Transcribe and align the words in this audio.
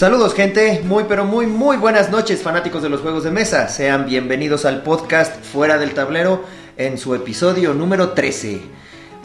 Saludos 0.00 0.32
gente, 0.32 0.80
muy 0.82 1.04
pero 1.04 1.26
muy 1.26 1.46
muy 1.46 1.76
buenas 1.76 2.08
noches 2.08 2.40
fanáticos 2.40 2.82
de 2.82 2.88
los 2.88 3.02
juegos 3.02 3.22
de 3.22 3.30
mesa. 3.30 3.68
Sean 3.68 4.06
bienvenidos 4.06 4.64
al 4.64 4.82
podcast 4.82 5.44
Fuera 5.44 5.76
del 5.76 5.92
Tablero 5.92 6.42
en 6.78 6.96
su 6.96 7.14
episodio 7.14 7.74
número 7.74 8.12
13. 8.12 8.62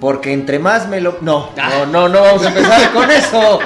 Porque 0.02 0.34
entre 0.34 0.60
más 0.60 0.90
me 0.90 1.00
lo... 1.00 1.20
No, 1.22 1.52
no, 1.56 1.86
no, 1.86 2.10
no 2.10 2.22
vamos 2.22 2.46
a 2.46 2.50
empezar 2.50 2.92
con 2.94 3.10
eso. 3.10 3.60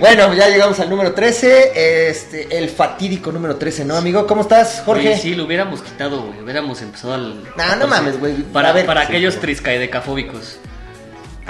Bueno, 0.00 0.34
ya 0.34 0.48
llegamos 0.48 0.80
al 0.80 0.90
número 0.90 1.12
13, 1.12 2.08
este, 2.10 2.58
el 2.58 2.68
fatídico 2.70 3.30
número 3.30 3.54
13, 3.54 3.84
¿no, 3.84 3.94
amigo? 3.94 4.26
¿Cómo 4.26 4.42
estás, 4.42 4.82
Jorge? 4.84 5.10
Oye, 5.10 5.18
sí, 5.18 5.36
lo 5.36 5.44
hubiéramos 5.44 5.80
quitado, 5.80 6.22
güey. 6.22 6.42
Hubiéramos 6.42 6.82
empezado 6.82 7.14
al. 7.14 7.44
No, 7.56 7.76
no 7.78 7.86
mames, 7.86 8.18
güey. 8.18 8.34
Para, 8.42 8.70
A 8.70 8.72
ver, 8.72 8.84
para 8.84 9.02
sí, 9.02 9.12
aquellos 9.12 9.38
triscaidecafóbicos. 9.38 10.58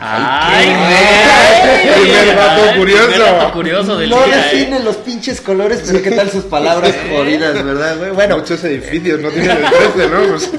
Ay, 0.04 0.66
güey. 0.66 2.02
Primer 2.02 2.36
dato 2.36 2.62
Ay, 2.72 2.78
curioso. 2.78 3.18
dato 3.22 3.52
curioso 3.52 3.96
del 3.98 4.10
No 4.10 4.22
día, 4.24 4.34
¿eh? 4.50 4.56
definen 4.56 4.84
los 4.84 4.96
pinches 4.96 5.40
colores, 5.40 5.82
pero 5.86 6.02
qué 6.02 6.10
tal 6.10 6.30
sus 6.30 6.44
palabras 6.44 6.92
jodidas, 7.10 7.64
¿verdad, 7.64 7.98
güey? 7.98 8.10
Bueno, 8.10 8.38
Muchos 8.38 8.62
edificios 8.64 9.20
no 9.20 9.28
tienen 9.30 9.50
el 9.58 9.62
13, 9.94 10.08
¿no? 10.10 10.28
Pues, 10.28 10.50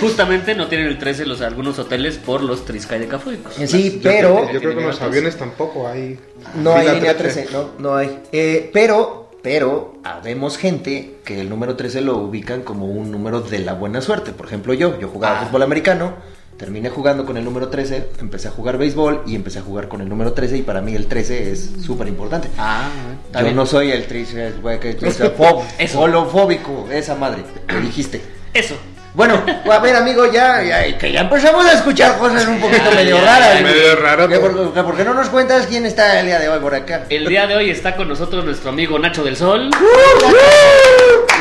Justamente 0.00 0.54
no 0.56 0.66
tienen 0.66 0.88
el 0.88 0.98
13 0.98 1.26
los 1.26 1.40
algunos 1.42 1.78
hoteles 1.78 2.18
por 2.18 2.42
los 2.42 2.64
triscaidecafóbicos. 2.64 3.54
sí, 3.66 4.00
yo 4.02 4.10
pero... 4.10 4.34
creo, 4.34 4.52
yo 4.54 4.60
creo 4.60 4.74
que 4.74 4.80
en 4.80 4.86
los 4.88 5.00
aviones 5.00 5.36
tampoco 5.36 5.86
hay. 5.86 6.18
No 6.56 6.74
hay 6.74 6.88
línea 6.96 7.16
13, 7.16 7.48
no, 7.52 7.70
no 7.78 7.96
hay. 7.96 8.18
Eh, 8.32 8.68
pero, 8.72 9.30
pero, 9.42 9.94
habemos 10.02 10.58
gente 10.58 11.18
que 11.24 11.40
el 11.40 11.48
número 11.48 11.76
13 11.76 12.00
lo 12.00 12.16
ubican 12.16 12.62
como 12.62 12.86
un 12.86 13.12
número 13.12 13.40
de 13.42 13.60
la 13.60 13.74
buena 13.74 14.00
suerte. 14.00 14.32
Por 14.32 14.46
ejemplo, 14.46 14.74
yo, 14.74 14.98
yo 14.98 15.06
jugaba 15.08 15.40
Ah. 15.40 15.44
fútbol 15.46 15.62
americano, 15.62 16.14
terminé 16.56 16.90
jugando 16.90 17.24
con 17.26 17.36
el 17.36 17.44
número 17.44 17.68
13, 17.68 18.10
empecé 18.20 18.48
a 18.48 18.50
jugar 18.50 18.78
béisbol 18.78 19.22
y 19.26 19.34
empecé 19.34 19.58
a 19.58 19.62
jugar 19.62 19.88
con 19.88 20.00
el 20.00 20.08
número 20.08 20.32
13 20.32 20.58
y 20.58 20.62
para 20.62 20.80
mí 20.80 20.94
el 20.94 21.06
13 21.06 21.50
es 21.52 21.70
súper 21.84 22.06
importante. 22.08 22.48
Ah, 22.58 22.88
Yo 23.34 23.40
bien. 23.42 23.56
no 23.56 23.66
soy 23.66 23.90
el 23.90 24.06
13, 24.06 24.52
güey, 24.62 24.78
que 24.78 24.96
holofóbico, 25.96 26.88
esa 26.92 27.14
madre, 27.14 27.42
me 27.68 27.80
dijiste. 27.80 28.20
Eso. 28.54 28.76
Bueno, 29.14 29.42
a 29.70 29.78
ver, 29.80 29.94
amigo, 29.94 30.24
ya, 30.32 30.62
ya, 30.62 30.96
que 30.96 31.12
ya 31.12 31.20
empezamos 31.20 31.66
a 31.66 31.72
escuchar 31.74 32.16
cosas 32.16 32.46
un 32.48 32.58
poquito 32.58 32.84
Ya, 32.90 32.96
medio 32.96 33.16
ya, 33.18 33.24
raras. 33.24 33.62
Medio 33.62 33.96
raro, 33.96 34.26
¿Qué, 34.26 34.38
pero- 34.38 34.56
por, 34.56 34.72
que 34.72 34.82
por 34.82 34.96
qué 34.96 35.04
no 35.04 35.12
nos 35.12 35.28
cuentas 35.28 35.66
quién 35.66 35.84
está 35.84 36.18
el 36.20 36.26
día 36.26 36.38
de 36.38 36.48
hoy 36.48 36.60
por 36.60 36.74
acá? 36.74 37.04
El 37.10 37.26
día 37.26 37.46
de 37.46 37.56
hoy 37.56 37.68
está 37.70 37.94
con 37.94 38.08
nosotros 38.08 38.42
nuestro 38.44 38.70
amigo 38.70 38.98
Nacho 38.98 39.22
del 39.22 39.36
Sol. 39.36 39.68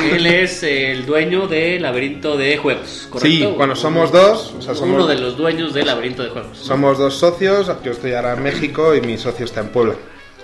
Él 0.16 0.25
es 0.25 0.63
el 0.63 1.05
dueño 1.05 1.47
de 1.47 1.80
Laberinto 1.80 2.38
de 2.38 2.57
Juegos, 2.57 3.07
¿correcto? 3.09 3.49
Sí, 3.49 3.53
bueno, 3.55 3.75
somos 3.75 4.11
dos. 4.11 4.53
O 4.57 4.61
sea, 4.61 4.73
somos, 4.75 4.95
Uno 4.95 5.07
de 5.07 5.16
los 5.19 5.38
dueños 5.38 5.73
de 5.73 5.85
Laberinto 5.85 6.23
de 6.23 6.30
Juegos. 6.30 6.57
somos 6.57 6.97
dos 6.97 7.16
socios. 7.16 7.71
Yo 7.83 7.91
estoy 7.91 8.13
ahora 8.13 8.33
en 8.33 8.44
México 8.44 8.95
y 8.95 9.02
mi 9.02 9.17
socio 9.17 9.45
está 9.45 9.61
en 9.61 9.69
Puebla. 9.69 9.95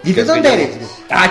¿Y 0.03 0.17
es 0.17 0.25
dónde 0.27 0.53
eres? 0.53 0.69
Ah, 1.09 1.29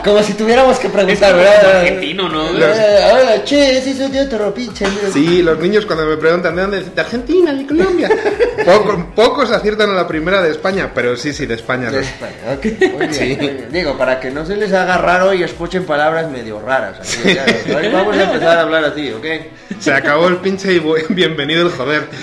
como 0.04 0.22
si 0.22 0.34
tuviéramos 0.34 0.78
que 0.78 0.88
preguntar, 0.88 1.34
¿verdad? 1.34 1.76
argentino, 1.80 2.28
¿no? 2.28 2.50
Eh, 2.58 3.10
Hola, 3.12 3.42
che, 3.44 3.80
sí 3.82 3.94
soy 3.94 4.10
de 4.10 4.20
otro 4.22 4.52
pinche. 4.54 4.86
Sí, 5.12 5.42
los 5.42 5.58
niños 5.58 5.84
cuando 5.86 6.04
me 6.06 6.16
preguntan 6.16 6.54
de 6.54 6.62
dónde, 6.62 6.80
de 6.82 7.00
Argentina, 7.00 7.52
de 7.52 7.66
Colombia. 7.66 8.08
Poco- 8.64 9.06
pocos 9.14 9.50
aciertan 9.50 9.90
a 9.90 9.94
la 9.94 10.06
primera 10.06 10.42
de 10.42 10.50
España, 10.50 10.90
pero 10.94 11.16
sí, 11.16 11.32
sí, 11.32 11.46
de 11.46 11.54
España. 11.54 11.90
De. 11.90 12.00
España, 12.00 12.34
ok. 12.56 12.64
Muy 12.64 13.06
bien, 13.06 13.28
muy 13.28 13.36
bien. 13.36 13.68
Digo, 13.70 13.96
para 13.98 14.20
que 14.20 14.30
no 14.30 14.44
se 14.46 14.56
les 14.56 14.72
haga 14.72 14.98
raro 14.98 15.32
y 15.34 15.42
escuchen 15.42 15.84
palabras 15.84 16.30
medio 16.30 16.60
raras. 16.60 16.98
así, 17.00 17.20
ya, 17.34 17.44
hoy 17.76 17.88
vamos 17.88 18.16
a 18.16 18.22
empezar 18.24 18.58
a 18.58 18.60
hablar 18.62 18.84
así, 18.84 19.10
¿ok? 19.12 19.24
Se 19.80 19.92
acabó 19.92 20.28
el 20.28 20.36
pinche 20.38 20.72
y 20.74 20.82
bienvenido 21.10 21.66
el 21.66 21.72
joder. 21.72 22.02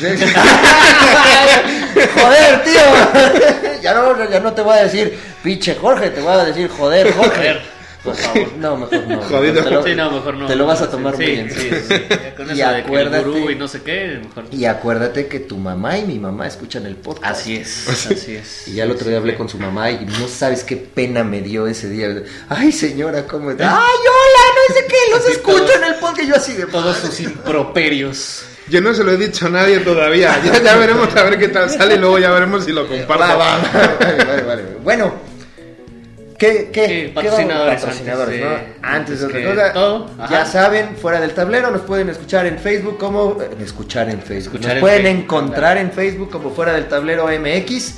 Joder, 2.15 2.63
tío. 2.63 3.81
Ya 3.81 3.93
no, 3.93 4.29
ya 4.29 4.39
no 4.39 4.53
te 4.53 4.61
voy 4.61 4.77
a 4.77 4.83
decir 4.83 5.17
pinche 5.45 5.75
Jorge, 5.75 6.09
te 6.09 6.19
voy 6.21 6.33
a 6.33 6.43
decir 6.43 6.67
joder, 6.69 7.13
Jorge. 7.13 7.35
Joder. 7.37 7.75
Por 8.05 8.15
favor, 8.15 8.51
no, 8.59 8.77
mejor 8.77 9.07
no. 9.07 9.19
Jodido. 9.23 9.63
Te 9.63 9.71
lo, 9.71 9.83
Sí, 9.83 9.95
no, 9.95 10.11
mejor 10.11 10.35
no. 10.35 10.45
Te 10.45 10.55
lo 10.55 10.67
vas 10.67 10.79
a 10.79 10.91
tomar 10.91 11.17
sí, 11.17 11.23
muy 11.23 11.39
en 11.39 11.49
sí, 11.49 11.55
serio. 11.57 12.07
Con 12.37 12.55
Y 12.55 12.61
eso 12.61 12.69
de 12.69 12.75
que 12.75 12.79
el 12.79 12.85
acuérdate- 12.85 13.23
gurú 13.23 13.49
y 13.49 13.55
no 13.55 13.67
sé 13.67 13.81
qué, 13.81 14.19
mejor. 14.23 14.43
Y 14.51 14.65
acuérdate 14.65 15.25
que 15.25 15.39
tu 15.39 15.57
mamá 15.57 15.97
y 15.97 16.03
mi 16.05 16.19
mamá 16.19 16.45
escuchan 16.45 16.85
el 16.85 16.97
podcast. 16.97 17.39
Así 17.41 17.55
es, 17.55 17.87
así 18.11 18.35
es. 18.35 18.67
Y 18.67 18.73
ya 18.75 18.83
el 18.83 18.91
otro 18.91 19.09
día 19.09 19.17
hablé 19.17 19.33
con 19.35 19.49
su 19.49 19.57
mamá 19.57 19.89
y 19.89 20.05
no 20.05 20.27
sabes 20.27 20.63
qué 20.63 20.75
pena 20.77 21.23
me 21.23 21.41
dio 21.41 21.65
ese 21.65 21.89
día. 21.89 22.09
Ay, 22.47 22.71
señora, 22.71 23.25
¿cómo 23.25 23.49
está? 23.49 23.71
Ay, 23.75 23.95
hola, 23.97 24.53
no 24.69 24.75
sé 24.75 24.85
qué, 24.87 25.11
los 25.11 25.27
escucho 25.27 25.57
todos- 25.65 25.75
en 25.75 25.83
el 25.85 25.95
podcast. 25.95 26.27
Yo 26.29 26.35
así 26.35 26.53
de 26.53 26.65
Todos 26.67 26.97
sus 26.97 27.19
improperios. 27.21 28.43
Yo 28.69 28.81
no 28.81 28.93
se 28.93 29.03
lo 29.03 29.13
he 29.13 29.17
dicho 29.17 29.47
a 29.47 29.49
nadie 29.49 29.79
todavía. 29.79 30.39
Ya, 30.43 30.61
ya 30.61 30.75
veremos 30.77 31.15
a 31.15 31.23
ver 31.23 31.39
qué 31.39 31.47
tal 31.47 31.71
sale 31.71 31.95
y 31.95 31.97
luego 31.97 32.19
ya 32.19 32.29
veremos 32.31 32.65
si 32.65 32.71
lo 32.71 32.87
comparto. 32.87 33.17
Va, 33.23 33.35
va, 33.35 33.57
va. 33.57 33.97
Vale, 33.99 34.23
vale, 34.25 34.41
vale. 34.43 34.63
Bueno, 34.83 35.13
¿qué, 36.37 36.69
qué, 36.71 36.85
Sí, 36.87 36.93
qué 36.93 37.11
patrocinadores, 37.13 37.83
antes 37.83 38.39
¿no? 38.41 38.49
de- 38.49 38.75
Antes 38.81 39.19
de 39.19 39.25
otra 39.25 39.43
cosa, 39.43 39.73
todo, 39.73 40.11
ya 40.29 40.45
saben, 40.45 40.95
fuera 40.97 41.19
del 41.21 41.31
tablero 41.31 41.71
nos 41.71 41.81
pueden 41.81 42.09
escuchar 42.09 42.45
en 42.45 42.57
Facebook 42.59 42.97
como 42.97 43.37
eh, 43.41 43.49
escuchar 43.63 44.09
en 44.09 44.19
Facebook. 44.21 44.55
Escuchar 44.55 44.67
nos 44.69 44.75
en 44.75 44.81
pueden 44.81 45.01
Facebook, 45.03 45.23
encontrar 45.23 45.77
en 45.77 45.91
Facebook 45.91 46.29
como 46.31 46.51
fuera 46.51 46.73
del 46.73 46.87
tablero 46.87 47.27
MX 47.27 47.95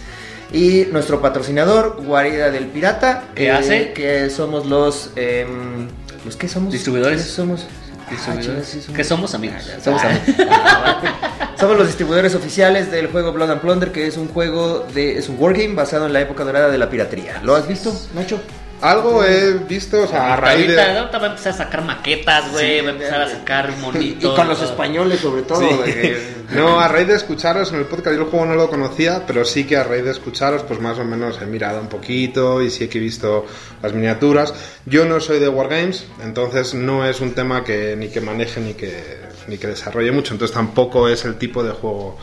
y 0.54 0.86
nuestro 0.92 1.22
patrocinador 1.22 2.02
Guarida 2.04 2.52
del 2.52 2.68
Pirata 2.68 3.24
¿Qué 3.36 3.48
eh, 3.48 3.52
hace? 3.52 3.92
que 3.94 4.30
somos 4.30 4.66
los 4.66 5.12
em, 5.16 5.88
los 6.26 6.36
que 6.36 6.48
somos 6.48 6.72
Distribuidores. 6.74 7.22
¿Qué 7.24 7.30
somos. 7.30 7.68
Ah, 8.10 8.36
sí 8.64 8.80
Que 8.94 9.04
somos 9.04 9.34
amigos. 9.36 9.64
Ah, 9.76 9.80
somos 9.84 10.02
Ah. 10.04 10.08
amigos. 10.10 10.48
Somos 11.60 11.76
los 11.76 11.88
distribuidores 11.88 12.36
oficiales 12.36 12.92
del 12.92 13.08
juego 13.08 13.34
Blood 13.34 13.50
and 13.50 13.62
Plunder, 13.62 13.92
que 13.92 14.06
es 14.06 14.16
un 14.16 14.28
juego 14.28 14.86
de. 14.94 15.18
es 15.18 15.28
un 15.28 15.38
wargame 15.40 15.74
basado 15.74 16.06
en 16.06 16.14
la 16.14 16.22
época 16.22 16.44
dorada 16.44 16.70
de 16.70 16.78
la 16.78 16.88
piratería. 16.88 17.42
¿Lo 17.44 17.56
has 17.56 17.68
visto, 17.68 17.92
Nacho? 18.14 18.40
Algo 18.82 19.24
he 19.24 19.54
visto, 19.54 20.04
o 20.04 20.08
sea, 20.08 20.34
a 20.34 20.36
raíz 20.36 20.68
de. 20.68 20.80
ahorita 20.80 21.18
va 21.18 21.26
a 21.28 21.30
empezar 21.32 21.54
a 21.54 21.58
sacar 21.58 21.84
maquetas, 21.84 22.52
güey. 22.52 22.80
Sí, 22.80 22.86
va 22.86 22.90
a 22.90 22.94
empezar 22.94 23.22
a 23.22 23.30
sacar 23.30 23.74
Y, 23.78 23.82
monitos. 23.82 24.36
con 24.36 24.48
los 24.48 24.62
españoles, 24.62 25.20
sobre 25.20 25.42
todo. 25.42 25.60
Sí. 25.62 25.78
de 25.86 25.94
que- 25.94 26.28
No, 26.56 26.80
a 26.80 26.88
raíz 26.88 27.08
de 27.08 27.16
escucharos 27.16 27.72
en 27.74 27.80
el 27.80 27.86
podcast, 27.86 28.16
yo 28.16 28.24
el 28.24 28.30
juego 28.30 28.46
no 28.46 28.56
lo 28.56 28.70
conocía, 28.70 29.24
pero 29.26 29.44
sí 29.46 29.64
que 29.66 29.78
a 29.78 29.84
raíz 29.84 30.04
de 30.04 30.12
escucharos, 30.12 30.64
pues 30.64 30.80
más 30.80 30.98
o 31.00 31.04
menos 31.04 31.40
he 31.42 31.46
mirado 31.46 31.82
un 31.82 31.88
poquito 31.90 32.62
y 32.62 32.70
sí 32.70 32.88
que 32.88 33.00
he 33.00 33.02
visto 33.02 33.46
las 33.82 33.94
miniaturas. 33.94 34.54
Yo 34.86 35.06
no 35.06 35.20
soy 35.20 35.40
de 35.40 35.50
Wargames, 35.50 36.06
entonces 36.24 36.74
no 36.74 37.06
es 37.06 37.20
un 37.20 37.34
tema 37.34 37.64
que 37.64 37.96
ni 37.96 38.10
que 38.10 38.22
maneje 38.22 38.62
ni 38.62 38.74
que, 38.76 39.18
ni 39.48 39.58
que 39.58 39.68
desarrolle 39.68 40.12
mucho, 40.12 40.34
entonces 40.34 40.54
tampoco 40.54 41.10
es 41.10 41.26
el 41.26 41.38
tipo 41.38 41.64
de 41.64 41.72
juego 41.72 42.18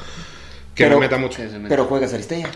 que 0.74 0.84
Pero- 0.84 0.96
me 0.96 1.06
meta 1.06 1.18
mucho. 1.18 1.42
Pero 1.68 1.84
juegas 1.86 2.14
Aristella. 2.14 2.48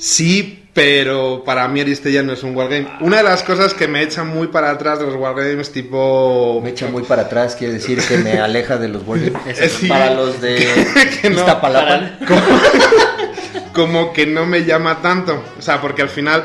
Sí, 0.00 0.64
pero 0.72 1.42
para 1.44 1.68
mí 1.68 1.80
Aristella 1.80 2.22
no 2.22 2.32
es 2.32 2.42
un 2.42 2.56
wargame. 2.56 2.88
Una 3.00 3.18
de 3.18 3.22
las 3.22 3.42
cosas 3.42 3.74
que 3.74 3.86
me 3.86 4.02
echan 4.02 4.28
muy 4.28 4.46
para 4.46 4.70
atrás 4.70 4.98
de 4.98 5.04
los 5.04 5.14
wargames, 5.14 5.72
tipo. 5.72 6.58
Me 6.62 6.70
echa 6.70 6.86
muy 6.88 7.02
para 7.02 7.22
atrás, 7.22 7.54
quiere 7.54 7.74
decir 7.74 8.00
que 8.08 8.16
me 8.16 8.40
aleja 8.40 8.78
de 8.78 8.88
los 8.88 9.06
wargames. 9.06 9.58
Sí. 9.78 9.88
Para 9.88 10.14
los 10.14 10.40
de 10.40 10.56
Que 11.20 11.28
no. 11.28 11.40
Iztapalapa. 11.40 12.12
como 13.74 14.14
que 14.14 14.24
no 14.26 14.46
me 14.46 14.64
llama 14.64 15.02
tanto. 15.02 15.44
O 15.58 15.62
sea, 15.62 15.82
porque 15.82 16.00
al 16.00 16.08
final 16.08 16.44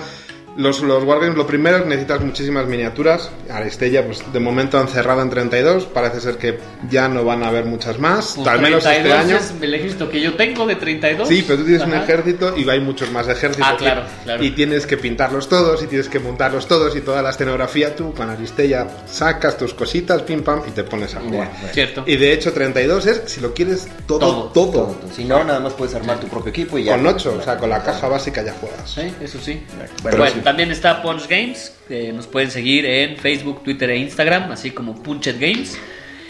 los, 0.57 0.81
los 0.81 1.03
Wargames, 1.03 1.35
lo 1.35 1.45
primero 1.45 1.77
es 1.77 1.83
que 1.83 1.89
necesitas 1.89 2.21
muchísimas 2.21 2.65
miniaturas. 2.67 3.29
Aristella, 3.49 4.05
pues 4.05 4.23
de 4.31 4.39
momento 4.39 4.77
han 4.77 4.87
cerrado 4.87 5.21
en 5.21 5.29
32. 5.29 5.85
Parece 5.85 6.21
ser 6.21 6.37
que 6.37 6.57
ya 6.89 7.07
no 7.09 7.25
van 7.25 7.43
a 7.43 7.47
haber 7.49 7.65
muchas 7.65 7.99
más. 7.99 8.33
Pues 8.35 8.47
al 8.47 8.61
menos 8.61 8.85
este 8.85 9.01
32 9.01 9.25
año. 9.25 9.37
es 9.37 9.53
el 9.61 9.73
ejército 9.73 10.09
que 10.09 10.21
yo 10.21 10.35
tengo 10.35 10.65
de 10.65 10.75
32. 10.75 11.27
Sí, 11.27 11.43
pero 11.45 11.59
tú 11.59 11.65
tienes 11.65 11.85
un 11.85 11.93
ejército 11.93 12.57
y 12.57 12.69
hay 12.69 12.79
muchos 12.79 13.11
más 13.11 13.27
ejércitos. 13.27 13.67
Ah, 13.69 13.75
claro, 13.77 14.03
claro. 14.23 14.43
Y 14.43 14.51
tienes 14.51 14.87
que 14.87 14.97
pintarlos 14.97 15.49
todos 15.49 15.83
y 15.83 15.87
tienes 15.87 16.07
que 16.07 16.19
montarlos 16.19 16.67
todos 16.67 16.95
y 16.95 17.01
toda 17.01 17.21
la 17.21 17.31
escenografía. 17.31 17.95
Tú 17.95 18.13
con 18.13 18.29
Aristella 18.29 18.87
sacas 19.07 19.57
tus 19.57 19.73
cositas, 19.73 20.21
pim 20.21 20.41
pam, 20.41 20.61
y 20.67 20.71
te 20.71 20.83
pones 20.83 21.15
a 21.15 21.19
jugar. 21.19 21.51
Bueno, 21.51 21.73
Cierto. 21.73 22.03
Y 22.07 22.15
de 22.15 22.31
hecho 22.31 22.53
32 22.53 23.05
es 23.07 23.21
si 23.25 23.41
lo 23.41 23.53
quieres 23.53 23.87
todo, 24.07 24.19
Todo, 24.19 24.43
todo. 24.51 24.71
Todo. 24.71 24.95
Si 25.13 25.25
no, 25.25 25.43
nada 25.43 25.59
más 25.59 25.73
puedes 25.73 25.93
armar 25.95 26.19
tu 26.19 26.27
propio 26.27 26.49
equipo 26.49 26.77
y 26.77 26.85
ya. 26.85 26.95
Con 26.95 27.05
8, 27.05 27.37
o 27.39 27.43
sea, 27.43 27.57
con 27.57 27.69
la 27.69 27.83
caja 27.83 28.07
básica 28.07 28.41
ya 28.41 28.53
juegas. 28.53 28.89
Sí, 28.89 29.13
eso 29.21 29.37
sí. 29.39 29.61
Bueno, 30.01 30.17
Bueno, 30.17 30.33
sí. 30.33 30.44
También 30.45 30.71
está 30.71 31.01
Punch 31.01 31.27
Games, 31.27 31.75
que 31.89 32.13
nos 32.13 32.27
pueden 32.27 32.49
seguir 32.51 32.85
en 32.85 33.17
Facebook, 33.17 33.63
Twitter 33.63 33.89
e 33.89 33.97
Instagram, 33.97 34.51
así 34.51 34.71
como 34.71 34.95
Punchet 35.03 35.37
Games. 35.39 35.77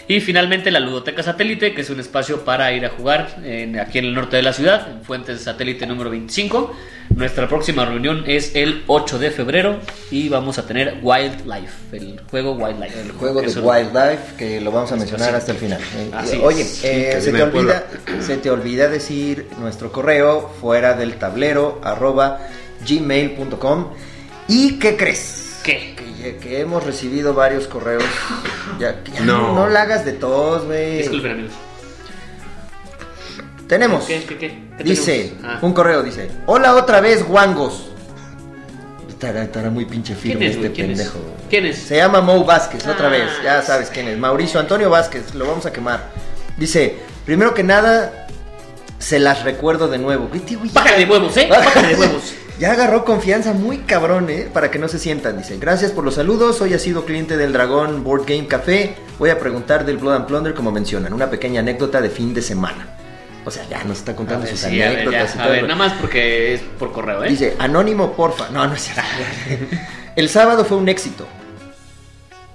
Y 0.08 0.20
finalmente 0.20 0.70
la 0.70 0.80
Ludoteca 0.80 1.24
Satélite, 1.24 1.74
que 1.74 1.82
es 1.82 1.90
un 1.90 2.00
espacio 2.00 2.46
para 2.46 2.72
ir 2.74 2.86
a 2.86 2.90
jugar 2.90 3.38
en- 3.44 3.80
aquí 3.80 3.98
en 3.98 4.06
el 4.06 4.14
norte 4.14 4.36
de 4.38 4.44
la 4.44 4.54
ciudad, 4.54 4.88
en 4.92 5.04
Fuentes 5.04 5.42
Satélite 5.42 5.88
número 5.88 6.12
25. 6.12 6.76
Nuestra 7.16 7.48
próxima 7.48 7.86
reunión 7.86 8.24
es 8.28 8.56
el 8.56 8.84
8 8.86 9.18
de 9.18 9.32
febrero 9.32 9.80
y 10.12 10.30
vamos 10.30 10.60
a 10.60 10.68
tener 10.68 11.00
Wildlife, 11.02 11.98
el 11.98 12.20
juego 12.30 12.54
Wildlife. 12.54 13.00
El 13.02 13.12
juego 13.14 13.42
de 13.42 13.48
Wildlife 13.48 14.36
que 14.38 14.62
lo 14.62 14.72
vamos 14.72 14.92
a 14.92 14.96
mencionar 14.96 15.34
hasta 15.34 15.54
el 15.54 15.58
final. 15.58 15.80
Eh, 15.82 16.12
Así 16.14 16.40
Oye, 16.44 16.62
eh, 16.84 17.18
se, 17.20 17.32
te 17.32 17.42
olvida, 17.42 17.86
se 18.22 18.38
te 18.38 18.52
olvida 18.52 18.88
decir 18.90 19.48
nuestro 19.60 19.92
correo 19.92 20.52
fuera 20.62 20.94
del 20.94 21.16
tablero 21.16 21.80
arroba 21.84 22.42
gmail.com 22.88 23.88
y 24.48 24.80
¿qué 24.80 24.96
crees? 24.98 25.60
¿Qué? 25.64 25.96
Que, 25.96 26.38
que 26.38 26.60
hemos 26.62 26.84
recibido 26.84 27.34
varios 27.34 27.68
correos. 27.68 28.04
Ya, 28.80 29.02
ya 29.14 29.22
No. 29.22 29.54
no. 29.54 29.70
la 29.70 29.84
hagas 29.84 30.06
de 30.06 30.14
todos, 30.14 30.66
güey. 30.66 30.98
Disculpen 31.00 31.32
amigos. 31.32 31.52
Tenemos. 33.68 34.06
¿Qué, 34.06 34.24
qué, 34.26 34.38
qué? 34.38 34.60
¿Qué 34.78 34.84
Dice, 34.84 35.34
tenemos? 35.36 35.56
Ah. 35.56 35.60
un 35.66 35.74
correo 35.74 36.04
dice, 36.04 36.30
hola 36.46 36.76
otra 36.76 37.02
vez, 37.02 37.26
guangos. 37.28 37.90
Estará, 39.10 39.44
estará 39.44 39.70
muy 39.70 39.86
pinche 39.86 40.14
¿Quién 40.14 40.38
firme 40.38 40.48
es, 40.48 40.56
este 40.58 40.70
pendejo. 40.70 41.20
¿Quién 41.50 41.66
es? 41.68 41.78
Se 41.78 41.96
llama 41.98 42.22
Mo 42.22 42.44
Vázquez, 42.44 42.86
otra 42.86 43.08
Ah. 43.08 43.12
vez, 43.12 43.30
ya 43.44 43.62
sabes 43.62 43.90
quién 43.90 44.08
es. 44.08 44.18
Mauricio 44.20 44.60
Antonio 44.60 44.90
Vázquez, 44.90 45.34
lo 45.34 45.48
vamos 45.48 45.66
a 45.66 45.74
quemar. 45.74 46.12
Dice, 46.58 46.96
primero 47.26 47.54
que 47.54 47.64
nada, 47.64 48.28
se 49.00 49.20
las 49.20 49.44
recuerdo 49.44 49.88
de 49.88 49.98
nuevo. 49.98 50.30
Bájale 50.74 51.06
de 51.06 51.12
huevos, 51.12 51.36
¿eh? 51.38 51.48
Bájale 51.50 51.88
de 51.88 51.96
huevos. 51.96 52.34
Ya 52.58 52.72
agarró 52.72 53.04
confianza 53.04 53.52
muy 53.52 53.80
cabrón, 53.80 54.30
¿eh? 54.30 54.50
Para 54.52 54.72
que 54.72 54.80
no 54.80 54.88
se 54.88 54.98
sientan. 54.98 55.38
Dice, 55.38 55.58
gracias 55.58 55.92
por 55.92 56.06
los 56.06 56.16
saludos. 56.16 56.62
Hoy 56.62 56.74
ha 56.74 56.80
sido 56.80 57.04
cliente 57.04 57.36
del 57.36 57.52
Dragón 57.52 58.06
Board 58.06 58.26
Game 58.26 58.48
Café. 58.48 58.96
Voy 59.20 59.30
a 59.30 59.38
preguntar 59.38 59.86
del 59.86 59.98
Blood 59.98 60.16
and 60.16 60.26
Plunder 60.26 60.54
como 60.54 60.72
mencionan. 60.72 61.12
Una 61.12 61.30
pequeña 61.30 61.60
anécdota 61.60 62.00
de 62.00 62.10
fin 62.10 62.34
de 62.34 62.42
semana. 62.42 62.88
O 63.44 63.52
sea, 63.52 63.68
ya 63.68 63.84
nos 63.84 63.98
está 63.98 64.16
contando 64.16 64.46
ver, 64.46 64.52
sus 64.52 64.62
sí, 64.62 64.82
a 64.82 64.90
ver, 64.90 65.00
anécdotas 65.00 65.36
ya, 65.36 65.44
a 65.44 65.48
ver, 65.50 65.64
nada 65.64 65.76
más 65.76 65.94
porque 66.00 66.54
es 66.54 66.62
por 66.80 66.94
correo, 66.94 67.26
¿eh? 67.26 67.30
Dice, 67.30 67.56
anónimo, 67.60 68.14
porfa. 68.14 68.50
No, 68.50 68.66
no 68.66 68.74
es 68.74 68.84
cierto. 68.84 69.02
el 70.16 70.30
sábado 70.30 70.64
fue 70.64 70.78
un 70.78 70.88
éxito. 70.88 71.28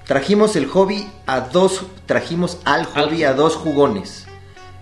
Trajimos 0.07 0.57
el 0.57 0.67
hobby 0.67 1.07
a 1.27 1.41
dos, 1.41 1.85
trajimos 2.07 2.59
al 2.65 2.87
hobby 2.87 3.25
a 3.25 3.35
dos 3.35 3.55
jugones. 3.55 4.27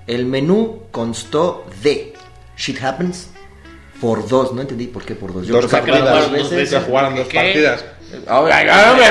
El 0.07 0.27
menú 0.27 0.85
constó 0.93 1.67
de 1.83 2.15
Shit 2.57 2.83
Happens 2.83 3.31
por 4.01 4.29
dos. 4.29 4.53
No 4.53 4.61
entendí 4.61 4.87
por 4.87 5.05
qué 5.05 5.15
por 5.15 5.33
dos. 5.33 5.47
Dos 5.47 5.67
creo 5.67 5.85
que 5.85 5.91
partidas. 5.93 6.31
dos 6.31 6.51
veces. 6.51 6.71
Se 6.71 6.81
jugaron 6.81 7.17
dos 7.17 7.29
¿Qué? 7.29 7.37
partidas. 7.37 7.85
Ay, 8.27 8.67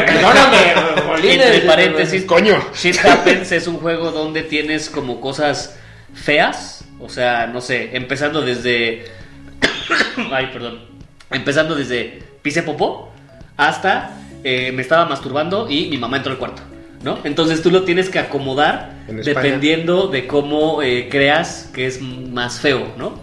perdóname. 0.05 1.33
Entre 1.33 1.59
paréntesis, 1.61 2.23
Coño. 2.25 2.57
Shit 2.73 2.97
Happens 3.05 3.51
es 3.51 3.67
un 3.67 3.77
juego 3.77 4.11
donde 4.11 4.43
tienes 4.43 4.89
como 4.89 5.21
cosas 5.21 5.77
feas. 6.13 6.83
O 6.99 7.09
sea, 7.09 7.47
no 7.47 7.61
sé, 7.61 7.95
empezando 7.95 8.41
desde. 8.41 9.05
Ay, 10.31 10.49
perdón. 10.51 10.81
Empezando 11.29 11.75
desde 11.75 12.23
pise 12.41 12.63
popó 12.63 13.11
hasta 13.57 14.17
eh, 14.43 14.71
me 14.71 14.81
estaba 14.81 15.05
masturbando 15.05 15.69
y 15.69 15.87
mi 15.89 15.97
mamá 15.97 16.17
entró 16.17 16.31
al 16.31 16.39
cuarto. 16.39 16.61
¿No? 17.03 17.19
Entonces 17.23 17.61
tú 17.61 17.69
lo 17.69 17.83
tienes 17.83 18.09
que 18.09 18.17
acomodar 18.17 18.91
dependiendo 19.07 20.07
de 20.07 20.25
cómo 20.25 20.81
eh, 20.81 21.09
creas 21.11 21.69
que 21.71 21.85
es 21.85 22.01
más 22.01 22.59
feo, 22.59 22.93
¿no? 22.97 23.19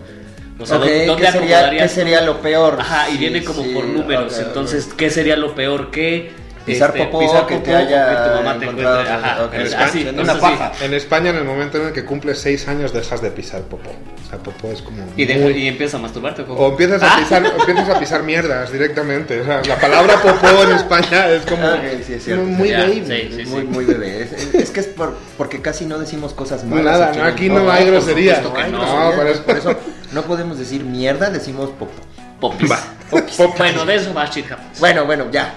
O 0.65 0.67
sea, 0.67 0.77
Ok, 0.79 0.85
¿dó- 0.85 1.07
¿dónde 1.07 1.27
¿qué, 1.27 1.33
sería, 1.33 1.71
qué 1.71 1.89
sería 1.89 2.21
lo 2.23 2.41
peor? 2.41 2.79
Ajá, 2.81 3.09
y 3.09 3.13
Sí, 3.13 3.19
viene 3.19 3.45
como 3.45 3.63
sí, 3.63 3.71
por 3.75 3.85
números. 3.85 4.33
ok, 4.33 4.39
ok. 4.41 4.47
Entonces, 4.49 4.89
¿qué 4.97 5.11
sería 5.11 5.37
lo 5.37 5.55
peor 5.55 5.91
que 5.91 6.43
Pisar 6.65 6.93
este, 6.97 7.05
popó, 7.05 7.19
pisar 7.19 7.47
que 7.47 7.57
popó 7.57 7.65
te 7.67 7.77
haya 7.77 8.09
que 8.09 8.15
tu 8.31 8.37
mamá 8.43 8.59
te 8.59 8.65
encuentre? 8.65 8.87
Ajá, 8.87 9.51
En 9.53 9.61
España, 9.61 9.85
así, 9.85 10.09
en 10.09 10.19
una 10.19 10.39
paja. 10.41 10.73
En 10.81 10.95
España, 10.95 11.29
en 11.29 11.37
el 11.37 11.45
momento 11.45 11.77
en 11.77 11.89
el 11.89 11.93
que 11.93 12.07
cumples 12.07 12.39
6 12.39 12.69
años, 12.69 12.95
dejas 12.95 13.21
de 13.21 13.31
pisar 13.31 13.61
popó. 13.65 13.91
O 13.91 14.29
sea, 14.31 14.39
popó 14.39 14.73
es 14.73 14.81
como. 14.81 14.97
Y, 15.15 15.27
de- 15.27 15.35
muy- 15.37 15.53
y 15.53 15.69
empiezas 15.69 15.97
a 15.97 15.99
masturbarte. 15.99 16.41
¿o? 16.41 16.55
O 16.55 16.71
empiezas 16.71 17.03
a, 17.03 17.13
Ah. 17.15 17.19
pisar, 17.19 17.45
o 17.45 17.61
empiezas 17.61 17.89
a 17.95 17.99
pisar 18.01 18.23
mierdas 18.23 18.73
directamente. 18.73 19.43
O 19.43 19.45
sea, 19.45 19.61
la 19.63 19.77
palabra 19.79 20.15
popó 20.23 20.63
en 20.65 20.71
España 20.77 21.29
es 21.29 21.43
como 21.45 21.67
Ah, 21.67 21.75
ok, 21.75 22.03
sí, 22.07 22.15
es 22.15 22.25
cierto. 22.25 22.45
muy 22.45 22.71
Ya, 22.71 22.79
baby. 22.85 23.05
sí, 23.07 23.29
sí, 23.37 23.45
muy, 23.45 23.61
sí. 23.61 23.67
muy 23.67 23.85
bebé. 23.85 24.23
Es, 24.23 24.55
es- 24.55 24.71
que 24.71 24.81
es 24.81 24.87
por- 24.87 25.19
porque 25.37 25.61
casi 25.61 25.85
no 25.85 25.99
decimos 25.99 26.33
cosas 26.33 26.65
malas. 26.65 26.85
Nada, 26.99 27.09
aquí 27.11 27.19
no, 27.19 27.25
aquí 27.27 27.49
no 27.51 27.71
hay 27.71 27.85
groserías. 27.85 28.43
No, 28.43 28.53
groserías, 28.55 29.15
por 29.15 29.27
eso. 29.27 29.43
por 29.43 29.57
eso 29.59 29.77
no 30.15 30.23
podemos 30.23 30.59
decir 30.59 30.85
mierda, 30.85 31.31
decimos 31.31 31.71
popó. 31.71 31.93
Popis. 32.41 32.71
Va. 32.71 32.79
Popis. 33.11 33.37
Bueno, 33.59 33.85
de 33.85 33.95
eso 33.97 34.15
va 34.15 34.27
Shit 34.27 34.51
Happens. 34.51 34.81
Bueno, 34.81 35.05
bueno, 35.07 35.31
ya. 35.31 35.55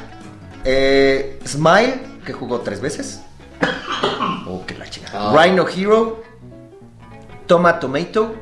Eh, 0.64 1.40
Smile, 1.46 2.02
que 2.26 2.34
jugó 2.34 2.62
tres 2.62 2.82
veces. 2.82 3.22
Oh, 4.50 4.66
que 4.66 4.76
la 4.76 4.90
chingada. 4.90 5.32
Ah. 5.32 5.44
Rhino 5.44 5.66
Hero. 5.68 6.24
Toma 7.48 7.80
Tomato. 7.80 8.34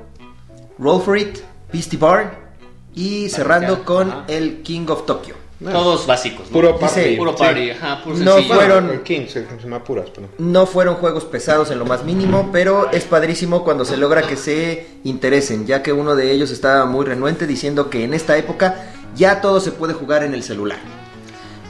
Roll 0.78 1.02
for 1.02 1.18
It. 1.18 1.40
Beastie 1.72 1.98
Bar. 1.98 2.38
Y 2.94 3.30
cerrando 3.30 3.84
con 3.84 4.12
Ajá. 4.12 4.24
el 4.28 4.62
King 4.62 4.86
of 4.90 5.06
Tokyo. 5.06 5.36
Todos 5.64 6.06
básicos. 6.06 6.48
¿no? 6.48 6.52
Puro 6.54 6.74
Dice- 6.74 6.80
party. 7.02 7.16
Puro 7.16 7.32
sí. 7.32 7.38
party. 7.40 7.70
Ajá, 7.72 8.04
puro 8.04 8.18
No 8.18 8.34
sencillo. 8.36 8.56
fueron- 8.56 8.90
El 8.90 9.02
King, 9.04 9.28
se, 9.28 9.46
se 9.60 9.68
me 9.68 9.76
apuras, 9.78 10.08
pero. 10.14 10.28
No 10.38 10.66
fueron 10.66 10.96
juegos 10.96 11.24
pesados 11.26 11.72
en 11.72 11.80
lo 11.80 11.86
más 11.86 12.04
mínimo, 12.04 12.50
pero 12.52 12.92
es 12.92 13.06
padrísimo 13.06 13.64
cuando 13.64 13.86
se 13.86 13.96
logra 13.98 14.24
que 14.24 14.36
se 14.36 14.88
interesen, 15.06 15.66
ya 15.66 15.82
que 15.82 15.94
uno 15.94 16.16
de 16.16 16.32
ellos 16.32 16.52
estaba 16.52 16.86
muy 16.86 17.06
renuente 17.06 17.48
diciendo 17.48 17.90
que 17.90 18.04
en 18.04 18.14
esta 18.14 18.38
época 18.38 18.92
ya 19.16 19.40
todo 19.42 19.60
se 19.62 19.72
puede 19.72 19.94
jugar 19.94 20.24
en 20.24 20.34
el 20.34 20.44
celular. 20.44 20.80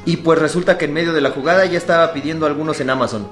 Y 0.07 0.17
pues 0.17 0.39
resulta 0.39 0.77
que 0.77 0.85
en 0.85 0.93
medio 0.93 1.13
de 1.13 1.21
la 1.21 1.29
jugada 1.31 1.65
ya 1.65 1.77
estaba 1.77 2.11
pidiendo 2.13 2.45
algunos 2.47 2.79
en 2.79 2.89
Amazon. 2.89 3.27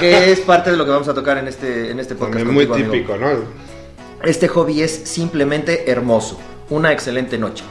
Que 0.00 0.32
es 0.32 0.40
parte 0.40 0.70
de 0.72 0.76
lo 0.76 0.84
que 0.84 0.90
vamos 0.90 1.06
a 1.08 1.14
tocar 1.14 1.38
en 1.38 1.46
este, 1.46 1.90
en 1.92 2.00
este 2.00 2.16
podcast. 2.16 2.44
Muy 2.44 2.66
contigo, 2.66 2.90
amigo. 2.90 2.92
típico, 2.92 3.16
¿no? 3.16 3.28
Este 4.24 4.48
hobby 4.48 4.82
es 4.82 4.92
simplemente 5.04 5.90
hermoso. 5.90 6.38
Una 6.70 6.92
excelente 6.92 7.38
noche. 7.38 7.64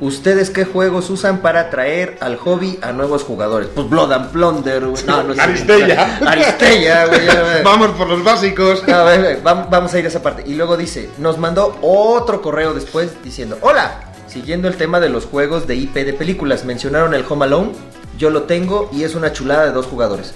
¿Ustedes 0.00 0.50
qué 0.50 0.64
juegos 0.64 1.08
usan 1.08 1.38
para 1.38 1.70
traer 1.70 2.18
al 2.20 2.36
hobby 2.36 2.78
a 2.82 2.92
nuevos 2.92 3.22
jugadores? 3.22 3.68
Pues 3.74 3.88
Blood 3.88 4.12
and 4.12 4.30
Plunder. 4.30 4.86
güey. 4.86 5.02
No, 5.04 5.22
no 5.22 5.32
es 5.32 5.38
Aristella. 5.38 6.18
Aristella, 6.26 7.06
güey. 7.06 7.62
Vamos 7.64 7.90
por 7.92 8.08
los 8.08 8.22
básicos. 8.22 8.86
A 8.88 9.04
ver, 9.04 9.40
vamos 9.42 9.94
a 9.94 9.98
ir 9.98 10.04
a 10.04 10.08
esa 10.08 10.22
parte. 10.22 10.44
Y 10.46 10.54
luego 10.54 10.76
dice, 10.76 11.10
nos 11.18 11.38
mandó 11.38 11.78
otro 11.80 12.42
correo 12.42 12.74
después 12.74 13.22
diciendo, 13.24 13.56
hola, 13.62 14.00
siguiendo 14.26 14.68
el 14.68 14.76
tema 14.76 15.00
de 15.00 15.08
los 15.08 15.24
juegos 15.24 15.66
de 15.66 15.76
IP 15.76 15.94
de 15.94 16.12
películas, 16.12 16.64
mencionaron 16.66 17.14
el 17.14 17.24
Home 17.28 17.46
Alone, 17.46 17.72
yo 18.18 18.28
lo 18.30 18.42
tengo 18.42 18.90
y 18.92 19.04
es 19.04 19.14
una 19.14 19.32
chulada 19.32 19.64
de 19.64 19.72
dos 19.72 19.86
jugadores. 19.86 20.34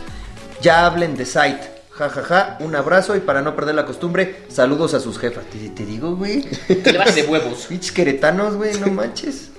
Ya 0.62 0.86
hablen 0.86 1.16
de 1.16 1.26
Sight, 1.26 1.60
ja 2.00 2.08
ja 2.08 2.22
ja, 2.22 2.56
un 2.60 2.74
abrazo 2.74 3.14
y 3.14 3.20
para 3.20 3.42
no 3.42 3.54
perder 3.54 3.74
la 3.74 3.84
costumbre, 3.84 4.44
saludos 4.48 4.94
a 4.94 5.00
sus 5.00 5.18
jefas. 5.18 5.44
Te, 5.46 5.68
te 5.68 5.84
digo, 5.84 6.16
güey, 6.16 6.42
Que 6.42 6.92
le 6.92 6.98
bajes 6.98 7.16
de 7.16 7.22
huevos. 7.24 7.66
pinches 7.68 7.92
queretanos, 7.92 8.54
güey, 8.56 8.74
no 8.78 8.86
manches. 8.92 9.50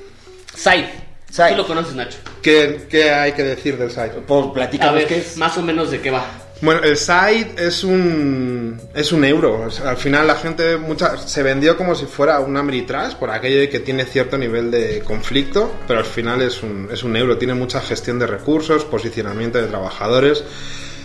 Scythe. 0.56 0.92
Scythe. 1.32 1.52
Tú 1.52 1.58
lo 1.58 1.68
conoces, 1.68 1.94
Nacho. 1.96 2.18
¿Qué, 2.42 2.88
qué 2.90 3.12
hay 3.12 3.34
que 3.34 3.44
decir 3.44 3.78
del 3.78 3.90
site? 3.90 4.22
Pues 4.28 4.48
platícanos 4.54 5.04
qué 5.06 5.20
es. 5.20 5.38
más 5.38 5.58
o 5.58 5.62
menos 5.62 5.92
de 5.92 6.02
qué 6.02 6.12
va. 6.12 6.26
Bueno, 6.62 6.82
el 6.84 6.96
site 6.96 7.56
es 7.58 7.84
un 7.84 8.80
es 8.94 9.12
un 9.12 9.24
euro. 9.24 9.62
O 9.66 9.72
sea, 9.72 9.92
al 9.92 9.98
final 9.98 10.28
la 10.28 10.36
gente 10.36 10.78
mucha, 10.78 11.18
se 11.18 11.42
vendió 11.42 11.76
como 11.78 11.96
si 11.96 12.06
fuera 12.06 12.40
un 12.40 12.56
Ameritrash 12.58 13.16
por 13.16 13.32
aquello 13.32 13.60
de 13.60 13.70
que 13.70 13.80
tiene 13.80 14.06
cierto 14.06 14.38
nivel 14.38 14.70
de 14.70 15.02
conflicto, 15.04 15.72
pero 15.88 16.00
al 16.00 16.06
final 16.06 16.42
es 16.42 16.62
un, 16.62 16.90
es 16.92 17.04
un 17.04 17.16
euro. 17.16 17.38
Tiene 17.38 17.54
mucha 17.54 17.82
gestión 17.82 18.20
de 18.20 18.28
recursos, 18.28 18.84
posicionamiento 18.86 19.58
de 19.60 19.68
trabajadores. 19.68 20.44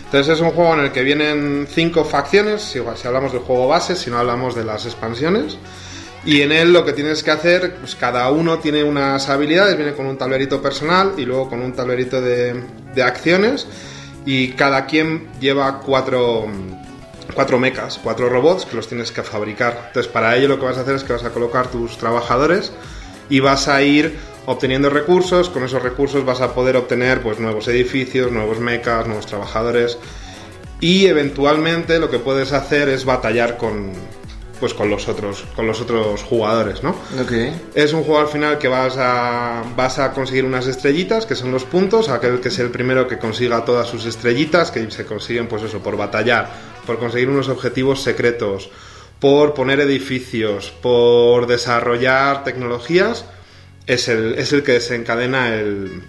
Entonces 0.06 0.34
es 0.34 0.40
un 0.40 0.50
juego 0.50 0.74
en 0.74 0.80
el 0.80 0.92
que 0.92 1.02
vienen 1.02 1.66
cinco 1.68 2.04
facciones, 2.04 2.62
si, 2.62 2.78
hablamos 3.06 3.32
del 3.32 3.42
juego 3.42 3.66
base, 3.66 3.96
si 3.96 4.08
no 4.08 4.18
hablamos 4.18 4.54
de 4.54 4.64
las 4.64 4.86
expansiones. 4.86 5.58
Y 6.24 6.42
en 6.42 6.52
él 6.52 6.72
lo 6.72 6.84
que 6.84 6.92
tienes 6.92 7.22
que 7.22 7.30
hacer, 7.32 7.76
pues 7.76 7.94
cada 7.96 8.30
uno 8.30 8.58
tiene 8.58 8.82
unas 8.84 9.28
habilidades, 9.28 9.76
viene 9.76 9.94
con 9.94 10.06
un 10.06 10.16
tablerito 10.16 10.62
personal 10.62 11.14
y 11.16 11.24
luego 11.24 11.48
con 11.48 11.60
un 11.60 11.72
tablerito 11.72 12.20
de, 12.20 12.62
de 12.94 13.02
acciones. 13.02 13.66
Y 14.24 14.48
cada 14.52 14.86
quien 14.86 15.28
lleva 15.40 15.80
cuatro, 15.80 16.46
cuatro 17.34 17.58
mechas, 17.58 18.00
cuatro 18.02 18.28
robots 18.28 18.64
que 18.64 18.76
los 18.76 18.88
tienes 18.88 19.10
que 19.10 19.22
fabricar. 19.22 19.84
Entonces 19.88 20.10
para 20.10 20.36
ello 20.36 20.48
lo 20.48 20.58
que 20.58 20.66
vas 20.66 20.78
a 20.78 20.82
hacer 20.82 20.94
es 20.94 21.04
que 21.04 21.12
vas 21.12 21.24
a 21.24 21.30
colocar 21.30 21.68
tus 21.68 21.98
trabajadores 21.98 22.72
y 23.28 23.40
vas 23.40 23.68
a 23.68 23.82
ir 23.82 24.16
obteniendo 24.46 24.90
recursos. 24.90 25.50
Con 25.50 25.64
esos 25.64 25.82
recursos 25.82 26.24
vas 26.24 26.40
a 26.40 26.54
poder 26.54 26.76
obtener 26.76 27.22
pues, 27.22 27.38
nuevos 27.38 27.68
edificios, 27.68 28.32
nuevos 28.32 28.58
mechas, 28.58 29.06
nuevos 29.06 29.26
trabajadores. 29.26 29.98
Y 30.80 31.06
eventualmente 31.06 31.98
lo 31.98 32.10
que 32.10 32.18
puedes 32.18 32.52
hacer 32.52 32.88
es 32.88 33.04
batallar 33.04 33.56
con, 33.56 33.92
pues, 34.60 34.74
con, 34.74 34.90
los, 34.90 35.08
otros, 35.08 35.44
con 35.54 35.66
los 35.66 35.80
otros 35.80 36.22
jugadores, 36.22 36.82
¿no? 36.82 36.90
Ok. 37.20 37.32
Es 37.74 37.92
un 37.92 38.02
juego 38.02 38.20
al 38.20 38.28
final 38.28 38.58
que 38.58 38.68
vas 38.68 38.96
a, 38.98 39.62
vas 39.74 39.98
a 39.98 40.12
conseguir 40.12 40.44
unas 40.44 40.66
estrellitas, 40.66 41.26
que 41.26 41.34
son 41.34 41.50
los 41.50 41.64
puntos, 41.64 42.08
aquel 42.08 42.40
que 42.40 42.48
es 42.48 42.58
el 42.58 42.70
primero 42.70 43.08
que 43.08 43.18
consiga 43.18 43.64
todas 43.64 43.88
sus 43.88 44.04
estrellitas, 44.06 44.70
que 44.70 44.90
se 44.90 45.06
consiguen 45.06 45.48
pues 45.48 45.62
eso, 45.62 45.80
por 45.80 45.96
batallar, 45.96 46.50
por 46.86 46.98
conseguir 46.98 47.30
unos 47.30 47.48
objetivos 47.48 48.02
secretos, 48.02 48.70
por 49.18 49.54
poner 49.54 49.80
edificios, 49.80 50.72
por 50.82 51.46
desarrollar 51.46 52.44
tecnologías, 52.44 53.24
es 53.86 54.08
el, 54.08 54.34
es 54.34 54.52
el 54.52 54.62
que 54.62 54.72
desencadena 54.72 55.54
el, 55.54 56.02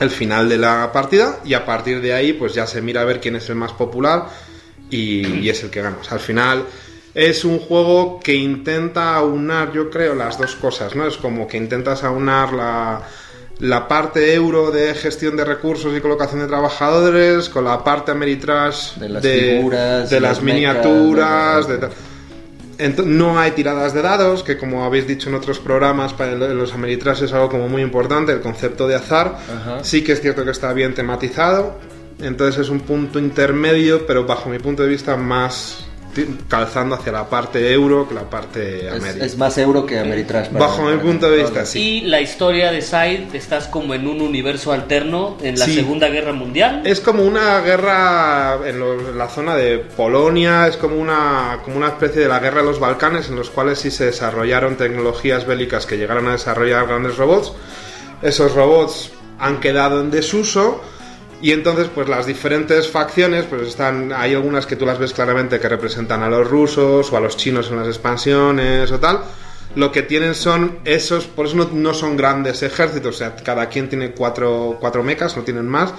el 0.00 0.10
final 0.10 0.48
de 0.48 0.58
la 0.58 0.90
partida 0.92 1.38
y 1.44 1.54
a 1.54 1.64
partir 1.64 2.00
de 2.00 2.12
ahí 2.14 2.32
pues 2.32 2.54
ya 2.54 2.66
se 2.66 2.82
mira 2.82 3.02
a 3.02 3.04
ver 3.04 3.20
quién 3.20 3.36
es 3.36 3.48
el 3.48 3.54
más 3.56 3.72
popular 3.72 4.26
y, 4.90 5.26
y 5.38 5.48
es 5.48 5.62
el 5.62 5.70
que 5.70 5.82
gana. 5.82 5.98
O 6.00 6.04
sea, 6.04 6.14
al 6.14 6.20
final 6.20 6.64
es 7.14 7.44
un 7.44 7.58
juego 7.58 8.20
que 8.20 8.34
intenta 8.34 9.14
aunar, 9.16 9.72
yo 9.72 9.90
creo, 9.90 10.14
las 10.14 10.38
dos 10.38 10.54
cosas, 10.56 10.94
¿no? 10.96 11.06
Es 11.06 11.16
como 11.16 11.46
que 11.46 11.56
intentas 11.58 12.04
aunar 12.04 12.52
la, 12.52 13.02
la 13.58 13.86
parte 13.86 14.34
euro 14.34 14.70
de 14.70 14.94
gestión 14.94 15.36
de 15.36 15.44
recursos 15.44 15.96
y 15.96 16.00
colocación 16.00 16.40
de 16.40 16.46
trabajadores 16.48 17.48
con 17.48 17.64
la 17.64 17.84
parte 17.84 18.12
Ameritrash 18.12 18.94
De 18.96 19.08
las 19.08 19.22
figuras, 19.22 20.10
de 20.10 20.16
de 20.16 20.20
las 20.20 20.36
los 20.38 20.42
miniaturas, 20.42 21.68
de- 21.68 21.88
no 23.04 23.38
hay 23.38 23.52
tiradas 23.52 23.94
de 23.94 24.02
dados, 24.02 24.42
que 24.42 24.56
como 24.56 24.84
habéis 24.84 25.06
dicho 25.06 25.28
en 25.28 25.34
otros 25.34 25.58
programas, 25.58 26.12
para 26.12 26.34
los 26.34 26.72
Ameritrash 26.72 27.24
es 27.24 27.32
algo 27.32 27.48
como 27.48 27.68
muy 27.68 27.82
importante, 27.82 28.32
el 28.32 28.40
concepto 28.40 28.86
de 28.88 28.94
azar. 28.94 29.38
Ajá. 29.48 29.84
Sí 29.84 30.02
que 30.02 30.12
es 30.12 30.20
cierto 30.20 30.44
que 30.44 30.50
está 30.50 30.72
bien 30.72 30.94
tematizado, 30.94 31.78
entonces 32.20 32.62
es 32.62 32.68
un 32.68 32.80
punto 32.80 33.18
intermedio, 33.18 34.06
pero 34.06 34.24
bajo 34.24 34.48
mi 34.48 34.58
punto 34.58 34.82
de 34.82 34.88
vista 34.88 35.16
más, 35.16 35.86
calzando 36.48 36.94
hacia 36.94 37.12
la 37.12 37.28
parte 37.28 37.72
euro 37.72 38.06
que 38.08 38.14
la 38.14 38.28
parte 38.28 38.88
Es, 38.88 39.04
es 39.16 39.38
más 39.38 39.56
euro 39.58 39.86
que 39.86 39.98
Ameritrash. 39.98 40.50
Bajo 40.52 40.82
mi 40.82 40.96
punto 40.98 41.30
de 41.30 41.38
vista, 41.38 41.64
sí. 41.64 41.80
Y 41.80 42.00
la 42.02 42.20
historia 42.20 42.70
de 42.70 42.82
Side, 42.82 43.28
estás 43.32 43.66
como 43.68 43.94
en 43.94 44.06
un 44.06 44.20
universo 44.20 44.72
alterno 44.72 45.36
en 45.42 45.58
la 45.58 45.64
Sí. 45.66 45.74
Segunda 45.74 46.08
Guerra 46.08 46.32
Mundial. 46.32 46.82
Es 46.84 47.00
como 47.00 47.22
una 47.24 47.60
guerra 47.60 48.58
en, 48.66 48.78
lo- 48.78 49.08
en 49.10 49.16
la 49.18 49.28
zona 49.28 49.56
de 49.56 49.78
Polonia, 49.78 50.66
es 50.68 50.76
como 50.76 50.96
una, 50.96 51.58
como 51.64 51.76
una 51.76 51.88
especie 51.88 52.22
de 52.22 52.28
la 52.28 52.38
guerra 52.40 52.60
de 52.60 52.66
los 52.66 52.78
Balcanes, 52.80 53.28
en 53.28 53.36
los 53.36 53.50
cuales 53.50 53.78
sí 53.78 53.90
se 53.90 54.06
desarrollaron 54.06 54.76
tecnologías 54.76 55.46
bélicas 55.46 55.86
que 55.86 55.96
llegaron 55.96 56.28
a 56.28 56.32
desarrollar 56.32 56.86
grandes 56.86 57.16
robots. 57.16 57.52
Esos 58.20 58.54
robots 58.54 59.10
han 59.38 59.60
quedado 59.60 60.00
en 60.00 60.10
desuso 60.10 60.80
y 61.42 61.50
entonces 61.50 61.88
pues 61.92 62.08
las 62.08 62.24
diferentes 62.24 62.88
facciones 62.88 63.44
pues 63.44 63.62
están 63.62 64.12
hay 64.12 64.34
algunas 64.34 64.64
que 64.64 64.76
tú 64.76 64.86
las 64.86 64.98
ves 64.98 65.12
claramente 65.12 65.58
que 65.58 65.68
representan 65.68 66.22
a 66.22 66.30
los 66.30 66.48
rusos 66.48 67.12
o 67.12 67.16
a 67.16 67.20
los 67.20 67.36
chinos 67.36 67.68
en 67.70 67.76
las 67.76 67.88
expansiones 67.88 68.90
o 68.92 69.00
tal 69.00 69.20
lo 69.74 69.90
que 69.90 70.02
tienen 70.02 70.34
son 70.34 70.78
esos 70.84 71.26
por 71.26 71.46
eso 71.46 71.56
no, 71.56 71.68
no 71.72 71.92
son 71.92 72.16
grandes 72.16 72.62
ejércitos 72.62 73.16
o 73.16 73.18
sea 73.18 73.34
cada 73.36 73.68
quien 73.68 73.88
tiene 73.88 74.12
cuatro, 74.12 74.78
cuatro 74.80 75.02
mechas 75.02 75.36
no 75.36 75.42
tienen 75.42 75.66
más 75.66 75.92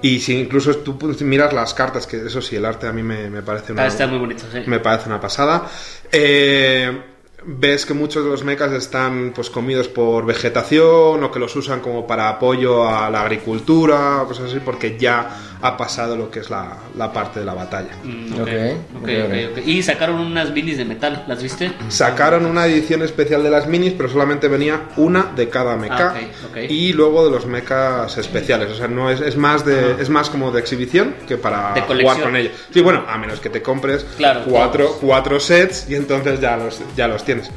y 0.00 0.20
si 0.20 0.38
incluso 0.38 0.76
tú 0.78 0.96
miras 1.20 1.52
las 1.52 1.74
cartas 1.74 2.06
que 2.06 2.26
eso 2.26 2.40
sí 2.40 2.56
el 2.56 2.64
arte 2.64 2.86
a 2.86 2.92
mí 2.92 3.02
me, 3.02 3.28
me 3.28 3.42
parece 3.42 3.72
una 3.72 3.86
está 3.86 4.06
muy 4.06 4.18
bonito, 4.18 4.44
sí. 4.50 4.60
me 4.66 4.78
parece 4.78 5.08
una 5.08 5.20
pasada. 5.20 5.68
Eh, 6.10 7.17
ves 7.44 7.86
que 7.86 7.94
muchos 7.94 8.24
de 8.24 8.30
los 8.30 8.42
mechas 8.44 8.72
están 8.72 9.32
pues 9.34 9.48
comidos 9.48 9.88
por 9.88 10.26
vegetación 10.26 11.22
o 11.22 11.30
que 11.30 11.38
los 11.38 11.54
usan 11.54 11.80
como 11.80 12.06
para 12.06 12.28
apoyo 12.28 12.86
a 12.88 13.08
la 13.10 13.22
agricultura 13.22 14.22
o 14.22 14.26
cosas 14.28 14.50
así 14.50 14.60
porque 14.64 14.98
ya 14.98 15.30
ha 15.60 15.76
pasado 15.76 16.16
lo 16.16 16.30
que 16.30 16.40
es 16.40 16.50
la, 16.50 16.76
la 16.96 17.12
parte 17.12 17.40
de 17.40 17.46
la 17.46 17.54
batalla. 17.54 17.90
Mm, 18.04 18.32
Ok, 18.34 18.40
ok, 18.40 18.48
ok, 18.48 19.02
ok, 19.02 19.08
ok. 19.52 19.58
ok. 19.58 19.66
Y 19.66 19.82
sacaron 19.82 20.20
unas 20.20 20.50
minis 20.52 20.78
de 20.78 20.84
metal, 20.84 21.24
¿las 21.26 21.42
viste? 21.42 21.72
Sacaron 21.88 22.44
una 22.46 22.66
edición 22.66 23.02
especial 23.02 23.42
de 23.42 23.50
las 23.50 23.66
minis, 23.66 23.92
pero 23.96 24.08
solamente 24.08 24.46
venía 24.48 24.82
una 24.96 25.32
de 25.34 25.48
cada 25.48 25.76
mecha 25.76 26.14
Ah, 26.16 26.60
y 26.68 26.92
luego 26.92 27.24
de 27.24 27.30
los 27.30 27.46
mechas 27.46 28.16
especiales. 28.18 28.70
O 28.70 28.74
sea, 28.74 28.88
no 28.88 29.10
es, 29.10 29.20
es 29.20 29.36
más 29.36 29.64
de 29.64 30.00
es 30.00 30.08
más 30.10 30.30
como 30.30 30.50
de 30.52 30.60
exhibición 30.60 31.14
que 31.26 31.36
para 31.36 31.74
jugar 31.86 32.20
con 32.22 32.36
ellos. 32.36 32.52
Sí, 32.72 32.80
bueno, 32.80 33.04
a 33.08 33.16
menos 33.18 33.40
que 33.40 33.48
te 33.50 33.62
compres 33.62 34.04
Claro, 34.16 34.42
cuatro, 34.46 34.96
cuatro 35.00 35.40
sets 35.40 35.88
y 35.90 35.94
entonces 35.96 36.40
ya 36.40 36.56
los, 36.56 36.80
ya 36.96 37.08
los 37.08 37.24
tienes. 37.28 37.50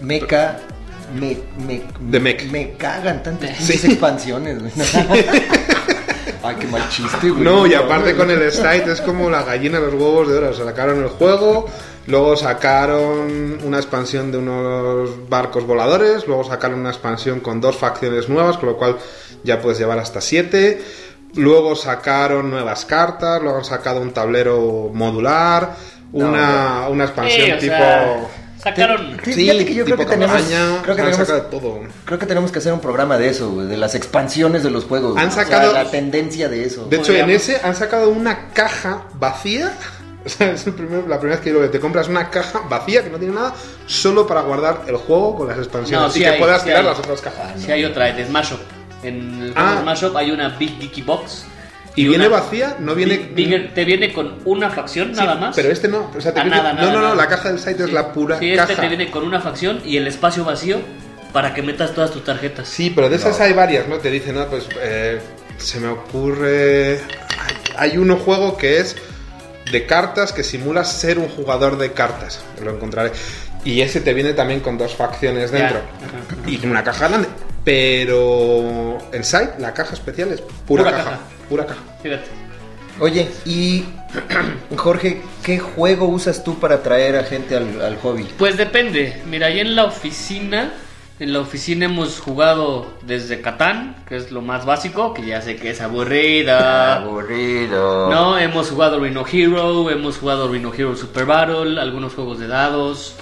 Meca. 0.00 0.58
Me, 1.18 1.38
me, 1.66 1.82
De 2.00 2.20
mech. 2.20 2.50
me 2.50 2.72
cagan 2.72 3.22
tantas 3.22 3.56
Sí. 3.58 3.74
expansiones, 3.86 4.58
güey. 4.60 4.72
Ay, 6.42 6.56
qué 6.60 6.66
mal 6.66 6.88
chiste, 6.90 7.30
güey. 7.30 7.42
No, 7.42 7.66
y 7.66 7.74
aparte 7.74 8.14
con 8.14 8.30
el 8.30 8.50
site 8.52 8.92
es 8.92 9.00
como 9.00 9.30
la 9.30 9.42
gallina 9.42 9.80
de 9.80 9.86
los 9.86 9.94
huevos 9.94 10.28
de 10.28 10.36
oro. 10.36 10.52
Sacaron 10.54 11.02
el 11.02 11.08
juego, 11.08 11.66
luego 12.06 12.36
sacaron 12.36 13.58
una 13.64 13.78
expansión 13.78 14.30
de 14.30 14.38
unos 14.38 15.28
barcos 15.28 15.66
voladores, 15.66 16.26
luego 16.26 16.44
sacaron 16.44 16.80
una 16.80 16.90
expansión 16.90 17.40
con 17.40 17.60
dos 17.60 17.76
facciones 17.76 18.28
nuevas, 18.28 18.58
con 18.58 18.68
lo 18.68 18.76
cual 18.76 18.98
ya 19.44 19.60
puedes 19.60 19.78
llevar 19.78 19.98
hasta 19.98 20.20
siete. 20.20 20.82
Luego 21.34 21.74
sacaron 21.76 22.50
nuevas 22.50 22.84
cartas, 22.84 23.40
luego 23.42 23.58
han 23.58 23.64
sacado 23.64 24.00
un 24.00 24.12
tablero 24.12 24.90
modular, 24.92 25.74
una, 26.12 26.88
una 26.88 27.04
expansión 27.04 27.50
Eh, 27.50 27.56
tipo... 27.60 27.74
sea, 27.74 28.28
sacaron... 28.62 29.18
Sí, 29.24 29.32
fíjate 29.34 29.64
que 29.66 29.74
yo 29.74 29.84
creo 29.84 29.96
que 29.96 30.06
tenemos- 30.06 30.36
campaña, 30.36 30.82
creo 30.82 30.96
que 30.96 31.02
han 31.02 31.10
tenemos- 31.10 31.28
sacado 31.28 31.42
todo. 31.50 31.80
Creo 32.04 32.18
que 32.18 32.26
tenemos 32.26 32.52
que 32.52 32.58
hacer 32.58 32.72
un 32.72 32.80
programa 32.80 33.16
de 33.18 33.28
eso, 33.28 33.64
de 33.64 33.76
las 33.76 33.94
expansiones 33.94 34.62
de 34.62 34.70
los 34.70 34.84
juegos. 34.84 35.10
Han 35.10 35.14
güey. 35.14 35.26
O 35.28 35.30
sea, 35.32 35.44
sacado- 35.44 35.72
la 35.72 35.90
tendencia 35.90 36.48
de 36.48 36.64
eso. 36.64 36.86
De 36.86 36.96
hecho, 36.96 37.12
en 37.12 37.20
Podríamos. 37.20 37.48
ese 37.48 37.60
han 37.64 37.74
sacado 37.76 38.10
una 38.10 38.48
caja 38.50 39.04
vacía. 39.14 39.72
O 40.26 40.28
sea, 40.30 40.50
es 40.50 40.66
el 40.66 40.74
primer- 40.74 41.08
la 41.08 41.18
primera 41.18 41.36
vez 41.36 41.40
que 41.40 41.50
digo 41.50 41.62
que 41.62 41.68
te 41.68 41.80
compras 41.80 42.08
una 42.08 42.28
caja 42.28 42.60
vacía 42.68 43.02
que 43.02 43.08
no 43.08 43.18
tiene 43.18 43.34
nada, 43.34 43.54
solo 43.86 44.26
para 44.26 44.42
guardar 44.42 44.82
el 44.86 44.96
juego 44.96 45.36
con 45.36 45.48
las 45.48 45.56
expansiones 45.56 46.06
No, 46.08 46.12
sí 46.12 46.18
y 46.18 46.22
que 46.24 46.28
hay, 46.28 46.38
puedas 46.40 46.58
sí 46.60 46.64
tirar 46.66 46.80
hay. 46.80 46.86
las 46.86 46.98
otras 46.98 47.20
cajas. 47.22 47.52
Si 47.58 47.70
hay 47.72 47.84
otra 47.84 48.12
de 48.12 48.26
Smash 48.26 48.52
Up. 48.52 48.58
En 49.04 49.42
el 49.44 49.52
juego 49.54 49.68
Ah. 49.68 49.74
de 49.76 49.80
Smash 49.82 50.04
Up 50.04 50.16
hay 50.18 50.30
una 50.32 50.48
Big 50.58 50.78
Geeky 50.80 51.02
Box. 51.02 51.44
¿Y 51.98 52.08
viene 52.08 52.26
una- 52.28 52.40
vacía? 52.40 52.76
No 52.78 52.94
viene- 52.94 53.30
bigger- 53.34 53.72
te 53.74 53.84
viene 53.84 54.12
con 54.12 54.38
una 54.44 54.70
facción 54.70 55.08
Sí, 55.14 55.20
nada 55.20 55.34
más. 55.36 55.56
Pero 55.56 55.70
este 55.70 55.88
no. 55.88 56.10
O 56.16 56.20
sea, 56.20 56.32
te 56.32 56.40
Ah, 56.40 56.44
nada, 56.44 56.72
nada, 56.72 56.86
no, 56.92 57.00
no, 57.00 57.08
no, 57.08 57.14
la 57.14 57.26
caja 57.28 57.48
del 57.50 57.58
site 57.58 57.84
es 57.84 57.92
la 57.92 58.12
pura 58.12 58.38
Sí, 58.38 58.50
este 58.52 58.74
caja. 58.74 58.82
te 58.82 58.88
viene 58.88 59.10
con 59.10 59.24
una 59.24 59.40
facción 59.40 59.80
y 59.84 59.96
el 59.96 60.06
espacio 60.06 60.44
vacío 60.44 60.78
para 61.32 61.52
que 61.54 61.62
metas 61.62 61.92
todas 61.92 62.10
tus 62.10 62.24
tarjetas. 62.24 62.68
Sí, 62.68 62.90
pero 62.94 63.08
de 63.08 63.16
esas 63.16 63.40
hay 63.40 63.52
varias, 63.52 63.86
¿no? 63.88 63.96
Te 63.98 64.10
dicen, 64.10 64.34
no, 64.36 64.46
pues 64.46 64.66
eh, 64.80 65.18
se 65.58 65.80
me 65.80 65.88
ocurre. 65.88 67.00
Hay, 67.76 67.90
hay 67.90 67.98
uno 67.98 68.16
juego 68.16 68.56
que 68.56 68.78
es 68.78 68.96
de 69.70 69.84
cartas 69.86 70.32
que 70.32 70.42
simula 70.44 70.84
ser 70.84 71.18
un 71.18 71.28
jugador 71.28 71.76
de 71.78 71.92
cartas. 71.92 72.40
Lo 72.64 72.70
encontraré. 72.74 73.12
Y 73.64 73.80
ese 73.82 74.00
te 74.00 74.14
viene 74.14 74.32
también 74.32 74.60
con 74.60 74.78
dos 74.78 74.94
facciones 74.94 75.50
dentro. 75.50 75.80
Y 76.46 76.64
una 76.64 76.82
caja 76.84 77.08
grande. 77.08 77.28
Pero 77.64 78.98
en 79.12 79.24
site 79.24 79.52
la 79.58 79.74
caja 79.74 79.94
especial 79.94 80.32
es 80.32 80.40
pura, 80.40 80.84
Pura 80.84 80.90
caja, 80.90 81.04
caja. 81.04 81.18
Pura 81.48 81.66
caja. 81.66 81.80
Fíjate. 82.02 82.24
Oye, 83.00 83.28
y 83.46 83.84
Jorge, 84.76 85.22
¿qué 85.44 85.58
juego 85.58 86.06
usas 86.08 86.42
tú 86.44 86.58
para 86.58 86.76
atraer 86.76 87.16
a 87.16 87.24
gente 87.24 87.56
al, 87.56 87.80
al 87.80 87.96
hobby? 87.98 88.26
Pues 88.38 88.56
depende. 88.56 89.22
Mira, 89.30 89.46
ahí 89.46 89.60
en 89.60 89.76
la 89.76 89.84
oficina, 89.84 90.72
en 91.20 91.32
la 91.32 91.40
oficina 91.40 91.86
hemos 91.86 92.18
jugado 92.18 92.92
desde 93.02 93.40
Catán, 93.40 93.96
que 94.08 94.16
es 94.16 94.32
lo 94.32 94.42
más 94.42 94.64
básico, 94.66 95.14
que 95.14 95.24
ya 95.24 95.40
sé 95.42 95.56
que 95.56 95.70
es 95.70 95.80
aburrida. 95.80 96.96
Aburrido. 96.96 98.10
No, 98.10 98.36
hemos 98.38 98.70
jugado 98.70 98.98
Rhino 99.00 99.24
Hero, 99.30 99.90
hemos 99.90 100.18
jugado 100.18 100.48
Rhino 100.50 100.72
Hero 100.76 100.96
Super 100.96 101.24
Battle, 101.24 101.80
algunos 101.80 102.14
juegos 102.14 102.40
de 102.40 102.48
dados, 102.48 103.14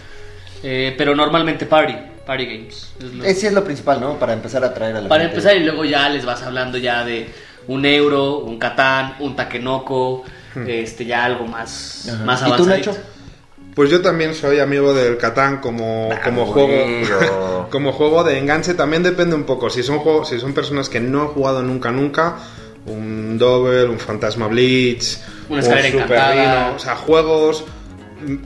eh, 0.63 0.95
pero 0.97 1.15
normalmente 1.15 1.67
Party, 1.67 1.95
Party 2.25 2.47
Games. 2.47 2.93
es 2.99 3.13
lo- 3.15 3.25
Ese 3.25 3.47
es 3.49 3.53
lo 3.53 3.63
principal, 3.63 4.01
¿no? 4.01 4.15
Para 4.19 4.33
empezar 4.33 4.65
a 4.65 4.69
atraer 4.69 4.97
a 4.97 5.01
la 5.03 5.09
Para 5.11 5.25
gente. 5.25 5.37
empezar 5.37 5.57
y 5.57 5.65
luego 5.65 5.85
ya 5.85 6.09
les 6.09 6.25
vas 6.25 6.43
hablando 6.43 6.79
ya 6.79 7.05
de 7.05 7.29
un 7.69 7.85
euro, 7.85 8.39
un 8.39 8.59
Catán, 8.59 9.17
un 9.21 9.35
Takenoko, 9.37 10.25
este 10.67 11.05
ya 11.05 11.25
algo 11.25 11.47
más, 11.47 12.09
Ajá. 12.09 12.25
más 12.25 12.41
¿Y 12.41 12.45
tú, 12.45 12.53
avanzadito. 12.53 12.91
Nacho? 12.93 13.03
Pues 13.75 13.91
yo 13.91 14.01
también 14.01 14.35
soy 14.35 14.59
amigo 14.59 14.95
del 14.95 15.19
Catán 15.19 15.59
como, 15.59 16.09
como 16.25 16.43
Aburrido. 16.43 17.19
juego 17.19 17.69
como 17.71 17.93
juego 17.93 18.25
de 18.25 18.39
enganche. 18.39 18.73
También 18.73 19.03
depende 19.03 19.35
un 19.35 19.45
poco. 19.45 19.69
Si 19.69 19.83
son 19.83 19.99
juegos, 19.99 20.31
si 20.31 20.39
son 20.41 20.55
personas 20.55 20.89
que 20.89 20.99
no 20.99 21.21
han 21.21 21.29
jugado 21.29 21.63
nunca 21.63 21.91
nunca, 21.93 22.37
un 22.87 23.37
Double, 23.37 23.85
un 23.85 23.99
Fantasma 23.99 24.47
Blitz, 24.47 25.21
Una 25.51 25.59
un 25.59 25.65
Super. 25.65 26.09
Rhino, 26.09 26.75
o 26.77 26.79
sea, 26.79 26.97
juegos 26.97 27.65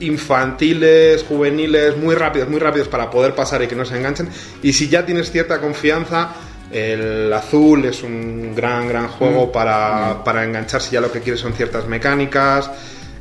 infantiles, 0.01 1.23
juveniles, 1.23 1.97
muy 1.97 2.15
rápidos, 2.15 2.49
muy 2.49 2.59
rápidos 2.59 2.87
para 2.87 3.09
poder 3.09 3.33
pasar 3.33 3.61
y 3.63 3.67
que 3.67 3.75
no 3.75 3.85
se 3.85 3.97
enganchen. 3.97 4.29
Y 4.61 4.73
si 4.73 4.89
ya 4.89 5.05
tienes 5.05 5.31
cierta 5.31 5.59
confianza, 5.59 6.31
el 6.71 7.31
azul 7.33 7.85
es 7.85 8.01
un 8.03 8.53
gran, 8.55 8.87
gran 8.87 9.07
juego 9.09 9.47
Mm. 9.47 9.51
para, 9.51 10.23
para 10.23 10.43
enganchar 10.43 10.81
si 10.81 10.91
ya 10.91 11.01
lo 11.01 11.11
que 11.11 11.19
quieres 11.21 11.41
son 11.41 11.53
ciertas 11.53 11.85
mecánicas. 11.87 12.69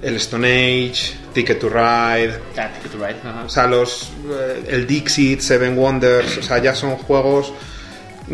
El 0.03 0.17
Stone 0.17 0.47
Age, 0.49 1.15
Ticket 1.35 1.59
to 1.61 1.69
Ride, 1.69 2.39
Ah, 2.57 2.71
Ticket 2.75 2.91
to 2.93 2.97
Ride, 2.99 3.17
ajá. 3.23 3.43
o 3.45 3.49
sea, 3.51 3.67
los, 3.67 4.11
eh, 4.31 4.65
el 4.69 4.87
Dixit, 4.87 5.41
Seven 5.41 5.77
Wonders, 5.77 6.39
o 6.39 6.43
sea, 6.43 6.57
ya 6.59 6.75
son 6.75 6.97
juegos 6.97 7.53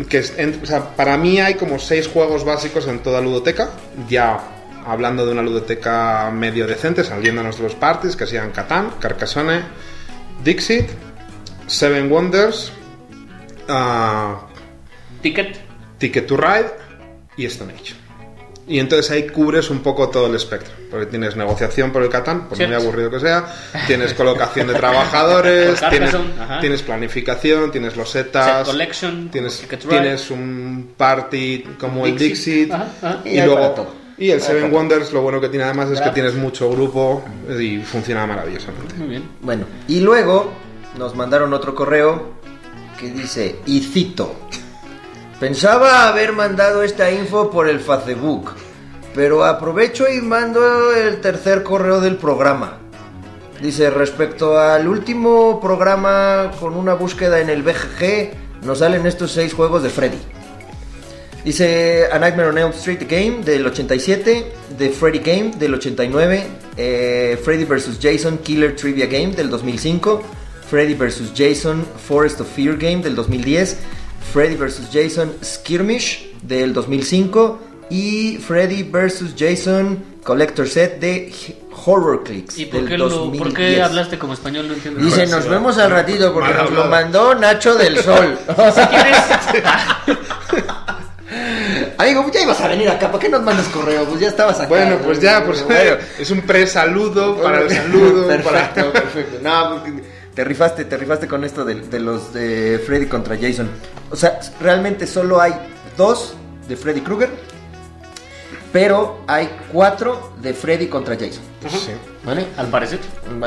que, 0.09 0.23
en- 0.37 0.61
o 0.63 0.65
sea, 0.65 0.95
para 0.95 1.17
mí 1.17 1.41
hay 1.41 1.55
como 1.55 1.77
seis 1.77 2.07
juegos 2.07 2.45
básicos 2.45 2.87
en 2.87 2.99
toda 2.99 3.19
ludoteca, 3.19 3.71
ya 4.07 4.39
hablando 4.85 5.25
de 5.25 5.33
una 5.33 5.41
ludoteca 5.41 6.31
medio 6.31 6.65
decente, 6.67 7.03
saliéndonos 7.03 7.57
de 7.57 7.63
los 7.63 7.75
parties, 7.75 8.15
que 8.15 8.25
sean 8.27 8.51
Catán, 8.51 8.91
Carcassonne, 9.01 9.63
Dixit, 10.43 10.87
Seven 11.65 12.09
Wonders, 12.09 12.71
ah, 13.67 14.46
Ticket. 15.21 15.57
Ticket 15.97 16.27
to 16.27 16.37
Ride 16.37 16.71
y 17.37 17.45
Stone 17.45 17.73
Age. 17.73 17.93
Y 18.69 18.79
entonces 18.79 19.09
ahí 19.11 19.27
cubres 19.27 19.69
un 19.69 19.79
poco 19.79 20.09
todo 20.09 20.27
el 20.27 20.35
espectro. 20.35 20.73
Porque 20.91 21.05
tienes 21.05 21.37
negociación 21.37 21.91
por 21.93 22.03
el 22.03 22.09
Catán, 22.09 22.49
por 22.49 22.57
muy 22.57 22.73
aburrido 22.73 23.09
que 23.09 23.19
sea. 23.21 23.45
Tienes 23.87 24.13
colocación 24.13 24.67
de 24.67 24.73
trabajadores, 24.73 25.79
tienes, 26.59 26.81
planificación, 26.81 27.71
tienes 27.71 27.95
los 27.95 28.09
Set 28.09 28.27
setas, 28.27 28.67
Collection, 28.67 29.29
tienes, 29.29 29.65
tienes 29.87 30.29
un 30.31 30.91
party 30.97 31.63
como 31.79 32.05
el 32.05 32.17
Dixit. 32.17 32.55
Dixit. 32.69 32.73
Ajá, 32.73 32.87
ajá. 33.01 33.21
Y 33.23 33.37
Y, 33.37 33.41
luego. 33.41 33.69
todo. 33.69 33.95
Y 34.17 34.31
el 34.31 34.41
Seven. 34.41 34.73
Wonders, 34.73 35.13
lo 35.13 35.21
bueno 35.21 35.39
que 35.39 35.47
tiene 35.47 35.63
además 35.63 35.89
es 35.91 36.01
que 36.01 36.09
tienes 36.09 36.33
mucho 36.33 36.69
grupo 36.69 37.23
y 37.57 37.77
funciona 37.79 38.25
maravillosamente. 38.25 38.95
Muy 38.95 39.07
bien. 39.07 39.23
Bueno, 39.41 39.65
y 39.87 39.99
luego 40.01 40.51
nos 40.97 41.15
mandaron 41.15 41.53
otro 41.53 41.73
correo 41.73 42.33
que 42.99 43.11
dice, 43.11 43.57
y 43.67 43.79
cito, 43.79 44.35
pensaba 45.39 46.07
haber 46.07 46.33
mandado 46.33 46.83
esta 46.83 47.11
info 47.11 47.49
por 47.51 47.67
el 47.67 47.79
Facebook, 47.79 48.51
pero 49.13 49.43
aprovecho 49.45 50.05
y 50.07 50.21
mando 50.21 50.93
el 50.93 51.21
tercer 51.21 51.63
correo 51.63 52.01
del 52.01 52.17
programa. 52.17 52.79
Dice, 53.61 53.89
respecto 53.89 54.59
al 54.59 54.87
último 54.87 55.59
programa 55.59 56.51
con 56.59 56.75
una 56.75 56.93
búsqueda 56.93 57.39
en 57.39 57.49
el 57.49 57.63
BGG, 57.63 58.63
nos 58.63 58.79
salen 58.79 59.05
estos 59.07 59.31
seis 59.31 59.53
juegos 59.53 59.81
de 59.81 59.89
Freddy. 59.89 60.19
Dice 61.43 62.07
A 62.11 62.19
Nightmare 62.19 62.49
on 62.49 62.57
Elm 62.57 62.71
Street 62.71 63.03
Game 63.07 63.43
del 63.43 63.65
87, 63.65 64.51
The 64.77 64.89
Freddy 64.89 65.19
Game 65.19 65.51
del 65.57 65.73
89, 65.75 66.43
eh, 66.75 67.39
Freddy 67.43 67.63
vs. 67.63 67.99
Jason 68.01 68.39
Killer 68.39 68.75
Trivia 68.75 69.05
Game 69.07 69.31
del 69.31 69.49
2005, 69.49 70.21
Freddy 70.69 70.93
vs. 70.93 71.31
Jason 71.33 71.85
Forest 72.05 72.41
of 72.41 72.47
Fear 72.53 72.75
Game 72.77 72.97
del 72.97 73.15
2010, 73.15 73.77
Freddy 74.33 74.55
vs. 74.55 74.89
Jason 74.91 75.33
Skirmish 75.43 76.31
del 76.41 76.73
2005 76.73 77.59
y 77.89 78.37
Freddy 78.37 78.83
vs. 78.83 79.33
Jason 79.37 80.03
Collector 80.23 80.67
Set 80.67 80.99
de 80.99 81.33
Horror 81.85 82.23
Clicks 82.23 82.57
¿Y 82.57 82.65
por 82.65 82.81
del 82.81 82.89
qué, 82.89 82.97
lo- 82.97 83.09
2010. 83.09 83.43
por 83.43 83.53
qué 83.53 83.81
hablaste 83.81 84.17
como 84.19 84.33
español? 84.33 84.67
No 84.67 84.73
entiendo. 84.73 84.99
Dice, 85.01 85.25
nos 85.27 85.47
vemos 85.47 85.77
al 85.77 85.91
ratito 85.91 86.33
porque 86.33 86.53
mal 86.53 86.63
nos 86.65 86.71
lo 86.73 86.85
mandó 86.85 87.35
Nacho 87.35 87.75
del 87.75 87.97
Sol. 87.99 88.37
Si 88.47 88.81
quieres, 88.87 89.17
Amigo, 91.99 92.23
pues 92.23 92.33
ya 92.35 92.41
ibas 92.41 92.61
a 92.61 92.67
venir 92.67 92.89
acá, 92.89 93.07
¿para 93.11 93.19
qué 93.19 93.29
nos 93.29 93.41
mandas 93.43 93.67
correo? 93.67 94.05
Pues 94.05 94.19
ya 94.21 94.27
estabas 94.27 94.57
acá. 94.59 94.67
Bueno, 94.69 94.97
pues 95.03 95.19
ya, 95.19 95.43
pues 95.45 95.63
Bueno. 95.63 95.97
es 96.19 96.31
un 96.31 96.41
pre-saludo 96.41 97.41
para 97.41 97.61
el 97.61 97.69
saludo. 97.69 98.27
Perfecto, 98.27 98.51
para- 98.51 98.73
perfecto. 98.93 99.37
No, 99.41 99.81
pues, 99.83 99.93
te 100.37 100.43
rifaste, 100.43 100.85
te 100.85 100.95
rifaste 100.97 101.27
con 101.27 101.43
esto 101.43 101.65
de, 101.65 101.73
de 101.81 101.99
los 101.99 102.31
de 102.31 102.79
Freddy 102.85 103.07
contra 103.07 103.35
Jason. 103.35 103.67
O 104.11 104.15
sea, 104.15 104.39
realmente 104.61 105.07
solo 105.07 105.41
hay 105.41 105.51
dos 105.97 106.35
de 106.69 106.77
Freddy 106.77 107.01
Krueger, 107.01 107.31
pero 108.71 109.23
hay 109.25 109.49
cuatro 109.73 110.33
de 110.39 110.53
Freddy 110.53 110.85
contra 110.89 111.15
Jason. 111.15 111.41
Sí. 111.67 111.91
¿Vale? 112.23 112.45
al 112.57 112.67
parecer. 112.67 112.99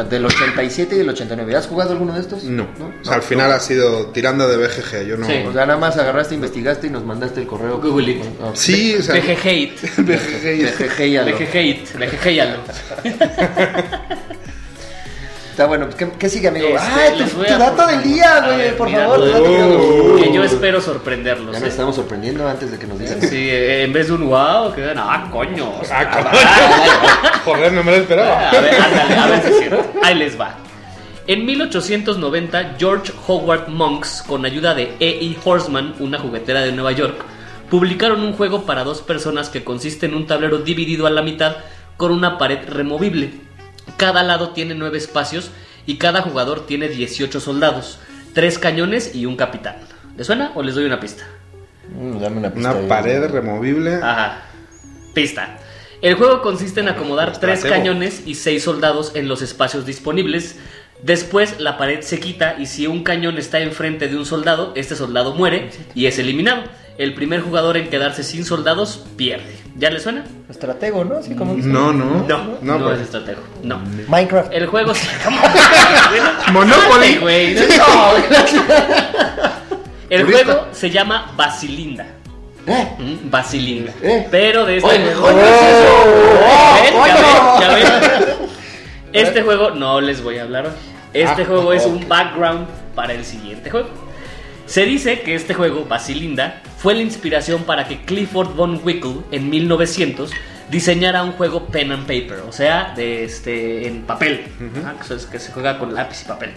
Del 0.09 0.25
87 0.27 0.97
y 0.97 0.99
del 0.99 1.11
89. 1.11 1.55
¿Has 1.55 1.69
jugado 1.69 1.93
alguno 1.93 2.13
de 2.13 2.23
estos? 2.23 2.43
No. 2.43 2.65
O 2.65 3.05
sea, 3.05 3.15
al 3.15 3.23
final 3.23 3.53
ha 3.53 3.61
sido 3.61 4.07
tirando 4.07 4.49
de 4.49 4.57
BGG. 4.57 5.07
Yo 5.07 5.17
no. 5.17 5.29
Sí. 5.29 5.45
O 5.47 5.53
sea, 5.53 5.67
nada 5.67 5.79
más 5.79 5.97
agarraste, 5.97 6.35
investigaste 6.35 6.89
y 6.89 6.91
nos 6.91 7.05
mandaste 7.05 7.43
el 7.43 7.47
correo. 7.47 7.79
Google 7.79 8.11
it. 8.11 8.25
Sí, 8.55 8.97
o 8.99 9.03
sea. 9.03 9.15
BG 9.15 9.39
hate. 9.47 9.81
BGG. 9.97 11.57
y- 11.57 11.85
BGG 11.99 12.57
Está 15.61 15.69
bueno, 15.69 15.85
pues, 15.85 15.97
¿qué, 15.97 16.09
qué 16.19 16.31
sigue, 16.31 16.49
amigo? 16.49 16.69
Este, 16.69 16.79
ah, 16.81 17.13
tu, 17.19 17.25
tu 17.25 17.59
dato 17.59 17.87
del 17.87 18.03
día, 18.03 18.41
güey, 18.47 18.57
ver, 18.57 18.77
por 18.79 18.89
mi 18.89 18.95
favor. 18.95 19.21
dato 19.21 19.21
tu 19.21 19.27
del 19.27 19.43
dato 19.43 19.49
día. 19.51 19.67
del 19.67 20.17
día. 20.17 20.25
Que 20.25 20.33
yo 20.33 20.45
espero 20.45 20.81
sorprenderlos. 20.81 21.53
Ya 21.53 21.59
¿eh? 21.59 21.61
nos 21.61 21.69
estamos 21.69 21.97
sorprendiendo 21.97 22.49
antes 22.49 22.71
de 22.71 22.79
que 22.79 22.87
nos 22.87 22.99
digan. 22.99 23.21
Sí, 23.21 23.51
eh, 23.51 23.83
en 23.83 23.93
vez 23.93 24.07
de 24.07 24.15
un 24.15 24.27
wow, 24.27 24.73
que 24.75 24.91
ah, 24.97 25.29
coño. 25.31 25.71
Ah, 25.93 26.11
coño. 26.11 27.41
Joder, 27.45 27.75
no 27.75 27.85
me 27.85 27.91
lo 27.91 27.97
esperaba. 27.99 28.49
A 28.49 28.59
ver, 28.59 28.75
ándale, 28.75 29.15
a 29.15 29.27
ver 29.27 29.43
si 29.43 29.49
es 29.49 29.59
cierto. 29.59 29.93
Ahí 30.03 30.15
les 30.15 30.41
va. 30.41 30.57
En 31.27 31.45
1890, 31.45 32.77
George 32.79 33.13
Howard 33.27 33.69
Monks, 33.69 34.25
con 34.27 34.47
ayuda 34.47 34.73
de 34.73 34.95
E.E. 34.99 35.37
Horseman, 35.45 35.95
una 35.99 36.19
juguetera 36.19 36.63
de 36.63 36.73
Nueva 36.73 36.93
York, 36.93 37.23
publicaron 37.69 38.23
un 38.23 38.33
juego 38.33 38.65
para 38.65 38.83
dos 38.83 39.03
personas 39.03 39.51
que 39.51 39.63
consiste 39.63 40.07
en 40.07 40.15
un 40.15 40.27
tablero 40.27 40.57
dividido 40.57 41.07
a 41.07 41.11
la 41.11 41.21
mitad 41.21 41.57
con 41.99 42.13
una 42.13 42.39
pared 42.39 42.61
removible. 42.67 43.50
Cada 43.97 44.23
lado 44.23 44.51
tiene 44.51 44.75
nueve 44.75 44.99
espacios 44.99 45.51
y 45.87 45.97
cada 45.97 46.23
jugador 46.23 46.67
tiene 46.67 46.89
18 46.89 47.41
soldados, 47.41 47.99
tres 48.35 48.59
cañones 48.59 49.15
y 49.15 49.27
un 49.27 49.37
capitán. 49.37 49.77
¿Les 50.17 50.27
suena 50.27 50.53
o 50.55 50.63
les 50.63 50.75
doy 50.75 50.85
una 50.85 51.01
pista? 51.01 51.25
Mm, 51.95 52.19
dame 52.21 52.39
una 52.39 52.53
pista. 52.53 52.71
Una 52.71 52.81
ahí. 52.81 52.87
pared 52.89 53.25
removible. 53.31 53.95
Ajá. 53.97 54.43
Pista. 55.15 55.59
El 56.03 56.15
juego 56.15 56.41
consiste 56.41 56.81
en 56.81 56.89
acomodar 56.89 57.39
tres 57.39 57.59
Estratego. 57.59 57.75
cañones 57.85 58.23
y 58.27 58.35
seis 58.35 58.63
soldados 58.63 59.13
en 59.15 59.29
los 59.29 59.43
espacios 59.43 59.85
disponibles. 59.85 60.57
Después 61.03 61.61
la 61.61 61.79
pared 61.79 62.01
se 62.03 62.21
quita 62.21 62.57
y 62.59 62.67
si 62.67 62.87
un 62.87 63.03
cañón 63.03 63.39
está 63.39 63.61
enfrente 63.61 64.09
de 64.09 64.17
un 64.17 64.27
soldado, 64.27 64.73
este 64.77 64.97
soldado 64.97 65.35
muere 65.35 65.71
y 65.95 66.07
es 66.07 66.19
eliminado. 66.19 66.65
El 66.99 67.15
primer 67.15 67.41
jugador 67.41 67.77
en 67.77 67.89
quedarse 67.89 68.23
sin 68.23 68.45
soldados 68.45 69.05
pierde. 69.17 69.55
¿Ya 69.77 69.91
le 69.91 70.01
suena? 70.01 70.25
Estratego, 70.49 71.05
¿no? 71.05 71.19
Así 71.19 71.35
como. 71.35 71.55
No, 71.55 71.93
no. 71.93 72.25
No, 72.27 72.39
No, 72.61 72.79
no, 72.79 72.85
pues. 72.85 72.97
es 72.99 73.05
estratego. 73.07 73.41
No. 73.63 73.81
Minecraft. 74.09 74.53
El 74.53 74.67
juego 74.67 74.95
se 74.95 75.07
Monopoly. 76.53 77.17
Güey. 77.19 77.55
No, 77.55 77.61
El 80.11 80.25
juego 80.25 80.67
se 80.73 80.91
llama 80.91 81.33
Basilinda. 81.37 82.05
¿Eh? 82.67 82.89
Mm, 82.99 83.31
Basilinda. 83.31 83.93
Eh. 84.03 84.27
Pero 84.31 84.67
de 84.67 84.77
este 84.79 84.89
Oye, 84.89 85.15
juego. 85.15 85.27
oye, 85.27 85.37
¿Ven? 86.83 86.95
oh, 86.95 87.07
¿Ya 87.07 87.17
oh, 87.71 87.75
ven? 87.75 87.85
¿Ya 87.85 88.19
ven? 88.19 88.29
Este 89.13 89.43
juego 89.43 89.71
no 89.71 90.01
les 90.01 90.23
voy 90.23 90.39
a 90.39 90.43
hablar 90.43 90.67
hoy. 90.67 90.73
Este 91.13 91.43
Ah, 91.43 91.47
juego 91.47 91.73
es 91.73 91.85
un 91.87 92.09
background 92.09 92.67
para 92.95 93.13
el 93.15 93.25
siguiente 93.25 93.69
juego. 93.71 93.89
Se 94.67 94.85
dice 94.85 95.23
que 95.23 95.35
este 95.35 95.55
juego, 95.55 95.85
Basilinda, 95.89 96.61
fue 96.81 96.95
la 96.95 97.03
inspiración 97.03 97.65
para 97.65 97.87
que 97.87 98.03
Clifford 98.05 98.55
Von 98.55 98.81
Wickle 98.83 99.17
en 99.33 99.51
1900 99.51 100.31
diseñara 100.71 101.23
un 101.23 101.33
juego 101.33 101.67
pen 101.67 101.93
and 101.93 102.03
paper, 102.07 102.41
o 102.49 102.53
sea, 102.53 102.93
de 102.97 103.25
este 103.25 103.87
en 103.89 104.03
papel, 104.03 104.45
Ajá, 104.83 104.95
que 105.07 105.15
es- 105.15 105.27
que 105.27 105.39
se 105.39 105.53
juega 105.53 105.79
con 105.79 105.93
lápiz 105.95 106.23
y 106.23 106.29
papel. 106.29 106.51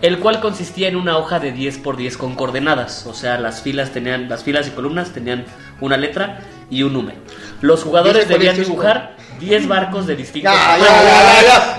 El 0.00 0.18
cual 0.18 0.40
consistía 0.40 0.88
en 0.88 0.96
una 0.96 1.16
hoja 1.18 1.38
de 1.38 1.52
10 1.52 1.78
por 1.78 1.96
10 1.96 2.16
con 2.16 2.34
coordenadas, 2.34 3.06
o 3.06 3.14
sea, 3.14 3.38
las 3.38 3.62
filas 3.62 3.90
tenían 3.90 4.28
las 4.28 4.42
filas 4.42 4.66
y 4.66 4.70
columnas 4.70 5.10
tenían 5.12 5.44
una 5.80 5.96
letra 5.96 6.40
y 6.70 6.82
un 6.82 6.92
número. 6.92 7.18
Los 7.60 7.82
jugadores 7.84 8.26
10 8.26 8.28
por 8.28 8.40
10 8.40 8.52
debían 8.56 8.56
dibujar 8.68 9.16
10 9.42 9.66
barcos 9.68 10.06
de 10.06 10.16
distintos 10.16 10.52
Ya, 10.54 10.76
ya, 10.78 10.84
tamaños. 10.86 11.02
ya, 11.42 11.76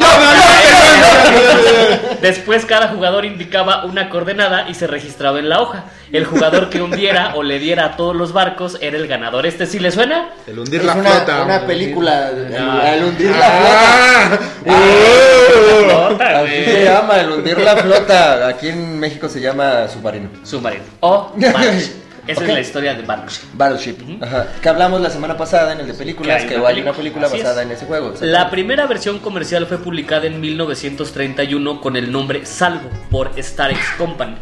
ya, 2.11 2.17
Después 2.21 2.65
cada 2.65 2.87
jugador 2.89 3.25
indicaba 3.25 3.85
una 3.85 4.09
coordenada 4.09 4.67
y 4.69 4.73
se 4.75 4.87
registraba 4.87 5.39
en 5.39 5.49
la 5.49 5.59
hoja. 5.61 5.85
El 6.11 6.25
jugador 6.25 6.69
que 6.69 6.81
hundiera 6.81 7.33
o 7.35 7.43
le 7.43 7.59
diera 7.59 7.85
a 7.85 7.95
todos 7.97 8.15
los 8.15 8.33
barcos 8.33 8.77
era 8.81 8.97
el 8.97 9.07
ganador. 9.07 9.45
¿Este 9.45 9.65
sí 9.65 9.79
le 9.79 9.91
suena? 9.91 10.29
El 10.45 10.59
hundir 10.59 10.81
Es 10.81 10.85
la 10.85 10.93
una, 10.95 11.09
flota. 11.09 11.41
una 11.43 11.65
película. 11.65 12.29
El, 12.29 12.55
Ah. 12.55 12.93
el 12.93 13.03
hundir 13.05 13.31
la 13.31 13.49
flota. 13.49 14.39
Ah. 14.67 16.07
Flota, 16.07 16.39
Así 16.39 16.65
se 16.65 16.83
llama, 16.85 17.15
el 17.19 17.31
hundir 17.31 17.57
la 17.59 17.75
flota. 17.77 18.47
Aquí 18.47 18.69
en 18.69 18.99
México 18.99 19.27
se 19.27 19.41
llama 19.41 19.87
submarino. 19.87 20.29
Submarino. 20.43 20.83
O 20.99 21.31
Battleship. 21.35 22.02
Esa 22.27 22.43
es 22.45 22.53
la 22.53 22.59
historia 22.59 22.93
de 22.95 23.03
Battleship. 23.03 23.45
Battleship. 23.53 23.97
Ajá. 24.21 24.47
Que 24.61 24.69
hablamos 24.69 25.01
la 25.01 25.09
semana 25.09 25.35
pasada 25.35 25.73
en 25.73 25.81
el 25.81 25.87
de 25.87 25.93
películas, 25.93 26.41
Que 26.43 26.49
que 26.49 26.55
hay 26.55 26.65
hay 26.65 26.81
una 26.81 26.91
una 26.91 26.97
película 26.97 27.27
Así 27.27 27.37
es. 27.37 27.43
basada 27.43 27.63
en 27.63 27.71
ese 27.71 27.85
juego. 27.85 28.13
La 28.21 28.49
primera 28.49 28.87
versión 28.87 29.19
comercial 29.19 29.65
fue 29.65 29.77
publicada 29.77 30.27
en 30.27 30.39
1931 30.39 31.81
con 31.81 31.97
el 31.97 32.11
nombre 32.11 32.45
Salvo 32.45 32.89
por 33.11 33.31
Starex 33.37 33.79
Company. 33.97 34.35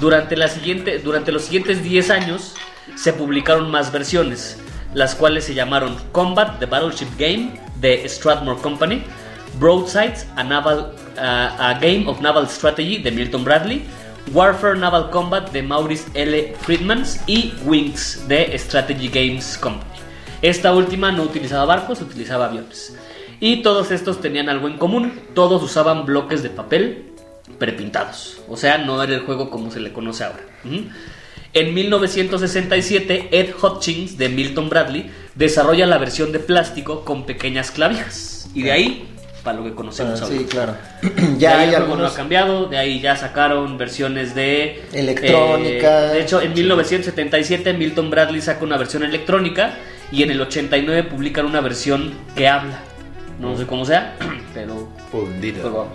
Durante, 0.00 0.36
la 0.36 0.48
siguiente, 0.48 0.98
durante 1.00 1.32
los 1.32 1.42
siguientes 1.42 1.82
10 1.82 2.10
años 2.10 2.54
se 2.94 3.12
publicaron 3.12 3.70
más 3.70 3.92
versiones, 3.92 4.58
las 4.94 5.14
cuales 5.14 5.44
se 5.44 5.54
llamaron 5.54 5.96
Combat, 6.12 6.58
The 6.58 6.66
Battleship 6.66 7.08
Game 7.18 7.60
de 7.80 8.08
Strathmore 8.08 8.60
Company, 8.60 9.02
Broadsides, 9.58 10.26
a, 10.36 10.44
naval, 10.44 10.92
a 11.16 11.78
Game 11.80 12.04
of 12.06 12.20
Naval 12.20 12.48
Strategy 12.48 12.98
de 12.98 13.10
Milton 13.10 13.44
Bradley, 13.44 13.84
Warfare 14.32 14.78
Naval 14.78 15.10
Combat 15.10 15.50
de 15.52 15.62
Maurice 15.62 16.08
L. 16.14 16.54
Friedmans 16.60 17.20
y 17.26 17.52
Wings 17.64 18.26
de 18.28 18.56
Strategy 18.58 19.08
Games 19.08 19.56
Company. 19.58 19.90
Esta 20.42 20.72
última 20.72 21.10
no 21.12 21.24
utilizaba 21.24 21.64
barcos, 21.64 22.00
utilizaba 22.00 22.46
aviones. 22.46 22.96
Y 23.40 23.62
todos 23.62 23.90
estos 23.90 24.20
tenían 24.20 24.48
algo 24.48 24.68
en 24.68 24.78
común, 24.78 25.12
todos 25.34 25.62
usaban 25.62 26.06
bloques 26.06 26.42
de 26.42 26.50
papel 26.50 27.12
prepintados. 27.58 28.40
O 28.48 28.56
sea, 28.56 28.78
no 28.78 29.02
era 29.02 29.14
el 29.14 29.20
juego 29.20 29.50
como 29.50 29.70
se 29.70 29.80
le 29.80 29.92
conoce 29.92 30.24
ahora. 30.24 30.40
En 31.54 31.74
1967, 31.74 33.28
Ed 33.32 33.54
Hutchins 33.60 34.18
de 34.18 34.28
Milton 34.28 34.68
Bradley 34.68 35.10
desarrolla 35.34 35.86
la 35.86 35.98
versión 35.98 36.32
de 36.32 36.38
plástico 36.38 37.04
con 37.04 37.24
pequeñas 37.24 37.70
clavijas. 37.70 38.50
Y 38.54 38.62
de 38.62 38.72
ahí, 38.72 39.08
para 39.48 39.60
lo 39.60 39.64
que 39.64 39.74
conocemos 39.74 40.20
ahora. 40.20 40.36
sí, 40.36 40.44
claro. 40.44 40.74
De 41.02 41.38
ya 41.38 41.58
ahí 41.58 41.60
hay 41.60 41.68
el 41.68 41.76
juego 41.76 41.86
no 41.86 41.92
algunos. 41.94 42.12
ha 42.12 42.16
cambiado, 42.16 42.66
de 42.66 42.76
ahí 42.76 43.00
ya 43.00 43.16
sacaron 43.16 43.78
versiones 43.78 44.34
de 44.34 44.82
Electrónica. 44.92 46.10
eh, 46.10 46.14
de 46.16 46.20
hecho, 46.20 46.42
en 46.42 46.52
1977 46.52 47.72
Milton 47.72 48.10
Bradley 48.10 48.42
saca 48.42 48.62
una 48.62 48.76
versión 48.76 49.04
electrónica 49.04 49.72
y 50.12 50.22
en 50.22 50.30
el 50.32 50.40
89 50.42 51.04
publican 51.04 51.46
una 51.46 51.62
versión 51.62 52.12
que 52.36 52.46
habla. 52.46 52.80
No 53.40 53.56
sé 53.56 53.64
cómo 53.64 53.86
sea, 53.86 54.16
pero 54.54 54.90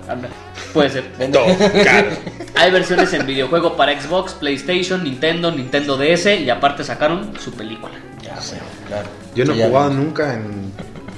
habla. 0.08 0.30
Puede 0.74 0.90
ser. 0.90 1.04
Hay 2.56 2.72
versiones 2.72 3.14
en 3.14 3.28
videojuego 3.28 3.78
para 3.78 4.02
Xbox, 4.02 4.34
PlayStation, 4.34 5.04
Nintendo, 5.04 5.52
Nintendo 5.52 5.96
DS 5.96 6.26
y 6.40 6.50
aparte 6.50 6.84
sacaron 6.84 7.34
su 7.40 7.52
película. 7.54 7.94
Ya 8.24 8.42
sé, 8.42 8.58
claro. 8.88 9.10
Yo 9.36 9.46
no 9.46 9.54
he 9.54 9.68
jugado 9.68 9.92
nunca 9.92 10.34
en, 10.34 10.72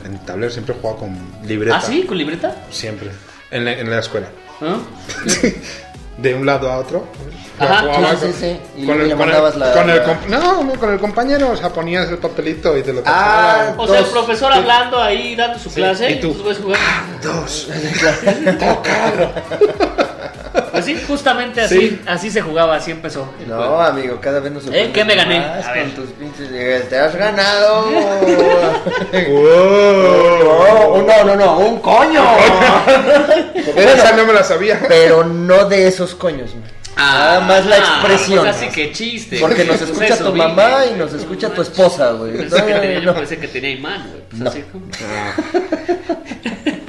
en 0.06 0.20
tablero, 0.26 0.52
siempre 0.52 0.76
he 0.76 0.80
jugado 0.80 1.00
con 1.00 1.18
libreta. 1.44 1.78
¿Ah, 1.78 1.82
sí? 1.82 2.04
¿Con 2.04 2.18
libreta? 2.18 2.56
Siempre. 2.70 3.10
En 3.52 3.66
la, 3.66 3.74
en 3.74 3.90
la 3.90 4.00
escuela. 4.00 4.28
¿Ah? 4.62 4.78
De 6.18 6.34
un 6.34 6.46
lado 6.46 6.72
a 6.72 6.78
otro. 6.78 7.06
Ajá, 7.60 7.82
sí, 7.82 7.88
con- 7.88 8.18
sí, 8.34 8.40
sí. 8.40 8.58
Y 8.82 8.86
con 8.86 9.02
el, 9.02 9.16
con 9.16 9.30
el- 9.30 9.60
la- 9.60 9.74
con 9.74 9.90
el 9.90 10.02
no, 10.30 10.64
no, 10.64 10.74
con 10.80 10.94
el 10.94 11.00
compañero, 11.00 11.52
o 11.52 11.58
sea, 11.58 11.70
ponías 11.74 12.10
el 12.10 12.20
papelito 12.20 12.78
y 12.78 12.84
te 12.84 12.94
lo 12.94 13.02
Ah, 13.06 13.74
pasaba. 13.76 13.84
O 13.84 13.88
sea, 13.88 13.98
el 14.00 14.04
Dos. 14.06 14.14
profesor 14.14 14.54
hablando 14.54 15.02
ahí, 15.02 15.36
dando 15.36 15.60
su 15.60 15.70
clase, 15.72 16.12
y 16.12 16.20
tú. 16.22 16.34
puedes 16.42 16.60
jugar. 16.60 16.80
Dos. 17.22 17.68
Pues 18.06 18.38
sí, 20.86 21.04
justamente 21.08 21.62
así, 21.62 21.80
Sí. 21.80 22.02
así 22.06 22.30
se 22.32 22.42
jugaba, 22.42 22.76
así 22.76 22.92
empezó. 22.92 23.28
No, 23.48 23.58
juego. 23.58 23.82
amigo, 23.82 24.20
cada 24.22 24.40
vez 24.40 24.52
nos 24.52 24.68
¿Eh? 24.68 24.92
¿Qué 24.94 25.04
me 25.04 25.16
gané? 25.16 25.40
más 25.40 25.66
A 25.66 25.72
ver. 25.74 25.84
con 25.86 25.92
tus 26.06 26.12
pinches... 26.12 26.90
Te 26.90 27.00
has 27.00 27.16
ganado... 27.16 27.86
¡Wow! 29.30 31.06
No, 31.06 31.24
no, 31.24 31.26
no, 31.26 31.36
no, 31.36 31.60
un 31.60 31.80
coño. 31.80 32.24
Esa 33.76 34.14
no 34.16 34.26
me 34.26 34.34
la 34.34 34.44
sabía. 34.44 34.80
Pero 34.88 35.24
no 35.24 35.66
de 35.66 35.88
esos 35.88 36.16
coños, 36.16 36.54
man. 36.56 36.64
Nada 36.98 37.42
más 37.42 37.66
la 37.66 37.78
expresión. 37.78 38.46
Pues 38.46 38.56
así 38.56 38.68
que 38.70 38.92
chiste. 38.94 39.38
Porque 39.40 39.66
nos 39.66 39.78
Pues 39.78 39.90
escucha 39.90 40.14
eso, 40.14 40.30
tu 40.32 40.36
mamá 40.36 40.86
y 40.90 40.94
nos 40.98 41.12
escucha 41.14 41.50
tu 41.50 41.62
esposa, 41.62 42.12
güey. 42.12 42.38
Pensé 42.38 42.56
que 42.66 42.74
tenía, 42.74 43.00
No. 43.00 43.06
yo 43.06 43.16
pensé 43.16 43.38
que 43.38 43.48
tenía 43.50 43.72
imán, 43.72 44.08
güey. 44.10 44.22
Pues 44.30 44.42
No. 44.42 44.50
así 44.50 44.64
como- 44.72 44.86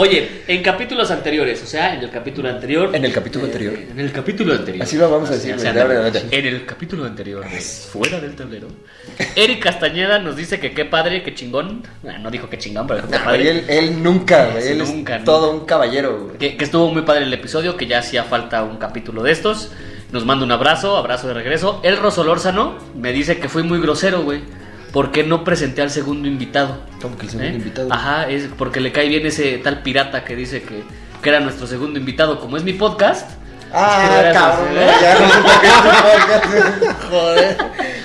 Oye, 0.00 0.44
en 0.48 0.62
capítulos 0.62 1.10
anteriores, 1.10 1.62
o 1.62 1.66
sea, 1.66 1.92
en 1.94 2.00
el 2.00 2.10
capítulo 2.10 2.48
anterior. 2.48 2.88
En 2.96 3.04
el 3.04 3.12
capítulo 3.12 3.44
eh, 3.44 3.48
anterior. 3.48 3.74
En 3.90 4.00
el 4.00 4.10
capítulo 4.12 4.54
anterior. 4.54 4.82
Así 4.82 4.96
lo 4.96 5.10
vamos 5.10 5.28
a 5.28 5.34
decir, 5.34 5.54
de 5.54 5.68
ahora 5.68 6.10
en 6.30 6.46
el 6.46 6.64
capítulo 6.64 7.04
anterior, 7.04 7.44
de 7.46 7.60
fuera 7.60 8.18
del 8.18 8.34
tablero. 8.34 8.68
Eric 9.36 9.62
Castañeda 9.62 10.18
nos 10.18 10.36
dice 10.36 10.58
que 10.58 10.72
qué 10.72 10.86
padre, 10.86 11.22
qué 11.22 11.34
chingón. 11.34 11.82
No 12.22 12.30
dijo 12.30 12.48
que 12.48 12.56
chingón, 12.56 12.86
pero 12.86 13.00
dijo 13.00 13.10
que 13.10 13.18
No, 13.18 13.24
padre. 13.26 13.50
él, 13.50 13.64
él 13.68 14.02
nunca, 14.02 14.46
güey. 14.46 14.62
Sí, 14.62 14.68
Él 14.70 14.78
nunca, 14.78 14.92
es 15.16 15.20
nunca. 15.20 15.24
todo 15.24 15.50
un 15.50 15.66
caballero, 15.66 16.18
güey. 16.24 16.38
Que, 16.38 16.56
que 16.56 16.64
estuvo 16.64 16.88
muy 16.90 17.02
padre 17.02 17.24
el 17.24 17.34
episodio, 17.34 17.76
que 17.76 17.86
ya 17.86 17.98
hacía 17.98 18.24
falta 18.24 18.64
un 18.64 18.78
capítulo 18.78 19.22
de 19.22 19.32
estos. 19.32 19.70
Nos 20.12 20.24
manda 20.24 20.46
un 20.46 20.52
abrazo, 20.52 20.96
abrazo 20.96 21.28
de 21.28 21.34
regreso. 21.34 21.78
El 21.84 21.98
Rosolórzano 21.98 22.78
me 22.96 23.12
dice 23.12 23.38
que 23.38 23.50
fui 23.50 23.64
muy 23.64 23.80
grosero, 23.82 24.22
güey. 24.22 24.40
¿Por 24.92 25.12
qué 25.12 25.22
no 25.22 25.44
presenté 25.44 25.82
al 25.82 25.90
segundo 25.90 26.26
invitado? 26.26 26.80
Como 27.00 27.16
que 27.16 27.26
el 27.26 27.30
segundo 27.30 27.50
¿Eh? 27.50 27.56
invitado. 27.56 27.92
Ajá, 27.92 28.28
es 28.28 28.48
porque 28.58 28.80
le 28.80 28.90
cae 28.92 29.08
bien 29.08 29.24
ese 29.24 29.58
tal 29.58 29.82
pirata 29.82 30.24
que 30.24 30.34
dice 30.34 30.62
que, 30.62 30.82
que 31.22 31.28
era 31.28 31.40
nuestro 31.40 31.66
segundo 31.66 31.98
invitado. 31.98 32.40
Como 32.40 32.56
es 32.56 32.64
mi 32.64 32.72
podcast. 32.72 33.30
Ah, 33.72 34.30
cabrón, 34.32 34.74
no, 34.74 34.80
ya 34.80 35.18
no 35.18 35.28
sé 35.28 35.40
por 35.42 35.60
qué 35.60 35.66
es 35.66 35.74
un 35.74 35.82
podcast. 35.84 37.02
Joder. 37.10 37.56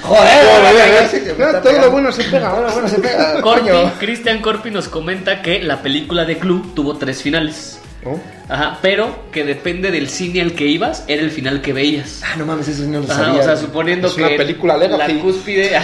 Joder, 0.04 1.04
está 1.40 1.62
Todo 1.62 1.82
lo 1.82 1.92
bueno 1.92 2.12
se 2.12 2.24
pega, 2.26 2.50
ahora 2.50 2.72
bueno 2.72 2.88
se 2.88 3.00
pega. 3.00 3.42
Corpi. 3.42 3.70
Cristian 4.00 4.40
Corpi 4.42 4.70
nos 4.70 4.88
comenta 4.88 5.42
que 5.42 5.64
la 5.64 5.82
película 5.82 6.26
de 6.26 6.38
Club 6.38 6.76
tuvo 6.76 6.98
tres 6.98 7.24
finales. 7.24 7.80
Oh. 8.08 8.20
Ajá, 8.48 8.78
pero 8.84 9.26
que 9.32 9.44
depende 9.44 9.90
del 9.90 10.08
cine 10.10 10.40
al 10.42 10.54
que 10.54 10.68
ibas, 10.68 11.04
era 11.08 11.24
el 11.24 11.32
final 11.32 11.62
que 11.62 11.74
veías. 11.74 12.22
Ah, 12.24 12.36
no 12.38 12.46
mames, 12.46 12.68
eso 12.68 12.84
no 12.84 13.00
lo 13.00 13.06
Ajá, 13.12 13.26
sabía. 13.26 13.42
o 13.42 13.44
sea, 13.44 13.58
suponiendo 13.58 14.08
Es 14.08 14.14
que 14.14 14.22
una 14.24 14.38
película 14.38 14.78
Legacy. 14.78 15.14
la 15.14 15.20
cúspide 15.22 15.72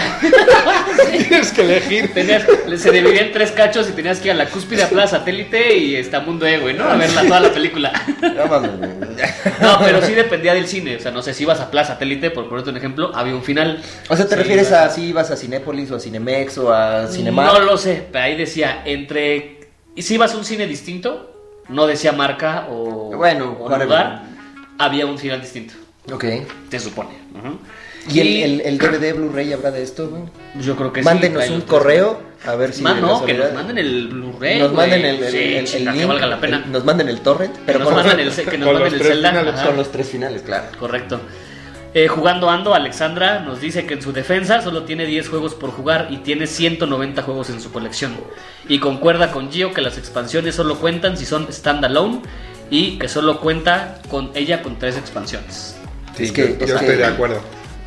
Tienes 1.28 1.52
que 1.52 1.62
elegir. 1.62 2.14
tenías, 2.14 2.44
se 2.78 2.92
dividía 2.92 3.22
en 3.22 3.32
tres 3.32 3.52
cachos 3.52 3.90
y 3.90 3.94
tenías 3.94 4.20
que 4.20 4.28
ir 4.28 4.34
a 4.34 4.36
la 4.36 4.46
cúspide 4.46 4.84
a 4.84 4.90
Plaza 4.90 5.18
Satélite 5.18 5.76
y 5.78 5.96
está 5.96 6.20
Mundo 6.20 6.46
E, 6.46 6.60
güey, 6.60 6.76
¿no? 6.76 6.84
A 6.86 6.96
verla 6.96 7.24
toda 7.24 7.40
la 7.40 7.52
película. 7.52 7.92
No 9.62 9.80
pero 9.84 10.02
sí 10.06 10.14
dependía 10.14 10.54
del 10.54 10.68
cine, 10.68 10.96
o 10.98 11.00
sea, 11.00 11.12
no 11.12 11.22
sé 11.22 11.34
si 11.34 11.44
ibas 11.44 11.60
a 11.60 11.70
Plaza 11.72 11.94
Satélite, 11.94 12.32
por 12.32 12.48
ponerte 12.50 12.70
un 12.70 12.78
ejemplo, 12.78 13.12
había 13.16 13.36
un 13.36 13.44
final. 13.44 13.82
O 14.10 14.16
sea, 14.16 14.26
¿te 14.26 14.36
Sí, 14.36 14.42
refieres 14.42 14.72
a 14.72 14.90
si 14.90 15.06
ibas 15.06 15.30
a 15.32 15.38
Cinépolis 15.38 15.92
o 15.92 15.96
a 15.96 16.00
Cinemex 16.00 16.58
o 16.60 16.74
a 16.74 17.08
Cinemark? 17.08 17.54
No 17.54 17.60
lo 17.62 17.78
sé, 17.78 18.08
pero 18.12 18.26
ahí 18.26 18.36
decía 18.38 18.82
entre 18.86 19.60
y 19.96 20.02
si 20.04 20.16
ibas 20.16 20.34
a 20.34 20.38
un 20.38 20.46
cine 20.46 20.68
distinto, 20.68 21.31
no 21.72 21.88
decía 21.88 22.12
marca 22.12 22.68
o, 22.70 23.16
Bueno, 23.16 23.58
o 23.60 23.78
lugar, 23.78 24.24
había 24.78 25.06
un 25.06 25.18
final 25.18 25.42
distinto, 25.42 25.74
Ok. 26.12 26.26
se 26.70 26.80
supone. 26.80 27.10
Ujú. 27.38 27.58
¿Y 28.10 28.20
el, 28.20 28.28
el, 28.44 28.62
el 28.62 28.78
DVD 28.80 29.14
Blu-ray 29.16 29.54
habrá 29.54 29.70
de 29.70 29.84
esto, 29.84 30.10
güey? 30.10 30.24
yo 30.60 30.76
creo 30.76 30.92
que 30.92 31.02
sí, 31.02 31.06
Mándenos 31.06 31.48
un 31.52 31.62
correo 31.62 32.20
a 32.48 32.56
ver 32.56 32.74
si. 32.74 32.82
Man, 32.82 33.00
no, 33.00 33.24
que 33.24 33.36
nos 33.36 33.54
manden 33.54 33.78
el 33.78 34.08
Blu-ray. 34.08 34.58
Nos 34.60 34.74
manden 34.74 35.06
el, 35.06 35.24
el, 35.24 35.32
Sí, 35.32 35.38
el- 35.38 35.54
el 35.58 35.66
chinga, 35.68 35.92
que 35.92 35.98
link, 36.00 36.08
valga 36.10 36.26
la 36.28 36.40
pena. 36.42 36.64
el- 36.66 36.72
nos 36.72 36.84
manden 36.84 37.10
el 37.10 37.22
torrent, 37.22 37.54
que 37.54 37.62
pero 37.64 37.80
nos 37.80 37.88
con, 37.90 37.96
manden 37.98 38.20
el, 38.28 38.34
que 38.34 38.58
nos 38.58 38.68
con 38.68 38.74
manden 38.74 38.82
los 38.82 38.94
el 38.94 39.08
Zelda. 39.08 39.30
finales, 39.30 39.62
con 39.62 39.78
los 39.78 39.92
tres 39.92 40.10
finales, 40.10 40.42
claro. 40.42 40.66
Correcto. 40.80 41.22
Eh, 41.94 42.08
jugando 42.08 42.50
Ando, 42.50 42.74
Alexandra 42.74 43.40
nos 43.40 43.60
dice 43.60 43.86
que 43.86 43.96
en 43.96 44.02
su 44.02 44.14
defensa 44.14 44.62
solo 44.62 44.84
tiene 44.84 45.06
10 45.06 45.28
juegos 45.28 45.56
por 45.56 45.72
jugar 45.72 46.08
y 46.10 46.18
tiene 46.18 46.48
190 46.48 47.22
juegos 47.22 47.50
en 47.50 47.60
su 47.60 47.72
colección. 47.72 48.16
Y 48.70 48.80
concuerda 48.80 49.32
con 49.32 49.52
Gio 49.52 49.74
que 49.74 49.82
las 49.82 49.98
expansiones 49.98 50.56
solo 50.56 50.80
cuentan 50.80 51.18
si 51.18 51.26
son 51.26 51.52
standalone 51.52 52.22
y 52.70 52.98
que 52.98 53.10
solo 53.10 53.42
cuenta 53.42 54.00
con 54.10 54.32
ella 54.36 54.62
con 54.64 54.80
tres 54.80 54.98
expansiones. 54.98 55.76
Sí, 56.16 56.24
Es 56.24 56.32
que- 56.32 56.42
yo, 56.58 56.66
es 56.66 56.70
yo 56.72 56.80
que- 56.80 56.86
estoy 56.86 56.96
de 56.98 57.06
acuerdo. 57.06 57.42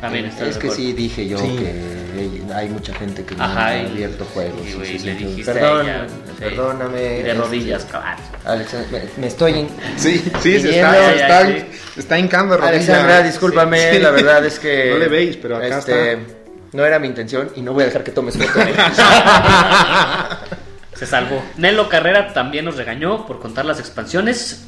También 0.05 0.25
está 0.25 0.45
Es 0.47 0.57
que 0.57 0.69
sí 0.71 0.93
dije 0.93 1.27
yo 1.27 1.37
Sí. 1.37 1.55
que 1.57 2.53
hay 2.53 2.69
mucha 2.69 2.93
gente 2.93 3.23
que 3.25 3.35
no 3.35 3.43
ha 3.43 3.69
abierto 3.69 4.25
juegos. 4.33 4.61
y, 4.65 4.69
sí, 4.69 4.73
güey, 4.75 4.87
sí, 4.91 4.99
sí, 4.99 5.05
le 5.05 5.17
sí. 5.17 5.23
dijiste 5.25 5.51
a 5.51 5.53
Perdón, 5.53 5.81
ella, 5.85 6.07
perdóname. 6.39 6.99
De 6.99 7.33
rodillas, 7.33 7.85
cabrón. 7.85 8.13
Alexandra, 8.45 8.87
me, 8.91 9.21
me 9.21 9.27
estoy. 9.27 9.59
en- 9.59 9.67
Sí, 9.97 10.23
sí, 10.41 10.59
se 10.59 10.69
está, 10.79 11.13
está, 11.13 11.47
está 11.97 12.19
hincando 12.19 12.55
rodillas. 12.57 12.75
Alexandra, 12.89 13.21
discúlpame, 13.23 13.91
Sí. 13.93 13.99
la 13.99 14.11
verdad 14.11 14.45
es 14.45 14.59
que. 14.59 14.91
No 14.91 14.97
le 14.99 15.07
veis, 15.09 15.37
pero 15.37 15.57
acá 15.57 15.79
este, 15.79 16.13
está. 16.13 16.33
No 16.73 16.85
era 16.85 16.99
mi 16.99 17.07
intención 17.07 17.51
y 17.55 17.61
no 17.61 17.73
voy 17.73 17.83
a 17.83 17.85
dejar 17.87 18.03
que 18.03 18.11
tomes 18.11 18.37
foto. 18.37 18.59
Se 20.93 21.05
salvó. 21.05 21.43
Nelo 21.57 21.89
Carrera 21.89 22.31
también 22.33 22.63
nos 22.65 22.77
regañó 22.77 23.25
por 23.25 23.39
contar 23.39 23.65
las 23.65 23.79
expansiones. 23.79 24.65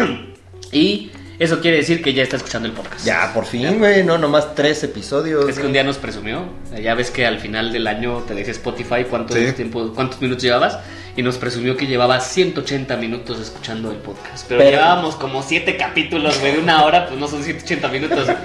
y 0.72 1.10
eso 1.42 1.60
quiere 1.60 1.78
decir 1.78 2.02
que 2.02 2.12
ya 2.14 2.22
está 2.22 2.36
escuchando 2.36 2.68
el 2.68 2.74
podcast. 2.74 3.04
ya, 3.04 3.32
por 3.34 3.44
fin, 3.46 3.78
güey, 3.78 4.04
no, 4.04 4.18
nomás 4.18 4.54
tres 4.54 4.82
episodios. 4.84 5.48
Es 5.48 5.58
que 5.58 5.66
un 5.66 5.72
día 5.72 5.84
nos 5.84 5.98
presumió. 5.98 6.44
Ya 6.80 6.94
ves 6.94 7.10
que 7.10 7.26
al 7.26 7.38
final 7.40 7.72
del 7.72 7.86
año 7.86 8.18
te 8.26 8.34
dice 8.34 8.50
Spotify 8.52 9.04
cuánto 9.08 9.34
Sí. 9.34 9.52
tiempo, 9.52 9.92
cuántos 9.94 10.20
minutos 10.20 10.42
llevabas. 10.42 10.78
Y 11.16 11.22
nos 11.22 11.36
presumió 11.36 11.76
que 11.76 11.86
llevaba 11.86 12.20
180 12.20 12.96
minutos 12.96 13.38
escuchando 13.38 13.90
el 13.90 13.98
podcast. 13.98 14.46
Pero, 14.48 14.60
Pero- 14.60 14.70
llevábamos 14.70 15.14
como 15.16 15.42
7 15.42 15.76
capítulos, 15.76 16.38
güey, 16.40 16.52
de 16.54 16.58
una 16.60 16.84
hora, 16.84 17.06
pues 17.06 17.20
no 17.20 17.28
son 17.28 17.42
180 17.42 17.88
minutos. 17.88 18.26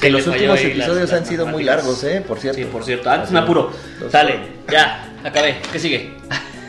Que 0.00 0.08
los 0.08 0.26
últimos 0.26 0.56
las- 0.56 0.64
episodios 0.64 1.10
las 1.10 1.12
han 1.20 1.26
sido 1.26 1.46
muy 1.46 1.62
largos, 1.62 2.02
¿eh? 2.04 2.22
Por 2.26 2.38
cierto. 2.38 2.58
Sí, 2.58 2.64
por 2.64 2.84
cierto. 2.84 3.10
Antes 3.10 3.30
me 3.32 3.38
apuro. 3.40 3.70
Los- 4.00 4.10
Sale, 4.10 4.40
ya, 4.70 5.12
acabé. 5.22 5.56
¿Qué 5.72 5.78
sigue? 5.78 6.12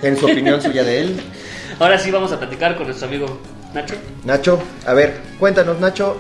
En 0.02 0.18
su 0.18 0.26
opinión 0.26 0.62
suya 0.62 0.84
de 0.84 1.00
él. 1.00 1.16
Ahora 1.80 1.98
sí 1.98 2.12
vamos 2.12 2.32
a 2.34 2.40
platicar 2.40 2.76
con 2.76 2.88
nuestro 2.88 3.08
amigo 3.08 3.40
Nacho. 3.74 3.96
Nacho, 4.26 4.60
a 4.86 4.94
ver, 4.94 5.20
cuéntanos, 5.40 5.80
Nacho, 5.80 6.18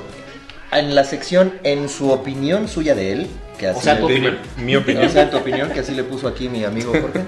en 0.71 0.95
la 0.95 1.03
sección 1.03 1.53
en 1.63 1.89
su 1.89 2.11
opinión 2.11 2.67
suya 2.67 2.95
de 2.95 3.11
él, 3.11 3.27
que 3.57 3.67
así 3.67 3.79
O 3.79 3.81
sea, 3.81 3.93
le- 3.95 3.99
tu 3.99 4.05
opinión. 4.05 4.37
Mi 4.57 4.75
o 4.75 4.79
opinión. 4.79 5.09
sea, 5.09 5.29
tu 5.29 5.37
opinión, 5.37 5.69
que 5.71 5.81
así 5.81 5.93
le 5.93 6.03
puso 6.03 6.27
aquí 6.27 6.47
mi 6.49 6.63
amigo 6.63 6.91
Jorge. 6.91 7.21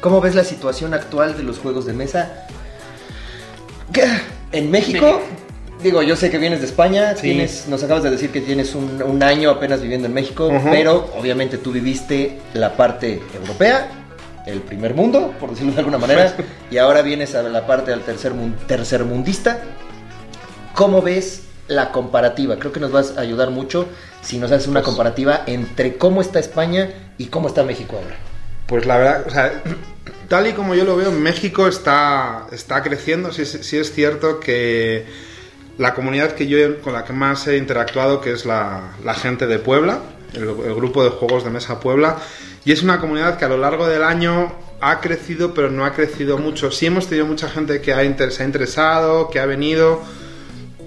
¿Cómo 0.00 0.20
ves 0.20 0.34
la 0.34 0.44
situación 0.44 0.92
actual 0.94 1.36
de 1.36 1.42
los 1.42 1.58
juegos 1.58 1.86
de 1.86 1.92
mesa? 1.94 2.46
En 4.52 4.70
México, 4.70 5.20
digo, 5.82 6.02
yo 6.02 6.16
sé 6.16 6.30
que 6.30 6.38
vienes 6.38 6.60
de 6.60 6.66
España, 6.66 7.14
Sí. 7.14 7.22
tienes, 7.22 7.66
nos 7.68 7.82
acabas 7.82 8.02
de 8.02 8.10
decir 8.10 8.30
que 8.30 8.40
tienes 8.40 8.74
un, 8.74 9.02
un 9.02 9.22
año 9.22 9.50
apenas 9.50 9.80
viviendo 9.80 10.06
en 10.06 10.14
México, 10.14 10.50
pero 10.70 11.10
obviamente 11.18 11.56
tú 11.58 11.72
viviste 11.72 12.38
la 12.54 12.76
parte 12.76 13.22
europea, 13.34 13.88
el 14.46 14.60
primer 14.60 14.94
mundo, 14.94 15.34
por 15.40 15.50
decirlo 15.50 15.72
de 15.72 15.78
alguna 15.80 15.98
manera, 15.98 16.34
y 16.70 16.78
ahora 16.78 17.02
vienes 17.02 17.34
a 17.34 17.42
la 17.42 17.66
parte 17.66 17.90
del 17.90 18.00
tercer 18.00 18.32
mun- 18.32 18.56
tercermundista. 18.66 19.60
¿Cómo 20.74 21.02
ves 21.02 21.42
la 21.68 21.90
comparativa? 21.92 22.56
Creo 22.58 22.72
que 22.72 22.80
nos 22.80 22.92
vas 22.92 23.16
a 23.16 23.20
ayudar 23.20 23.50
mucho 23.50 23.86
si 24.22 24.38
nos 24.38 24.50
haces 24.52 24.68
una 24.68 24.80
Pues- 24.80 24.86
comparativa 24.86 25.42
entre 25.46 25.96
cómo 25.96 26.20
está 26.20 26.38
España 26.38 26.90
y 27.18 27.26
cómo 27.26 27.48
está 27.48 27.62
México 27.64 27.96
ahora. 28.02 28.16
Pues 28.66 28.84
la 28.86 28.98
verdad, 28.98 29.24
o 29.26 29.30
sea, 29.30 29.62
tal 30.28 30.46
y 30.46 30.52
como 30.52 30.74
yo 30.74 30.84
lo 30.84 30.96
veo, 30.96 31.10
México 31.12 31.66
está, 31.66 32.46
está 32.52 32.82
creciendo. 32.82 33.32
Sí, 33.32 33.42
es- 33.42 33.58
sí 33.62 33.78
es 33.78 33.92
cierto 33.92 34.38
que 34.40 35.06
la 35.78 35.94
comunidad 35.94 36.32
que 36.32 36.46
yo 36.46 36.80
con 36.80 36.92
la 36.92 37.04
que 37.04 37.12
más 37.12 37.46
he 37.48 37.56
interactuado, 37.56 38.20
que 38.20 38.32
es 38.32 38.44
la, 38.46 38.92
la 39.04 39.14
gente 39.14 39.46
de 39.46 39.58
Puebla, 39.58 40.00
el, 40.34 40.42
el 40.42 40.74
grupo 40.74 41.04
de 41.04 41.10
juegos 41.10 41.44
de 41.44 41.50
mesa 41.50 41.80
Puebla, 41.80 42.16
y 42.66 42.72
es 42.72 42.82
una 42.82 42.98
comunidad 42.98 43.38
que 43.38 43.44
a 43.44 43.48
lo 43.48 43.58
largo 43.58 43.86
del 43.86 44.02
año 44.02 44.52
ha 44.80 45.00
crecido, 45.00 45.54
pero 45.54 45.70
no 45.70 45.84
ha 45.84 45.92
crecido 45.92 46.36
mucho. 46.36 46.72
Sí 46.72 46.86
hemos 46.86 47.06
tenido 47.06 47.24
mucha 47.24 47.48
gente 47.48 47.80
que 47.80 47.92
ha 47.92 48.02
se 48.30 48.42
ha 48.42 48.46
interesado, 48.46 49.30
que 49.30 49.38
ha 49.38 49.46
venido, 49.46 50.02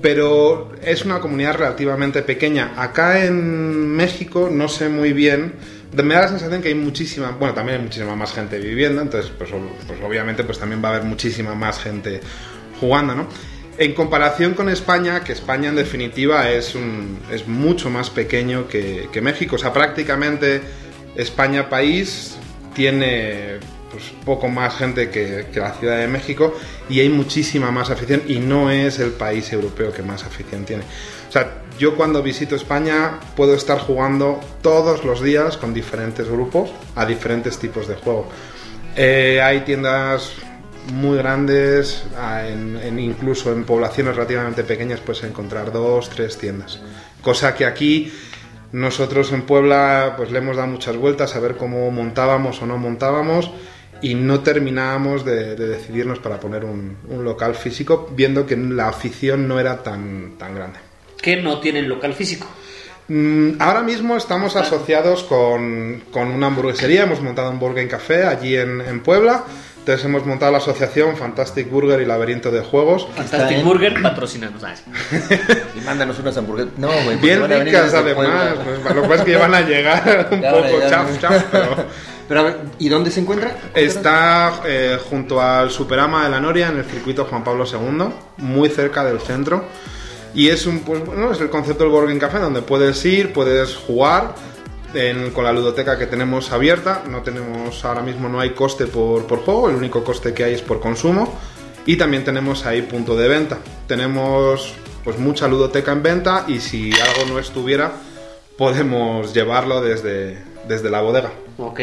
pero 0.02 0.74
es 0.84 1.06
una 1.06 1.22
comunidad 1.22 1.56
relativamente 1.56 2.22
pequeña. 2.22 2.74
Acá 2.76 3.24
en 3.24 3.96
México 3.96 4.50
no 4.52 4.68
sé 4.68 4.90
muy 4.90 5.14
bien, 5.14 5.54
me 5.94 6.16
da 6.16 6.24
la 6.24 6.28
sensación 6.28 6.62
que 6.62 6.68
hay 6.68 6.76
muchísima, 6.76 7.32
bueno, 7.32 7.54
también 7.54 7.78
hay 7.78 7.84
muchísima 7.86 8.14
más 8.14 8.34
gente 8.34 8.60
viviendo, 8.60 9.02
entonces 9.02 9.32
pues, 9.38 9.50
pues 9.88 10.00
obviamente 10.04 10.44
pues 10.44 10.60
también 10.60 10.84
va 10.84 10.90
a 10.90 10.96
haber 10.96 11.08
muchísima 11.08 11.56
más 11.56 11.80
gente 11.80 12.20
jugando, 12.82 13.16
¿no? 13.16 13.28
En 13.78 13.94
comparación 13.94 14.54
con 14.54 14.68
España, 14.68 15.24
que 15.24 15.32
España 15.32 15.70
en 15.70 15.78
definitiva 15.78 16.50
es, 16.50 16.76
un, 16.76 17.20
es 17.32 17.48
mucho 17.48 17.90
más 17.90 18.10
pequeño 18.10 18.68
que, 18.68 19.08
que 19.14 19.22
México, 19.22 19.56
o 19.56 19.60
sea, 19.60 19.72
prácticamente 19.72 20.62
España 21.16 21.70
país 21.70 22.38
tiene 22.74 23.60
pues, 23.92 24.04
poco 24.26 24.48
más 24.48 24.76
gente 24.76 25.10
que, 25.10 25.48
la 25.56 25.74
Ciudad 25.74 25.98
de 25.98 26.08
México 26.08 26.56
y 26.90 27.00
hay 27.00 27.10
muchísima 27.10 27.72
más 27.72 27.90
afición 27.90 28.24
y 28.28 28.40
no 28.40 28.72
es 28.72 29.00
el 29.00 29.12
país 29.12 29.52
europeo 29.52 29.92
que 29.92 30.04
más 30.04 30.24
afición 30.24 30.66
tiene. 30.66 30.84
O 31.28 31.32
sea, 31.32 31.64
yo 31.78 31.96
cuando 31.96 32.22
visito 32.22 32.56
España 32.56 33.20
puedo 33.36 33.54
estar 33.56 33.80
jugando 33.80 34.40
todos 34.62 35.04
los 35.04 35.22
días 35.22 35.58
con 35.58 35.74
diferentes 35.74 36.28
grupos 36.30 36.72
a 36.96 37.06
diferentes 37.06 37.58
tipos 37.58 37.88
de 37.88 37.96
juego. 37.96 38.28
Eh, 38.96 39.42
hay 39.42 39.62
tiendas 39.62 40.34
muy 40.94 41.18
grandes, 41.18 42.04
incluso 42.98 43.54
en 43.54 43.64
poblaciones 43.64 44.16
relativamente 44.16 44.64
pequeñas 44.64 45.00
puedes 45.00 45.24
encontrar 45.24 45.72
dos, 45.72 46.10
tres 46.10 46.38
tiendas. 46.38 46.80
Cosa 47.22 47.54
que 47.54 47.66
aquí 47.66 48.12
nosotros 48.72 49.32
en 49.32 49.44
Puebla 49.44 50.14
pues 50.18 50.32
le 50.32 50.40
hemos 50.40 50.58
dado 50.58 50.68
muchas 50.68 50.96
vueltas 50.96 51.36
a 51.36 51.40
ver 51.40 51.56
cómo 51.56 51.90
montábamos 51.92 52.62
o 52.62 52.66
no 52.66 52.78
montábamos 52.78 53.52
y 54.02 54.16
no 54.16 54.42
terminábamos 54.42 55.26
de, 55.26 55.56
de 55.56 55.68
decidirnos 55.68 56.20
para 56.20 56.40
poner 56.40 56.64
un, 56.64 56.98
un 57.10 57.24
local 57.24 57.56
físico 57.56 58.10
viendo 58.16 58.46
que 58.46 58.56
la 58.56 58.88
afición 58.88 59.48
no 59.48 59.60
era 59.60 59.84
tan, 59.84 60.38
tan 60.38 60.56
grande. 60.56 60.80
Que 61.22 61.42
no 61.42 61.60
tienen 61.60 61.90
local 61.90 62.14
físico. 62.14 62.48
Mm, 63.10 63.54
Ahora 63.60 63.82
mismo 63.82 64.16
estamos 64.16 64.56
asociados 64.56 65.24
con, 65.24 66.04
con 66.12 66.30
una 66.30 66.48
hamburguesería, 66.48 67.04
hemos 67.04 67.22
montado 67.22 67.50
un 67.50 67.60
Burger 67.60 67.88
Café 67.88 68.24
allí 68.26 68.56
en, 68.56 68.82
en 68.82 69.02
Puebla, 69.02 69.44
entonces 69.90 70.06
hemos 70.06 70.24
montado 70.24 70.52
la 70.52 70.60
asociación 70.60 71.18
Fantastic 71.18 71.68
Burger 71.72 72.00
y 72.00 72.06
Laberinto 72.06 72.52
de 72.52 72.62
Juegos. 72.62 73.08
Fantastic 73.16 73.58
en- 73.58 73.66
Burger 73.66 74.00
patrocinanos. 74.04 74.64
Ah, 74.64 74.76
Y 75.76 75.82
mándanos 75.82 76.20
unas 76.20 76.38
hamburguesas. 76.38 76.74
No, 76.78 76.90
güey. 77.06 77.18
Bien 77.18 77.44
ricas 77.50 77.92
además, 77.96 78.54
pues, 78.84 78.96
lo 78.96 79.02
que 79.02 79.08
pasa 79.08 79.24
es 79.24 79.26
que 79.26 79.38
van 79.38 79.56
a 79.56 79.62
llegar 79.62 80.30
un 80.32 80.42
Ya, 80.42 80.52
poco 80.52 80.80
ya, 80.80 80.90
chaf, 80.90 81.20
chaf, 81.20 81.44
pero 81.52 81.76
Pero 82.28 82.40
a 82.42 82.44
ver, 82.44 82.58
¿y 82.78 82.88
dónde 82.90 83.10
se 83.10 83.22
encuentra? 83.22 83.56
está 83.74 84.62
eh, 84.64 85.00
junto 85.10 85.42
al 85.42 85.72
Superama 85.72 86.26
de 86.26 86.30
la 86.30 86.40
Noria 86.40 86.68
en 86.68 86.78
el 86.78 86.86
circuito 86.86 87.26
Juan 87.26 87.44
Pablo 87.44 87.66
II, 87.66 88.10
muy 88.38 88.70
cerca 88.70 89.04
del 89.04 89.20
centro. 89.20 89.64
Y 90.36 90.50
es 90.50 90.68
un 90.68 90.82
pues 90.82 91.04
bueno, 91.04 91.32
es 91.32 91.42
el 91.42 91.50
concepto 91.50 91.84
del 91.86 91.92
Burger 91.92 92.16
Café 92.20 92.38
donde 92.38 92.62
puedes 92.62 93.04
ir, 93.04 93.34
puedes 93.34 93.76
jugar 93.76 94.36
en- 94.94 95.32
con 95.32 95.44
la 95.44 95.52
ludoteca 95.54 95.98
que 95.98 96.06
tenemos 96.08 96.52
abierta. 96.52 97.04
No 97.10 97.22
tenemos 97.22 97.84
ahora 97.86 98.02
mismo 98.02 98.30
no 98.30 98.40
hay 98.40 98.52
coste 98.52 98.86
por, 98.88 99.26
por 99.28 99.40
juego, 99.40 99.70
el 99.70 99.76
único 99.76 100.04
coste 100.04 100.34
que 100.34 100.44
hay 100.44 100.54
es 100.54 100.62
por 100.62 100.80
consumo. 100.80 101.38
Y 101.86 101.96
también 101.98 102.24
tenemos 102.24 102.66
ahí 102.66 102.82
punto 102.84 103.16
de 103.16 103.28
venta. 103.28 103.58
Tenemos 103.88 104.74
pues 105.04 105.18
mucha 105.18 105.48
ludoteca 105.48 105.92
en 105.92 106.04
venta 106.04 106.46
y 106.48 106.60
si 106.60 106.92
algo 106.92 107.34
no 107.34 107.40
estuviera 107.40 107.94
podemos 108.58 109.34
llevarlo 109.34 109.82
desde, 109.82 110.38
desde 110.68 110.90
la 110.90 111.02
bodega. 111.02 111.32
ok. 111.58 111.80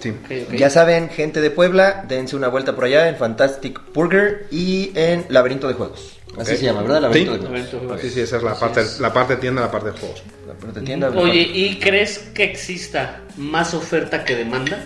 Sí. 0.00 0.12
Ya 0.58 0.68
saben, 0.68 1.10
gente 1.10 1.40
de 1.40 1.52
Puebla, 1.52 2.04
dense 2.08 2.34
una 2.34 2.48
vuelta 2.48 2.74
por 2.74 2.82
allá 2.86 3.08
en 3.08 3.14
Fantastic 3.14 3.80
Burger 3.94 4.48
y 4.50 4.90
en 4.96 5.24
Laberinto 5.28 5.68
de 5.68 5.74
Juegos. 5.74 6.18
Así 6.38 6.56
se 6.56 6.64
llama, 6.64 6.82
¿verdad? 6.82 7.02
Laberinto 7.02 7.32
Sí. 7.34 7.38
de 7.40 7.46
Juegos. 7.46 7.50
Laberinto 7.50 7.76
de 7.76 7.86
Juegos. 7.86 8.00
Sí, 8.02 8.10
sí, 8.10 8.20
esa 8.20 8.36
es 8.38 8.42
la 8.42 8.54
parte, 8.58 8.82
la 9.00 9.12
parte 9.12 9.36
tienda, 9.36 9.60
la 9.62 9.70
parte 9.70 9.90
de 9.92 9.98
juegos. 9.98 10.22
La 10.46 10.54
parte 10.54 10.80
de 10.80 10.86
tienda, 10.86 11.08
Oye, 11.10 11.40
¿y 11.40 11.78
crees 11.78 12.18
que 12.34 12.44
exista 12.44 13.20
más 13.36 13.74
oferta 13.74 14.24
que 14.24 14.36
demanda? 14.36 14.78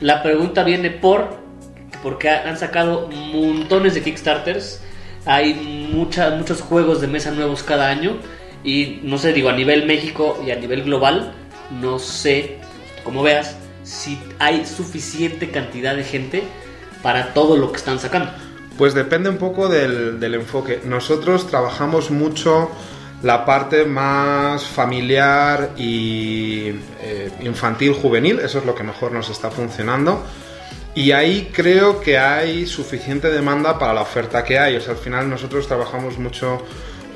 La 0.00 0.22
pregunta 0.22 0.64
viene 0.64 0.90
por 0.90 1.42
porque 2.02 2.28
ha- 2.28 2.48
han 2.48 2.58
sacado 2.58 3.08
montones 3.08 3.94
de 3.94 4.02
Kickstarters, 4.02 4.80
hay 5.24 5.54
mucha- 5.54 6.30
muchos 6.30 6.60
juegos 6.60 7.00
de 7.00 7.06
mesa 7.06 7.30
nuevos 7.30 7.62
cada 7.62 7.88
año 7.88 8.18
y 8.62 9.00
no 9.04 9.16
sé, 9.16 9.32
digo, 9.32 9.48
a 9.48 9.52
nivel 9.54 9.86
México 9.86 10.42
y 10.46 10.50
a 10.50 10.56
nivel 10.56 10.82
global, 10.82 11.32
no 11.80 11.98
sé, 11.98 12.58
como 13.04 13.22
veas, 13.22 13.56
si 13.84 14.18
hay 14.38 14.66
suficiente 14.66 15.50
cantidad 15.50 15.94
de 15.96 16.04
gente 16.04 16.42
para 17.02 17.32
todo 17.32 17.56
lo 17.56 17.70
que 17.70 17.76
están 17.78 17.98
sacando. 17.98 18.30
Pues 18.78 18.94
depende 18.94 19.28
un 19.28 19.36
poco 19.36 19.68
del, 19.68 20.18
del 20.18 20.34
enfoque. 20.34 20.80
Nosotros 20.84 21.46
trabajamos 21.46 22.10
mucho 22.10 22.70
la 23.24 23.46
parte 23.46 23.86
más 23.86 24.64
familiar 24.64 25.70
y 25.78 26.68
eh, 27.00 27.30
infantil 27.40 27.94
juvenil, 27.94 28.38
eso 28.40 28.58
es 28.58 28.66
lo 28.66 28.74
que 28.74 28.82
mejor 28.82 29.12
nos 29.12 29.30
está 29.30 29.50
funcionando. 29.50 30.22
Y 30.94 31.10
ahí 31.12 31.50
creo 31.52 32.00
que 32.00 32.18
hay 32.18 32.66
suficiente 32.66 33.30
demanda 33.30 33.78
para 33.78 33.94
la 33.94 34.02
oferta 34.02 34.44
que 34.44 34.58
hay. 34.58 34.76
O 34.76 34.80
sea, 34.80 34.92
al 34.92 34.98
final 34.98 35.28
nosotros 35.28 35.66
trabajamos 35.66 36.18
mucho 36.18 36.62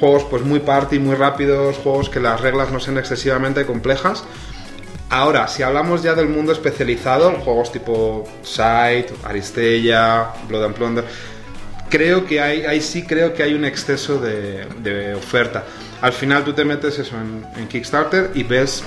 juegos 0.01 0.25
pues 0.25 0.43
muy 0.43 0.61
party, 0.61 0.99
muy 0.99 1.15
rápidos, 1.15 1.77
juegos 1.77 2.09
que 2.09 2.21
las 2.21 2.41
reglas 2.41 2.73
no 2.73 2.81
sean 2.81 2.99
excesivamente 2.99 3.67
complejas. 3.67 4.25
Ahora, 5.11 5.47
si 5.47 5.63
hablamos 5.63 6.03
ya 6.03 6.15
del 6.15 6.29
mundo 6.29 6.53
especializado, 6.53 7.31
juegos 7.33 7.71
tipo 7.71 8.25
Sight, 8.43 9.11
Aristella, 9.25 10.33
Blood 10.49 10.65
and 10.65 10.75
Plunder, 10.75 11.05
creo 11.89 12.27
que 12.27 12.41
hay, 12.41 12.63
ahí 12.65 12.81
sí 12.81 13.03
creo 13.05 13.35
que 13.35 13.43
hay 13.43 13.55
un 13.55 13.65
exceso 13.65 14.19
de, 14.19 14.67
de 14.83 15.15
oferta. 15.15 15.65
Al 16.01 16.13
final 16.13 16.45
tú 16.45 16.53
te 16.53 16.65
metes 16.65 16.99
eso 16.99 17.17
en, 17.17 17.45
en 17.57 17.69
Kickstarter 17.69 18.31
y 18.35 18.43
ves 18.43 18.85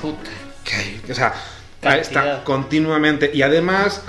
que 0.64 0.76
hay, 0.76 1.02
o 1.10 1.14
sea, 1.14 1.34
Cantidad. 1.82 2.00
está 2.00 2.44
continuamente 2.44 3.32
y 3.34 3.42
además 3.42 4.04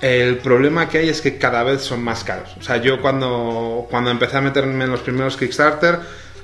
el 0.00 0.38
problema 0.38 0.88
que 0.88 0.98
hay 0.98 1.08
es 1.08 1.20
que 1.20 1.38
cada 1.38 1.62
vez 1.62 1.82
son 1.82 2.02
más 2.02 2.24
caros. 2.24 2.54
O 2.58 2.62
sea, 2.62 2.78
yo 2.78 3.00
cuando, 3.02 3.86
cuando 3.90 4.10
empecé 4.10 4.36
a 4.36 4.40
meterme 4.40 4.84
en 4.84 4.90
los 4.90 5.00
primeros 5.00 5.36
Kickstarter 5.36 6.00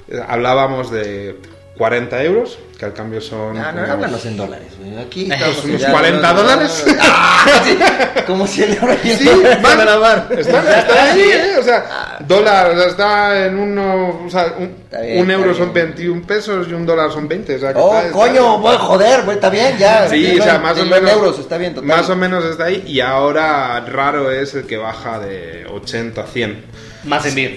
eh, 0.08 0.20
hablábamos 0.26 0.90
de 0.90 1.36
40 1.76 2.22
euros, 2.24 2.58
que 2.78 2.84
al 2.86 2.92
cambio 2.94 3.20
son... 3.20 3.56
Ah, 3.58 3.70
no, 3.72 3.82
como- 3.82 3.92
háblanos 3.92 4.24
en 4.26 4.36
dólares, 4.36 4.68
güey. 4.78 4.98
Aquí 4.98 5.30
estamos 5.30 5.64
unos 5.64 5.80
ya- 5.80 5.90
40 5.92 6.32
dólares. 6.32 6.84
Ah, 7.48 7.60
sí, 7.62 7.78
como 8.26 8.44
si 8.44 8.64
el 8.64 8.74
euro 8.74 8.92
Sí, 9.04 9.30
van 9.62 9.80
a 9.80 9.84
la 9.84 9.98
mar. 10.00 10.28
Está, 10.36 10.80
está 10.80 11.12
ahí, 11.12 11.20
¿eh? 11.20 11.56
O 11.60 11.62
sea, 11.62 12.18
dólar, 12.26 12.70
o 12.72 12.76
sea, 12.76 12.86
está 12.88 13.46
en 13.46 13.56
uno. 13.56 14.22
O 14.26 14.28
sea, 14.28 14.52
un, 14.58 14.64
Está 14.84 15.00
bien, 15.00 15.18
un 15.20 15.30
está 15.30 15.32
euro 15.34 15.44
bien. 15.52 15.56
son 15.56 15.72
21 15.72 16.26
pesos 16.26 16.66
y 16.68 16.72
un 16.72 16.84
dólar 16.84 17.12
son 17.12 17.28
20. 17.28 17.54
O 17.54 17.58
sea, 17.60 17.72
que 17.72 17.78
Oh, 17.78 17.94
está- 17.94 18.00
está- 18.08 18.12
coño, 18.18 18.58
voy, 18.58 18.76
joder, 18.80 19.22
güey, 19.22 19.36
está 19.36 19.48
bien, 19.48 19.78
ya. 19.78 20.08
Sí, 20.08 20.40
o 20.40 20.42
sea, 20.42 20.58
más 20.58 20.76
o 20.76 20.82
en 20.82 20.90
menos. 20.90 21.12
euros, 21.12 21.38
está 21.38 21.56
bien, 21.56 21.72
total. 21.74 21.86
Más 21.88 22.10
o 22.10 22.16
menos 22.16 22.44
está 22.44 22.64
ahí. 22.64 22.82
Y 22.84 22.98
ahora 22.98 23.78
raro 23.86 24.32
es 24.32 24.52
el 24.54 24.66
que 24.66 24.76
baja 24.76 25.20
de 25.20 25.66
80 25.72 26.22
a 26.22 26.26
100. 26.26 26.64
Más 27.04 27.24
envío. 27.26 27.50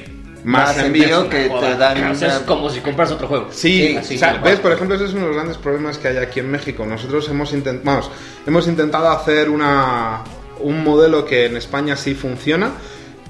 Más, 0.44 0.76
Más 0.78 0.86
envío. 0.86 1.04
envío 1.04 1.30
que 1.30 1.50
te 1.50 1.76
dan 1.76 2.12
o 2.12 2.16
sea, 2.16 2.38
es 2.38 2.40
como 2.44 2.70
si 2.70 2.80
compras 2.80 3.12
otro 3.12 3.28
juego. 3.28 3.48
Sí, 3.52 3.90
Sí, 3.90 3.98
así 3.98 4.16
o 4.16 4.20
sea, 4.20 4.34
tal 4.34 4.42
ves, 4.42 4.60
por 4.60 4.72
ejemplo, 4.72 4.96
ese 4.96 5.06
es 5.06 5.12
uno 5.12 5.22
de 5.24 5.28
los 5.28 5.36
grandes 5.36 5.58
problemas 5.58 5.98
que 5.98 6.08
hay 6.08 6.18
aquí 6.18 6.40
en 6.40 6.50
México. 6.50 6.86
Nosotros 6.86 7.28
hemos, 7.30 7.54
intent- 7.54 7.82
vamos, 7.84 8.10
hemos 8.48 8.68
intentado 8.68 9.10
hacer 9.10 9.50
una, 9.50 10.22
un 10.60 10.84
modelo 10.84 11.26
que 11.26 11.46
en 11.48 11.58
España 11.58 11.96
sí 11.98 12.14
funciona, 12.16 12.72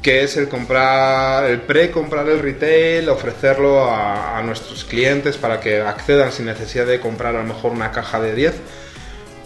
que 0.03 0.23
es 0.23 0.37
el 0.37 0.47
comprar, 0.47 1.45
el 1.49 1.61
pre-comprar 1.61 2.29
el 2.29 2.39
retail, 2.39 3.09
ofrecerlo 3.09 3.83
a, 3.83 4.37
a 4.37 4.43
nuestros 4.43 4.85
clientes 4.85 5.35
para 5.37 5.59
que 5.59 5.81
accedan 5.81 6.31
sin 6.31 6.45
necesidad 6.45 6.85
de 6.85 6.99
comprar 6.99 7.35
a 7.35 7.39
lo 7.39 7.45
mejor 7.47 7.71
una 7.71 7.91
caja 7.91 8.21
de 8.21 8.35
10, 8.35 8.53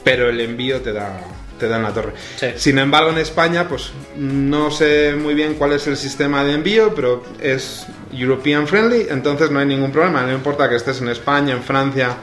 pero 0.04 0.30
el 0.30 0.40
envío 0.42 0.82
te 0.82 0.92
da, 0.94 1.18
te 1.60 1.68
da 1.68 1.78
en 1.78 1.84
la 1.84 1.94
torre. 1.94 2.14
Sí. 2.38 2.48
Sin 2.56 2.78
embargo, 2.80 3.12
en 3.12 3.18
España, 3.20 3.68
pues 3.68 3.92
no 4.18 4.72
sé 4.72 5.14
muy 5.16 5.34
bien 5.34 5.54
cuál 5.56 5.74
es 5.74 5.88
el 5.88 5.98
sistema 5.98 6.44
de 6.44 6.54
envío, 6.54 6.94
pero 6.96 7.24
es 7.42 7.86
European 8.12 8.68
friendly, 8.68 9.08
entonces 9.10 9.52
no 9.52 9.60
hay 9.60 9.66
ningún 9.66 9.92
problema. 9.92 10.24
No 10.24 10.34
importa 10.34 10.68
que 10.70 10.76
estés 10.76 11.02
en 11.02 11.10
España, 11.10 11.54
en 11.54 11.64
Francia 11.64 12.16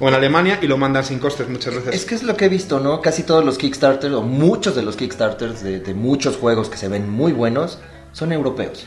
o 0.00 0.08
en 0.08 0.14
Alemania 0.14 0.58
y 0.60 0.66
lo 0.66 0.76
mandan 0.76 1.04
sin 1.04 1.18
costes 1.18 1.48
muchas 1.48 1.74
veces. 1.74 1.94
Es 1.94 2.04
que 2.04 2.14
es 2.16 2.22
lo 2.24 2.36
que 2.36 2.46
he 2.46 2.48
visto, 2.48 2.80
¿no? 2.80 3.00
Casi 3.00 3.22
todos 3.22 3.44
los 3.44 3.58
Kickstarters, 3.58 4.12
o 4.14 4.22
muchos 4.22 4.74
de 4.74 4.82
los 4.82 4.96
Kickstarters 4.96 5.62
de, 5.62 5.78
de 5.80 5.94
muchos 5.94 6.36
juegos 6.36 6.68
que 6.68 6.76
se 6.76 6.88
ven 6.88 7.08
muy 7.08 7.32
buenos, 7.32 7.78
son 8.12 8.32
europeos. 8.32 8.84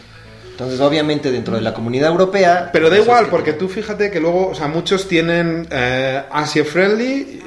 Entonces, 0.52 0.80
obviamente, 0.80 1.32
dentro 1.32 1.56
de 1.56 1.62
la 1.62 1.74
comunidad 1.74 2.10
europea... 2.10 2.72
Pero 2.74 2.90
da 2.90 2.96
pues, 2.96 3.06
igual, 3.06 3.20
es 3.20 3.26
que- 3.26 3.32
porque 3.32 3.54
tú 3.54 3.70
fíjate 3.70 4.10
que 4.10 4.20
luego, 4.20 4.50
o 4.50 4.56
sea, 4.56 4.68
muchos 4.68 5.08
tienen 5.08 5.68
eh, 5.70 6.24
Asia 6.32 6.66
friendly, 6.66 7.42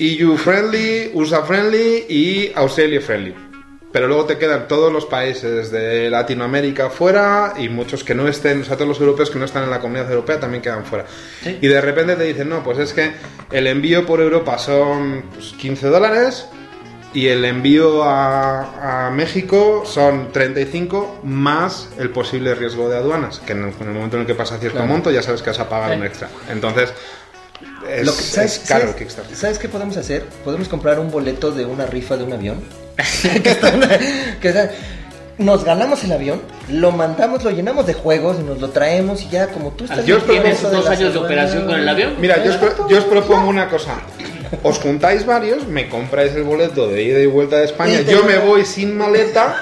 EU 0.00 0.36
friendly, 0.38 1.10
USA 1.14 1.42
friendly 1.42 2.06
y 2.08 2.52
Australia 2.56 3.00
friendly. 3.00 3.34
Pero 3.92 4.06
luego 4.06 4.24
te 4.24 4.38
quedan 4.38 4.66
todos 4.68 4.92
los 4.92 5.04
países 5.04 5.70
de 5.72 6.08
Latinoamérica 6.10 6.90
fuera 6.90 7.54
y 7.58 7.68
muchos 7.68 8.04
que 8.04 8.14
no 8.14 8.28
estén, 8.28 8.62
o 8.62 8.64
sea, 8.64 8.76
todos 8.76 8.88
los 8.88 9.00
europeos 9.00 9.30
que 9.30 9.38
no 9.38 9.44
están 9.44 9.64
en 9.64 9.70
la 9.70 9.80
comunidad 9.80 10.08
europea 10.10 10.38
también 10.38 10.62
quedan 10.62 10.84
fuera. 10.84 11.06
Sí. 11.42 11.58
Y 11.60 11.66
de 11.66 11.80
repente 11.80 12.14
te 12.16 12.22
dicen, 12.24 12.48
no, 12.48 12.62
pues 12.62 12.78
es 12.78 12.92
que 12.92 13.10
el 13.50 13.66
envío 13.66 14.06
por 14.06 14.20
Europa 14.20 14.58
son 14.58 15.24
pues, 15.34 15.52
15 15.58 15.88
dólares 15.88 16.46
y 17.12 17.26
el 17.26 17.44
envío 17.44 18.04
a, 18.04 19.08
a 19.08 19.10
México 19.10 19.82
son 19.84 20.30
35 20.30 21.22
más 21.24 21.88
el 21.98 22.10
posible 22.10 22.54
riesgo 22.54 22.88
de 22.88 22.96
aduanas, 22.96 23.40
que 23.40 23.52
en 23.52 23.64
el, 23.64 23.74
en 23.80 23.88
el 23.88 23.92
momento 23.94 24.14
en 24.16 24.20
el 24.22 24.26
que 24.28 24.36
pasa 24.36 24.56
cierto 24.58 24.78
Claro. 24.78 24.92
monto 24.92 25.10
ya 25.10 25.20
sabes 25.22 25.42
que 25.42 25.50
vas 25.50 25.58
a 25.58 25.68
pagar 25.68 25.90
Sí. 25.90 25.96
un 25.98 26.06
extra. 26.06 26.28
Entonces, 26.48 26.94
es, 27.88 28.06
Lo 28.06 28.14
que- 28.16 28.22
¿sabes, 28.22 28.58
es 28.62 28.68
caro 28.68 28.82
sabes- 28.86 28.96
Kickstarter. 28.96 29.36
¿Sabes 29.36 29.58
qué 29.58 29.68
podemos 29.68 29.96
hacer? 29.96 30.24
Podemos 30.44 30.68
comprar 30.68 30.98
un 30.98 31.10
boleto 31.10 31.50
de 31.50 31.64
una 31.64 31.86
rifa 31.86 32.16
de 32.16 32.24
un 32.24 32.32
avión. 32.32 32.60
que 33.42 33.50
están- 33.50 33.80
que 34.40 34.48
están- 34.48 34.70
nos 35.38 35.64
ganamos 35.64 36.04
el 36.04 36.12
avión, 36.12 36.42
lo 36.68 36.92
mandamos, 36.92 37.42
lo 37.42 37.50
llenamos 37.50 37.86
de 37.86 37.94
juegos 37.94 38.36
y 38.40 38.42
nos 38.42 38.60
lo 38.60 38.68
traemos 38.68 39.22
y 39.22 39.28
ya 39.30 39.46
como 39.48 39.70
tú 39.70 39.84
estás... 39.84 40.04
Yo 40.04 40.18
eso 40.18 40.26
de 40.26 40.76
dos 40.76 40.84
las 40.84 40.98
años 40.98 41.14
de 41.14 41.18
operación 41.18 41.64
con 41.66 41.76
el 41.80 41.88
avión. 41.88 42.14
Mira, 42.20 42.44
yo 42.44 42.50
os, 42.50 42.56
pro- 42.58 42.88
yo 42.88 42.98
os 42.98 43.04
propongo 43.04 43.48
una 43.48 43.68
cosa. 43.70 43.94
Os 44.62 44.78
juntáis 44.80 45.24
varios, 45.24 45.66
me 45.66 45.88
compráis 45.88 46.32
el 46.34 46.42
boleto 46.42 46.88
de 46.88 47.02
ida 47.04 47.20
y 47.20 47.26
vuelta 47.26 47.56
de 47.56 47.66
España, 47.66 48.00
yo 48.02 48.24
me 48.24 48.36
voy 48.38 48.66
sin 48.66 48.98
maleta 48.98 49.56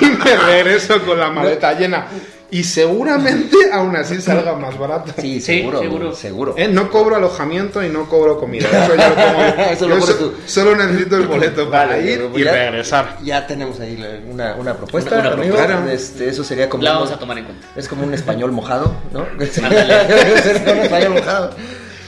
y 0.00 0.04
me 0.06 0.36
regreso 0.36 1.04
con 1.04 1.18
la 1.18 1.30
maleta 1.30 1.74
llena. 1.78 2.06
Y 2.50 2.64
seguramente 2.64 3.56
aún 3.72 3.94
así 3.96 4.20
salga 4.20 4.54
más 4.56 4.76
barato. 4.78 5.12
Sí, 5.20 5.40
Sí, 5.40 5.58
seguro, 5.58 5.80
seguro. 5.80 6.14
seguro. 6.14 6.54
Eh, 6.56 6.68
No 6.68 6.90
cobro 6.90 7.16
alojamiento 7.16 7.82
y 7.82 7.88
no 7.88 8.08
cobro 8.08 8.38
comida. 8.38 8.66
Eso 8.68 8.94
ya 8.96 9.08
lo. 9.08 9.62
Eso 9.72 9.88
lo 9.88 10.00
so- 10.00 10.14
tú. 10.14 10.34
solo 10.46 10.74
necesito 10.76 11.16
el 11.16 11.26
boleto 11.26 11.70
para 11.70 11.86
Vale, 11.96 12.12
ir 12.12 12.26
pues 12.28 12.42
y 12.42 12.44
ya- 12.44 12.52
regresar. 12.52 13.16
Ya 13.22 13.46
tenemos 13.46 13.78
ahí 13.80 14.22
una, 14.28 14.54
una 14.56 14.74
propuesta, 14.76 15.18
Una 15.20 15.32
propuesta. 15.32 15.92
Este, 15.92 16.28
eso 16.28 16.42
sería 16.44 16.68
como 16.68 16.82
La 16.82 16.92
un- 16.92 16.96
vamos 16.98 17.12
a 17.12 17.18
tomar 17.18 17.38
en 17.38 17.44
cuenta. 17.44 17.66
Es 17.76 17.88
como 17.88 18.04
un 18.04 18.14
español 18.14 18.52
mojado, 18.52 18.94
¿no? 19.12 19.20
Un 19.36 19.42
español 19.42 21.14
mojado. 21.14 21.54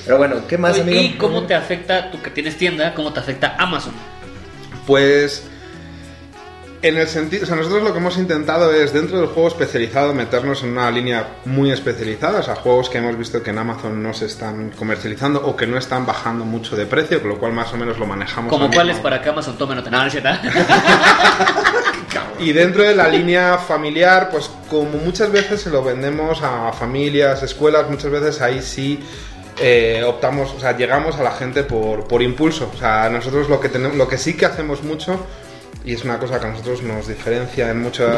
Pero 0.05 0.19
bueno, 0.19 0.37
¿qué 0.49 0.59
más, 0.59 0.73
Oye, 0.73 0.81
amigo? 0.83 1.01
¿Y 1.01 1.11
cómo 1.17 1.45
te 1.45 1.55
afecta, 1.55 2.11
tú 2.11 2.21
que 2.21 2.31
tienes 2.31 2.57
tienda, 2.57 2.93
cómo 2.95 3.13
te 3.13 3.21
afecta 3.21 3.55
Amazon? 3.57 3.93
Pues 4.87 5.45
en 6.83 6.99
el 6.99 7.07
sentido, 7.07 7.45
o 7.45 7.47
sea, 7.47 7.55
nosotros 7.55 7.85
lo 7.85 7.93
que 7.93 7.99
hemos 7.99 8.19
intentado 8.19 8.73
es 8.73 8.93
dentro 8.93 9.19
del 9.19 9.29
juego 9.29 9.49
especializado 9.49 10.13
meternos 10.13 10.65
en 10.65 10.71
una 10.71 10.91
línea 10.91 11.37
muy 11.45 11.71
especializada, 11.71 12.41
o 12.41 12.43
sea, 12.43 12.57
juegos 12.57 12.91
que 12.91 12.99
hemos 12.99 13.17
visto 13.17 13.41
que 13.41 13.51
en 13.51 13.59
Amazon 13.59 14.03
no 14.03 14.13
se 14.13 14.27
están 14.27 14.71
comercializando 14.71 15.47
o 15.47 15.55
que 15.57 15.67
no 15.67 15.79
están 15.79 16.05
bajando 16.05 16.45
mucho 16.45 16.75
de 16.75 16.87
precio, 16.87 17.21
con 17.21 17.31
lo 17.31 17.39
cual 17.39 17.53
más 17.53 17.73
o 17.73 17.77
menos 17.77 17.99
lo 17.99 18.07
manejamos. 18.07 18.51
Como 18.51 18.69
cuáles 18.71 18.99
para 18.99 19.23
que 19.23 19.29
Amazon 19.29 19.57
tome 19.57 19.77
nota. 19.77 19.91
No. 19.91 20.03
Y 22.39 22.53
dentro 22.53 22.83
de 22.83 22.97
la 22.97 23.07
línea 23.07 23.57
familiar, 23.57 24.29
pues 24.29 24.51
como 24.69 24.99
muchas 24.99 25.31
veces 25.31 25.61
se 25.61 25.71
lo 25.71 25.85
vendemos 25.85 26.43
a 26.43 26.73
familias, 26.73 27.41
escuelas, 27.45 27.89
muchas 27.89 28.11
veces 28.11 28.41
ahí 28.41 28.61
sí 28.61 28.99
eh, 29.61 30.03
optamos, 30.05 30.53
o 30.53 30.59
sea, 30.59 30.77
llegamos 30.77 31.17
a 31.17 31.23
la 31.23 31.31
gente 31.31 31.63
por, 31.63 32.09
por 32.09 32.21
impulso. 32.21 32.71
O 32.75 32.77
sea, 32.77 33.09
nosotros 33.11 33.49
lo 33.49 33.61
que, 33.61 33.69
tenemos, 33.69 33.97
lo 33.97 34.09
que 34.09 34.19
sí 34.19 34.37
que 34.37 34.47
hacemos 34.47 34.83
mucho, 34.83 35.25
y 35.85 35.95
es 35.95 36.05
una 36.05 36.19
cosa 36.19 36.39
que 36.39 36.47
a 36.47 36.51
nosotros 36.51 36.83
nos 36.83 37.09
diferencia 37.09 37.71
en 37.71 37.83
mucho 37.83 38.09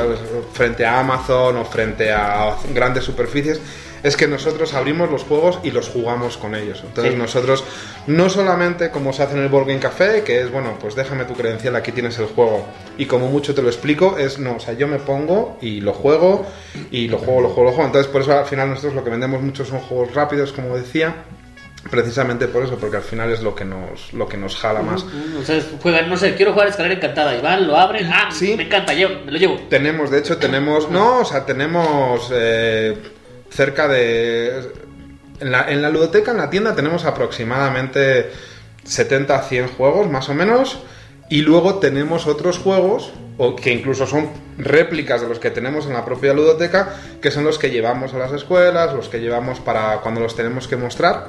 frente 0.53 0.85
a 0.85 1.01
Amazon 1.01 1.57
o 1.57 1.65
frente 1.65 2.13
a 2.13 2.57
grandes 2.75 3.05
superficies, 3.05 3.61
es 4.03 4.19
que 4.19 4.29
nosotros 4.29 4.75
abrimos 4.75 5.11
los 5.11 5.23
juegos 5.25 5.61
y 5.63 5.71
los 5.71 5.89
jugamos 5.89 6.37
con 6.37 6.55
ellos. 6.55 6.83
Entonces 6.87 7.15
Sí. 7.15 7.19
nosotros 7.19 7.65
no 8.07 8.29
solamente 8.29 8.91
como 8.91 9.15
se 9.15 9.23
hace 9.23 9.35
en 9.35 9.43
el 9.45 9.49
Board 9.49 9.67
Game 9.69 9.81
Café, 9.81 10.23
que 10.23 10.43
es, 10.43 10.53
bueno, 10.53 10.77
pues 10.79 10.95
déjame 10.95 11.25
tu 11.25 11.33
credencial, 11.33 11.75
aquí 11.75 11.91
tienes 11.91 12.19
el 12.19 12.27
juego 12.27 12.67
y 12.99 13.07
como 13.07 13.29
mucho 13.29 13.55
te 13.55 13.63
lo 13.63 13.69
explico, 13.69 14.19
es, 14.19 14.39
no, 14.39 14.57
o 14.57 14.61
sea, 14.61 14.75
yo 14.75 14.87
me 14.89 14.99
pongo 14.99 15.57
y 15.63 15.81
lo 15.81 15.95
juego 15.95 16.45
y 16.91 17.09
lo 17.09 17.17
juego, 17.17 17.41
lo 17.41 17.49
juego, 17.49 17.71
lo 17.71 17.73
juego. 17.75 17.87
Entonces 17.87 18.13
por 18.13 18.21
eso 18.21 18.39
al 18.39 18.45
final 18.45 18.69
nosotros 18.69 18.93
lo 18.93 19.03
que 19.05 19.09
vendemos 19.11 19.41
mucho 19.41 19.65
son 19.65 19.81
juegos 19.81 20.13
rápidos, 20.15 20.53
como 20.53 20.77
decía, 20.77 21.15
precisamente 21.91 22.49
por 22.49 22.65
eso, 22.65 22.77
porque 22.79 22.97
al 22.97 23.03
final 23.03 23.31
es 23.31 23.43
lo 23.43 23.55
que 23.55 23.65
nos, 23.65 24.13
lo 24.13 24.29
que 24.29 24.37
nos 24.37 24.57
jala 24.57 24.83
más. 24.83 25.05
O 25.41 25.45
sea, 25.45 25.61
juegan, 25.83 26.09
no 26.09 26.17
sé, 26.17 26.35
quiero 26.35 26.53
jugar 26.53 26.69
escalera 26.69 26.95
encantada. 26.95 27.37
Y 27.37 27.41
van, 27.41 27.67
lo 27.67 27.77
abren. 27.77 28.09
Ah, 28.13 28.31
Sí. 28.33 28.55
me 28.57 28.65
encanta, 28.65 28.95
llevo- 28.95 29.25
me 29.25 29.33
lo 29.33 29.39
llevo. 29.39 29.59
Tenemos, 29.69 30.11
de 30.11 30.19
hecho, 30.19 30.37
tenemos. 30.39 30.91
No, 30.91 31.21
o 31.21 31.25
sea, 31.25 31.45
tenemos 31.47 32.31
eh, 32.33 32.97
cerca 33.51 33.89
de. 33.89 34.63
En 35.41 35.51
la, 35.53 35.69
en 35.71 35.83
la 35.83 35.91
ludoteca, 35.91 36.31
en 36.31 36.39
la 36.39 36.49
tienda, 36.51 36.75
tenemos 36.75 37.05
aproximadamente 37.05 38.31
70 38.85 39.37
a 39.37 39.43
100 39.43 39.69
juegos, 39.69 40.09
más 40.11 40.29
o 40.29 40.35
menos. 40.35 40.79
Y 41.31 41.41
luego 41.43 41.77
tenemos 41.81 42.27
otros 42.27 42.59
juegos, 42.59 43.13
o 43.39 43.57
que 43.57 43.73
incluso 43.73 44.07
son 44.07 44.29
réplicas 44.59 45.23
de 45.23 45.29
los 45.29 45.39
que 45.39 45.51
tenemos 45.51 45.87
en 45.87 45.95
la 45.95 46.05
propia 46.05 46.33
ludoteca, 46.35 46.95
que 47.21 47.31
son 47.31 47.45
los 47.45 47.59
que 47.59 47.71
llevamos 47.71 48.13
a 48.15 48.19
las 48.19 48.33
escuelas, 48.33 48.93
los 48.95 49.09
que 49.09 49.19
llevamos 49.21 49.59
para 49.59 49.99
cuando 50.03 50.21
los 50.21 50.37
tenemos 50.37 50.69
que 50.69 50.77
mostrar. 50.77 51.29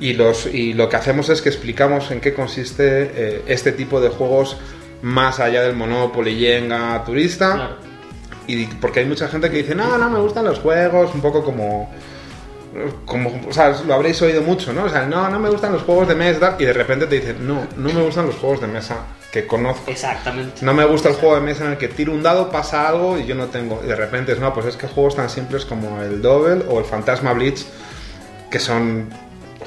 Y, 0.00 0.14
los, 0.14 0.46
y 0.46 0.72
lo 0.72 0.88
que 0.88 0.96
hacemos 0.96 1.28
es 1.28 1.42
que 1.42 1.50
explicamos 1.50 2.10
en 2.10 2.20
qué 2.20 2.32
consiste 2.32 3.10
eh, 3.14 3.42
este 3.46 3.70
tipo 3.72 4.00
de 4.00 4.08
juegos 4.08 4.56
más 5.02 5.40
allá 5.40 5.62
del 5.62 5.76
Monopoly, 5.76 6.38
Jenga, 6.38 7.04
Turista. 7.04 7.54
Claro. 7.54 7.76
Y 8.46 8.66
porque 8.66 9.00
hay 9.00 9.06
mucha 9.06 9.28
gente 9.28 9.50
que 9.50 9.58
dice, 9.58 9.74
no, 9.74 9.96
no 9.98 10.10
me 10.10 10.18
gustan 10.18 10.44
los 10.44 10.58
juegos, 10.58 11.14
un 11.14 11.20
poco 11.20 11.44
como. 11.44 11.92
Como, 13.04 13.40
o 13.48 13.52
sea, 13.52 13.76
lo 13.84 13.94
habréis 13.94 14.22
oído 14.22 14.42
mucho, 14.42 14.72
¿no? 14.72 14.84
O 14.84 14.88
sea, 14.88 15.04
no, 15.04 15.28
no 15.28 15.40
me 15.40 15.50
gustan 15.50 15.72
los 15.72 15.82
juegos 15.82 16.06
de 16.06 16.14
mesa, 16.14 16.54
y 16.56 16.64
de 16.64 16.72
repente 16.72 17.08
te 17.08 17.16
dicen, 17.16 17.44
no, 17.44 17.66
no 17.76 17.92
me 17.92 18.00
gustan 18.00 18.26
los 18.26 18.36
juegos 18.36 18.60
de 18.60 18.68
mesa 18.68 19.06
que 19.32 19.44
conozco. 19.44 19.90
Exactamente. 19.90 20.64
No 20.64 20.72
me 20.72 20.84
gusta 20.84 21.08
el 21.08 21.16
juego 21.16 21.34
de 21.34 21.40
mesa 21.40 21.64
en 21.64 21.72
el 21.72 21.78
que 21.78 21.88
tiro 21.88 22.12
un 22.12 22.22
dado, 22.22 22.48
pasa 22.50 22.88
algo 22.88 23.18
y 23.18 23.26
yo 23.26 23.34
no 23.34 23.46
tengo. 23.46 23.80
Y 23.84 23.88
de 23.88 23.96
repente 23.96 24.32
es, 24.32 24.38
no, 24.38 24.54
pues 24.54 24.66
es 24.66 24.76
que 24.76 24.86
juegos 24.86 25.16
tan 25.16 25.28
simples 25.28 25.64
como 25.64 26.00
el 26.00 26.22
Double 26.22 26.64
o 26.68 26.78
el 26.78 26.84
Fantasma 26.84 27.32
Blitz, 27.32 27.66
que 28.52 28.60
son 28.60 29.10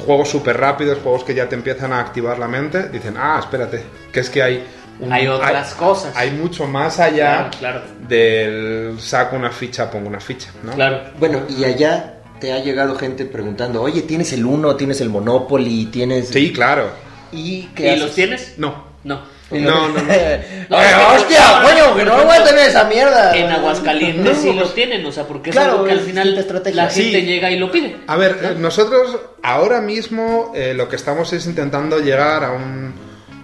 juegos 0.05 0.29
súper 0.29 0.57
rápidos, 0.57 0.99
juegos 1.03 1.23
que 1.23 1.33
ya 1.35 1.47
te 1.47 1.55
empiezan 1.55 1.93
a 1.93 1.99
activar 1.99 2.39
la 2.39 2.47
mente, 2.47 2.89
dicen, 2.89 3.15
ah, 3.17 3.37
espérate, 3.39 3.83
que 4.11 4.19
es 4.19 4.29
que 4.29 4.41
hay... 4.43 4.63
un- 4.99 5.11
Hay 5.11 5.27
otras 5.27 5.73
cosas. 5.75 6.15
Hay 6.15 6.31
mucho 6.31 6.67
más 6.67 6.99
allá 6.99 7.49
Claro, 7.49 7.81
claro. 7.81 7.81
del 8.07 8.95
saco 8.99 9.35
una 9.35 9.51
ficha, 9.51 9.89
pongo 9.89 10.07
una 10.07 10.19
ficha, 10.19 10.49
¿no? 10.63 10.73
Claro. 10.73 11.01
Bueno, 11.19 11.41
y 11.49 11.63
allá 11.63 12.15
te 12.39 12.51
ha 12.53 12.59
llegado 12.59 12.95
gente 12.95 13.25
preguntando, 13.25 13.81
oye, 13.81 14.01
¿tienes 14.03 14.33
el 14.33 14.45
Uno? 14.45 14.75
¿Tienes 14.75 14.99
el 15.01 15.09
Monopoly? 15.09 15.85
¿Tienes...? 15.87 16.29
Sí, 16.29 16.51
claro. 16.53 16.89
¿Y 17.31 17.37
¿Y 17.55 17.71
qué 17.75 17.89
haces? 17.91 18.01
los 18.01 18.15
tienes? 18.15 18.53
No. 18.57 18.83
No. 19.03 19.21
No, 19.61 19.89
no, 19.89 19.93
no. 19.93 20.01
No, 20.69 20.81
¡Eh, 20.81 20.85
es 20.85 20.93
que- 20.95 21.15
¡Hostia, 21.15 21.61
coño! 21.61 21.95
¡Que 21.95 22.05
no 22.05 22.17
me 22.17 22.23
voy 22.25 22.35
a 22.37 22.43
tener 22.43 22.69
esa 22.69 22.85
mierda! 22.85 23.35
En 23.35 23.51
Aguascalientes 23.51 24.23
No, 24.25 24.33
sí 24.41 24.47
pues, 24.47 24.55
los 24.59 24.73
tienen, 24.73 25.05
o 25.05 25.11
sea, 25.11 25.25
porque 25.25 25.49
es 25.51 25.57
algo 25.57 25.83
que 25.83 25.91
al 25.91 25.99
final 25.99 26.33
la 26.35 26.89
gente 26.89 27.19
Sí. 27.19 27.25
llega 27.25 27.51
y 27.51 27.59
lo 27.59 27.71
pide. 27.71 27.97
A 28.07 28.15
ver, 28.15 28.55
nosotros 28.57 29.17
ahora 29.43 29.81
mismo 29.81 30.51
eh, 30.55 30.73
lo 30.73 30.87
que 30.89 30.95
estamos 30.95 31.31
es 31.33 31.45
intentando 31.45 31.99
llegar 31.99 32.43
a 32.43 32.51
un 32.53 32.93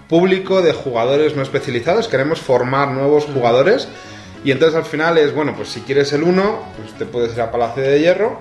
público 0.07 0.61
de 0.61 0.73
jugadores 0.73 1.35
no 1.35 1.43
especializados. 1.43 2.07
Queremos 2.07 2.39
formar 2.39 2.87
nuevos 2.89 3.25
jugadores. 3.25 3.87
Y 4.43 4.51
entonces 4.51 4.75
al 4.77 4.85
final 4.85 5.17
es, 5.17 5.35
bueno, 5.35 5.53
pues 5.55 5.67
si 5.69 5.81
quieres 5.81 6.13
el 6.13 6.23
1, 6.23 6.63
pues 6.77 6.97
te 6.97 7.05
puedes 7.05 7.33
ir 7.33 7.41
a 7.41 7.51
Palacio 7.51 7.83
de 7.83 7.99
Hierro. 7.99 8.39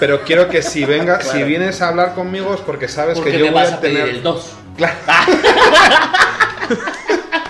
Pero 0.00 0.22
quiero 0.22 0.48
que 0.48 0.62
si 0.62 0.84
venga, 0.86 1.20
si 1.20 1.42
vienes 1.44 1.82
a 1.82 1.88
hablar 1.88 2.14
conmigo 2.14 2.54
es 2.54 2.60
porque 2.60 2.88
sabes 2.88 3.16
Porque 3.18 3.32
que 3.32 3.38
yo 3.38 3.44
me 3.44 3.50
voy 3.52 3.60
vas 3.62 3.72
a 3.72 3.76
a 3.76 3.80
pedir 3.80 3.98
tener. 3.98 4.14
el 4.14 4.22
2. 4.22 4.52
Claro. 4.78 4.94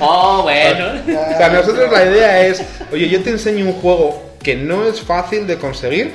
Oh, 0.00 0.42
bueno. 0.42 0.88
O 0.98 1.36
sea, 1.38 1.48
nosotros 1.48 1.90
la 1.90 2.04
idea 2.04 2.46
es, 2.46 2.62
oye, 2.92 3.08
yo 3.08 3.22
te 3.22 3.30
enseño 3.30 3.64
un 3.64 3.72
juego 3.72 4.34
que 4.42 4.54
no 4.54 4.84
es 4.84 5.00
fácil 5.00 5.46
de 5.46 5.58
conseguir 5.58 6.12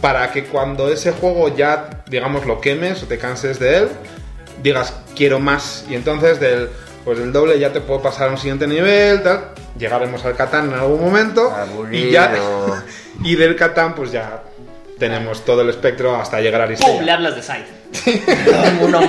para 0.00 0.32
que 0.32 0.44
cuando 0.44 0.90
ese 0.90 1.12
juego 1.12 1.54
ya, 1.54 2.04
digamos, 2.08 2.46
lo 2.46 2.60
quemes 2.60 3.02
o 3.02 3.06
te 3.06 3.18
canses 3.18 3.58
de 3.58 3.78
él, 3.78 3.88
digas, 4.62 4.94
quiero 5.14 5.40
más. 5.40 5.84
Y 5.88 5.94
entonces 5.94 6.40
del, 6.40 6.70
pues 7.04 7.18
del 7.18 7.32
doble 7.32 7.58
ya 7.58 7.72
te 7.72 7.80
puedo 7.80 8.02
pasar 8.02 8.28
a 8.28 8.32
un 8.32 8.38
siguiente 8.38 8.66
nivel, 8.66 9.22
tal. 9.22 9.50
Llegaremos 9.78 10.24
al 10.24 10.34
Catán 10.34 10.68
en 10.72 10.74
algún 10.74 11.00
momento. 11.00 11.52
Y 11.90 12.10
ya. 12.10 12.32
Y 13.24 13.36
del 13.36 13.54
Catán, 13.56 13.94
pues 13.94 14.10
ya 14.10 14.42
tenemos 14.98 15.44
todo 15.44 15.60
el 15.60 15.68
espectro 15.68 16.16
hasta 16.16 16.40
llegar 16.40 16.62
a 16.62 16.64
¡Pum! 16.64 16.72
Aristella. 16.72 17.02
Le 17.02 17.12
hablas 17.12 17.36
de 17.36 17.42
Side. 17.42 17.81
No, 18.80 18.88
no. 18.88 19.00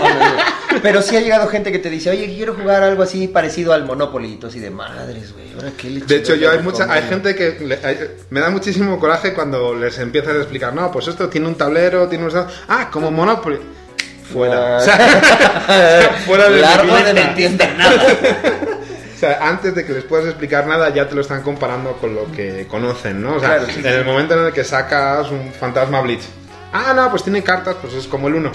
Pero 0.82 1.02
sí 1.02 1.16
ha 1.16 1.22
llegado 1.22 1.48
gente 1.48 1.72
que 1.72 1.80
te 1.80 1.90
dice, 1.90 2.10
oye, 2.10 2.26
quiero 2.36 2.56
jugar 2.56 2.82
algo 2.84 3.04
así 3.04 3.28
parecido 3.28 3.74
al 3.74 3.86
Monopoly. 3.86 4.34
Y 4.34 4.36
tú 4.38 4.48
así 4.48 4.60
de 4.60 4.70
madres, 4.72 5.32
güey. 5.34 5.54
¿ahora 5.56 5.70
qué 5.78 5.90
De 5.90 6.16
hecho, 6.18 6.34
yo 6.36 6.50
hay 6.52 6.60
mucha, 6.60 6.84
hay 6.92 7.02
conviene?". 7.02 7.10
gente 7.10 7.36
que 7.36 7.66
le- 7.66 7.80
hay- 7.84 8.00
me 8.32 8.40
da 8.40 8.50
muchísimo 8.50 9.00
coraje 9.00 9.34
cuando 9.34 9.76
les 9.76 10.00
empiezas 10.00 10.34
a 10.34 10.38
explicar, 10.38 10.74
no, 10.74 10.92
pues 10.92 11.08
esto 11.08 11.30
tiene 11.30 11.48
un 11.48 11.56
tablero, 11.56 12.08
tiene 12.08 12.28
dados. 12.30 12.52
Ah, 12.68 12.90
como 12.92 13.12
Monopoly. 13.12 13.60
Fuera. 14.32 14.78
Ah. 14.78 14.80
O 14.80 14.84
sea, 14.84 16.10
fuera 16.26 16.50
de 16.50 16.60
Largo 16.60 16.96
de 16.98 17.14
la 17.14 17.34
tienda. 17.36 17.66
O 19.16 19.20
sea, 19.20 19.48
antes 19.48 19.74
de 19.76 19.86
que 19.86 19.94
les 19.94 20.04
puedas 20.04 20.26
explicar 20.26 20.66
nada, 20.68 20.90
ya 20.90 21.08
te 21.08 21.16
lo 21.16 21.22
están 21.22 21.42
comparando 21.44 21.94
con 21.94 22.14
lo 22.16 22.30
que 22.32 22.68
conocen, 22.68 23.22
¿no? 23.22 23.36
O 23.36 23.40
sea, 23.40 23.58
Claro, 23.58 23.66
sí, 23.74 23.80
en 23.80 23.86
el 23.94 24.04
momento 24.06 24.34
en 24.38 24.48
el 24.48 24.52
que 24.54 24.64
sacas 24.64 25.30
un 25.32 25.54
fantasma 25.54 26.02
Blitz. 26.02 26.26
Ah, 26.74 26.94
no, 26.96 27.10
pues 27.12 27.24
tiene 27.24 27.44
cartas, 27.44 27.76
pues 27.82 27.94
es 27.94 28.08
como 28.08 28.28
el 28.28 28.36
uno. 28.36 28.52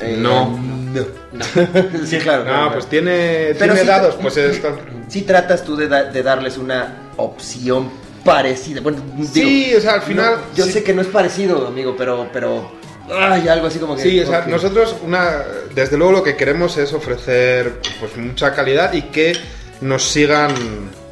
Eh, 0.00 0.16
no. 0.18 0.58
no. 0.58 1.02
sí, 2.06 2.18
claro. 2.18 2.44
No, 2.44 2.50
claro. 2.50 2.72
pues 2.72 2.86
tiene, 2.86 3.54
Pero 3.58 3.74
tiene 3.74 3.88
dados, 3.88 4.16
pues 4.20 4.36
es... 4.36 4.60
Sí 5.08 5.22
tratas 5.22 5.64
tú 5.64 5.74
de, 5.74 5.88
da- 5.88 6.04
de 6.04 6.22
darles 6.22 6.58
una 6.58 7.10
opción 7.16 7.90
parecida. 8.24 8.80
Bueno, 8.82 8.98
digo, 9.16 9.28
Sí, 9.32 9.74
o 9.74 9.80
sea, 9.80 9.94
al 9.94 10.02
final... 10.02 10.34
no, 10.36 10.54
yo 10.54 10.64
sí- 10.64 10.72
sé 10.72 10.82
que 10.82 10.92
no 10.92 11.00
es 11.00 11.08
parecido, 11.08 11.66
amigo, 11.66 11.94
pero, 11.96 12.28
pero 12.32 12.70
hay 13.10 13.48
algo 13.48 13.68
así 13.68 13.78
como 13.78 13.96
que. 13.96 14.02
Sí, 14.02 14.20
o 14.20 14.26
sea, 14.26 14.44
nosotros 14.46 14.96
una, 15.02 15.42
desde 15.74 15.96
luego 15.96 16.12
lo 16.12 16.22
que 16.22 16.36
queremos 16.36 16.76
es 16.76 16.92
ofrecer 16.92 17.80
pues 18.00 18.16
mucha 18.18 18.54
calidad 18.54 18.92
y 18.92 19.02
que 19.02 19.32
nos 19.80 20.04
sigan 20.04 20.52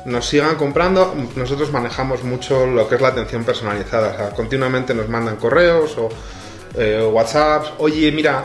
nos 0.05 0.27
sigan 0.27 0.57
comprando. 0.57 1.15
Nosotros 1.37 1.73
manejamos 1.73 2.23
mucho 2.23 2.67
lo 2.67 2.87
que 2.89 2.97
es 2.97 3.01
la 3.01 3.09
atención 3.09 3.45
personalizada, 3.45 4.13
o 4.13 4.17
sea, 4.17 4.31
continuamente 4.31 4.95
nos 4.95 5.09
mandan 5.09 5.37
correos 5.37 5.97
o 5.97 6.11
eh, 6.77 7.01
o 7.03 7.09
WhatsApps. 7.09 7.73
Oye, 7.79 8.13
mira, 8.13 8.45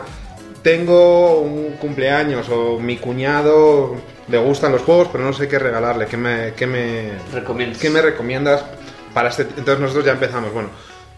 tengo 0.62 1.40
un 1.40 1.72
cumpleaños 1.72 2.48
o 2.48 2.78
mi 2.78 2.96
cuñado 2.96 3.96
le 4.28 4.38
gustan 4.38 4.72
los 4.72 4.82
juegos, 4.82 5.08
pero 5.10 5.24
no 5.24 5.32
sé 5.32 5.48
qué 5.48 5.58
regalarle, 5.58 6.06
qué 6.06 6.16
me, 6.16 6.52
qué 6.56 6.66
me, 6.66 7.10
Recomiendas. 7.32 7.78
¿Qué 7.78 7.90
me 7.90 8.00
recomiendas 8.00 8.64
para 9.12 9.28
este? 9.28 9.42
Entonces 9.42 9.80
nosotros 9.80 10.04
ya 10.04 10.12
empezamos, 10.12 10.52
bueno, 10.52 10.70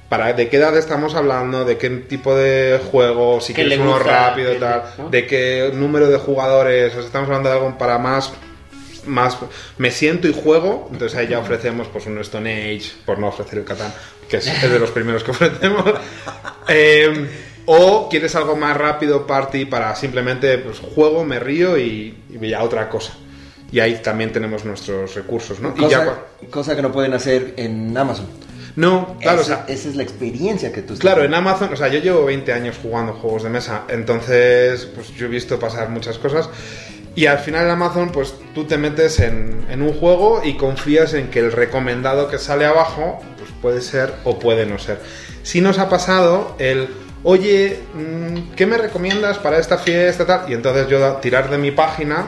para 0.08 0.32
de 0.32 0.48
qué 0.48 0.56
edad 0.56 0.76
estamos 0.76 1.14
hablando, 1.14 1.64
de 1.64 1.76
qué 1.76 1.90
tipo 1.90 2.34
de 2.34 2.80
juego, 2.90 3.40
si 3.40 3.52
¿Qué 3.52 3.62
quieres 3.62 3.78
uno 3.78 3.98
rápido 3.98 4.50
¿Qué 4.50 4.56
y 4.56 4.60
tal, 4.60 4.82
no? 4.98 5.10
de 5.10 5.26
qué 5.26 5.70
número 5.74 6.08
de 6.08 6.18
jugadores, 6.18 6.94
estamos 6.94 7.28
hablando 7.28 7.50
de 7.50 7.56
algo 7.56 7.78
para 7.78 7.98
más 7.98 8.32
más 9.06 9.36
me 9.76 9.90
siento 9.90 10.26
y 10.28 10.32
juego, 10.32 10.88
entonces 10.90 11.18
ahí 11.18 11.28
ya 11.28 11.38
ofrecemos 11.38 11.88
pues 11.88 12.06
un 12.06 12.18
Stone 12.20 12.74
Age, 12.74 12.92
por 13.04 13.18
no 13.18 13.28
ofrecer 13.28 13.58
el 13.58 13.66
Catán, 13.66 13.92
que 14.30 14.38
es, 14.38 14.46
es 14.46 14.70
de 14.70 14.78
los 14.78 14.90
primeros 14.90 15.22
que 15.22 15.30
ofrecemos. 15.30 15.84
Eh, 16.66 17.28
o 17.66 18.08
quieres 18.08 18.34
algo 18.34 18.56
más 18.56 18.76
rápido, 18.76 19.26
party, 19.26 19.64
para 19.64 19.94
simplemente 19.96 20.58
pues 20.58 20.78
juego, 20.80 21.24
me 21.24 21.38
río 21.40 21.78
y, 21.78 22.14
y 22.30 22.48
ya 22.48 22.62
otra 22.62 22.88
cosa. 22.88 23.12
Y 23.72 23.80
ahí 23.80 24.00
también 24.02 24.32
tenemos 24.32 24.64
nuestros 24.64 25.14
recursos, 25.14 25.58
¿no? 25.60 25.70
Y 25.76 25.80
Cosa, 25.80 25.90
ya 25.90 26.04
cua- 26.06 26.50
cosa 26.50 26.76
que 26.76 26.82
no 26.82 26.92
pueden 26.92 27.12
hacer 27.14 27.54
en 27.56 27.96
Amazon. 27.96 28.26
no, 28.76 29.16
claro, 29.20 29.38
o 29.38 29.42
esa, 29.42 29.64
sea, 29.66 29.74
esa 29.74 29.88
es 29.88 29.96
la 29.96 30.02
experiencia 30.04 30.70
que 30.72 30.82
tú 30.82 30.96
Claro, 30.98 31.24
en 31.24 31.34
Amazon, 31.34 31.70
o 31.72 31.76
sea, 31.76 31.88
yo 31.88 31.98
llevo 32.00 32.24
20 32.24 32.52
años 32.52 32.76
jugando 32.80 33.14
juegos 33.14 33.42
de 33.42 33.50
mesa, 33.50 33.82
entonces, 33.88 34.86
pues 34.94 35.14
yo 35.16 35.26
he 35.26 35.28
visto 35.28 35.58
pasar 35.58 35.88
muchas 35.88 36.18
cosas. 36.18 36.48
Y 37.16 37.26
al 37.26 37.38
final 37.38 37.64
en 37.66 37.70
Amazon, 37.70 38.10
pues 38.10 38.34
tú 38.54 38.64
te 38.64 38.76
metes 38.76 39.20
en, 39.20 39.66
en 39.70 39.82
un 39.82 39.92
juego 39.92 40.42
y 40.44 40.56
confías 40.56 41.14
en 41.14 41.28
que 41.30 41.38
el 41.38 41.52
recomendado 41.52 42.28
que 42.28 42.38
sale 42.38 42.66
abajo, 42.66 43.20
pues 43.38 43.50
puede 43.62 43.80
ser 43.80 44.12
o 44.24 44.38
puede 44.40 44.66
no 44.66 44.78
ser. 44.80 44.98
Si 45.44 45.60
nos 45.60 45.78
ha 45.78 45.88
pasado 45.88 46.56
el, 46.58 46.88
oye, 47.24 47.80
mm, 47.94 48.54
¿qué 48.54 48.66
me 48.66 48.78
recomiendas 48.78 49.38
para 49.38 49.58
esta 49.58 49.78
fiesta? 49.78 50.24
Tal? 50.26 50.44
Y 50.50 50.54
entonces 50.54 50.86
yo 50.88 51.14
tirar 51.16 51.50
de 51.50 51.58
mi 51.58 51.70
página 51.72 52.26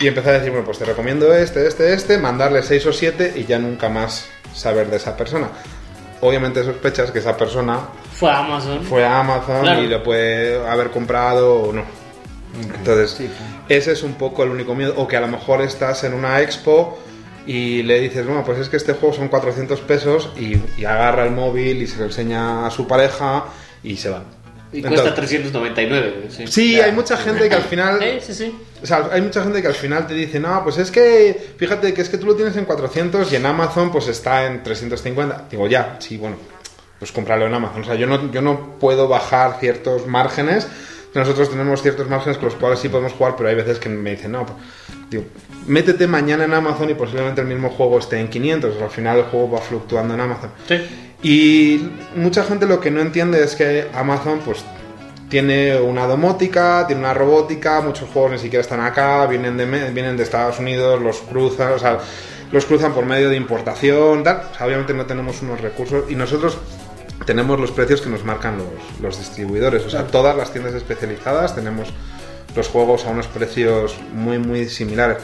y 0.00 0.06
empezar 0.08 0.30
a 0.34 0.38
decir, 0.38 0.50
bueno, 0.50 0.64
pues 0.64 0.78
te 0.78 0.84
recomiendo 0.86 1.32
este, 1.34 1.66
este, 1.66 1.92
este, 1.92 2.18
mandarle 2.18 2.62
6 2.62 2.86
o 2.86 2.92
7 2.92 3.34
y 3.36 3.44
ya 3.44 3.58
nunca 3.58 3.88
más 3.88 4.26
saber 4.54 4.88
de 4.90 4.96
esa 4.96 5.16
persona. 5.16 5.48
Obviamente 6.22 6.62
sospechas 6.64 7.10
que 7.10 7.18
esa 7.20 7.36
persona 7.36 7.78
Fue 8.14 8.30
a 8.30 8.38
Amazon. 8.40 8.82
fue 8.84 9.04
a 9.04 9.20
Amazon 9.20 9.62
Claro. 9.62 9.82
y 9.82 9.86
lo 9.86 10.02
puede 10.02 10.66
haber 10.66 10.90
comprado 10.90 11.54
o 11.62 11.72
no. 11.72 11.82
Entonces, 12.78 13.12
Sí, 13.12 13.24
claro. 13.28 13.64
ese 13.68 13.92
es 13.92 14.02
un 14.02 14.14
poco 14.14 14.42
el 14.42 14.50
único 14.50 14.74
miedo. 14.74 14.94
O 14.96 15.06
que 15.08 15.16
a 15.16 15.20
lo 15.20 15.28
mejor 15.28 15.62
estás 15.62 16.02
en 16.04 16.12
una 16.14 16.40
expo 16.40 16.98
y 17.46 17.82
le 17.84 18.00
dices, 18.00 18.26
bueno, 18.26 18.44
pues 18.44 18.58
es 18.58 18.68
que 18.68 18.76
este 18.76 18.92
juego 18.94 19.14
son 19.14 19.28
400 19.28 19.80
pesos 19.80 20.30
y, 20.36 20.58
y 20.76 20.84
agarra 20.84 21.24
el 21.24 21.30
móvil 21.30 21.80
y 21.82 21.86
se 21.86 21.98
lo 21.98 22.04
enseña 22.06 22.66
a 22.66 22.70
su 22.70 22.86
pareja 22.86 23.44
y 23.82 23.96
se 23.96 24.10
va. 24.10 24.22
Y 24.72 24.76
Entonces- 24.78 25.00
cuesta 25.00 25.14
399. 25.16 26.28
Sí, 26.30 26.46
Sí, 26.46 26.80
hay 26.80 26.92
mucha 26.92 27.16
gente 27.16 27.48
que 27.48 27.54
al 27.56 27.62
final... 27.62 28.00
Eh, 28.02 28.20
sí, 28.24 28.32
sí. 28.34 28.54
O 28.82 28.86
sea, 28.86 29.08
hay 29.12 29.20
mucha 29.20 29.42
gente 29.42 29.60
que 29.60 29.66
al 29.68 29.74
final 29.74 30.06
te 30.06 30.14
dice, 30.14 30.38
no, 30.38 30.62
pues 30.62 30.78
es 30.78 30.90
que, 30.90 31.54
fíjate 31.56 31.92
que 31.92 32.00
es 32.02 32.08
que 32.08 32.18
tú 32.18 32.26
lo 32.26 32.36
tienes 32.36 32.56
en 32.56 32.64
400 32.64 33.30
y 33.32 33.36
en 33.36 33.46
Amazon 33.46 33.90
pues 33.90 34.06
está 34.08 34.46
en 34.46 34.62
350. 34.62 35.46
Digo, 35.50 35.66
ya, 35.66 35.96
sí, 35.98 36.16
bueno, 36.16 36.36
pues 36.98 37.10
cómpralo 37.12 37.46
en 37.46 37.54
Amazon. 37.54 37.82
O 37.82 37.84
sea, 37.84 37.96
yo 37.96 38.06
no, 38.06 38.30
yo 38.30 38.40
no 38.42 38.78
puedo 38.78 39.08
bajar 39.08 39.58
ciertos 39.60 40.06
márgenes. 40.06 40.68
Nosotros 41.14 41.50
tenemos 41.50 41.82
ciertos 41.82 42.08
márgenes 42.08 42.38
con 42.38 42.46
los 42.50 42.54
cuales 42.54 42.78
sí 42.78 42.88
podemos 42.88 43.12
jugar, 43.12 43.34
pero 43.36 43.48
hay 43.48 43.56
veces 43.56 43.80
que 43.80 43.88
me 43.88 44.12
dicen, 44.12 44.30
no, 44.32 44.46
pues, 44.46 44.56
digo, 45.10 45.24
métete 45.66 46.06
mañana 46.06 46.44
en 46.44 46.54
Amazon 46.54 46.88
y 46.88 46.94
posiblemente 46.94 47.40
el 47.40 47.48
mismo 47.48 47.68
juego 47.70 47.98
esté 47.98 48.20
en 48.20 48.28
500. 48.28 48.70
O 48.70 48.76
sea, 48.76 48.84
al 48.84 48.92
final 48.92 49.18
el 49.18 49.24
juego 49.24 49.50
va 49.50 49.58
fluctuando 49.58 50.14
en 50.14 50.20
Amazon. 50.20 50.50
Sí. 50.68 50.76
Y 51.22 51.90
mucha 52.16 52.44
gente 52.44 52.66
lo 52.66 52.80
que 52.80 52.90
no 52.90 53.00
entiende 53.00 53.42
es 53.42 53.54
que 53.54 53.88
Amazon 53.94 54.40
pues 54.44 54.64
tiene 55.28 55.78
una 55.78 56.06
domótica, 56.06 56.84
tiene 56.86 57.02
una 57.02 57.14
robótica, 57.14 57.80
muchos 57.82 58.08
juegos 58.08 58.32
ni 58.32 58.38
siquiera 58.38 58.62
están 58.62 58.80
acá, 58.80 59.26
vienen 59.26 59.56
de, 59.56 59.66
vienen 59.92 60.16
de 60.16 60.22
Estados 60.22 60.58
Unidos, 60.58 61.00
los 61.00 61.18
cruzan, 61.18 61.72
o 61.72 61.78
sea, 61.78 61.98
los 62.50 62.64
cruzan 62.64 62.92
por 62.92 63.06
medio 63.06 63.28
de 63.28 63.36
importación, 63.36 64.24
tal. 64.24 64.42
O 64.50 64.54
sea, 64.56 64.66
obviamente 64.66 64.94
no 64.94 65.06
tenemos 65.06 65.40
unos 65.42 65.60
recursos 65.60 66.10
y 66.10 66.14
nosotros 66.14 66.58
tenemos 67.26 67.60
los 67.60 67.70
precios 67.70 68.00
que 68.00 68.08
nos 68.08 68.24
marcan 68.24 68.56
los, 68.58 69.00
los 69.00 69.18
distribuidores. 69.18 69.84
O 69.84 69.90
sea, 69.90 70.06
todas 70.06 70.36
las 70.36 70.52
tiendas 70.52 70.74
especializadas 70.74 71.54
tenemos 71.54 71.92
los 72.56 72.68
juegos 72.68 73.04
a 73.04 73.10
unos 73.10 73.26
precios 73.28 73.96
muy, 74.12 74.38
muy 74.38 74.68
similares. 74.68 75.18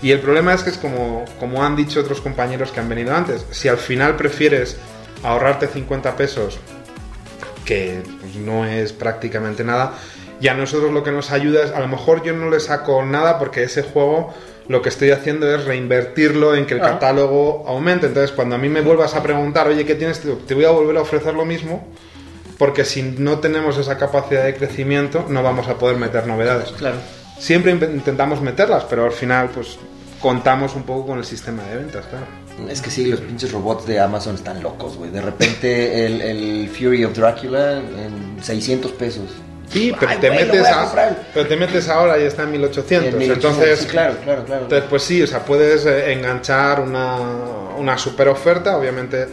Y 0.00 0.12
el 0.12 0.20
problema 0.20 0.54
es 0.54 0.62
que 0.62 0.70
es 0.70 0.78
como, 0.78 1.24
como 1.40 1.64
han 1.64 1.74
dicho 1.74 2.00
otros 2.00 2.20
compañeros 2.20 2.70
que 2.70 2.80
han 2.80 2.88
venido 2.88 3.14
antes. 3.14 3.44
Si 3.50 3.66
al 3.66 3.78
final 3.78 4.14
prefieres 4.14 4.76
ahorrarte 5.22 5.66
50 5.66 6.16
pesos, 6.16 6.58
que 7.64 8.02
pues, 8.20 8.36
no 8.36 8.64
es 8.64 8.92
prácticamente 8.92 9.64
nada, 9.64 9.94
y 10.40 10.48
a 10.48 10.54
nosotros 10.54 10.92
lo 10.92 11.02
que 11.02 11.10
nos 11.12 11.30
ayuda 11.32 11.64
es, 11.64 11.72
a 11.72 11.80
lo 11.80 11.88
mejor 11.88 12.22
yo 12.22 12.32
no 12.32 12.48
le 12.50 12.60
saco 12.60 13.04
nada 13.04 13.38
porque 13.38 13.64
ese 13.64 13.82
juego 13.82 14.32
lo 14.68 14.82
que 14.82 14.88
estoy 14.90 15.10
haciendo 15.10 15.52
es 15.52 15.64
reinvertirlo 15.64 16.54
en 16.54 16.66
que 16.66 16.74
el 16.74 16.80
Ah. 16.80 16.90
catálogo 16.90 17.64
aumente. 17.66 18.06
Entonces, 18.06 18.32
cuando 18.32 18.54
a 18.54 18.58
mí 18.58 18.68
me 18.68 18.82
vuelvas 18.82 19.14
a 19.14 19.22
preguntar, 19.22 19.66
oye, 19.66 19.84
¿qué 19.86 19.94
tienes? 19.94 20.20
Te 20.46 20.54
voy 20.54 20.64
a 20.66 20.70
volver 20.70 20.96
a 20.98 21.00
ofrecer 21.00 21.32
lo 21.34 21.44
mismo, 21.46 21.88
porque 22.58 22.84
si 22.84 23.02
no 23.02 23.38
tenemos 23.38 23.78
esa 23.78 23.96
capacidad 23.98 24.44
de 24.44 24.54
crecimiento, 24.54 25.24
no 25.28 25.42
vamos 25.42 25.68
a 25.68 25.74
poder 25.78 25.96
meter 25.96 26.26
novedades. 26.26 26.70
Claro. 26.72 26.96
Siempre 27.38 27.72
intentamos 27.72 28.40
meterlas, 28.42 28.84
pero 28.90 29.04
al 29.06 29.12
final, 29.12 29.48
pues 29.54 29.78
contamos 30.20 30.74
un 30.74 30.82
poco 30.82 31.06
con 31.08 31.18
el 31.18 31.24
sistema 31.24 31.62
de 31.64 31.76
ventas, 31.76 32.04
claro. 32.06 32.26
Es 32.68 32.80
que 32.80 32.90
sí, 32.90 33.06
los 33.06 33.20
pinches 33.20 33.52
robots 33.52 33.86
de 33.86 34.00
Amazon 34.00 34.34
están 34.34 34.62
locos, 34.62 34.96
güey. 34.96 35.10
De 35.10 35.20
repente 35.20 36.06
el, 36.06 36.20
el 36.20 36.68
Fury 36.68 37.04
of 37.04 37.14
Dracula 37.16 37.78
en 37.78 38.42
600 38.42 38.92
pesos. 38.92 39.26
Sí, 39.70 39.92
pero 39.98 40.10
Ay, 40.12 40.18
te 40.18 40.28
güey, 40.30 40.46
metes 40.46 40.66
a 40.66 41.16
pero 41.34 41.46
te 41.46 41.56
metes 41.56 41.88
ahora 41.88 42.18
y 42.18 42.22
está 42.22 42.44
en 42.44 42.52
1800. 42.52 43.12
En 43.12 43.18
1800, 43.18 43.36
entonces, 43.36 43.78
sí, 43.80 43.86
claro, 43.86 44.14
claro, 44.24 44.44
claro. 44.44 44.62
entonces, 44.62 44.88
pues 44.88 45.02
sí, 45.02 45.22
o 45.22 45.26
sea, 45.26 45.44
puedes 45.44 45.84
eh, 45.84 46.12
enganchar 46.12 46.80
una, 46.80 47.18
una 47.76 47.98
super 47.98 48.28
oferta, 48.28 48.78
obviamente 48.78 49.26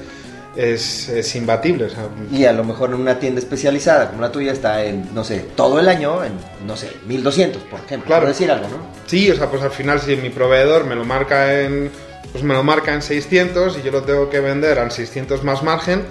es, 0.56 1.10
es 1.10 1.36
imbatible. 1.36 1.86
o 1.86 1.90
sea, 1.90 2.08
Y 2.32 2.46
a 2.46 2.54
lo 2.54 2.64
mejor 2.64 2.90
en 2.90 2.96
una 2.96 3.20
tienda 3.20 3.40
especializada 3.40 4.10
como 4.10 4.22
la 4.22 4.32
tuya 4.32 4.52
está 4.52 4.84
en, 4.84 5.14
no 5.14 5.24
sé, 5.24 5.46
todo 5.56 5.80
el 5.80 5.88
año 5.88 6.24
en, 6.24 6.34
no 6.66 6.76
sé, 6.76 6.92
1200, 7.08 7.62
por 7.64 7.80
ejemplo. 7.80 8.08
Claro. 8.08 8.24
Por 8.24 8.30
decir 8.30 8.52
algo, 8.52 8.68
¿no? 8.68 8.78
Sí, 9.06 9.30
o 9.32 9.36
sea, 9.36 9.50
pues 9.50 9.62
al 9.62 9.72
final 9.72 10.00
si 10.02 10.16
mi 10.18 10.30
proveedor 10.30 10.86
me 10.86 10.96
lo 10.96 11.06
marca 11.06 11.62
en 11.62 11.90
pues 12.36 12.44
me 12.44 12.54
lo 12.54 12.64
marca 12.64 12.94
en 12.94 13.02
600 13.02 13.78
y 13.78 13.82
yo 13.82 13.94
lo 13.94 14.02
tengo 14.04 14.30
que 14.30 14.42
vender 14.42 14.78
en 14.78 14.92
600 14.92 15.42
más 15.46 15.64
margen, 15.64 16.04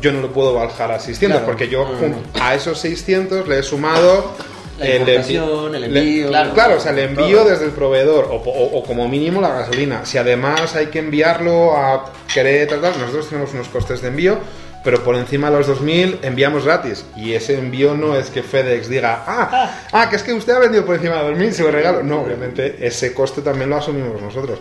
yo 0.00 0.10
no 0.10 0.22
lo 0.22 0.32
puedo 0.32 0.54
bajar 0.54 0.90
a 0.90 0.98
600 0.98 1.36
Claro. 1.40 1.44
porque 1.44 1.68
yo 1.68 1.84
jun- 1.84 2.16
a 2.40 2.54
esos 2.54 2.78
600 2.78 3.46
le 3.46 3.58
he 3.58 3.62
sumado 3.62 4.32
La 4.78 4.86
el 4.86 5.02
el 5.02 5.04
le- 5.06 5.86
envío. 6.00 6.28
claro. 6.28 6.54
Claro, 6.54 6.76
o 6.76 6.80
sea, 6.80 6.92
el 6.92 7.00
envío 7.00 7.40
todo. 7.40 7.50
desde 7.50 7.66
el 7.66 7.72
proveedor 7.72 8.24
o, 8.30 8.36
o- 8.36 8.78
o 8.78 8.82
como 8.84 9.06
mínimo 9.06 9.42
la 9.42 9.50
gasolina. 9.50 10.06
Si 10.06 10.16
además 10.16 10.74
hay 10.76 10.86
que 10.86 10.98
enviarlo 11.00 11.76
a 11.76 12.10
Querétaro, 12.32 12.80
nosotros 12.98 13.28
tenemos 13.28 13.52
unos 13.52 13.68
costes 13.68 14.00
de 14.00 14.08
envío, 14.08 14.38
pero 14.86 15.02
por 15.02 15.16
encima 15.16 15.50
de 15.50 15.58
los 15.58 15.68
2.000 15.68 16.20
enviamos 16.22 16.64
gratis. 16.64 17.04
Y 17.16 17.32
ese 17.32 17.58
envío 17.58 17.96
no 17.96 18.14
es 18.14 18.30
que 18.30 18.44
FedEx 18.44 18.88
diga, 18.88 19.24
ah, 19.26 19.80
ah, 19.90 20.08
que 20.08 20.14
es 20.14 20.22
que 20.22 20.32
usted 20.32 20.52
ha 20.52 20.60
vendido 20.60 20.86
por 20.86 20.94
encima 20.94 21.16
de 21.24 21.34
2.000, 21.34 21.50
se 21.50 21.62
lo 21.64 21.72
regalo. 21.72 22.04
No, 22.04 22.20
obviamente 22.20 22.76
ese 22.86 23.12
coste 23.12 23.42
también 23.42 23.68
lo 23.68 23.78
asumimos 23.78 24.22
nosotros. 24.22 24.60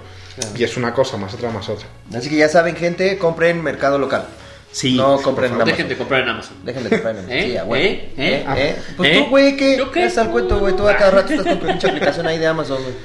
Y 0.58 0.64
es 0.64 0.78
una 0.78 0.96
cosa 0.96 1.18
más 1.18 1.32
otra 1.36 1.52
más 1.52 1.70
otra. 1.70 1.88
Así 2.16 2.28
que 2.28 2.38
ya 2.38 2.50
saben, 2.50 2.76
gente, 2.76 3.20
compren 3.20 3.62
mercado 3.62 4.00
local. 4.00 4.26
Sí, 4.72 4.98
No 4.98 5.22
compren 5.22 5.52
en. 5.52 5.62
Amazon. 5.62 5.70
Dejen 5.78 5.90
de 5.90 5.96
comprar 5.96 6.22
en 6.24 6.30
Amazon. 6.30 6.58
Dejen 6.64 6.84
de 6.86 6.90
comprar 6.90 7.16
en 7.18 7.30
¿Eh? 7.30 7.44
Sí, 7.44 7.58
a 7.58 7.64
huevo. 7.64 7.86
¿Eh? 7.86 8.14
¿Eh? 8.18 8.46
¿Eh? 8.58 8.76
Pues 8.98 9.12
¿Eh? 9.12 9.20
tú, 9.20 9.30
güey, 9.30 9.56
¿qué? 9.56 9.78
¿Yo 9.78 9.92
qué? 9.92 10.00
Ya 10.00 10.08
está 10.08 10.24
el 10.24 10.30
cuento, 10.30 10.58
güey. 10.58 10.76
Tú 10.76 10.90
a 10.90 10.98
cada 10.98 11.12
rato 11.12 11.34
estás 11.34 11.46
con 11.46 11.60
tu 11.60 11.68
pinche 11.68 11.88
aplicación 11.88 12.26
ahí 12.26 12.40
de 12.40 12.48
Amazon, 12.48 12.82
güey. 12.82 12.96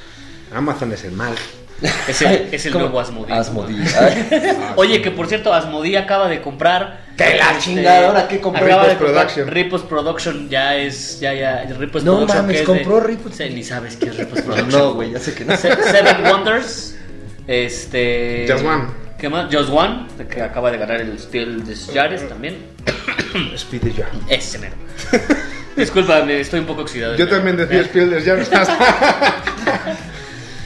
Amazon 0.55 0.91
es 0.95 1.05
el 1.05 1.13
mal. 1.13 1.35
Es 2.09 2.21
el, 2.23 2.49
es 2.53 2.67
el 2.67 2.73
nuevo 2.75 3.01
Asmodee. 3.01 3.33
Asmodee. 3.33 3.77
Oye, 4.77 5.01
que 5.01 5.11
por 5.11 5.27
cierto, 5.29 5.53
Asmodee 5.55 5.97
acaba 5.97 6.29
de 6.29 6.43
comprar. 6.43 7.01
¡Que 7.17 7.37
la 7.37 7.53
este, 7.53 7.61
chingada! 7.61 8.07
¿Ahora 8.09 8.29
qué 8.29 8.41
compró? 8.41 8.65
Acaba 8.67 8.83
de 8.83 8.89
Ripos 8.95 9.05
comprar 9.07 9.27
Production. 9.27 9.49
Ripos 9.55 9.83
Production. 9.83 10.49
Ya 10.51 10.77
es. 10.77 11.21
Ya, 11.21 11.33
ya. 11.33 11.65
Ripos 11.79 12.05
No 12.05 12.17
Production. 12.17 12.39
mames, 12.43 12.57
que 12.57 12.63
es 12.63 12.67
compró 12.67 13.01
de- 13.01 13.51
Ni 13.51 13.63
sabes 13.65 13.97
qué 13.97 14.07
es 14.11 14.17
Ripos 14.17 14.41
Production. 14.43 14.69
No, 14.71 14.95
güey, 14.95 15.13
ya 15.13 15.19
sé 15.19 15.35
que 15.35 15.45
no. 15.45 15.57
Se- 15.57 15.75
Seven 15.83 16.23
Wonders. 16.25 16.97
Este. 17.47 18.47
Just 18.51 18.65
One. 18.65 18.85
¿Qué 19.19 19.29
más? 19.29 19.55
Just 19.55 19.71
One. 19.71 20.07
Que 20.31 20.43
acaba 20.43 20.71
de 20.71 20.79
ganar 20.79 21.01
el 21.01 21.19
Steel 21.19 21.65
de 21.67 21.75
Jares 21.77 22.29
también. 22.29 22.59
Speedy 23.57 23.93
ya. 23.93 24.09
Ese 24.29 24.59
mero. 24.59 24.75
Disculpame, 25.77 26.41
estoy 26.41 26.61
un 26.61 26.67
poco 26.67 26.83
oxidado. 26.83 27.17
Yo 27.17 27.29
también 27.29 27.57
decía 27.57 27.81
Spielberg 27.81 28.25
ya 28.25 28.35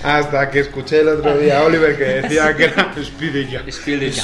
hasta, 0.04 0.50
que 0.50 0.60
escuché 0.60 1.00
el 1.00 1.08
otro 1.08 1.36
día 1.38 1.58
a 1.60 1.62
Oliver 1.64 1.96
que 1.96 2.04
decía 2.04 2.54
que 2.56 2.64
era. 2.64 2.92
Spiel 3.02 3.32
de 4.00 4.10
ya. 4.10 4.22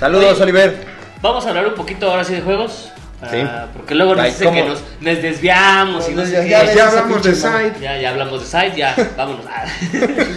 Saludos, 0.00 0.34
Oye. 0.34 0.42
Oliver. 0.44 0.84
Vamos 1.20 1.44
a 1.46 1.48
hablar 1.48 1.66
un 1.66 1.74
poquito 1.74 2.10
ahora 2.10 2.24
sí 2.24 2.34
de 2.34 2.40
juegos. 2.40 2.90
Sí. 3.30 3.38
Ah, 3.42 3.66
porque 3.74 3.96
luego 3.96 4.14
nos 4.14 4.26
dicen 4.26 4.54
que 4.54 4.62
nos, 4.64 4.80
nos 5.00 5.20
desviamos 5.22 6.08
y 6.08 6.12
no 6.14 6.24
sé 6.24 6.32
Ya- 6.32 6.42
qué. 6.44 6.48
ya 6.50 6.74
Ya, 6.74 6.88
hablamos 6.88 7.22
de. 7.24 7.34
Side. 7.34 7.72
Ya, 7.80 7.98
ya 7.98 8.10
hablamos 8.10 8.40
de 8.40 8.46
Side, 8.46 8.76
ya, 8.76 8.94
vámonos. 9.16 9.44
Ah. 9.48 9.64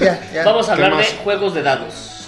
Ya, 0.02 0.20
ya. 0.34 0.44
Vamos 0.44 0.68
a 0.68 0.76
¿Qué 0.76 0.84
hablar 0.84 1.00
de 1.00 1.06
juegos 1.24 1.54
de 1.54 1.62
dados. 1.62 2.28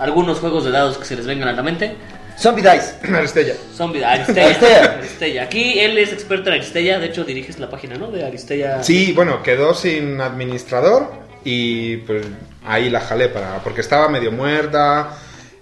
Algunos 0.00 0.40
juegos 0.40 0.64
de 0.64 0.72
dados 0.72 0.98
que 0.98 1.04
se 1.04 1.14
les 1.14 1.24
vengan 1.26 1.48
a 1.48 1.52
la 1.52 1.62
mente. 1.62 1.96
Zombie 2.38 2.62
Dice. 2.62 2.94
Aristella. 3.16 3.54
Zombie, 3.76 4.04
Aristella. 4.04 4.46
Aristella. 4.46 4.84
Aristella. 4.98 5.42
Aquí 5.44 5.78
él 5.78 5.98
es 5.98 6.12
experto 6.12 6.48
en 6.50 6.54
Aristella. 6.56 6.98
De 6.98 7.06
hecho, 7.06 7.24
diriges 7.24 7.58
la 7.58 7.68
página, 7.70 7.96
¿no? 7.96 8.10
De 8.10 8.24
Aristella. 8.24 8.82
Sí, 8.82 9.12
bueno, 9.12 9.42
quedó 9.42 9.74
sin 9.74 10.20
administrador 10.20 11.12
y 11.44 11.98
pues 11.98 12.24
ahí 12.66 12.88
la 12.90 13.00
jalé 13.00 13.28
para 13.28 13.58
porque 13.64 13.80
estaba 13.80 14.08
medio 14.08 14.32
muerta. 14.32 15.10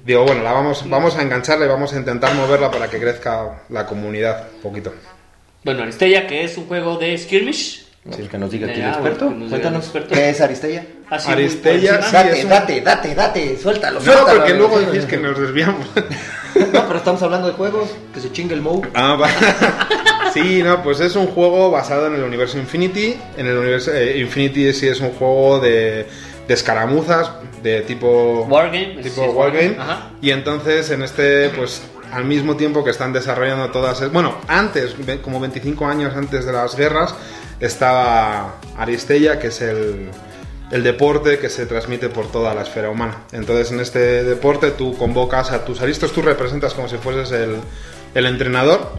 Digo, 0.04 0.24
bueno, 0.24 0.42
la 0.42 0.52
vamos, 0.52 0.88
vamos 0.88 1.16
a 1.16 1.22
engancharla 1.22 1.66
y 1.66 1.68
vamos 1.68 1.92
a 1.92 1.96
intentar 1.98 2.34
moverla 2.34 2.70
para 2.70 2.88
que 2.88 2.98
crezca 2.98 3.62
la 3.68 3.84
comunidad 3.86 4.48
un 4.56 4.60
poquito. 4.62 4.94
Bueno, 5.62 5.82
Aristella, 5.82 6.26
que 6.26 6.42
es 6.44 6.56
un 6.56 6.66
juego 6.66 6.96
de 6.96 7.16
skirmish. 7.18 7.86
Sí, 8.16 8.22
que 8.30 8.38
nos 8.38 8.50
diga 8.50 8.66
aquí 8.66 8.80
el 8.80 8.86
Ah, 8.86 8.92
experto. 8.92 9.26
bueno, 9.26 9.36
que 9.36 9.40
nos 9.40 9.48
diga 9.50 9.56
el 9.56 9.62
Cuéntanos. 9.62 9.84
experto. 9.84 10.14
¿Qué 10.14 10.30
es 10.30 10.40
Aristella? 10.40 10.84
Así, 11.10 11.26
por 11.26 11.34
Aristella, 11.34 12.02
sí. 12.02 12.12
Date, 12.14 12.42
un- 12.44 12.48
date, 12.48 12.80
date, 12.80 13.14
date, 13.14 13.58
suéltalo, 13.58 13.98
No, 14.00 14.04
suéltalo. 14.06 14.38
porque 14.38 14.54
luego 14.54 14.80
decís 14.80 15.04
que 15.04 15.18
nos 15.18 15.38
desviamos. 15.38 15.86
No, 16.72 16.86
pero 16.86 16.96
estamos 16.96 17.22
hablando 17.22 17.48
de 17.48 17.54
juegos, 17.54 17.90
que 18.12 18.20
se 18.20 18.32
chingue 18.32 18.54
el 18.54 18.62
Mou. 18.62 18.82
Ah, 18.94 19.16
va. 19.16 19.28
Sí, 20.32 20.62
no, 20.62 20.80
pues 20.84 21.00
es 21.00 21.16
un 21.16 21.26
juego 21.26 21.72
basado 21.72 22.06
en 22.06 22.14
el 22.14 22.22
universo 22.22 22.56
Infinity. 22.56 23.16
En 23.36 23.48
el 23.48 23.58
universo 23.58 23.92
eh, 23.92 24.20
Infinity 24.20 24.72
sí 24.72 24.86
es 24.86 25.00
un 25.00 25.10
juego 25.10 25.58
de, 25.58 26.06
de 26.46 26.54
escaramuzas, 26.54 27.32
de 27.64 27.80
tipo 27.80 28.46
Wargame, 28.48 29.00
tipo 29.02 29.24
sí 29.24 29.28
wargame. 29.28 29.76
Ajá. 29.76 30.10
Y 30.22 30.30
entonces 30.30 30.88
en 30.90 31.02
este, 31.02 31.48
pues 31.48 31.82
al 32.12 32.24
mismo 32.24 32.56
tiempo 32.56 32.84
que 32.84 32.90
están 32.90 33.12
desarrollando 33.12 33.70
todas, 33.70 34.10
bueno, 34.12 34.36
antes, 34.48 34.94
como 35.22 35.40
25 35.40 35.86
años 35.86 36.14
antes 36.14 36.44
de 36.46 36.52
las 36.52 36.76
guerras, 36.76 37.14
estaba 37.60 38.56
Aristella, 38.76 39.38
que 39.38 39.48
es 39.48 39.60
el, 39.60 40.10
el 40.70 40.82
deporte 40.82 41.38
que 41.38 41.48
se 41.48 41.66
transmite 41.66 42.08
por 42.08 42.30
toda 42.30 42.54
la 42.54 42.62
esfera 42.62 42.90
humana. 42.90 43.24
Entonces 43.32 43.72
en 43.72 43.80
este 43.80 44.24
deporte 44.24 44.70
tú 44.70 44.96
convocas 44.96 45.50
a 45.50 45.64
tus 45.64 45.80
aristos, 45.80 46.12
tú 46.12 46.22
representas 46.22 46.74
como 46.74 46.88
si 46.88 46.96
fueses 46.96 47.32
el, 47.32 47.56
el 48.14 48.26
entrenador, 48.26 48.92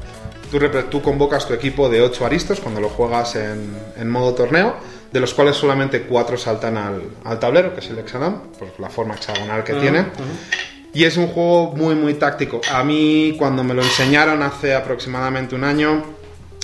tú, 0.52 0.60
tú 0.90 1.02
convocas 1.02 1.48
tu 1.48 1.54
equipo 1.54 1.90
de 1.90 2.02
8 2.02 2.26
aristos 2.26 2.60
cuando 2.60 2.82
lo 2.82 2.90
juegas 2.90 3.36
en, 3.36 3.74
en 3.98 4.10
modo 4.10 4.34
torneo, 4.34 4.76
de 5.12 5.20
los 5.20 5.34
cuales 5.34 5.56
solamente 5.56 6.04
4 6.04 6.38
saltan 6.38 6.78
al, 6.78 7.04
al 7.24 7.40
tablero, 7.40 7.74
que 7.74 7.80
es 7.80 7.90
el 7.90 8.00
hexagon, 8.00 8.52
por 8.60 8.68
la 8.80 8.90
forma 8.90 9.16
hexagonal 9.16 9.64
que 9.64 9.74
tiene. 9.74 10.06
Y 10.94 11.06
es 11.06 11.16
un 11.16 11.28
juego 11.28 11.74
muy, 11.74 11.96
muy 11.96 12.16
táctico. 12.16 12.60
A 12.74 12.84
mí, 12.84 13.36
cuando 13.40 13.64
me 13.64 13.74
lo 13.74 13.82
enseñaron 13.82 14.44
hace 14.44 14.76
aproximadamente 14.76 15.56
un 15.56 15.64
año, 15.64 16.04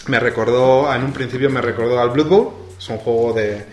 me 0.08 0.20
recordó, 0.20 0.94
en 0.94 1.04
un 1.04 1.14
principio 1.14 1.50
me 1.50 1.62
recordó 1.62 2.00
al 2.00 2.10
Blood 2.10 2.28
Bowl. 2.28 2.50
Es 2.78 2.90
un 2.90 2.98
juego 2.98 3.32
de, 3.34 3.66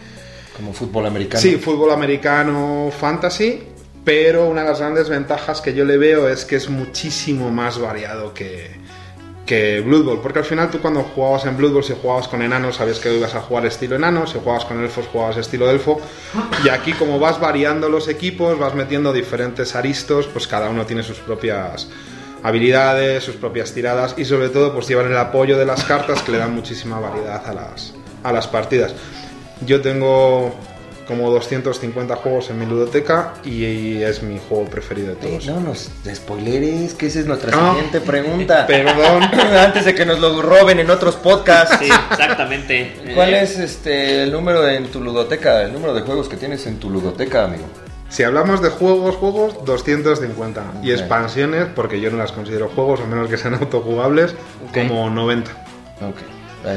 Como 0.57 0.73
fútbol 0.73 1.07
americano. 1.07 1.41
Sí, 1.41 1.57
fútbol 1.57 1.91
americano, 1.91 2.91
fantasy, 2.97 3.63
pero 4.05 4.47
una 4.47 4.63
de 4.63 4.69
las 4.69 4.81
grandes 4.81 5.09
ventajas 5.09 5.61
que 5.61 5.75
yo 5.75 5.85
le 5.85 5.97
veo 5.97 6.29
es 6.29 6.45
que 6.45 6.57
es 6.57 6.69
muchísimo 6.69 7.51
más 7.51 7.79
variado 7.79 8.33
que, 8.35 8.71
que 9.47 9.81
Blood 9.81 10.05
Bowl, 10.05 10.21
porque 10.23 10.41
al 10.41 10.45
final 10.45 10.71
tú 10.71 10.81
cuando 10.81 11.03
jugabas 11.03 11.45
en 11.47 11.57
Blood 11.57 11.73
Bowl, 11.73 11.85
si 11.85 11.95
jugabas 12.01 12.29
con 12.29 12.43
enanos, 12.43 12.77
sabías 12.77 12.99
que 12.99 13.15
ibas 13.15 13.35
a 13.35 13.41
jugar 13.41 13.67
estilo 13.67 13.97
enano, 13.97 14.27
si 14.27 14.39
jugabas 14.39 14.65
con 14.65 14.83
elfos, 14.83 15.07
jugabas 15.13 15.37
estilo 15.37 15.71
elfo, 15.71 16.01
y 16.65 16.69
aquí 16.69 16.93
como 16.93 17.19
vas 17.19 17.41
variando 17.41 17.89
los 17.89 18.09
equipos, 18.09 18.59
vas 18.59 18.75
metiendo 18.75 19.13
diferentes 19.13 19.75
aristos, 19.75 20.27
pues 20.27 20.47
cada 20.47 20.71
uno 20.71 20.87
tiene 20.87 21.03
sus 21.03 21.19
propias 21.19 21.89
habilidades, 22.43 23.25
sus 23.25 23.37
propias 23.37 23.73
tiradas, 23.73 24.15
y 24.17 24.25
sobre 24.25 24.49
todo 24.49 24.73
pues 24.73 24.89
llevan 24.89 25.07
el 25.07 25.17
apoyo 25.17 25.59
de 25.59 25.67
las 25.67 25.85
cartas 25.85 26.23
que 26.23 26.33
le 26.33 26.39
dan 26.39 26.55
muchísima 26.55 26.99
variedad 27.01 27.47
a 27.47 27.53
las, 27.53 27.95
a 28.23 28.33
las 28.33 28.47
partidas. 28.47 28.95
Yo 29.67 29.81
tengo 29.81 30.55
como 31.07 31.31
250 31.31 32.17
juegos 32.17 32.49
en 32.49 32.59
mi 32.59 32.65
ludoteca 32.65 33.35
y 33.45 33.97
es 34.03 34.23
mi 34.23 34.39
juego 34.49 34.65
preferido 34.65 35.09
de 35.09 35.13
Eh, 35.15 35.39
todos. 35.39 35.47
no 35.47 35.61
nos 35.61 35.91
spoileres, 36.15 36.95
que 36.95 37.07
esa 37.09 37.21
es 37.21 37.27
nuestra 37.27 37.51
No. 37.55 37.75
siguiente 37.75 38.01
pregunta. 38.01 38.67
Perdón. 38.67 39.23
Antes 39.59 39.85
de 39.85 39.95
que 39.95 40.07
nos 40.07 40.19
lo 40.19 40.41
roben 40.41 40.79
en 40.81 40.89
otros 40.91 41.17
podcasts. 41.17 41.77
Sí, 41.79 41.91
exactamente. 42.11 42.97
¿Cuál 43.15 43.35
Eh, 43.35 43.43
es 43.43 43.59
este 43.59 44.23
el 44.23 44.33
número 44.33 44.67
en 44.67 44.87
tu 44.87 45.01
ludoteca? 45.03 45.63
El 45.63 45.75
número 45.75 45.93
de 45.93 46.01
juegos 46.03 46.29
que 46.29 46.37
tienes 46.39 46.67
en 46.67 46.79
tu 46.79 46.89
ludoteca, 46.89 47.45
amigo. 47.45 47.65
Si 48.09 48.23
hablamos 48.23 48.63
de 48.63 48.71
juegos, 48.71 49.17
juegos, 49.17 49.65
250. 49.65 50.63
Y 50.83 50.93
expansiones, 50.93 51.67
porque 51.75 52.01
yo 52.01 52.11
no 52.11 52.17
las 52.17 52.33
considero 52.33 52.69
juegos, 52.69 53.01
a 53.01 53.07
menos 53.07 53.29
que 53.29 53.37
sean 53.37 53.55
autojugables, 53.55 54.33
Ok. 54.69 54.89
como 54.89 55.11
90. 55.11 55.51
Ok. 56.01 56.17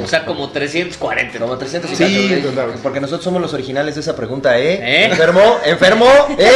O 0.04 0.08
sea, 0.08 0.26
como 0.26 0.50
340. 0.50 1.40
Como 1.40 1.58
300 1.58 1.92
y 1.92 1.96
Sí, 1.96 2.04
tanto, 2.30 2.36
¿eh? 2.50 2.52
total. 2.52 2.80
Porque 2.84 3.00
nosotros 3.00 3.24
somos 3.24 3.42
los 3.42 3.54
originales 3.54 3.96
de 3.96 4.02
esa 4.02 4.16
pregunta, 4.16 4.58
¿eh? 4.60 4.74
¿Eh? 4.82 5.06
¿Enfermo? 5.06 5.60
¿Enfermo? 5.66 6.06
¿Eh? 6.38 6.52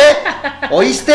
¿Oíste? 0.72 1.14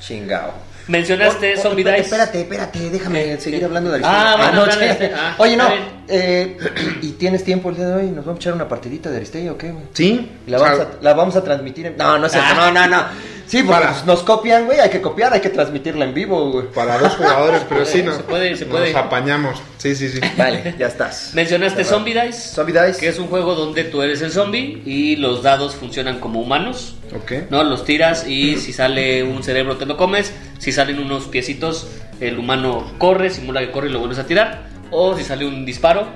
Chingao. 0.00 0.52
Mencionaste 0.88 1.54
oh, 1.56 1.60
Zombie 1.62 1.82
espérate, 1.82 2.02
Dice. 2.02 2.14
Espérate, 2.16 2.40
espérate, 2.40 2.90
déjame 2.90 3.40
seguir 3.40 3.64
hablando 3.64 3.92
de 3.92 4.00
Ah, 4.02 4.32
Aristella. 4.32 4.52
bueno, 4.52 5.10
no. 5.12 5.16
Ah, 5.16 5.34
Oye, 5.38 5.56
no. 5.56 5.68
eh, 6.08 6.56
¿Y 7.02 7.10
tienes 7.12 7.44
tiempo 7.44 7.70
el 7.70 7.76
día 7.76 7.86
de 7.86 7.94
hoy? 7.94 8.06
¿Nos 8.10 8.24
vamos 8.24 8.38
a 8.38 8.42
echar 8.42 8.54
una 8.54 8.68
partidita 8.68 9.08
de 9.08 9.18
Aristella 9.18 9.52
o 9.52 9.58
qué, 9.58 9.70
güey? 9.70 9.84
¿Sí? 9.92 10.30
¿Y 10.46 10.50
la 10.50 10.58
O 10.58 10.60
vamos, 10.62 10.80
a, 10.80 10.86
la 11.00 11.14
vamos 11.14 11.36
a 11.36 11.44
transmitir 11.44 11.86
en... 11.86 11.96
No, 11.96 12.18
no 12.18 12.26
es 12.26 12.32
cierto, 12.32 12.50
Ah. 12.56 12.70
no, 12.72 12.88
no, 12.88 12.96
no. 12.96 13.04
Sí, 13.50 13.64
porque 13.64 13.80
Para. 13.80 13.92
pues, 13.94 14.06
nos 14.06 14.22
copian, 14.22 14.66
güey, 14.66 14.78
hay 14.78 14.90
que 14.90 15.00
copiar, 15.00 15.32
hay 15.32 15.40
que 15.40 15.48
transmitirla 15.48 16.04
en 16.04 16.14
vivo, 16.14 16.52
güey. 16.52 16.66
Para 16.68 16.98
dos 16.98 17.16
jugadores, 17.16 17.62
pero 17.68 17.84
sí, 17.84 18.00
no, 18.00 18.14
Se 18.16 18.22
puede, 18.22 18.54
se 18.56 18.64
puede. 18.64 18.92
nos 18.92 19.02
apañamos. 19.02 19.60
Sí, 19.78 19.96
sí, 19.96 20.08
sí. 20.08 20.20
Vale, 20.38 20.76
ya 20.78 20.86
estás. 20.86 21.32
Mencionaste. 21.34 21.82
Zombie 21.82 22.14
Dice. 22.14 22.54
Zombie 22.54 22.72
Dice. 22.72 23.00
Que 23.00 23.08
es 23.08 23.18
un 23.18 23.26
juego 23.26 23.56
donde 23.56 23.82
tú 23.82 24.02
eres 24.02 24.22
el 24.22 24.30
zombie 24.30 24.80
y 24.86 25.16
los 25.16 25.42
dados 25.42 25.74
funcionan 25.74 26.20
como 26.20 26.40
humanos. 26.40 26.94
Ok. 27.12 27.50
¿no? 27.50 27.64
Los 27.64 27.84
tiras 27.84 28.24
y 28.24 28.56
si 28.56 28.72
sale 28.72 29.24
un 29.24 29.42
cerebro 29.42 29.76
te 29.78 29.84
lo 29.84 29.96
comes. 29.96 30.32
Si 30.58 30.70
salen 30.70 31.00
unos 31.00 31.24
piecitos, 31.24 31.88
el 32.20 32.38
humano 32.38 32.92
corre, 32.98 33.30
simula 33.30 33.58
que 33.62 33.72
corre 33.72 33.88
y 33.88 33.92
lo 33.92 33.98
vuelves 33.98 34.20
a 34.20 34.26
tirar. 34.28 34.68
O 34.92 35.16
si 35.16 35.24
sale 35.24 35.44
un 35.44 35.66
disparo, 35.66 36.06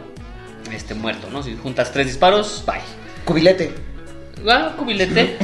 este 0.72 0.94
muerto, 0.94 1.28
¿no? 1.32 1.42
Si 1.42 1.56
juntas 1.56 1.90
tres 1.92 2.06
disparos, 2.06 2.62
bye. 2.64 2.80
Cubilete. 3.24 3.72
Ah, 4.48 4.72
cubilete. 4.76 5.36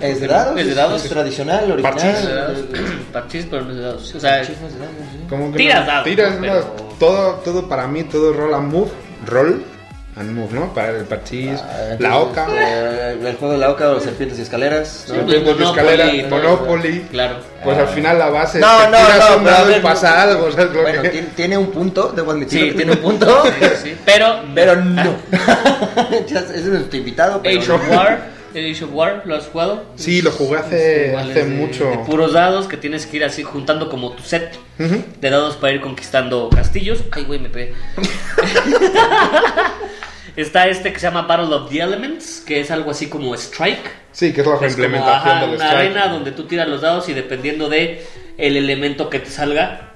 ¿Es 0.00 0.20
de 0.20 0.26
dados? 0.26 0.58
Es 0.58 0.66
de 0.66 0.74
dados. 0.74 1.02
¿Es 1.04 1.10
tradicional, 1.10 1.70
original? 1.70 1.94
Parchís. 1.94 2.26
De 2.26 2.34
dados. 2.34 2.58
Parchís, 3.12 3.46
pero 3.50 3.64
no 3.64 3.70
es 3.70 3.76
de 3.76 3.82
dados. 3.82 4.14
O 4.14 4.20
sea, 4.20 4.38
Parchís 4.38 4.56
no 4.60 4.66
es 4.68 4.72
de 4.74 4.78
dados, 4.80 4.94
sí. 5.12 5.18
¿Cómo 5.28 5.52
que 5.52 5.58
Tiras 5.58 5.80
no? 5.80 5.86
dados, 5.86 6.04
Tiras 6.04 6.34
¿no? 6.34 6.40
Pero- 6.40 6.54
dados. 6.54 6.66
Todo, 6.98 7.30
todo 7.44 7.68
para 7.68 7.86
mí, 7.86 8.02
todo 8.04 8.32
roll 8.32 8.54
and 8.54 8.72
move. 8.72 8.90
Roll 9.26 9.62
and 10.16 10.32
move, 10.32 10.52
¿no? 10.52 10.74
Para 10.74 10.90
el 10.96 11.04
parchís, 11.04 11.60
Ah, 11.62 11.94
la 12.00 12.16
oca. 12.18 12.46
eh, 12.50 13.16
el 13.24 13.36
juego 13.36 13.52
de 13.52 13.58
la 13.60 13.70
oca 13.70 13.90
o 13.90 13.94
las 13.94 14.02
serpientes 14.02 14.36
y 14.40 14.42
escaleras. 14.42 15.04
¿no? 15.08 15.14
Sí, 15.14 15.20
Serpientes 15.20 15.44
de 15.58 15.64
Monopoly, 15.64 15.92
escalera, 15.92 16.28
¿no? 16.28 16.36
Monopoly. 16.36 17.00
Claro. 17.12 17.36
Pues 17.62 17.78
al 17.78 17.88
final 17.88 18.18
la 18.18 18.28
base 18.30 18.58
No, 18.58 18.66
es 18.80 18.84
que 18.86 18.90
no, 18.90 18.96
tiras 18.98 19.30
no, 19.30 19.36
un 19.36 19.44
pero 19.44 19.54
a 19.54 19.58
dado 19.58 19.70
y 19.70 19.72
ver, 19.74 19.82
pasa 19.82 20.22
algo, 20.22 20.50
¿sabes 20.50 20.72
lo 20.72 20.82
Bueno, 20.82 21.02
que? 21.02 21.08
tiene, 21.36 21.56
un 21.58 21.70
punto, 21.70 22.12
debo 22.16 22.32
admitirlo 22.32 22.64
Sí. 22.66 22.70
que 22.72 22.76
tiene 22.76 22.92
un 22.92 22.98
punto. 22.98 23.42
Sí, 23.82 23.96
pero, 24.04 24.40
Pero 24.54 24.74
no. 24.76 25.14
Ya, 26.26 26.40
Ese 26.40 26.56
es 26.56 26.64
nuestro 26.64 26.98
invitado, 26.98 27.40
pero 27.42 27.60
Age 27.60 27.70
of 27.72 27.90
War. 27.90 28.18
el 28.54 28.72
Age 28.72 28.84
of 28.84 28.90
War, 28.92 29.22
¿lo 29.26 29.34
has 29.36 29.46
jugado? 29.46 29.84
Sí, 29.96 30.22
lo 30.22 30.30
jugué 30.30 30.58
hace, 30.58 30.76
de- 30.76 31.44
mucho. 31.44 31.88
De 31.90 31.98
puros 31.98 32.32
dados 32.32 32.66
que 32.68 32.76
tienes 32.76 33.06
que 33.06 33.18
ir 33.18 33.24
así 33.24 33.42
juntando 33.42 33.88
como 33.88 34.12
tu 34.12 34.22
set 34.22 34.58
de 34.78 35.30
dados 35.30 35.56
para 35.56 35.72
ir 35.74 35.80
conquistando 35.80 36.48
castillos. 36.54 37.00
Ay, 37.12 37.24
güey, 37.24 37.38
me 37.40 37.50
pegué. 37.50 37.74
Está 40.36 40.68
este 40.68 40.92
que 40.92 41.00
se 41.00 41.06
llama 41.08 41.22
Battle 41.22 41.52
of 41.54 41.68
the 41.70 41.80
Elements, 41.80 42.40
que 42.46 42.60
es 42.60 42.70
algo 42.70 42.92
así 42.92 43.08
como 43.08 43.34
Strike. 43.34 43.90
Sí, 44.12 44.32
que 44.32 44.42
es 44.42 44.46
la 44.46 44.54
Es 44.64 44.76
como, 44.76 45.08
ajá, 45.08 45.40
del 45.40 45.56
una 45.56 45.64
strike. 45.66 45.74
arena 45.90 46.08
donde 46.08 46.30
tú 46.32 46.44
tiras 46.44 46.68
los 46.68 46.80
dados 46.80 47.08
y 47.08 47.12
dependiendo 47.14 47.68
de 47.68 48.06
el 48.36 48.56
elemento 48.56 49.10
que 49.10 49.18
te 49.18 49.30
salga, 49.30 49.87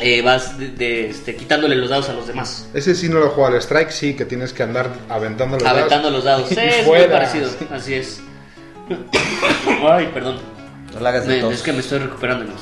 eh, 0.00 0.22
vas 0.22 0.58
de, 0.58 0.68
de, 0.68 1.10
este, 1.10 1.36
quitándole 1.36 1.76
los 1.76 1.88
dados 1.90 2.08
a 2.08 2.12
los 2.12 2.26
demás. 2.26 2.68
Ese 2.74 2.94
sí 2.94 3.08
no 3.08 3.18
lo 3.20 3.28
juego 3.30 3.46
al 3.46 3.54
strike, 3.60 3.90
sí, 3.90 4.14
que 4.14 4.24
tienes 4.24 4.52
que 4.52 4.62
andar 4.62 4.90
aventando 5.08 5.56
los 5.58 5.66
Aventando 5.66 6.10
dados. 6.10 6.24
los 6.24 6.24
dados. 6.24 6.48
Sí, 6.50 6.80
es 6.80 6.86
muy 6.86 7.00
parecido, 7.08 7.50
así 7.70 7.94
es. 7.94 8.20
Ay, 9.88 10.10
perdón. 10.12 10.36
No 10.94 11.00
la 11.00 11.10
hagas 11.10 11.26
de 11.26 11.42
Me- 11.42 11.52
es 11.52 11.62
que 11.62 11.72
me 11.72 11.80
estoy 11.80 11.98
recuperando. 12.00 12.52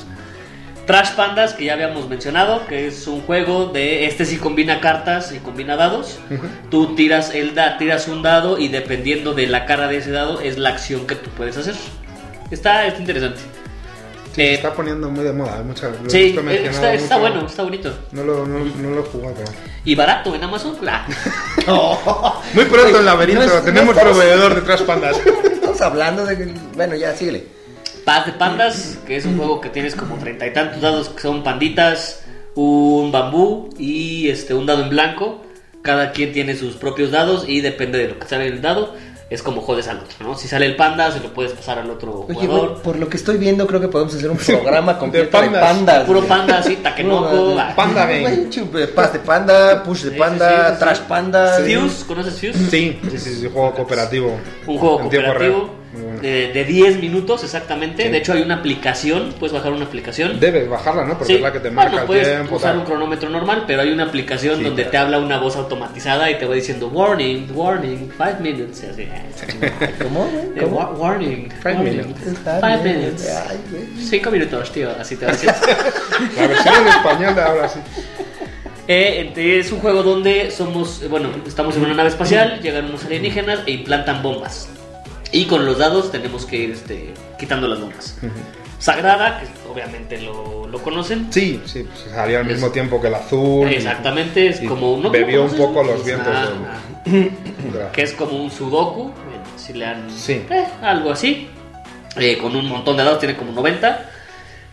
Trash 0.85 1.11
Pandas, 1.11 1.53
que 1.53 1.65
ya 1.65 1.73
habíamos 1.73 2.09
mencionado, 2.09 2.65
que 2.65 2.87
es 2.87 3.05
un 3.07 3.21
juego 3.21 3.67
de. 3.67 4.05
Este 4.07 4.25
sí 4.25 4.37
combina 4.37 4.79
cartas 4.81 5.31
y 5.31 5.37
combina 5.37 5.75
dados. 5.75 6.17
Tú 6.71 6.95
tiras, 6.95 7.33
el 7.35 7.53
da, 7.53 7.77
tiras 7.77 8.07
un 8.07 8.23
dado 8.23 8.57
y 8.57 8.69
dependiendo 8.69 9.33
de 9.35 9.45
la 9.47 9.65
cara 9.65 9.87
de 9.87 9.97
ese 9.97 10.09
dado 10.11 10.41
es 10.41 10.57
la 10.57 10.69
acción 10.69 11.05
que 11.05 11.13
tú 11.15 11.29
puedes 11.31 11.57
hacer. 11.57 11.75
Está, 12.49 12.87
está 12.87 12.99
interesante. 12.99 13.39
Sí, 14.39 14.47
se 14.47 14.53
está 14.53 14.73
poniendo 14.73 15.09
muy 15.09 15.23
de 15.23 15.33
moda. 15.33 15.61
Mucha, 15.63 15.89
Sí, 16.07 16.35
eh, 16.47 16.67
está, 16.69 16.93
está 16.93 17.17
mucho. 17.17 17.29
bueno, 17.31 17.47
está 17.47 17.63
bonito. 17.63 17.93
No 18.11 18.23
lo, 18.23 18.45
no, 18.47 18.59
no 18.65 18.89
lo 18.91 19.01
he 19.01 19.03
jugado. 19.03 19.35
Y 19.85 19.95
barato 19.95 20.33
en 20.35 20.43
Amazon. 20.43 20.77
Muy 22.53 22.65
pronto 22.65 22.99
en 22.99 23.05
Laberinto, 23.05 23.45
no 23.45 23.53
es- 23.53 23.65
tenemos 23.65 23.95
estamos- 23.95 24.17
proveedor 24.17 24.55
de 24.55 24.61
Trash 24.61 24.81
Pandas. 24.83 25.17
Estamos 25.43 25.81
hablando 25.81 26.25
de. 26.25 26.53
Bueno, 26.75 26.95
ya, 26.95 27.15
síguele. 27.15 27.45
Paz 28.05 28.25
de 28.25 28.31
Pandas, 28.33 28.97
que 29.05 29.17
es 29.17 29.25
un 29.25 29.37
juego 29.37 29.61
que 29.61 29.69
tienes 29.69 29.95
como 29.95 30.15
treinta 30.17 30.47
y 30.47 30.53
tantos 30.53 30.81
dados 30.81 31.09
que 31.09 31.21
son 31.21 31.43
panditas, 31.43 32.21
un 32.55 33.11
bambú 33.11 33.69
y 33.77 34.29
este 34.29 34.53
un 34.53 34.65
dado 34.65 34.83
en 34.83 34.89
blanco. 34.89 35.43
Cada 35.81 36.11
quien 36.11 36.33
tiene 36.33 36.55
sus 36.57 36.75
propios 36.75 37.11
dados 37.11 37.47
y 37.47 37.61
depende 37.61 37.99
de 37.99 38.09
lo 38.09 38.19
que 38.19 38.27
sale 38.27 38.47
en 38.47 38.53
el 38.53 38.61
dado, 38.61 38.95
es 39.29 39.43
como 39.43 39.61
jodes 39.61 39.87
al 39.87 39.97
otro, 39.99 40.15
¿no? 40.27 40.35
Si 40.35 40.47
sale 40.47 40.65
el 40.65 40.75
panda, 40.75 41.11
se 41.11 41.19
lo 41.19 41.33
puedes 41.33 41.51
pasar 41.53 41.79
al 41.79 41.89
otro 41.91 42.25
Oye, 42.27 42.33
jugador. 42.47 42.69
güey, 42.71 42.81
por 42.81 42.95
lo 42.97 43.07
que 43.09 43.17
estoy 43.17 43.37
viendo, 43.37 43.67
creo 43.67 43.79
que 43.79 43.87
podemos 43.87 44.13
hacer 44.15 44.29
un 44.31 44.37
programa 44.63 44.97
completo 44.97 45.25
de 45.25 45.31
pandas. 45.49 45.61
pandas. 45.61 46.03
Puro 46.05 46.19
güey. 46.19 46.29
panda. 46.29 46.63
Puro, 46.95 47.55
ah. 47.59 47.73
Panda 47.75 48.05
Game. 48.05 48.49
Güey, 48.71 48.93
Paz 48.93 49.13
de 49.13 49.19
panda, 49.19 49.83
push 49.83 50.03
de 50.03 50.11
Sí, 50.11 50.17
panda, 50.17 50.49
sí, 50.49 50.65
sí, 50.67 50.73
sí, 50.73 50.79
trash 50.79 50.97
sí. 50.97 51.03
panda. 51.07 51.57
Fuse, 51.59 52.05
¿conoces 52.07 52.33
Fuse? 52.33 52.53
Sí, 52.69 52.99
sí, 53.09 53.17
sí, 53.19 53.35
sí, 53.35 53.49
juego 53.51 53.73
cooperativo. 53.73 54.39
Un 54.65 54.77
juego 54.77 54.95
En 54.95 55.01
cooperativo. 55.03 55.78
Bueno. 55.93 56.19
de, 56.21 56.51
de 56.53 56.63
10 56.65 56.99
minutos 57.01 57.43
exactamente. 57.43 58.09
De 58.09 58.17
hecho, 58.17 58.33
hay 58.33 58.41
una 58.41 58.55
aplicación, 58.55 59.33
puedes 59.39 59.53
bajar 59.53 59.71
una 59.71 59.85
aplicación. 59.85 60.39
Debes 60.39 60.69
bajarla, 60.69 61.03
¿no? 61.05 61.13
Porque 61.17 61.33
Sí. 61.33 61.35
es 61.35 61.41
la 61.41 61.51
que 61.51 61.59
te 61.59 61.71
marca 61.71 61.89
bueno, 61.91 62.01
el 62.01 62.07
puedes 62.07 62.27
tiempo. 62.27 62.55
usar 62.57 62.71
tal. 62.71 62.79
un 62.79 62.85
cronómetro 62.85 63.29
normal, 63.29 63.63
pero 63.67 63.81
hay 63.81 63.91
una 63.91 64.03
aplicación 64.03 64.57
Sí, 64.57 64.63
donde 64.63 64.83
claro. 64.83 64.91
te 64.91 64.97
habla 64.97 65.19
una 65.19 65.39
voz 65.39 65.55
automatizada 65.55 66.29
y 66.29 66.37
te 66.37 66.45
va 66.45 66.55
diciendo 66.55 66.87
warning, 66.89 67.47
warning, 67.53 68.09
5 68.17 68.37
minutes. 68.41 68.83
así. 68.91 69.07
¿Cómo? 70.03 70.25
güey? 70.27 70.45
Eh, 70.55 70.61
¿Cómo? 70.61 70.77
wa- 70.77 70.91
warning, 70.91 71.49
Five 71.61 71.75
warning, 71.75 71.97
minutes. 71.97 72.27
Está 72.27 72.59
five 72.59 72.83
bien, 72.83 72.99
minutes. 72.99 73.29
ay, 73.49 73.57
güey. 73.71 73.83
Cinco 74.05 74.31
minutos, 74.31 74.71
tío. 74.71 74.89
Así 74.99 75.15
te 75.15 75.25
va 75.25 75.31
diciendo. 75.33 75.57
La 76.37 76.47
versión 76.47 76.75
en 76.81 76.87
español 76.87 77.35
de 77.35 77.41
ahora 77.41 77.67
sí. 77.69 77.79
Eh, 78.87 79.31
es 79.35 79.71
un 79.71 79.79
juego 79.79 80.01
donde 80.01 80.49
somos, 80.49 81.03
eh, 81.03 81.07
bueno, 81.07 81.29
estamos 81.47 81.75
en 81.75 81.83
una 81.85 81.93
nave 81.93 82.09
espacial, 82.09 82.59
llegan 82.61 82.85
unos 82.85 83.05
alienígenas 83.05 83.59
e 83.67 83.71
implantan 83.71 84.23
bombas. 84.23 84.67
Y 85.31 85.45
con 85.45 85.65
los 85.65 85.77
dados 85.77 86.11
tenemos 86.11 86.45
que 86.45 86.57
ir 86.57 86.71
este, 86.71 87.13
quitando 87.37 87.67
las 87.67 87.79
bombas. 87.79 88.17
Sagrada, 88.79 89.41
que 89.41 89.47
obviamente 89.69 90.19
lo, 90.21 90.65
lo 90.67 90.79
conocen. 90.81 91.27
Sí, 91.31 91.61
sí, 91.65 91.83
pues 91.83 92.13
salía 92.15 92.39
al 92.39 92.45
mismo 92.45 92.69
tiempo 92.69 93.01
que 93.01 93.07
el 93.07 93.15
azul. 93.15 93.67
Exactamente, 93.67 94.47
es 94.47 94.61
y 94.63 94.65
como 94.67 94.97
¿no? 94.97 95.09
bebió 95.11 95.43
un 95.43 95.51
poco 95.51 95.83
los 95.83 96.03
vientos 96.05 96.33
Ah, 96.33 96.47
del- 97.05 97.31
ah. 97.83 97.89
que 97.91 98.01
es 98.03 98.13
como 98.13 98.41
un 98.41 98.49
sudoku, 98.49 99.03
bueno, 99.03 99.43
si 99.57 99.73
le 99.73 99.85
han... 99.85 100.09
Sí. 100.09 100.45
eh, 100.49 100.65
algo 100.81 101.11
así, 101.11 101.49
Eh, 102.15 102.37
con 102.39 102.55
un 102.55 102.65
montón 102.67 102.97
de 102.97 103.03
dados, 103.03 103.19
tiene 103.19 103.35
como 103.37 103.51
90. 103.51 104.09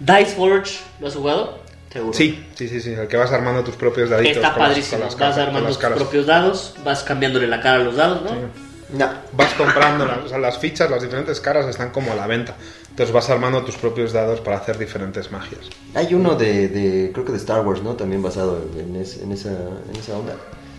Dice 0.01 0.27
Forge, 0.37 0.79
¿lo 1.01 1.09
has 1.09 1.15
jugado? 1.15 1.59
Seguro. 1.93 2.13
Sí, 2.15 2.45
sí, 2.55 2.69
sí, 2.69 2.81
sí, 2.81 2.93
el 2.93 3.09
que 3.09 3.17
vas 3.17 3.31
armando 3.33 3.63
tus 3.65 3.77
propios 3.77 4.09
daditos. 4.11 4.37
Está 4.37 4.53
con 4.53 4.61
las- 4.63 4.69
padrísimo, 4.71 4.99
con 4.99 5.07
las 5.07 5.15
vas 5.15 5.19
caras- 5.21 5.35
con 5.37 5.43
armando 5.47 5.69
las 5.69 5.77
tus 5.77 5.83
caras. 5.83 5.99
propios 5.99 6.27
dados, 6.27 6.75
vas 6.85 7.03
cambiándole 7.03 7.47
la 7.47 7.61
cara 7.61 7.77
a 7.77 7.85
los 7.85 7.97
dados, 7.97 8.23
¿no? 8.23 8.31
Sí. 8.31 8.37
No. 8.91 9.09
Vas 9.33 9.53
comprando, 9.55 10.05
las, 10.07 10.19
o 10.19 10.29
sea, 10.29 10.39
las 10.39 10.59
fichas, 10.59 10.89
las 10.91 11.03
diferentes 11.03 11.41
caras 11.41 11.67
están 11.67 11.91
como 11.91 12.13
a 12.13 12.15
la 12.15 12.27
venta. 12.27 12.55
Entonces 12.91 13.13
vas 13.13 13.29
armando 13.31 13.63
tus 13.65 13.77
propios 13.77 14.13
dados 14.13 14.41
para 14.41 14.57
hacer 14.59 14.79
diferentes 14.79 15.31
magias. 15.33 15.61
Hay 15.95 16.15
uno 16.15 16.35
de, 16.37 16.69
de, 16.69 17.13
creo 17.13 17.25
que 17.25 17.33
de 17.33 17.39
Star 17.39 17.67
Wars, 17.67 17.83
¿no? 17.83 17.95
También 17.95 18.23
basado 18.23 18.61
en, 18.79 18.97
es- 18.97 19.19
en 19.21 19.33
esa, 19.33 19.51
en 19.51 19.97
esa 19.99 20.17
onda. 20.17 20.35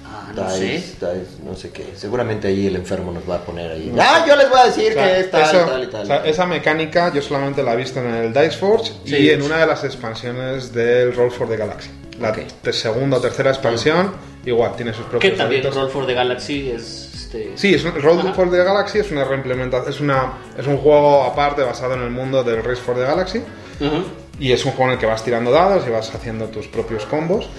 Ah, 0.10 0.32
no 0.34 0.44
Dice, 0.46 0.58
sé. 0.58 1.06
Dice, 1.16 1.44
no 1.46 1.56
sé 1.56 1.70
qué. 1.72 1.94
Seguramente 1.96 2.48
ahí 2.48 2.66
el 2.68 2.78
enfermo 2.78 3.12
nos 3.12 3.30
va 3.30 3.36
a 3.36 3.42
poner 3.46 3.72
ahí. 3.72 3.94
Ah, 4.00 4.24
yo 4.28 4.36
les 4.38 4.50
voy 4.50 4.60
a 4.62 4.66
decir 4.68 4.92
O 4.92 4.94
sea, 4.94 5.06
que 5.14 5.20
es 5.20 5.30
tal, 5.32 5.42
eso- 5.44 5.66
tal 5.70 5.84
y 5.84 5.88
tal. 5.88 6.02
o 6.04 6.06
sea, 6.06 6.26
esa 6.26 6.46
mecánica 6.46 7.14
yo 7.14 7.22
solamente 7.22 7.62
la 7.62 7.74
he 7.74 7.76
visto 7.78 8.00
en 8.00 8.08
el 8.14 8.34
Dice 8.34 8.52
Forge 8.52 8.94
Sí. 9.06 9.16
y 9.18 9.30
en 9.32 9.42
una 9.42 9.58
de 9.58 9.68
las 9.68 9.84
expansiones 9.84 10.72
del 10.74 11.14
Roll 11.14 11.30
for 11.32 11.50
the 11.50 11.58
Galaxy. 11.58 11.90
La 12.22 12.30
Ok. 12.32 12.38
te- 12.64 12.74
segunda 12.74 13.18
o 13.18 13.20
tercera 13.22 13.52
expansión, 13.52 14.14
igual, 14.46 14.76
tiene 14.76 14.94
sus 14.94 15.04
Que 15.04 15.10
propios 15.12 15.38
también 15.38 15.62
daditos. 15.62 15.84
Roll 15.84 15.92
for 15.92 16.08
the 16.08 16.14
Galaxy 16.14 16.72
es... 16.72 17.07
Este... 17.28 17.58
Sí, 17.58 17.74
es 17.74 17.84
un, 17.84 18.02
Roll 18.02 18.20
Ajá. 18.20 18.34
for 18.34 18.50
the 18.50 18.58
Galaxy 18.58 19.00
es 19.00 19.12
una 19.12 19.26
reimplementación, 19.26 19.94
es, 19.94 20.00
una, 20.00 20.34
es 20.58 20.66
un 20.66 20.78
juego 20.78 21.24
aparte 21.24 21.62
basado 21.62 21.94
en 21.96 22.02
el 22.02 22.10
mundo 22.10 22.44
del 22.44 22.64
Race 22.64 22.82
for 22.82 22.96
the 22.96 23.02
Galaxy. 23.02 23.40
Ujú. 23.80 24.04
Y 24.40 24.52
es 24.52 24.64
un 24.66 24.72
juego 24.72 24.86
en 24.86 24.94
el 24.94 25.00
que 25.00 25.06
vas 25.08 25.24
tirando 25.24 25.52
dados 25.52 25.86
y 25.88 25.90
vas 25.90 26.14
haciendo 26.14 26.46
tus 26.46 26.68
propios 26.68 27.06
combos. 27.06 27.50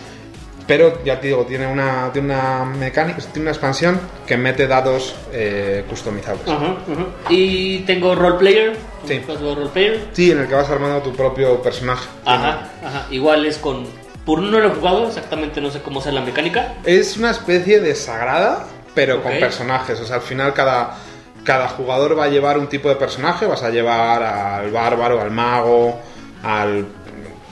Pero 0.66 1.02
ya 1.02 1.18
te 1.18 1.28
digo, 1.28 1.44
tiene 1.46 1.66
una, 1.66 2.10
tiene 2.12 2.34
una 2.34 2.64
mecánica, 2.64 3.18
tiene 3.18 3.42
una 3.42 3.50
expansión 3.52 3.98
que 4.26 4.36
mete 4.36 4.66
dados 4.66 5.14
eh, 5.32 5.84
customizables. 5.88 6.46
Ajá, 6.46 6.76
ajá. 6.92 7.06
Y 7.30 7.80
tengo 7.80 8.14
roleplayer. 8.14 8.76
Sí. 9.06 9.14
¿Has 9.14 9.38
jugado 9.38 9.54
roleplayer? 9.54 10.08
Sí, 10.12 10.30
en 10.30 10.40
el 10.40 10.46
que 10.46 10.54
vas 10.54 10.68
armando 10.68 11.00
tu 11.00 11.14
propio 11.14 11.62
personaje. 11.62 12.06
Ajá, 12.24 12.70
ajá. 12.84 13.06
Igual 13.10 13.46
es 13.46 13.58
con... 13.58 13.86
Por 14.26 14.42
no 14.42 14.60
lo 14.60 14.68
he 14.68 14.74
jugado, 14.74 15.08
exactamente 15.08 15.58
no 15.62 15.70
sé 15.70 15.80
cómo 15.80 16.02
sea 16.02 16.12
la 16.12 16.20
mecánica. 16.20 16.74
Es 16.84 17.16
una 17.16 17.30
especie 17.30 17.80
de 17.80 17.94
sagrada, 17.94 18.66
pero 18.98 19.22
con 19.22 19.30
personajes. 19.38 20.00
O 20.00 20.04
sea, 20.04 20.16
al 20.16 20.22
final 20.22 20.52
cada, 20.52 20.96
cada 21.44 21.68
jugador 21.68 22.18
va 22.18 22.24
a 22.24 22.28
llevar 22.28 22.58
un 22.58 22.66
tipo 22.66 22.88
de 22.88 22.96
personaje. 22.96 23.46
Vas 23.46 23.62
a 23.62 23.70
llevar 23.70 24.20
al 24.20 24.72
bárbaro, 24.72 25.20
al 25.20 25.30
mago, 25.30 26.00
al, 26.42 26.84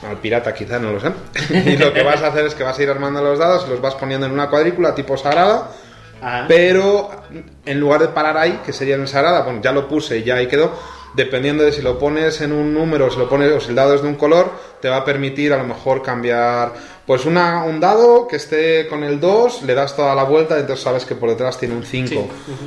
al 0.09 0.17
pirata 0.21 0.53
quizá, 0.53 0.81
no 0.81 0.91
lo 0.91 0.99
sé. 0.99 1.13
y 1.71 1.77
lo 1.77 1.93
que 1.93 2.03
vas 2.03 2.21
a 2.23 2.29
hacer 2.29 2.47
es 2.47 2.57
que 2.57 2.65
vas 2.65 2.77
a 2.77 2.83
ir 2.83 2.91
armando 2.91 3.23
los 3.23 3.39
dados 3.39 3.65
y 3.65 3.71
los 3.71 3.81
vas 3.81 3.95
poniendo 3.95 4.27
en 4.27 4.33
una 4.33 4.51
cuadrícula 4.51 4.93
tipo 4.93 5.17
sagrada. 5.17 5.71
Ajá. 6.21 6.47
Pero 6.49 7.11
en 7.65 7.79
lugar 7.79 8.01
de 8.01 8.09
parar 8.09 8.37
ahí, 8.39 8.61
que 8.67 8.73
sería 8.73 8.97
en 8.97 9.07
sagrada, 9.07 9.43
bueno, 9.43 9.61
ya 9.63 9.71
lo 9.71 9.87
puse 9.87 10.19
y 10.19 10.25
ya 10.25 10.35
ahí 10.35 10.49
quedó. 10.49 10.77
Dependiendo 11.17 11.65
de 11.65 11.73
si 11.73 11.81
lo 11.81 11.99
pones 11.99 12.43
en 12.43 12.53
un 12.53 12.75
número, 12.75 13.11
si 13.11 13.19
lo 13.19 13.27
pones 13.29 13.51
o 13.51 13.59
si 13.61 13.71
el 13.71 13.75
dado 13.75 13.95
es 13.95 14.03
de 14.03 14.09
un 14.09 14.17
color, 14.17 14.51
te 14.83 14.91
va 14.91 14.99
a 14.99 15.05
permitir 15.05 15.53
a 15.55 15.57
lo 15.57 15.65
mejor 15.65 16.03
cambiar 16.03 16.75
pues 17.07 17.25
una, 17.25 17.65
un 17.65 17.81
dado 17.81 18.29
que 18.29 18.37
esté 18.37 18.87
con 18.89 19.03
el 19.03 19.19
2, 19.19 19.63
le 19.63 19.75
das 19.75 19.97
toda 19.97 20.15
la 20.15 20.25
vuelta 20.25 20.57
y 20.59 20.61
entonces 20.61 20.85
sabes 20.85 21.07
que 21.07 21.15
por 21.15 21.31
detrás 21.31 21.57
tiene 21.59 21.75
un 21.75 21.85
5. 21.85 22.09
Sí. 22.09 22.21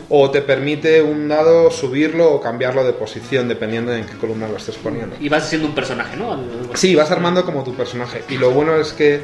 O 0.10 0.32
te 0.32 0.42
permite 0.42 1.02
un 1.02 1.28
dado 1.28 1.70
subirlo 1.70 2.32
o 2.32 2.42
cambiarlo 2.42 2.84
de 2.84 2.94
posición 2.94 3.48
dependiendo 3.48 3.92
de 3.92 4.00
en 4.00 4.06
qué 4.06 4.18
columna 4.18 4.48
lo 4.48 4.58
estés 4.58 4.78
poniendo. 4.78 5.16
Y 5.20 5.30
vas 5.30 5.44
haciendo 5.44 5.68
un 5.68 5.76
personaje, 5.76 6.18
¿no? 6.18 6.40
Sí, 6.74 6.96
vas 6.96 7.12
armando 7.12 7.46
como 7.46 7.64
tu 7.64 7.76
personaje. 7.76 8.24
Y 8.30 8.38
lo 8.38 8.50
bueno 8.50 8.76
es 8.78 8.94
que 8.94 9.22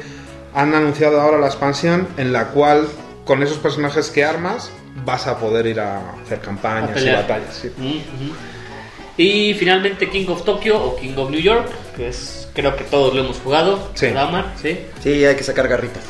han 0.54 0.72
anunciado 0.74 1.20
ahora 1.20 1.38
la 1.38 1.46
expansión 1.48 2.06
en 2.16 2.32
la 2.32 2.48
cual 2.48 2.86
con 3.24 3.42
esos 3.42 3.58
personajes 3.58 4.10
que 4.10 4.24
armas 4.24 4.70
vas 5.04 5.26
a 5.26 5.38
poder 5.38 5.66
ir 5.66 5.80
a 5.80 6.12
hacer 6.22 6.38
A 6.38 6.42
campañas 6.42 7.02
y 7.02 7.10
batallas. 7.10 7.54
sí. 7.60 7.72
Ujú. 7.76 8.32
Y 9.16 9.54
finalmente 9.54 10.10
King 10.10 10.26
of 10.28 10.44
Tokyo 10.44 10.76
o 10.82 10.96
King 10.96 11.14
of 11.16 11.30
New 11.30 11.40
York, 11.40 11.68
que 11.96 12.08
es 12.08 12.48
creo 12.54 12.74
que 12.76 12.84
todos 12.84 13.14
lo 13.14 13.20
hemos 13.22 13.38
jugado, 13.38 13.90
Sí. 13.94 14.06
¿verdad, 14.06 14.28
Omar? 14.28 14.52
Sí. 14.60 14.78
Sí, 15.02 15.24
hay 15.24 15.36
que 15.36 15.42
sacar 15.44 15.68
garritas. 15.68 16.02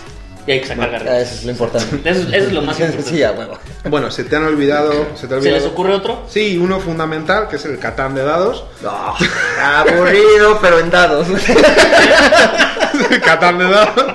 Y 0.46 0.52
hay 0.52 0.60
que 0.60 0.66
sacar 0.68 0.90
garritas. 0.90 1.22
Eso 1.22 1.34
es 1.34 1.44
lo 1.44 1.50
importante. 1.52 1.96
Eso, 2.10 2.20
eso 2.28 2.30
es 2.36 2.52
lo 2.52 2.62
más 2.62 2.78
importante. 2.78 3.10
Sí, 3.10 3.22
a 3.24 3.32
huevo. 3.32 3.58
Bueno, 3.88 4.10
se 4.12 4.24
te 4.24 4.36
han 4.36 4.44
olvidado. 4.44 5.06
¿Se, 5.16 5.26
te 5.26 5.34
ha 5.34 5.40
¿Se 5.40 5.50
les 5.50 5.64
ocurre 5.64 5.92
otro? 5.94 6.24
Sí, 6.28 6.56
uno 6.56 6.78
fundamental 6.78 7.48
que 7.48 7.56
es 7.56 7.64
el 7.64 7.78
Catán 7.78 8.14
de 8.14 8.22
dados. 8.22 8.64
No, 8.82 8.90
aburrido, 9.62 10.58
pero 10.60 10.78
en 10.78 10.90
dados. 10.90 11.26
el 13.10 13.20
Catán 13.20 13.58
de 13.58 13.64
dados. 13.70 14.14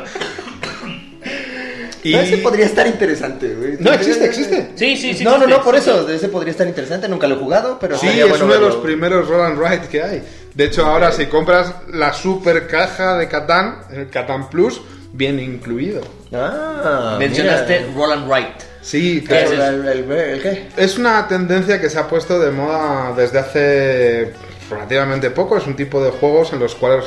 Y... 2.04 2.16
Ese 2.16 2.38
podría 2.38 2.66
estar 2.66 2.88
interesante, 2.88 3.54
güey. 3.56 3.78
No, 3.80 3.94
existe, 3.94 4.26
existe. 4.26 4.72
Sí, 4.76 4.96
sí, 4.98 5.14
sí. 5.14 5.24
no, 5.24 5.32
no, 5.32 5.36
existe. 5.38 5.58
no, 5.60 5.64
por 5.64 5.76
eso. 5.76 6.10
Ese 6.10 6.30
podría 6.30 6.52
estar 6.52 6.68
interesante. 6.68 7.08
Nunca 7.08 7.28
lo 7.28 7.36
he 7.36 7.38
jugado, 7.40 7.78
pero 7.80 7.98
Sí, 7.98 8.08
es 8.08 8.28
bueno 8.30 8.46
uno 8.46 8.54
de 8.56 8.60
los 8.60 8.76
primeros 8.78 9.28
roll 9.28 9.46
and 9.46 9.60
write 9.60 9.88
que 9.88 10.02
hay. 10.02 10.24
De 10.56 10.66
hecho, 10.66 10.86
ahora 10.86 11.12
si 11.12 11.28
compras 11.28 11.74
la 11.94 12.12
super 12.14 12.68
caja 12.68 13.18
de 13.18 13.28
Catán, 13.28 13.84
el 13.92 14.10
Catán 14.10 14.50
Plus, 14.50 14.82
viene 15.14 15.44
incluido. 15.44 16.02
Ah, 16.34 17.16
Mencionaste 17.20 17.82
mira. 17.82 17.94
Roland 17.96 18.28
Wright. 18.28 18.48
Sí, 18.82 19.22
¿Qué 19.22 19.28
claro. 19.28 19.44
es 19.46 19.52
¿El, 19.60 19.88
el, 19.88 20.12
el- 20.12 20.12
el 20.12 20.42
qué? 20.42 20.68
Es 20.78 20.98
una 20.98 21.28
tendencia 21.28 21.80
que 21.80 21.90
se 21.90 22.00
ha 22.00 22.08
puesto 22.08 22.40
de 22.40 22.50
moda 22.52 23.14
desde 23.16 23.38
hace 23.40 24.34
relativamente 24.70 25.30
poco. 25.30 25.58
Es 25.58 25.68
un 25.68 25.76
tipo 25.76 26.04
de 26.04 26.10
juegos 26.12 26.52
en 26.54 26.60
los 26.60 26.74
cuales, 26.76 27.06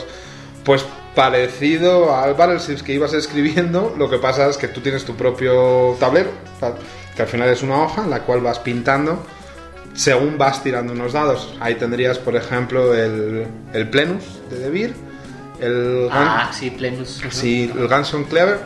pues 0.64 0.84
parecido 1.14 2.14
al 2.14 2.34
Battleships 2.34 2.82
que 2.82 2.92
ibas 2.92 3.12
escribiendo, 3.14 3.94
lo 3.96 4.10
que 4.10 4.18
pasa 4.18 4.48
es 4.48 4.56
que 4.56 4.68
tú 4.68 4.80
tienes 4.80 5.04
tu 5.04 5.14
propio 5.16 5.96
tablero, 6.00 6.30
que 7.16 7.22
al 7.22 7.28
final 7.28 7.48
es 7.48 7.62
una 7.62 7.82
hoja 7.82 8.02
en 8.02 8.10
la 8.10 8.20
cual 8.20 8.40
vas 8.40 8.58
pintando 8.58 9.24
según 9.94 10.36
vas 10.38 10.62
tirando 10.64 10.92
unos 10.92 11.12
dados. 11.12 11.54
Ahí 11.60 11.76
tendrías, 11.76 12.18
por 12.18 12.34
ejemplo, 12.34 12.94
el, 12.94 13.46
el 13.72 13.88
Plenus 13.90 14.24
de 14.50 14.58
Devir, 14.58 14.94
el 15.60 16.08
Gun- 16.08 16.10
Ah, 16.12 16.50
sí, 16.52 16.70
Plenus. 16.70 17.22
Sí, 17.30 17.72
el 17.78 17.86
Ganson 17.86 18.24
Clever, 18.24 18.58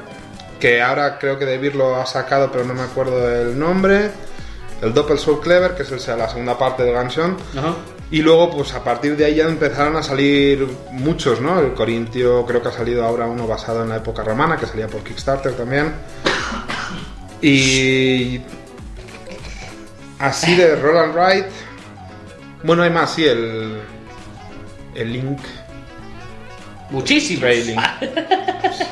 que 0.59 0.81
ahora 0.81 1.19
creo 1.19 1.39
que 1.39 1.45
Devir 1.45 1.77
lo 1.77 1.97
ha 1.97 2.07
sacado, 2.07 2.51
pero 2.51 2.65
no 2.65 2.73
me 2.73 2.81
acuerdo 2.83 3.21
del 3.29 3.59
nombre. 3.59 4.11
El 4.81 4.95
Doppel 4.95 5.19
Soul 5.19 5.41
Clever, 5.41 5.75
que 5.75 5.83
es 5.83 5.91
el- 6.09 6.19
la 6.19 6.29
segunda 6.31 6.57
parte 6.57 6.83
del 6.83 6.95
Ganson. 6.95 7.37
Ajá. 7.57 7.75
Y 8.11 8.23
luego, 8.23 8.51
pues 8.51 8.73
a 8.73 8.83
partir 8.83 9.17
de 9.17 9.27
ahí 9.27 9.35
ya 9.35 9.45
empezaron 9.45 9.95
a 9.97 10.03
salir 10.03 10.67
muchos, 10.93 11.41
¿no? 11.43 11.61
El 11.61 11.75
Corintio, 11.75 12.47
creo 12.47 12.63
que 12.63 12.69
ha 12.69 12.73
salido 12.73 13.05
ahora 13.05 13.27
uno 13.27 13.47
basado 13.47 13.83
en 13.83 13.91
la 13.91 13.97
época 13.97 14.25
romana, 14.25 14.57
que 14.57 14.65
salía 14.67 14.87
por 14.89 15.03
Kickstarter 15.05 15.53
también. 15.53 15.93
Y. 17.43 18.41
Así 20.19 20.57
de 20.57 20.75
Roland 20.77 21.15
Wright. 21.15 21.47
Bueno, 22.65 22.83
hay 22.83 22.91
más, 22.91 23.15
sí, 23.15 23.25
el. 23.25 23.79
El 24.95 25.13
Link. 25.13 25.39
Muchísimos. 26.91 27.43
Railing. 27.43 27.77
Sí, 28.79 28.85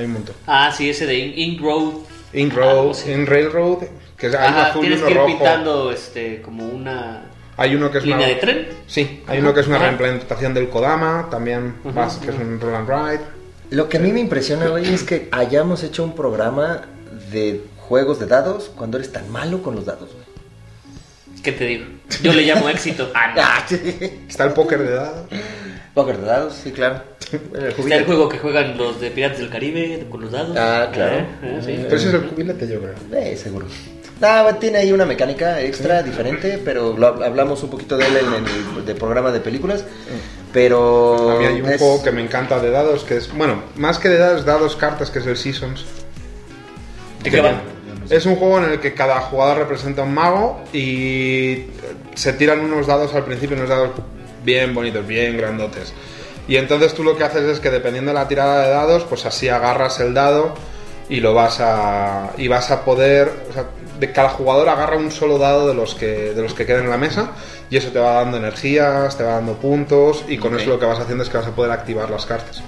hay 0.00 0.04
un 0.04 0.12
montón. 0.14 0.34
Ah, 0.46 0.72
sí, 0.76 0.90
ese 0.90 1.06
de 1.06 1.14
In- 1.14 1.38
Ink 1.52 1.60
Road. 1.60 1.92
Ink 2.32 2.52
Ah. 2.60 2.92
Ink 3.06 3.28
Railroad, 3.28 3.78
que 4.16 4.26
es 4.26 4.34
hay 4.34 4.48
Ajá, 4.48 4.66
azul 4.66 4.84
y 4.84 4.88
tienes 4.88 5.00
uno 5.00 5.08
que 5.08 5.14
ir 5.14 5.26
pintando 5.26 5.90
este, 5.92 6.42
como 6.42 6.66
una 6.66 7.22
Hay 7.58 7.74
uno 7.74 7.90
que 7.90 7.98
es 7.98 8.04
línea 8.04 8.18
una... 8.26 8.26
de 8.28 8.34
tren. 8.36 8.68
Sí, 8.86 9.22
hay 9.26 9.38
uno 9.38 9.54
que 9.54 9.60
es 9.60 9.66
una 9.66 9.76
Ajá. 9.76 9.86
reimplementación 9.86 10.52
del 10.54 10.68
Kodama, 10.68 11.28
también 11.30 11.76
vas- 11.94 12.18
que 12.18 12.30
es 12.30 12.36
un 12.36 12.60
roll 12.60 12.74
and 12.74 12.88
ride. 12.88 13.20
Lo 13.70 13.88
que 13.88 13.96
a 13.96 14.00
mí 14.00 14.12
me 14.12 14.20
impresiona, 14.20 14.68
güey, 14.68 14.92
es 14.92 15.02
que 15.02 15.28
hayamos 15.32 15.82
hecho 15.82 16.04
un 16.04 16.14
programa 16.14 16.82
de 17.32 17.62
juegos 17.78 18.20
de 18.20 18.26
dados 18.26 18.70
cuando 18.76 18.98
eres 18.98 19.10
tan 19.12 19.30
malo 19.30 19.62
con 19.62 19.74
los 19.74 19.86
dados, 19.86 20.10
güey. 20.12 20.26
¿Qué 21.42 21.52
te 21.52 21.64
digo? 21.64 21.84
Yo 22.22 22.32
le 22.32 22.42
llamo 22.42 22.68
éxito. 22.68 23.10
Ah, 23.14 23.32
no. 23.34 23.42
Ah. 23.42 23.64
Está 24.28 24.44
el 24.44 24.52
póker 24.52 24.82
de 24.82 24.90
dados. 24.94 25.26
Póker 25.94 26.18
de 26.18 26.26
dados, 26.26 26.54
sí, 26.62 26.72
claro. 26.72 27.02
Bueno, 27.50 27.66
el 27.66 27.72
Está 27.72 27.96
el 27.96 28.04
juego 28.04 28.28
que 28.28 28.38
juegan 28.38 28.76
los 28.76 29.00
de 29.00 29.10
Piratas 29.10 29.38
del 29.38 29.48
Caribe 29.48 30.06
con 30.10 30.20
los 30.20 30.30
dados. 30.32 30.56
Ah, 30.58 30.90
claro. 30.92 31.16
Eh, 31.16 31.26
eh, 31.42 31.60
sí. 31.64 31.78
Pero 31.84 31.96
ese 31.96 32.08
es 32.08 32.14
el 32.14 32.22
cubilete, 32.26 32.68
yo 32.68 32.80
creo. 32.80 32.94
Eh, 33.20 33.36
seguro. 33.36 33.66
Ah, 34.22 34.56
tiene 34.58 34.78
ahí 34.78 34.92
una 34.92 35.04
mecánica 35.04 35.60
extra 35.60 36.02
diferente, 36.02 36.60
pero 36.64 36.96
lo 36.96 37.06
hab- 37.14 37.24
hablamos 37.26 37.62
un 37.62 37.70
poquito 37.70 37.96
de 37.98 38.06
él 38.06 38.16
en 38.16 38.78
el 38.78 38.86
de 38.86 38.94
programa 38.94 39.30
de 39.30 39.40
películas. 39.40 39.84
Pero. 40.52 41.32
A 41.32 41.38
mí 41.38 41.44
hay 41.44 41.60
un 41.60 41.68
es- 41.70 41.78
juego 41.78 42.02
que 42.02 42.12
me 42.12 42.22
encanta 42.22 42.58
de 42.60 42.70
dados, 42.70 43.04
que 43.04 43.16
es, 43.18 43.32
bueno, 43.34 43.62
más 43.76 43.98
que 43.98 44.08
de 44.08 44.16
dados, 44.16 44.44
dados 44.46 44.74
cartas, 44.76 45.10
que 45.10 45.18
es 45.18 45.26
el 45.26 45.36
Seasons. 45.36 45.84
¿De 47.22 47.30
qué 47.30 47.40
va? 47.40 47.60
Es 48.08 48.24
un 48.24 48.36
juego 48.36 48.58
en 48.58 48.70
el 48.70 48.80
que 48.80 48.94
cada 48.94 49.20
jugador 49.20 49.58
representa 49.58 50.02
un 50.02 50.14
mago 50.14 50.62
y 50.72 51.64
se 52.14 52.32
tiran 52.32 52.60
unos 52.60 52.86
dados 52.86 53.12
al 53.14 53.24
principio, 53.24 53.56
unos 53.56 53.68
dados 53.68 53.90
bien 54.44 54.74
bonitos, 54.74 55.06
bien 55.06 55.36
grandotes. 55.36 55.92
Y 56.48 56.56
entonces 56.56 56.94
tú 56.94 57.02
lo 57.02 57.16
que 57.16 57.24
haces 57.24 57.42
es 57.42 57.58
que 57.60 57.70
dependiendo 57.70 58.12
de 58.12 58.14
la 58.14 58.28
tirada 58.28 58.62
de 58.62 58.70
dados, 58.70 59.04
pues 59.08 59.26
así 59.26 59.48
agarras 59.48 59.98
el 59.98 60.14
dado 60.14 60.54
y 61.08 61.18
lo 61.20 61.34
vas 61.34 61.58
a 61.60 62.30
y 62.38 62.46
vas 62.46 62.70
a 62.70 62.84
poder, 62.84 63.30
o 63.50 63.52
sea, 63.52 63.64
de 63.98 64.12
cada 64.12 64.30
jugador 64.30 64.68
agarra 64.68 64.96
un 64.96 65.10
solo 65.10 65.38
dado 65.38 65.68
de 65.68 65.74
los 65.74 65.94
que 65.94 66.34
de 66.34 66.42
los 66.42 66.54
que 66.54 66.66
quedan 66.66 66.84
en 66.84 66.90
la 66.90 66.98
mesa 66.98 67.32
y 67.70 67.76
eso 67.76 67.90
te 67.90 67.98
va 67.98 68.14
dando 68.14 68.36
energías, 68.36 69.16
te 69.16 69.24
va 69.24 69.32
dando 69.32 69.54
puntos 69.54 70.24
y 70.28 70.38
con 70.38 70.58
eso 70.58 70.70
lo 70.70 70.78
que 70.78 70.86
vas 70.86 70.98
haciendo 70.98 71.24
es 71.24 71.30
que 71.30 71.38
vas 71.38 71.46
a 71.46 71.54
poder 71.54 71.72
activar 71.72 72.10
las 72.10 72.26
cartas. 72.26 72.62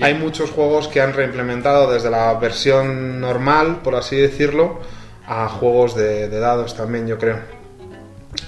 Hay 0.00 0.14
muchos 0.14 0.50
juegos 0.50 0.88
que 0.88 1.00
han 1.00 1.12
reimplementado 1.12 1.90
desde 1.90 2.10
la 2.10 2.32
versión 2.34 3.20
normal, 3.20 3.80
por 3.82 3.96
así 3.96 4.16
decirlo, 4.16 4.80
a 5.26 5.48
juegos 5.48 5.94
de, 5.94 6.28
de 6.28 6.38
dados 6.38 6.76
también, 6.76 7.06
yo 7.06 7.18
creo. 7.18 7.38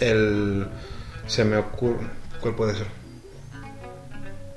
El. 0.01 0.67
Se 1.27 1.45
me 1.45 1.57
ocurre. 1.57 2.07
¿Cuál 2.41 2.55
puede 2.55 2.75
ser? 2.75 2.87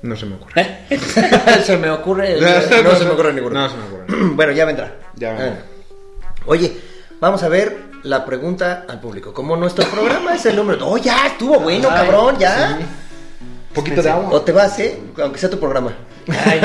No 0.02 0.16
se 0.16 0.26
me 0.26 0.36
ocurre. 0.36 0.62
¿Eh? 0.90 0.98
se 1.64 1.76
me 1.76 1.90
ocurre. 1.90 2.40
no 2.84 2.94
se 2.94 3.04
me 3.04 3.10
ocurre 3.10 3.32
ninguno. 3.32 3.60
No 3.60 3.68
se 3.68 3.76
me 3.76 3.84
ocurre. 3.84 4.06
bueno, 4.34 4.52
ya 4.52 4.64
vendrá. 4.64 4.94
Ya 5.16 5.32
vendrá. 5.32 5.58
Ah. 5.60 6.32
Oye, 6.46 6.76
vamos 7.20 7.42
a 7.42 7.48
ver 7.48 7.84
la 8.02 8.24
pregunta 8.24 8.84
al 8.88 9.00
público. 9.00 9.32
Como 9.32 9.56
nuestro 9.56 9.84
programa 9.88 10.34
es 10.34 10.46
el 10.46 10.56
número. 10.56 10.86
¡Oh, 10.88 10.96
ya! 10.98 11.26
Estuvo 11.26 11.58
bueno, 11.60 11.88
Ay, 11.90 12.04
cabrón, 12.06 12.38
ya. 12.38 12.78
Un 12.80 13.74
poquito 13.74 14.02
de 14.02 14.08
O 14.10 14.12
agua. 14.12 14.44
te 14.44 14.52
vas, 14.52 14.78
¿eh? 14.78 15.00
Aunque 15.22 15.38
sea 15.38 15.50
tu 15.50 15.58
programa. 15.58 15.92
Ay, 16.28 16.60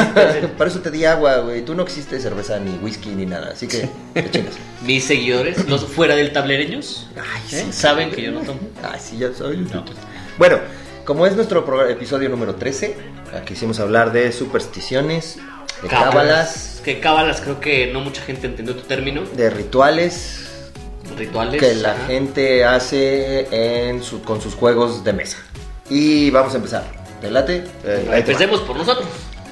Para 0.57 0.69
eso 0.69 0.79
te 0.79 0.89
di 0.91 1.05
agua, 1.05 1.37
güey. 1.37 1.63
Tú 1.63 1.75
no 1.75 1.83
existe 1.83 2.19
cerveza, 2.19 2.59
ni 2.59 2.71
whisky, 2.77 3.09
ni 3.09 3.25
nada. 3.25 3.51
Así 3.53 3.67
que 3.67 3.89
te 4.13 4.29
chingas. 4.31 4.53
Mis 4.85 5.03
seguidores, 5.03 5.67
los 5.69 5.85
fuera 5.85 6.15
del 6.15 6.33
tablereños, 6.33 7.07
Ay, 7.15 7.41
¿eh? 7.59 7.63
sí. 7.65 7.73
saben 7.73 8.11
que 8.11 8.21
yo 8.23 8.31
no 8.31 8.39
tomo. 8.41 8.59
Ay, 8.83 8.99
sí, 9.03 9.17
ya 9.17 9.31
soy. 9.33 9.67
Bueno, 10.39 10.57
como 11.05 11.27
es 11.27 11.35
nuestro 11.35 11.87
episodio 11.87 12.29
número 12.29 12.55
13, 12.55 12.95
aquí 13.39 13.53
hicimos 13.53 13.79
hablar 13.79 14.11
de 14.11 14.31
supersticiones, 14.31 15.37
de 15.81 15.87
cábalas, 15.89 16.81
Que 16.83 16.99
cábalas, 16.99 17.41
creo 17.41 17.59
que 17.59 17.87
no 17.93 17.99
mucha 18.01 18.21
gente 18.23 18.47
entendió 18.47 18.75
tu 18.75 18.81
término. 18.83 19.21
de 19.35 19.49
rituales 19.49 20.47
Rituales. 21.17 21.59
que 21.59 21.75
la 21.75 21.91
ajá. 21.91 22.05
gente 22.07 22.63
hace 22.65 23.47
en 23.89 24.01
su- 24.03 24.21
con 24.21 24.41
sus 24.41 24.55
juegos 24.55 25.03
de 25.03 25.13
mesa. 25.13 25.37
Y 25.89 26.29
vamos 26.31 26.53
a 26.53 26.57
empezar. 26.57 26.83
¿Te 27.19 27.29
late? 27.29 27.63
Eh. 27.83 28.09
Empecemos 28.13 28.61
por 28.61 28.75
nosotros, 28.77 29.05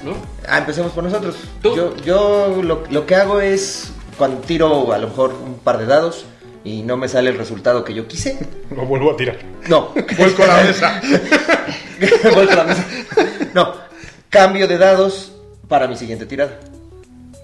¿no? 0.03 0.13
Ah, 0.47 0.57
empecemos 0.59 0.91
por 0.93 1.03
nosotros. 1.03 1.35
¿Tú? 1.61 1.75
Yo, 1.75 1.95
yo 1.97 2.61
lo, 2.63 2.83
lo 2.89 3.05
que 3.05 3.15
hago 3.15 3.41
es 3.41 3.91
cuando 4.17 4.37
tiro 4.41 4.91
a 4.93 4.97
lo 4.97 5.07
mejor 5.09 5.33
un 5.33 5.59
par 5.59 5.77
de 5.77 5.85
dados 5.85 6.25
y 6.63 6.81
no 6.83 6.97
me 6.97 7.07
sale 7.07 7.29
el 7.29 7.37
resultado 7.37 7.83
que 7.83 7.93
yo 7.93 8.07
quise. 8.07 8.39
Lo 8.75 8.85
vuelvo 8.85 9.11
a 9.11 9.17
tirar. 9.17 9.37
No. 9.67 9.89
Vuelco 10.17 10.45
la 10.45 10.63
mesa. 10.63 11.01
Vuelco 12.33 12.53
la 12.55 12.63
mesa. 12.63 12.85
No. 13.53 13.73
Cambio 14.29 14.67
de 14.67 14.77
dados 14.77 15.33
para 15.69 15.87
mi 15.87 15.95
siguiente 15.95 16.25
tirada. 16.25 16.59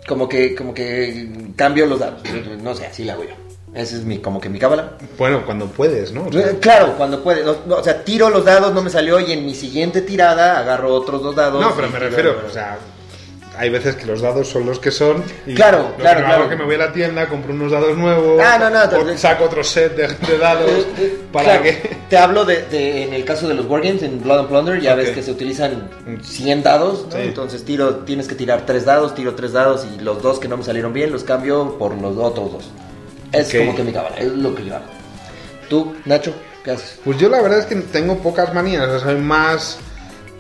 Como 0.07 0.28
que, 0.28 0.53
como 0.55 0.73
que 0.73 1.30
cambio 1.55 1.86
los 1.86 1.99
dados. 1.99 2.21
No 2.61 2.76
sé, 2.76 2.86
así 2.88 3.05
la 3.05 3.13
hago 3.13 3.23
yo. 3.23 3.32
Esa 3.73 3.95
es 3.97 4.03
mi, 4.05 4.19
como 4.19 4.39
que 4.39 4.49
mi 4.49 4.57
cábala. 4.59 4.93
Bueno, 5.17 5.45
cuando 5.45 5.67
puedes, 5.67 6.11
¿no? 6.11 6.28
O 6.28 6.32
sea, 6.32 6.49
Eh, 6.49 6.57
Claro, 6.61 6.93
cuando 6.97 7.21
puede. 7.23 7.43
No, 7.43 7.55
no, 7.65 7.76
o 7.78 7.84
sea, 7.84 8.03
tiro 8.03 8.30
los 8.30 8.45
dados, 8.45 8.73
no 8.73 8.82
me 8.82 8.89
salió 8.89 9.19
y 9.19 9.32
en 9.32 9.45
mi 9.45 9.53
siguiente 9.53 10.01
tirada 10.01 10.59
agarro 10.59 10.93
otros 10.93 11.21
dos 11.23 11.36
dados. 11.36 11.61
no, 11.61 11.76
pero 11.76 11.89
me 11.89 11.99
refiero, 11.99 12.41
o 12.47 12.49
sea, 12.49 12.78
hay 13.58 13.70
veces 13.70 13.95
que 13.95 14.06
los 14.06 14.22
dados 14.22 14.47
son 14.49 14.66
los 14.66 14.80
que 14.80 14.91
son. 14.91 15.24
Y 15.45 15.53
Claro, 15.56 15.80
lo 15.80 15.95
que 15.97 16.01
claro, 16.01 16.20
yo 16.20 16.26
claro. 16.26 16.34
hago 16.36 16.43
es 16.45 16.49
que 16.49 16.56
me 16.58 16.66
voy 16.66 16.76
a 16.76 16.78
la 16.80 16.93
tienda, 16.93 17.28
compro 17.28 17.53
unos 17.53 17.72
dados 17.72 17.97
nuevos. 17.97 18.41
Ah, 18.43 18.58
no, 18.60 18.70
no, 18.70 18.88
te- 18.89 19.18
saco 19.18 19.45
otro 19.45 19.64
set 19.64 19.95
de, 19.95 20.08
de 20.08 20.38
dados 20.38 20.70
Eh, 20.70 20.86
eh, 20.99 21.20
para 21.32 21.45
claro, 21.45 21.64
que. 21.64 21.97
Te 22.10 22.18
hablo 22.18 22.45
de, 22.45 22.64
de- 22.64 23.03
en 23.03 23.14
el 23.14 23.26
caso 23.26 23.47
de 23.47 23.53
los 23.56 23.66
Wargames, 23.66 24.03
en 24.03 24.22
Blood 24.22 24.39
and 24.39 24.47
Plunder, 24.49 24.80
ya 24.82 24.91
Ok. 24.93 24.97
ves 24.97 25.10
que 25.12 25.24
se 25.24 25.32
utilizan 25.32 25.89
100 26.22 26.64
dados, 26.64 27.06
¿no? 27.06 27.12
Sí. 27.14 27.18
Entonces 27.22 27.64
tiro, 27.66 27.95
tienes 27.97 28.28
que 28.28 28.36
tirar 28.36 28.66
tres 28.66 28.86
dados, 28.86 29.16
tiro 29.16 29.36
tres 29.36 29.53
dados 29.53 29.86
y 29.95 29.99
los 30.01 30.22
dos 30.22 30.39
que 30.39 30.47
no 30.47 30.58
me 30.58 30.64
salieron 30.64 30.93
bien 30.93 31.12
los 31.12 31.24
cambio 31.24 31.78
por 31.80 31.93
los 31.99 32.18
otros 32.18 32.51
dos. 32.51 32.66
Es 33.32 33.49
Ok. 33.49 33.58
como 33.60 33.76
que 33.76 33.84
mi 33.84 33.91
cábala, 33.91 34.18
es 34.18 34.32
lo 34.32 34.53
que 34.56 34.66
yo 34.66 34.76
hago. 34.76 34.86
¿Tú, 35.70 35.95
Nacho, 36.06 36.32
qué 36.64 36.72
haces? 36.72 36.99
Pues 37.03 37.18
yo 37.18 37.28
la 37.28 37.41
verdad 37.41 37.60
es 37.60 37.66
que 37.66 37.76
tengo 37.76 38.18
pocas 38.20 38.53
manías, 38.53 38.88
o 38.88 38.99
sea, 38.99 38.99
soy 39.12 39.16
más. 39.20 39.80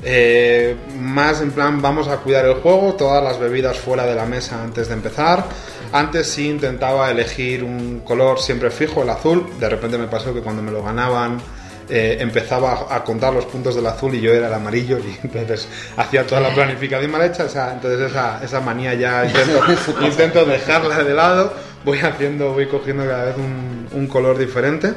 Eh, 0.03 0.75
más 0.99 1.41
en 1.41 1.51
plan, 1.51 1.81
vamos 1.81 2.07
a 2.07 2.17
cuidar 2.17 2.45
el 2.45 2.55
juego, 2.55 2.93
todas 2.93 3.23
las 3.23 3.39
bebidas 3.39 3.77
fuera 3.77 4.05
de 4.05 4.15
la 4.15 4.25
mesa 4.25 4.61
antes 4.61 4.87
de 4.87 4.93
empezar. 4.93 5.45
Antes 5.91 6.27
sí 6.27 6.49
intentaba 6.49 7.09
elegir 7.09 7.63
un 7.63 8.01
color 8.01 8.39
siempre 8.39 8.69
fijo, 8.69 9.03
el 9.03 9.09
azul. 9.09 9.47
De 9.59 9.69
repente 9.69 9.97
me 9.97 10.07
pasó 10.07 10.33
que 10.33 10.41
cuando 10.41 10.61
me 10.61 10.71
lo 10.71 10.83
ganaban 10.83 11.39
eh, 11.87 12.17
empezaba 12.19 12.87
a 12.89 13.03
contar 13.03 13.31
los 13.31 13.45
puntos 13.45 13.75
del 13.75 13.85
azul 13.85 14.15
y 14.15 14.21
yo 14.21 14.33
era 14.33 14.47
el 14.47 14.53
amarillo 14.53 14.97
y 14.97 15.19
entonces 15.27 15.67
hacía 15.95 16.25
toda 16.25 16.41
la 16.41 16.53
planificación 16.53 17.11
mal 17.11 17.21
hecha. 17.21 17.43
o 17.43 17.49
sea, 17.49 17.73
entonces 17.73 18.11
esa, 18.11 18.43
esa 18.43 18.59
manía 18.59 18.93
ya 18.95 19.25
intento, 19.27 19.61
intento 20.01 20.45
dejarla 20.45 21.03
de 21.03 21.13
lado. 21.13 21.53
Voy 21.83 21.99
haciendo, 21.99 22.53
voy 22.53 22.65
cogiendo 22.67 23.05
cada 23.05 23.25
vez 23.25 23.35
un, 23.37 23.87
un 23.91 24.07
color 24.07 24.37
diferente. 24.37 24.93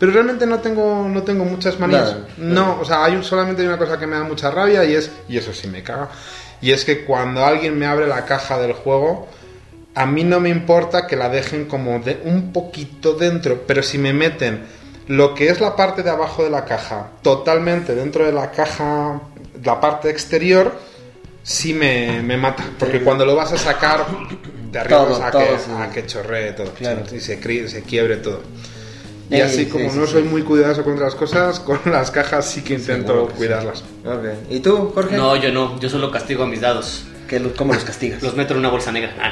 Pero 0.00 0.10
realmente 0.12 0.46
no 0.46 0.58
tengo, 0.58 1.06
no 1.08 1.22
tengo 1.22 1.44
muchas 1.44 1.78
manías. 1.78 2.16
No, 2.38 2.80
o 2.80 2.84
sea, 2.84 3.04
hay 3.04 3.14
un- 3.14 3.22
solamente 3.22 3.62
hay 3.62 3.68
una 3.68 3.78
cosa 3.78 3.98
que 3.98 4.06
me 4.06 4.16
da 4.16 4.24
mucha 4.24 4.50
rabia 4.50 4.82
y 4.84 4.94
es, 4.94 5.10
y 5.28 5.36
eso 5.36 5.52
sí 5.52 5.68
me 5.68 5.82
caga, 5.84 6.08
y 6.62 6.72
es 6.72 6.84
que 6.84 7.04
cuando 7.04 7.44
alguien 7.44 7.78
me 7.78 7.86
abre 7.86 8.06
la 8.08 8.24
caja 8.24 8.58
del 8.58 8.72
juego, 8.72 9.28
a 9.94 10.06
mí 10.06 10.24
no 10.24 10.40
me 10.40 10.48
importa 10.48 11.06
que 11.06 11.16
la 11.16 11.28
dejen 11.28 11.66
como 11.66 11.98
de 12.00 12.18
un 12.24 12.52
poquito 12.52 13.12
dentro, 13.12 13.62
pero 13.66 13.82
si 13.82 13.98
me 13.98 14.12
meten 14.14 14.64
lo 15.08 15.34
que 15.34 15.48
es 15.50 15.60
la 15.60 15.76
parte 15.76 16.02
de 16.02 16.10
abajo 16.10 16.42
de 16.44 16.50
la 16.50 16.64
caja 16.64 17.08
totalmente 17.22 17.94
dentro 17.94 18.24
de 18.24 18.32
la 18.32 18.50
caja, 18.52 19.20
la 19.62 19.80
parte 19.80 20.08
exterior, 20.08 20.72
sí 21.42 21.74
me, 21.74 22.22
me 22.22 22.36
mata. 22.36 22.64
Porque 22.78 23.02
cuando 23.02 23.26
lo 23.26 23.34
vas 23.36 23.52
a 23.52 23.58
sacar, 23.58 24.06
te 24.72 24.78
arriesgas 24.78 25.08
Todo, 25.08 25.22
a, 25.24 25.30
todo, 25.30 25.42
que, 25.42 25.58
sí. 25.58 25.70
a 25.78 25.90
que 25.90 26.06
chorree 26.06 26.52
todo. 26.52 26.70
Claro. 26.72 27.02
Y 27.12 27.20
se, 27.20 27.68
se 27.68 27.82
quiebre 27.82 28.16
todo. 28.18 28.40
Y 29.30 29.36
Sí, 29.36 29.40
así 29.42 29.56
sí, 29.58 29.66
como 29.66 29.90
sí, 29.90 29.96
no 29.98 30.06
sí. 30.06 30.12
soy 30.12 30.22
muy 30.24 30.42
cuidadoso 30.42 30.82
contra 30.82 31.04
las 31.04 31.14
cosas, 31.14 31.60
con 31.66 31.78
las 31.86 32.10
cajas 32.10 32.44
sí 32.50 32.62
que 32.62 32.74
intento 32.74 33.28
que 33.28 33.34
cuidarlas. 33.34 33.84
Ok. 34.04 34.24
¿Y 34.50 34.60
tú, 34.60 34.90
Jorge? 34.94 35.16
No, 35.16 35.36
yo 35.36 35.52
no. 35.52 35.78
Yo 35.80 35.88
solo 35.88 36.10
castigo 36.10 36.42
a 36.44 36.46
mis 36.46 36.60
dados. 36.60 37.04
¿Qué 37.28 37.38
lo- 37.38 37.54
¿Cómo 37.54 37.72
los 37.72 37.84
castigas? 37.84 38.22
Los 38.24 38.34
meto 38.34 38.54
en 38.54 38.58
una 38.58 38.70
bolsa 38.70 38.90
negra. 38.90 39.14
Ah, 39.22 39.30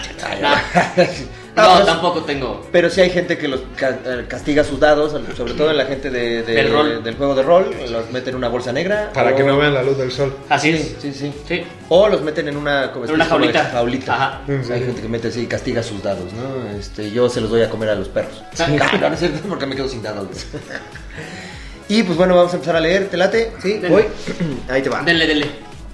No, 1.59 1.85
tampoco 1.85 2.23
tengo. 2.23 2.67
Pero 2.73 2.89
sí 2.91 3.01
hay 3.01 3.11
gente 3.11 3.37
que 3.39 3.49
los 3.49 3.61
eh, 3.81 4.25
castiga 4.29 4.65
sus 4.65 4.79
dados, 4.81 5.13
sobre 5.37 5.55
todo 5.55 5.71
en 5.71 5.77
la 5.77 5.85
gente 5.87 6.11
de, 6.11 6.43
de- 6.43 6.55
Del 6.55 6.73
rol. 6.73 7.03
del 7.03 7.17
juego 7.17 7.35
de 7.35 7.43
rol, 7.43 7.71
los 7.91 8.11
meten 8.11 8.31
en 8.31 8.37
una 8.37 8.49
bolsa 8.49 8.73
negra. 8.73 9.11
Para 9.13 9.33
o- 9.33 9.37
que 9.37 9.43
no 9.45 9.57
vean 9.59 9.75
la 9.75 9.83
luz 9.83 9.99
del 9.99 10.11
sol. 10.13 10.35
Así 10.49 10.73
Sí, 10.73 10.79
es. 10.79 10.97
sí, 11.03 11.13
sí. 11.13 11.33
Sí. 11.49 11.63
O 11.89 12.09
los 12.09 12.23
meten 12.23 12.49
en 12.49 12.57
una, 12.57 12.93
como 12.93 13.05
En 13.07 13.13
una 13.13 13.25
jaulita. 13.27 13.65
jaulita. 13.67 14.15
Ajá. 14.15 14.41
Sí. 14.47 14.73
Hay 14.73 14.81
gente 14.85 15.03
que 15.03 15.09
mete 15.09 15.29
así 15.29 15.41
y 15.43 15.47
castiga 15.47 15.83
sus 15.83 16.03
dados, 16.03 16.33
¿no? 16.33 16.79
Este, 16.79 17.11
yo 17.11 17.29
se 17.29 17.41
los 17.41 17.51
doy 17.51 17.63
a 17.63 17.71
comer 17.71 17.89
a 17.91 17.95
los 17.95 18.09
perros. 18.09 18.43
Sí. 18.55 18.63
Ah, 18.81 18.99
no, 19.01 19.09
no 19.09 19.15
es 19.15 19.21
cierto, 19.21 19.39
porque 19.49 19.67
me 19.67 19.75
quedo 19.77 19.89
sin 19.89 20.03
dados. 20.03 20.29
y 21.89 22.03
pues 22.03 22.17
bueno, 22.19 22.35
vamos 22.37 22.53
a 22.53 22.57
empezar 22.57 22.77
a 22.77 22.81
leer. 22.81 23.09
¿Te 23.09 23.17
late? 23.17 23.53
Sí, 23.63 23.75
Denle. 23.75 23.89
voy. 23.89 24.05
Ahí 24.69 24.83
te 24.83 24.89
va. 24.91 25.03
Denle, 25.03 25.27
denle. 25.27 25.47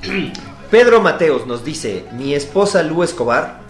Pedro 0.70 1.00
Mateos 1.00 1.46
nos 1.46 1.64
dice, 1.64 2.04
mi 2.12 2.34
esposa 2.34 2.82
Lu 2.82 3.02
Escobar 3.04 3.60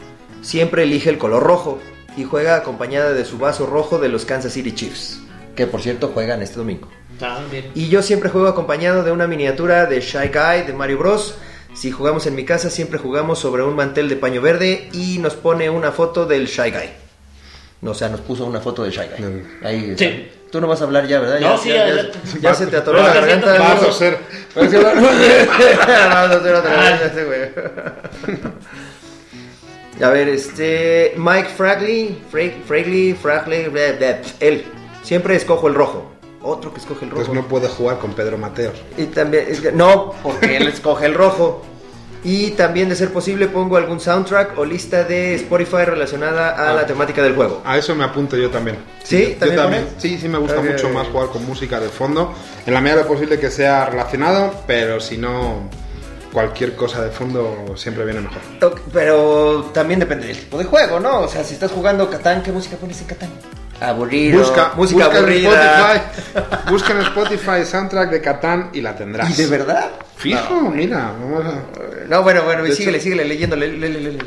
siempre 0.44 0.84
elige 0.84 1.10
el 1.10 1.18
color 1.18 1.42
rojo 1.42 1.80
y 2.16 2.24
juega 2.24 2.54
acompañada 2.56 3.12
de 3.12 3.24
su 3.24 3.38
vaso 3.38 3.66
rojo 3.66 3.98
de 3.98 4.08
los 4.08 4.24
Kansas 4.24 4.52
City 4.52 4.72
Chiefs, 4.72 5.18
que 5.56 5.66
por 5.66 5.80
cierto 5.82 6.08
juegan 6.08 6.42
este 6.42 6.56
domingo. 6.56 6.88
Ah, 7.20 7.40
bien. 7.50 7.70
Y 7.74 7.88
yo 7.88 8.02
siempre 8.02 8.28
juego 8.30 8.46
acompañado 8.48 9.02
de 9.02 9.10
una 9.12 9.26
miniatura 9.26 9.86
de 9.86 10.00
Shy 10.00 10.28
Guy 10.28 10.66
de 10.66 10.72
Mario 10.72 10.98
Bros. 10.98 11.36
Si 11.74 11.90
jugamos 11.90 12.26
en 12.26 12.34
mi 12.36 12.44
casa 12.44 12.70
siempre 12.70 12.98
jugamos 12.98 13.38
sobre 13.40 13.62
un 13.62 13.74
mantel 13.74 14.08
de 14.08 14.16
paño 14.16 14.40
verde 14.40 14.88
y 14.92 15.18
nos 15.18 15.34
pone 15.34 15.70
una 15.70 15.90
foto 15.90 16.26
del 16.26 16.46
Shy 16.46 16.70
Guy. 16.70 16.90
No, 17.80 17.90
o 17.92 17.94
sea, 17.94 18.08
nos 18.08 18.20
puso 18.20 18.44
una 18.46 18.60
foto 18.60 18.82
del 18.84 18.92
Shy 18.92 19.02
Guy. 19.16 19.24
Mm. 19.24 19.42
Ahí 19.66 19.90
está. 19.90 20.04
Sí. 20.04 20.28
Tú 20.50 20.60
no 20.60 20.68
vas 20.68 20.80
a 20.80 20.84
hablar 20.84 21.08
ya, 21.08 21.18
¿verdad? 21.18 21.40
No, 21.40 21.56
ya, 21.56 21.58
sí, 21.58 21.68
ya, 21.68 21.74
ya- 21.74 21.82
adelante. 21.82 22.18
ya 22.40 22.54
se 22.54 22.66
te 22.68 22.76
atoró 22.76 22.98
la 22.98 23.06
Vas 23.08 23.14
garganta. 23.14 23.58
Vas 23.58 23.82
a 23.82 23.86
bueno. 23.86 24.18
Vamos 24.54 26.30
a 26.30 26.36
hacer 26.36 26.54
otra 26.54 26.80
vez, 26.80 27.12
sé, 27.12 27.24
güey. 27.24 27.40
A 30.04 30.10
ver, 30.10 30.28
este. 30.28 31.14
Mike 31.16 31.48
Fragley. 31.56 32.22
Fra- 32.30 32.52
Fragley, 32.66 33.14
Fragley. 33.14 33.66
Él. 34.40 34.64
Siempre 35.02 35.36
escojo 35.36 35.68
el 35.68 35.74
rojo. 35.74 36.10
Otro 36.42 36.72
que 36.72 36.80
escoge 36.80 37.04
el 37.06 37.10
rojo. 37.10 37.22
Pues 37.24 37.34
no 37.34 37.46
puede 37.48 37.68
jugar 37.68 37.98
con 37.98 38.12
Pedro 38.12 38.36
Mateos. 38.38 38.74
Y 38.98 39.04
también. 39.06 39.46
no, 39.74 40.14
porque 40.22 40.56
él 40.58 40.68
escoge 40.68 41.06
el 41.06 41.14
rojo. 41.14 41.62
Y 42.26 42.52
también, 42.52 42.88
de 42.88 42.96
ser 42.96 43.12
posible, 43.12 43.48
pongo 43.48 43.76
algún 43.76 44.00
soundtrack 44.00 44.58
o 44.58 44.64
lista 44.64 45.04
de 45.04 45.34
Spotify 45.34 45.84
relacionada 45.84 46.50
a 46.56 46.70
Ah. 46.70 46.74
la 46.74 46.86
temática 46.86 47.22
del 47.22 47.34
juego. 47.34 47.60
A 47.66 47.76
eso 47.76 47.94
me 47.94 48.02
apunto 48.02 48.34
yo 48.38 48.48
también. 48.48 48.78
¿Sí? 49.02 49.32
Yo 49.32 49.36
¿También 49.38 49.60
también. 49.60 49.84
pones? 49.84 50.02
Sí, 50.02 50.16
sí, 50.18 50.28
me 50.28 50.38
gusta 50.38 50.62
mucho 50.62 50.88
más 50.88 51.06
jugar 51.08 51.28
con 51.28 51.44
música 51.44 51.78
de 51.80 51.90
fondo. 51.90 52.32
En 52.64 52.72
la 52.72 52.80
medida 52.80 52.96
de 52.96 53.02
lo 53.02 53.08
posible 53.08 53.38
que 53.38 53.50
sea 53.50 53.84
relacionado, 53.86 54.54
pero 54.66 55.00
si 55.00 55.18
no, 55.18 55.68
cualquier 56.34 56.74
cosa 56.76 57.00
de 57.02 57.10
fondo 57.10 57.74
siempre 57.76 58.04
viene 58.04 58.20
mejor. 58.20 58.38
Pero 58.92 59.70
también 59.72 60.00
depende 60.00 60.26
del 60.26 60.36
tipo 60.38 60.58
de 60.58 60.64
juego, 60.64 61.00
¿no? 61.00 61.20
O 61.20 61.28
sea, 61.28 61.42
si 61.44 61.54
estás 61.54 61.70
jugando 61.70 62.10
Catán, 62.10 62.42
¿qué 62.42 62.52
música 62.52 62.76
pones 62.76 63.00
en 63.00 63.06
Catán? 63.06 63.30
Aburrido. 63.80 64.38
Busca, 64.40 64.72
música 64.76 65.04
busca 65.06 65.18
en 65.18 65.24
aburrida. 65.24 65.94
Spotify, 65.94 66.70
busca 66.70 66.92
en 66.92 67.00
Spotify 67.00 67.64
soundtrack 67.64 68.10
de 68.10 68.20
Catán 68.20 68.70
y 68.72 68.80
la 68.80 68.94
tendrás. 68.96 69.30
¿Y 69.30 69.42
de 69.42 69.48
verdad? 69.48 69.90
Fijo, 70.16 70.60
mira, 70.60 71.12
vamos 71.20 71.44
a... 71.44 72.06
No, 72.08 72.22
bueno, 72.22 72.42
bueno, 72.44 72.64
síguele, 72.72 72.98
hecho- 72.98 73.04
síguele 73.04 73.24
leyendo. 73.24 73.56
le- 73.56 73.68
le- 73.76 73.88
le- 73.88 74.00
le- 74.00 74.12
le- 74.12 74.18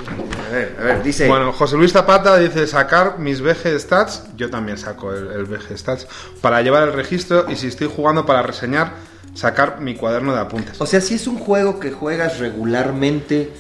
A 0.48 0.52
ver, 0.52 0.76
a 0.80 0.84
ver, 0.84 1.04
dice. 1.04 1.28
Bueno, 1.28 1.52
José 1.54 1.76
Luis 1.78 1.92
Zapata 1.94 2.38
dice 2.38 2.68
sacar 2.68 3.20
mis 3.20 3.42
VG 3.42 3.80
Stats, 3.80 4.24
yo 4.36 4.50
también 4.50 4.78
saco 4.78 5.14
el, 5.14 5.28
el 5.32 5.46
VG 5.46 5.78
Stats, 5.78 6.08
para 6.42 6.62
llevar 6.62 6.84
el 6.84 6.94
registro 6.94 7.46
y 7.50 7.56
si 7.56 7.68
estoy 7.68 7.88
jugando 7.94 8.26
para 8.26 8.42
reseñar, 8.42 8.92
sacar 9.38 9.80
mi 9.82 9.94
cuaderno 9.96 10.34
de 10.34 10.42
apuntes. 10.42 10.82
O 10.82 10.86
sea, 10.88 11.00
si 11.00 11.14
es 11.14 11.28
un 11.28 11.38
juego 11.38 11.80
que 11.80 11.92
juegas 11.92 12.40
regularmente, 12.40 13.52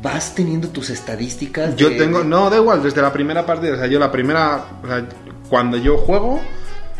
vas 0.00 0.34
teniendo 0.36 0.68
tus 0.68 0.90
estadísticas. 0.90 1.74
Yo 1.74 1.90
de- 1.90 1.96
tengo, 1.96 2.22
no, 2.22 2.48
da 2.48 2.58
igual, 2.58 2.82
desde 2.82 3.02
la 3.02 3.12
primera 3.12 3.44
partida, 3.44 3.74
o 3.74 3.76
sea, 3.76 3.86
yo 3.88 3.98
la 3.98 4.12
primera, 4.12 4.64
o 4.82 4.86
sea, 4.86 5.04
cuando 5.48 5.78
yo 5.78 5.96
juego, 5.98 6.40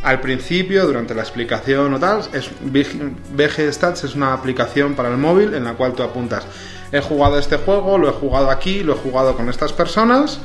al 0.02 0.20
principio, 0.20 0.86
durante 0.86 1.14
la 1.14 1.22
explicación 1.22 1.94
o 1.94 2.00
tal, 2.00 2.22
es 2.32 2.50
VG 2.62 3.12
VG 3.36 3.72
Stats 3.72 4.04
es 4.04 4.14
una 4.16 4.32
aplicación 4.32 4.94
para 4.94 5.08
el 5.08 5.18
móvil 5.18 5.54
en 5.54 5.62
la 5.64 5.74
cual 5.74 5.92
tú 5.92 6.02
apuntas, 6.02 6.44
he 6.90 7.00
jugado 7.00 7.38
este 7.38 7.56
juego, 7.58 7.96
lo 7.96 8.08
he 8.08 8.12
jugado 8.12 8.50
aquí, 8.50 8.82
lo 8.82 8.94
he 8.94 8.96
jugado 8.98 9.36
con 9.36 9.48
estas 9.48 9.72
personas 9.72 10.40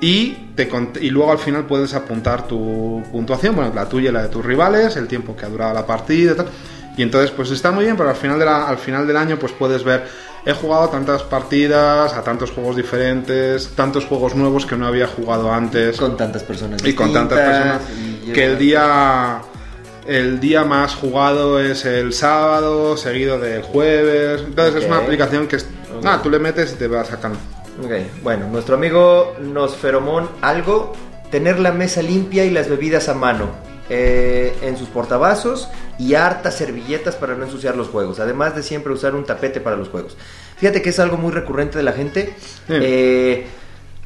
y, 0.00 0.32
te 0.54 0.68
y 1.00 1.10
luego 1.10 1.32
al 1.32 1.38
final 1.38 1.64
puedes 1.66 1.94
apuntar 1.94 2.46
tu 2.46 3.02
puntuación, 3.10 3.56
bueno, 3.56 3.72
la 3.74 3.88
tuya 3.88 4.10
y 4.10 4.12
la 4.12 4.22
de 4.22 4.28
tus 4.28 4.44
rivales, 4.44 4.96
el 4.96 5.08
tiempo 5.08 5.34
que 5.34 5.46
ha 5.46 5.48
durado 5.48 5.74
la 5.74 5.86
partida 5.86 6.32
y 6.32 6.36
tal. 6.36 6.48
Y 6.96 7.02
entonces 7.02 7.30
pues 7.30 7.50
está 7.50 7.70
muy 7.70 7.84
bien, 7.84 7.96
pero 7.96 8.08
al 8.10 8.16
final, 8.16 8.38
de 8.38 8.44
la- 8.46 8.68
al 8.68 8.78
final 8.78 9.06
del 9.06 9.16
año 9.16 9.38
pues 9.38 9.52
puedes 9.52 9.84
ver, 9.84 10.06
he 10.46 10.52
jugado 10.52 10.88
tantas 10.88 11.22
partidas, 11.24 12.14
a 12.14 12.22
tantos 12.22 12.50
juegos 12.52 12.76
diferentes, 12.76 13.70
tantos 13.74 14.06
juegos 14.06 14.34
nuevos 14.34 14.64
que 14.64 14.76
no 14.76 14.86
había 14.86 15.06
jugado 15.06 15.52
antes. 15.52 15.96
Con 15.98 16.16
tantas 16.16 16.42
personas. 16.42 16.82
y 16.84 16.94
con 16.94 17.12
tantas 17.12 17.38
personas. 17.38 17.82
que 18.32 18.44
el 18.44 18.58
día 18.58 19.40
el 20.06 20.38
día 20.38 20.62
más 20.64 20.94
jugado 20.94 21.58
es 21.58 21.84
el 21.84 22.12
sábado 22.12 22.96
seguido 22.96 23.40
del 23.40 23.62
jueves. 23.62 24.42
Entonces 24.46 24.82
es 24.84 24.88
una 24.88 24.98
aplicación 24.98 25.48
que 25.48 25.56
es, 25.56 25.66
nada, 26.00 26.22
tú 26.22 26.30
le 26.30 26.38
metes 26.38 26.72
y 26.74 26.76
te 26.76 26.86
va 26.86 27.04
sacando. 27.04 27.38
Ok, 27.82 27.90
bueno, 28.22 28.46
nuestro 28.48 28.76
amigo 28.76 29.34
Nosferomón 29.40 30.28
algo, 30.42 30.92
tener 31.32 31.58
la 31.58 31.72
mesa 31.72 32.02
limpia 32.02 32.44
y 32.44 32.50
las 32.50 32.68
bebidas 32.68 33.08
a 33.08 33.14
mano 33.14 33.50
eh, 33.88 34.56
en 34.62 34.76
sus 34.76 34.88
portavasos 34.88 35.68
y 35.98 36.14
hartas 36.14 36.56
servilletas 36.56 37.16
para 37.16 37.34
no 37.34 37.44
ensuciar 37.44 37.76
los 37.76 37.88
juegos, 37.88 38.20
además 38.20 38.56
de 38.56 38.62
siempre 38.62 38.92
usar 38.92 39.14
un 39.14 39.24
tapete 39.24 39.60
para 39.60 39.76
los 39.76 39.88
juegos. 39.88 40.16
Fíjate 40.56 40.82
que 40.82 40.90
es 40.90 40.98
algo 40.98 41.16
muy 41.16 41.32
recurrente 41.32 41.78
de 41.78 41.84
la 41.84 41.92
gente. 41.92 42.34
Sí. 42.66 42.74
Eh, 42.74 43.46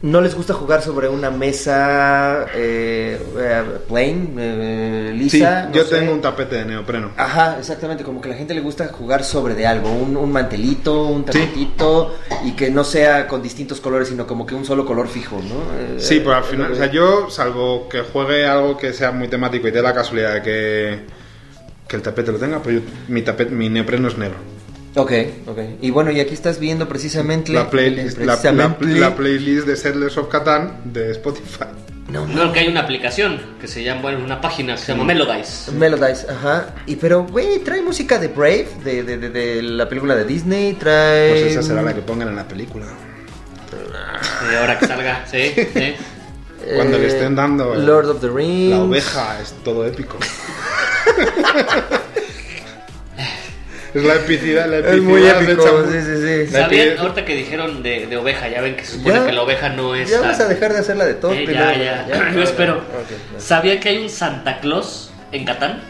no 0.03 0.23
les 0.23 0.35
gusta 0.35 0.55
jugar 0.55 0.81
sobre 0.81 1.09
una 1.09 1.31
mesa 1.31 2.47
eh, 2.55 3.21
eh, 3.39 3.63
plain, 3.87 4.35
eh, 4.39 5.11
sí, 5.13 5.19
lisa. 5.19 5.67
no 5.69 5.75
yo 5.75 5.85
sé. 5.85 5.99
tengo 5.99 6.13
un 6.13 6.23
tapete 6.23 6.57
de 6.57 6.65
neopreno 6.65 7.11
Ajá, 7.17 7.59
exactamente, 7.59 8.03
como 8.03 8.21
que 8.21 8.29
a 8.29 8.33
la 8.33 8.39
gente 8.39 8.55
le 8.55 8.63
gusta 8.63 8.89
jugar 8.89 9.25
sobre 9.25 9.55
de 9.55 9.67
algo, 9.67 9.91
un, 9.93 10.17
un 10.17 10.33
mantelito, 10.33 11.05
un 11.05 11.25
tapetito, 11.25 12.15
y 12.45 12.53
que 12.53 12.71
no 12.71 12.83
sea 12.83 13.27
con 13.27 13.43
distintos 13.43 13.81
colores, 13.81 14.09
sino 14.09 14.27
como 14.27 14.47
que 14.47 14.55
un 14.55 14.65
solo 14.65 14.87
color 14.87 15.07
fijo, 15.07 15.37
¿no? 15.37 15.79
Eh, 15.79 15.97
sí 15.99 16.21
pero 16.21 16.35
al 16.35 16.45
final 16.45 16.73
o 16.73 16.77
sea 16.77 16.91
yo 16.91 17.29
salvo 17.29 17.89
que 17.89 18.01
juegue 18.01 18.47
algo 18.47 18.79
que 18.79 18.95
sea 18.95 19.13
muy 19.13 19.29
temático 19.29 19.69
y 19.69 19.73
te 19.73 19.83
da 19.83 19.91
la 19.91 19.95
casualidad 19.95 20.35
de 20.35 20.43
que 20.43 21.01
que 21.87 21.97
el 21.97 22.03
tapete 22.03 22.33
lo 22.33 22.39
tenga 22.39 22.61
pues 22.63 22.77
yo, 22.77 22.81
mi 23.09 23.21
tapete 23.23 23.51
mi 23.53 23.69
neopreno 23.69 24.09
es 24.09 24.17
negro 24.17 24.37
Ok, 24.97 25.13
ok. 25.47 25.59
Y 25.81 25.91
bueno, 25.91 26.11
y 26.11 26.19
aquí 26.21 26.35
estás 26.35 26.59
viendo 26.59 26.89
precisamente... 26.89 27.53
la 27.53 27.71
playlist 27.71 28.19
la, 28.19 28.25
la- 28.27 28.33
precisamente- 28.35 28.87
la 29.01 29.15
playlist 29.15 29.67
de 29.67 29.77
Settlers 29.77 30.17
of 30.19 30.29
Catan 30.29 30.81
de 30.85 31.13
Spotify 31.13 31.67
No, 32.09 32.27
no. 32.27 32.53
Que 32.53 32.59
hay 32.61 32.69
una 32.69 32.81
aplicación 32.81 33.41
que 33.61 33.69
se 33.69 33.85
llama, 33.85 34.03
bueno, 34.03 34.25
una 34.25 34.41
página 34.41 34.75
que 34.75 34.81
se 34.81 34.93
llama 34.93 35.05
Melodice. 35.05 35.71
Melodize, 35.71 36.27
ajá. 36.29 36.75
Y 36.87 36.97
pero, 36.97 37.23
güey, 37.25 37.61
trae 37.61 37.83
música 37.83 38.19
de 38.19 38.27
Brave, 38.29 38.67
de, 38.85 39.05
de, 39.05 39.17
de, 39.19 39.31
de 39.31 39.63
la 39.63 39.89
película 39.89 40.17
de 40.17 40.25
Disney, 40.25 40.73
trae... 40.75 41.31
pues 41.31 41.43
esa 41.53 41.63
será 41.63 41.83
la 41.83 41.95
que 41.95 42.01
pongan 42.03 42.27
en 42.29 42.35
la 42.37 42.49
película 42.49 42.87
Y 44.51 44.55
ahora 44.57 44.77
que 44.77 44.87
salga, 44.89 45.25
sí, 45.31 45.53
sí. 45.73 45.95
Cuando 46.75 46.99
le 46.99 47.05
eh, 47.05 47.09
estén 47.09 47.37
dando 47.37 47.75
el- 47.75 47.87
Lord 47.87 48.09
of 48.11 48.21
the 48.21 48.29
Rings. 48.29 48.71
La 48.71 48.83
oveja 48.83 49.41
es 49.41 49.53
todo 49.63 49.87
épico. 49.87 50.19
es 53.95 54.05
la 54.05 54.15
epicidad, 54.15 54.67
la 54.69 54.79
epicidad 54.79 54.95
Es 54.97 55.03
muy 55.03 55.27
épico, 55.27 55.85
sí, 55.91 55.99
sí, 56.01 56.47
sí. 56.47 56.53
¿Sabían? 56.53 56.99
Ahorita 56.99 57.25
que 57.25 57.35
dijeron 57.35 57.83
de, 57.83 58.07
de 58.07 58.17
oveja, 58.17 58.49
ya 58.49 58.61
ven 58.61 58.77
que 58.77 58.85
se 58.85 58.97
supone 58.97 59.17
Ya. 59.17 59.27
que 59.27 59.33
la 59.33 59.43
oveja 59.43 59.69
no 59.71 59.95
es. 59.95 60.09
Ya 60.11 60.21
tan- 60.21 60.29
vas 60.31 60.41
a 60.41 60.49
dejar 60.49 60.73
de 60.73 60.79
hacerla 60.79 61.05
de 61.07 61.15
todo. 61.15 61.33
Eh, 61.33 61.43
pero- 61.47 61.59
ya, 61.59 62.07
ya, 62.09 62.31
Yo 62.35 62.43
espero. 62.43 62.77
Ok, 62.79 63.11
ya. 63.35 63.41
¿Sabían 63.41 63.81
que 63.81 63.89
hay 63.89 63.99
un 63.99 64.09
Santa 64.11 64.61
Claus 64.61 65.11
en 65.33 65.45
Catán? 65.45 65.81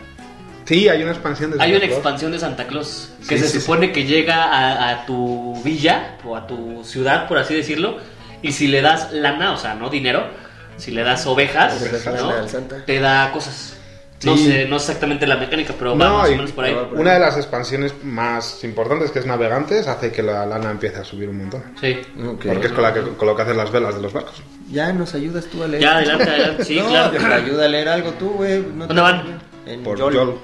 Sí, 0.65 0.89
hay 0.89 1.03
una 1.03 1.11
expansión 1.13 1.51
de 1.51 1.57
Hay 1.61 1.71
una 1.73 1.81
Santa 1.81 1.87
Claus. 1.87 1.99
expansión 1.99 2.33
de 2.33 2.39
Santa 2.39 2.67
Claus 2.67 3.09
que 3.29 3.37
Sí, 3.39 3.43
se 3.45 3.49
sí, 3.51 3.61
supone 3.61 3.91
que 3.93 4.05
llega 4.05 4.45
a, 4.45 4.91
a 4.91 5.07
tu 5.07 5.61
villa 5.65 6.17
o 6.25 6.37
a 6.37 6.47
tu 6.47 6.85
ciudad, 6.85 7.27
por 7.27 7.39
así 7.39 7.55
decirlo, 7.55 7.99
y 8.41 8.53
si 8.53 8.69
le 8.69 8.81
das 8.81 9.13
lana, 9.13 9.53
o 9.53 9.57
sea, 9.57 9.75
no 9.75 9.91
dinero, 9.91 10.29
si 10.77 10.93
le 10.93 11.03
das 11.03 11.27
ovejas, 11.27 11.81
Le 11.83 11.91
das 11.91 12.07
¿no? 12.07 12.49
Santa. 12.49 12.85
te 12.87 13.01
da 13.01 13.31
cosas. 13.33 13.77
No 14.25 14.37
Sí. 14.37 14.45
sé, 14.49 14.67
no 14.69 14.77
exactamente 14.77 15.27
la 15.27 15.37
mecánica, 15.37 15.73
pero 15.79 15.97
va 15.97 16.09
No, 16.09 16.19
más 16.19 16.29
o 16.29 16.33
menos 16.33 16.53
por 16.53 16.65
ahí. 16.65 16.75
no, 16.75 17.01
Una 17.01 17.15
de 17.15 17.21
las 17.21 17.37
expansiones 17.39 17.95
más 18.05 18.63
importantes, 18.65 19.11
que 19.11 19.19
es 19.21 19.27
Navegantes, 19.27 19.87
hace 19.89 20.13
que 20.13 20.23
la 20.23 20.45
lana 20.45 20.71
empiece 20.71 20.99
a 20.99 21.05
subir 21.05 21.29
un 21.31 21.39
montón. 21.39 21.63
Sí. 21.81 21.97
Ok. 22.27 22.45
Porque 22.47 22.67
es 22.67 22.73
con, 22.73 22.83
la 22.83 22.93
que, 22.93 23.01
con 23.01 23.27
lo 23.27 23.35
que 23.35 23.43
hacen 23.43 23.57
las 23.57 23.71
velas 23.73 23.95
de 23.95 24.03
los 24.03 24.13
barcos. 24.13 24.35
Ya 24.71 24.93
nos 24.93 25.15
ayudas 25.15 25.47
tú 25.47 25.63
a 25.63 25.69
leer. 25.69 25.83
Ya, 25.83 25.97
adelante, 25.97 26.29
adelante. 26.31 26.65
Sí, 26.65 26.77
no, 26.83 26.89
claro. 26.89 27.11
te 27.19 27.27
ayuda 27.35 27.65
a 27.65 27.69
leer 27.69 27.89
algo 27.89 28.11
tú, 28.13 28.31
güey. 28.33 28.61
No 28.75 28.87
¿Dónde 28.87 29.03
van? 29.03 29.23
En 29.67 29.83
Por 29.83 29.99
Yol. 29.99 30.13
Yol. 30.15 30.35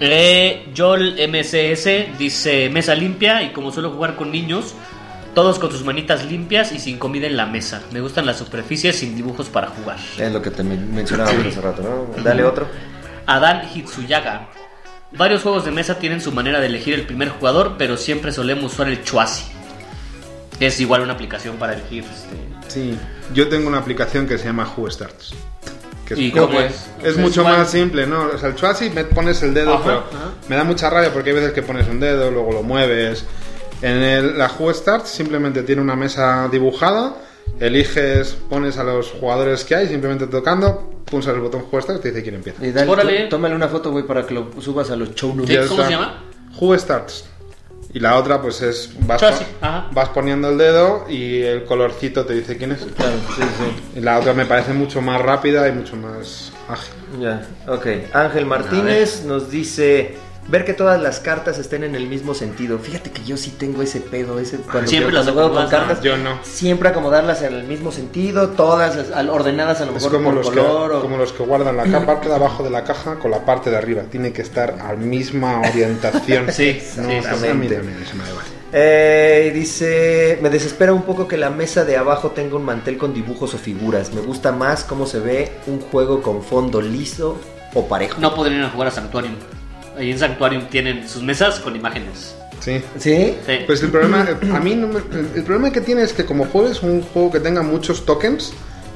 Eh, 0.00 0.72
Joel 0.76 1.16
MCS 1.28 2.16
dice 2.18 2.68
mesa 2.70 2.94
limpia 2.94 3.42
y 3.42 3.50
como 3.52 3.70
suelo 3.70 3.90
jugar 3.90 4.16
con 4.16 4.32
niños, 4.32 4.74
todos 5.34 5.58
con 5.58 5.70
sus 5.70 5.84
manitas 5.84 6.24
limpias 6.24 6.72
y 6.72 6.78
sin 6.80 6.98
comida 6.98 7.26
en 7.26 7.36
la 7.36 7.46
mesa. 7.46 7.82
Me 7.92 8.00
gustan 8.00 8.24
las 8.26 8.38
superficies 8.38 8.96
sin 8.96 9.14
dibujos 9.14 9.48
para 9.48 9.68
jugar. 9.68 9.98
Es 10.18 10.32
lo 10.32 10.40
que 10.42 10.50
te 10.50 10.62
men- 10.62 10.92
mencionábamos 10.94 11.46
hace 11.46 11.60
rato, 11.60 11.82
¿no? 12.16 12.22
Dale 12.24 12.44
otro. 12.44 12.66
Adán 13.26 13.68
Hitsuyaga. 13.74 14.48
Varios 15.12 15.42
juegos 15.42 15.64
de 15.64 15.70
mesa 15.72 15.98
tienen 15.98 16.20
su 16.20 16.30
manera 16.32 16.60
de 16.60 16.66
elegir 16.66 16.94
el 16.94 17.02
primer 17.06 17.30
jugador, 17.30 17.74
pero 17.78 17.96
siempre 17.96 18.30
solemos 18.32 18.72
usar 18.72 18.88
el 18.88 19.02
Chuasi. 19.02 19.44
Es 20.60 20.78
igual 20.80 21.00
una 21.02 21.14
aplicación 21.14 21.56
para 21.56 21.74
elegir. 21.74 22.04
este, 22.04 22.50
Sí. 22.68 22.96
Yo 23.34 23.48
tengo 23.48 23.66
una 23.68 23.78
aplicación 23.78 24.26
que 24.28 24.38
se 24.38 24.44
llama 24.44 24.72
Who 24.76 24.88
Starts. 24.90 25.34
Que 26.06 26.14
es, 26.14 26.20
¿Y 26.20 26.30
cómo 26.30 26.60
es? 26.60 26.86
es 27.02 27.16
mucho 27.16 27.40
igual. 27.40 27.58
más 27.58 27.70
simple, 27.70 28.06
¿no? 28.06 28.26
O 28.34 28.38
sea, 28.38 28.50
el 28.50 28.54
Chuasi 28.54 28.90
me 28.90 29.04
pones 29.04 29.42
el 29.42 29.52
dedo, 29.54 29.74
Ajá, 29.74 29.82
pero 29.84 29.98
ajá. 29.98 30.30
me 30.48 30.56
da 30.56 30.62
mucha 30.64 30.88
rabia 30.90 31.12
porque 31.12 31.30
hay 31.30 31.36
veces 31.36 31.52
que 31.52 31.62
pones 31.62 31.88
un 31.88 31.98
dedo, 31.98 32.30
luego 32.30 32.52
lo 32.52 32.62
mueves. 32.62 33.24
En 33.82 33.96
el, 34.02 34.38
la 34.38 34.50
Who 34.56 34.72
Starts 34.74 35.08
simplemente 35.08 35.62
tiene 35.62 35.80
una 35.82 35.96
mesa 35.96 36.48
dibujada, 36.52 37.14
eliges, 37.58 38.36
pones 38.48 38.78
a 38.78 38.84
los 38.84 39.10
jugadores 39.10 39.64
que 39.64 39.74
hay, 39.74 39.88
simplemente 39.88 40.26
tocando, 40.26 40.90
pulsas 41.04 41.34
el 41.34 41.40
botón 41.40 41.64
Who 41.70 41.80
Starts 41.80 42.00
y 42.00 42.02
te 42.02 42.08
dice 42.10 42.22
quién 42.22 42.34
empieza. 42.36 42.64
Y 42.64 42.72
dale, 42.72 43.26
tómale 43.28 43.54
una 43.54 43.68
foto, 43.68 43.90
güey, 43.90 44.06
para 44.06 44.26
que 44.26 44.34
lo 44.34 44.50
subas 44.60 44.90
a 44.90 44.96
los 44.96 45.14
show 45.14 45.30
¿Cómo 45.30 45.44
está. 45.44 45.84
se 45.86 45.90
llama? 45.90 46.22
Who 46.60 46.78
Starts. 46.78 47.24
Y 47.92 47.98
la 47.98 48.16
otra, 48.16 48.40
pues 48.40 48.62
es. 48.62 48.90
Vas, 49.04 49.20
pon- 49.20 49.84
vas 49.92 50.08
poniendo 50.10 50.48
el 50.50 50.58
dedo 50.58 51.06
y 51.08 51.40
el 51.42 51.64
colorcito 51.64 52.24
te 52.24 52.34
dice 52.34 52.56
quién 52.56 52.70
es. 52.70 52.82
Claro, 52.96 53.16
sí, 53.34 53.42
sí. 53.42 53.98
Y 53.98 54.00
la 54.00 54.20
otra 54.20 54.32
me 54.32 54.46
parece 54.46 54.72
mucho 54.72 55.02
más 55.02 55.20
rápida 55.20 55.66
y 55.68 55.72
mucho 55.72 55.96
más 55.96 56.52
ágil. 56.68 56.94
Ya, 57.20 57.42
ok. 57.66 57.86
Ángel 58.12 58.46
Martínez 58.46 59.24
nos 59.24 59.50
dice 59.50 60.14
ver 60.48 60.64
que 60.64 60.72
todas 60.74 61.00
las 61.00 61.20
cartas 61.20 61.58
estén 61.58 61.84
en 61.84 61.94
el 61.94 62.08
mismo 62.08 62.34
sentido. 62.34 62.78
Fíjate 62.78 63.10
que 63.10 63.22
yo 63.24 63.36
sí 63.36 63.50
tengo 63.56 63.82
ese 63.82 64.00
pedo, 64.00 64.38
ese 64.40 64.56
cuando, 64.58 64.88
Siempre 64.90 65.12
las 65.12 65.28
juego 65.28 65.52
con 65.52 65.68
cartas. 65.68 66.00
Yo 66.02 66.16
no. 66.16 66.38
Siempre 66.42 66.88
acomodarlas 66.88 67.42
en 67.42 67.54
el 67.54 67.64
mismo 67.64 67.92
sentido, 67.92 68.48
todas 68.50 68.96
ordenadas 69.28 69.80
a 69.80 69.84
lo 69.86 69.90
Es 69.96 70.02
mejor 70.02 70.12
como 70.12 70.24
por 70.26 70.34
los, 70.34 70.48
color. 70.48 70.90
que, 70.90 70.96
o- 70.96 71.00
como 71.02 71.16
los 71.18 71.32
que 71.32 71.42
guardan 71.44 71.76
la 71.76 72.06
parte 72.06 72.28
de 72.28 72.34
abajo 72.34 72.64
de 72.64 72.70
la 72.70 72.84
caja 72.84 73.16
con 73.16 73.30
la 73.30 73.44
parte 73.44 73.70
de 73.70 73.76
arriba. 73.76 74.02
Tiene 74.10 74.32
que 74.32 74.42
estar 74.42 74.76
a 74.80 74.94
misma 74.94 75.60
orientación. 75.60 76.46
Sí, 76.52 76.78
no, 76.80 76.82
sí, 76.92 77.00
a 77.00 77.02
mí 77.04 77.14
exactamente. 77.14 77.76
también 77.76 78.06
se 78.06 78.14
me 78.14 78.24
da 78.24 78.30
igual. 78.30 78.44
Eh, 78.72 79.50
dice, 79.54 80.38
me 80.42 80.48
desespera 80.50 80.92
un 80.92 81.02
poco 81.02 81.26
que 81.28 81.36
la 81.36 81.50
mesa 81.50 81.84
de 81.84 81.96
abajo 81.96 82.30
tenga 82.30 82.56
un 82.56 82.64
mantel 82.64 82.98
con 82.98 83.12
dibujos 83.14 83.54
o 83.54 83.58
figuras. 83.58 84.12
Me 84.14 84.20
gusta 84.20 84.52
más 84.52 84.84
cómo 84.84 85.06
se 85.06 85.18
ve 85.20 85.52
un 85.66 85.80
juego 85.80 86.22
con 86.22 86.42
fondo 86.42 86.80
liso 86.80 87.36
o 87.74 87.86
parejo. 87.86 88.20
No 88.20 88.34
podrían 88.34 88.60
ir 88.60 88.66
a 88.66 88.70
jugar 88.70 88.88
a 88.88 88.90
Sanctuarium. 88.90 89.34
Ahí 89.96 90.10
en 90.10 90.18
Sanctuarium 90.18 90.66
tienen 90.68 91.08
sus 91.08 91.22
mesas 91.22 91.58
con 91.60 91.74
imágenes. 91.76 92.34
Sí. 92.60 92.82
¿Sí? 92.98 93.36
Sí. 93.46 93.58
Pues 93.66 93.82
el 93.82 93.90
problema, 93.90 94.26
a 94.54 94.60
mí 94.60 94.74
no 94.74 94.86
me- 94.88 94.98
el, 95.34 95.42
problema 95.44 95.72
que 95.72 95.80
tiene 95.80 96.02
es 96.02 96.12
que 96.12 96.24
como 96.26 96.44
juego 96.46 96.68
es 96.68 96.82
un 96.82 97.02
juego 97.02 97.30
que 97.32 97.40
tenga 97.40 97.62
muchos 97.62 98.04
tokens 98.04 98.52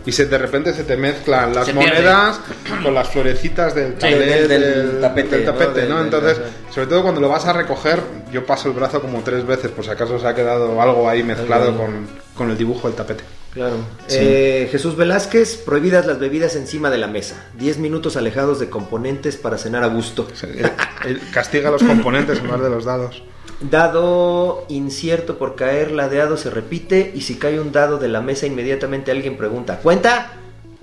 y 0.07 0.13
se, 0.13 0.27
de 0.27 0.37
repente 0.37 0.75
se 0.75 0.85
te 0.85 0.99
mezclan 0.99 1.55
las 1.55 1.65
Se 1.67 1.73
pierde. 1.73 1.89
monedas 1.89 2.41
con 2.83 2.93
las 2.93 3.09
florecitas 3.09 3.75
del, 3.75 3.95
tablet, 3.95 4.49
del- 4.49 4.61
del 4.61 5.01
tapete, 5.01 5.37
del 5.37 5.45
tapete, 5.47 5.83
¿no? 5.85 5.89
¿no? 5.89 5.97
Del- 5.97 6.05
Entonces, 6.05 6.39
del- 6.39 6.49
sobre 6.75 6.87
todo 6.89 7.03
cuando 7.03 7.21
lo 7.23 7.29
vas 7.31 7.47
a 7.47 7.55
recoger, 7.55 8.01
yo 8.31 8.45
paso 8.45 8.69
el 8.69 8.75
brazo 8.75 9.01
como 9.01 9.23
tres 9.23 9.47
veces 9.47 9.71
por 9.71 9.83
si 9.85 9.91
acaso 9.91 10.19
se 10.19 10.27
ha 10.27 10.35
quedado 10.35 10.81
algo 10.83 11.09
ahí 11.09 11.23
mezclado 11.23 11.75
con, 11.77 12.07
con 12.37 12.51
el 12.51 12.59
dibujo 12.59 12.87
del 12.89 12.97
tapete. 12.97 13.25
Claro. 13.55 13.77
Eh, 14.11 14.69
Jesús 14.73 14.97
Velázquez, 14.97 15.57
prohibidas 15.59 16.07
las 16.07 16.19
bebidas 16.19 16.57
encima 16.57 16.91
de 16.91 16.99
la 16.99 17.07
mesa. 17.07 17.47
10 17.57 17.79
minutos 17.79 18.17
alejados 18.17 18.59
de 18.59 18.69
componentes 18.69 19.37
para 19.37 19.59
cenar 19.59 19.85
a 19.85 19.87
gusto. 19.87 20.27
El- 20.43 20.71
el- 21.09 21.31
castiga 21.31 21.71
los 21.71 21.83
componentes 21.83 22.39
en 22.41 22.47
lugar 22.47 22.61
de 22.63 22.71
los 22.71 22.85
dados. 22.85 23.23
Dado 23.61 24.67
incierto 24.69 25.39
por 25.39 25.55
caer, 25.55 25.93
ladeado 25.93 26.37
se 26.37 26.51
repite 26.51 27.13
y 27.15 27.21
si 27.21 27.37
cae 27.37 27.61
un 27.61 27.71
dado 27.73 27.99
de 27.99 28.09
la 28.09 28.21
mesa 28.21 28.47
inmediatamente 28.47 29.11
alguien 29.13 29.37
pregunta, 29.37 29.79
¿cuenta? 29.79 30.33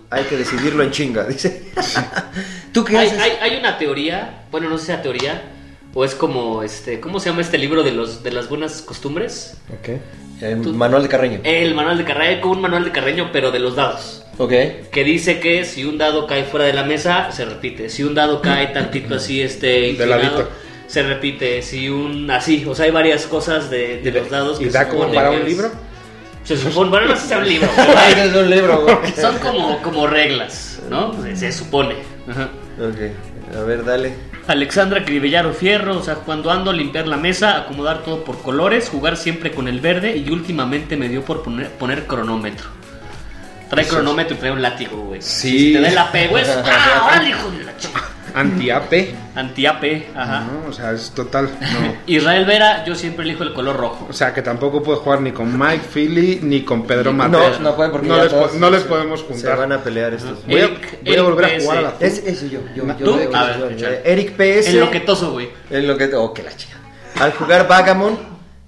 Hay 0.09 0.24
que 0.24 0.38
decidirlo 0.38 0.82
en 0.84 0.91
chinga, 0.91 1.24
dice. 1.28 1.72
¿Tú 2.74 2.84
qué 2.86 2.97
Hay, 2.97 3.07
haces? 3.09 3.19
hay, 3.22 3.32
hay 3.41 3.59
una 3.59 3.78
teoría, 3.78 4.45
bueno, 4.51 4.69
no 4.69 4.78
sé 4.78 4.82
si 4.84 4.88
sea 4.88 5.01
teoría, 5.01 5.51
o 5.93 6.05
es 6.05 6.15
como, 6.15 6.63
este, 6.63 7.01
¿cómo 7.01 7.19
se 7.19 7.30
llama 7.30 7.41
este 7.41 7.57
libro 7.57 7.84
de, 7.84 7.91
los, 7.91 8.24
de 8.24 8.32
las 8.32 8.47
buenas 8.49 8.82
costumbres? 8.82 9.57
Ok. 9.69 9.99
El 10.41 10.61
Tú- 10.61 10.73
manual 10.73 11.03
de 11.03 11.09
Carreño. 11.09 11.39
El 11.43 11.75
manual 11.75 11.97
de 11.97 12.03
Carreño, 12.03 12.41
como 12.41 12.53
un 12.55 12.61
manual 12.61 12.83
de 12.83 12.91
Carreño, 12.91 13.29
pero 13.31 13.51
de 13.51 13.59
los 13.59 13.75
dados. 13.75 14.25
Ok. 14.37 14.51
Que 14.91 15.03
dice 15.03 15.39
que 15.39 15.65
si 15.65 15.85
un 15.85 15.97
dado 15.97 16.25
cae 16.25 16.43
fuera 16.45 16.65
de 16.65 16.73
la 16.73 16.83
mesa, 16.83 17.31
se 17.31 17.45
repite. 17.45 17.89
Si 17.89 18.03
un 18.03 18.15
dado 18.15 18.41
cae 18.41 18.67
tantito 18.67 19.15
así, 19.15 19.41
este, 19.41 19.89
inclinado, 19.89 20.49
se 20.87 21.03
repite. 21.03 21.61
Si 21.61 21.89
un 21.89 22.29
así, 22.31 22.65
o 22.67 22.73
sea, 22.73 22.85
hay 22.85 22.91
varias 22.91 23.27
cosas 23.27 23.69
de, 23.69 24.01
de 24.01 24.11
los 24.11 24.29
dados. 24.29 24.59
¿Y 24.59 24.65
que 24.65 24.69
da 24.71 24.87
como 24.89 25.11
para 25.13 25.29
un 25.31 25.37
es- 25.41 25.45
libro? 25.45 25.69
Se 26.43 26.57
supone, 26.57 26.89
bueno, 26.89 27.07
no 27.09 27.15
sé 27.15 27.21
si 27.21 27.27
sea 27.27 27.37
un 27.37 27.47
libro, 27.47 27.69
es 28.17 28.35
un 28.35 28.49
libro, 28.49 28.81
güey. 28.81 29.11
son 29.15 29.37
como, 29.37 29.79
como 29.83 30.07
reglas, 30.07 30.79
¿no? 30.89 31.13
Se, 31.21 31.35
se 31.35 31.51
supone. 31.51 31.93
Ajá. 32.27 32.49
Ok. 32.79 33.55
A 33.59 33.61
ver, 33.63 33.85
dale. 33.85 34.13
Alexandra 34.51 35.03
Cribellaro 35.05 35.53
Fierro, 35.53 35.97
o 35.97 36.03
sea, 36.03 36.15
cuando 36.15 36.51
ando 36.51 36.71
a 36.71 36.73
limpiar 36.73 37.07
la 37.07 37.17
mesa, 37.17 37.57
acomodar 37.57 38.03
todo 38.03 38.23
por 38.23 38.41
colores, 38.41 38.89
jugar 38.89 39.17
siempre 39.17 39.51
con 39.51 39.67
el 39.67 39.79
verde 39.79 40.15
y 40.17 40.29
últimamente 40.29 40.97
me 40.97 41.09
dio 41.09 41.23
por 41.23 41.43
poner, 41.43 41.69
poner 41.71 42.05
cronómetro. 42.07 42.67
Trae 43.69 43.83
Eso 43.85 43.91
es- 43.91 43.95
cronómetro 43.97 44.35
y 44.35 44.39
trae 44.39 44.51
un 44.51 44.61
látigo, 44.61 44.97
güey. 45.05 45.21
Sí. 45.21 45.67
Si 45.67 45.73
te 45.73 45.81
da 45.81 45.87
el 45.89 45.97
AP, 45.97 46.27
güey, 46.29 46.43
¡ah, 46.65 47.07
órale, 47.07 47.29
hijo 47.29 47.49
de 47.51 47.63
la 47.63 47.77
chica! 47.77 48.03
Anti-AP. 48.34 48.93
Anti-AP, 49.36 49.84
ajá. 50.15 50.41
¿no? 50.41 50.69
O 50.69 50.73
sea, 50.73 50.91
es 50.91 51.11
total. 51.11 51.49
No. 51.59 51.95
Israel 52.07 52.45
Vera, 52.45 52.84
yo 52.86 52.95
siempre 52.95 53.23
elijo 53.25 53.43
el 53.43 53.53
color 53.53 53.77
rojo. 53.77 54.07
O 54.09 54.13
sea, 54.13 54.34
que 54.34 54.41
tampoco 54.41 54.82
puedes 54.84 55.01
jugar 55.01 55.21
ni 55.21 55.32
con 55.32 55.57
Mike 55.57 55.84
Philly 55.93 56.39
ni 56.41 56.61
con 56.61 56.84
Pedro 56.86 57.11
Mateo. 57.13 57.49
No, 57.53 57.59
no 57.59 57.75
pueden 57.75 57.91
porque 57.91 58.07
no 58.07 58.17
ya 58.17 58.23
les, 58.23 58.34
po- 58.34 58.39
todos 58.39 58.53
no 58.55 58.69
les 58.69 58.82
se- 58.84 58.88
podemos 58.89 59.19
Se 59.21 59.25
juntar. 59.27 59.57
van 59.57 59.71
a 59.71 59.84
pelear 59.84 60.13
estos. 60.13 60.45
Voy 60.45 60.61
a, 60.61 60.65
Eric- 60.65 60.99
voy 61.05 61.15
a 61.15 61.21
volver 61.23 61.45
a 61.45 61.59
jugar 61.61 61.77
a 61.77 61.82
la. 61.82 61.93
Es, 61.99 62.17
eso 62.25 62.45
yo. 62.47 62.59
yo, 62.75 62.86
yo 62.88 63.05
¿Tú? 63.05 63.17
de- 63.17 63.29
A 63.36 63.43
ver, 63.45 63.59
yo- 63.59 63.69
échale. 63.69 64.01
Eric 64.05 64.32
PS. 64.36 64.69
En 64.69 64.79
lo 64.79 64.91
que 64.91 64.99
toso, 65.01 65.32
güey. 65.32 65.49
En 65.69 65.88
lo 65.88 65.97
que. 65.97 66.13
Oh, 66.15 66.34
que 66.34 66.43
la 66.43 66.55
chica. 66.55 66.77
Al 67.19 67.34
jugar 67.34 67.67
Vagamon, 67.67 68.17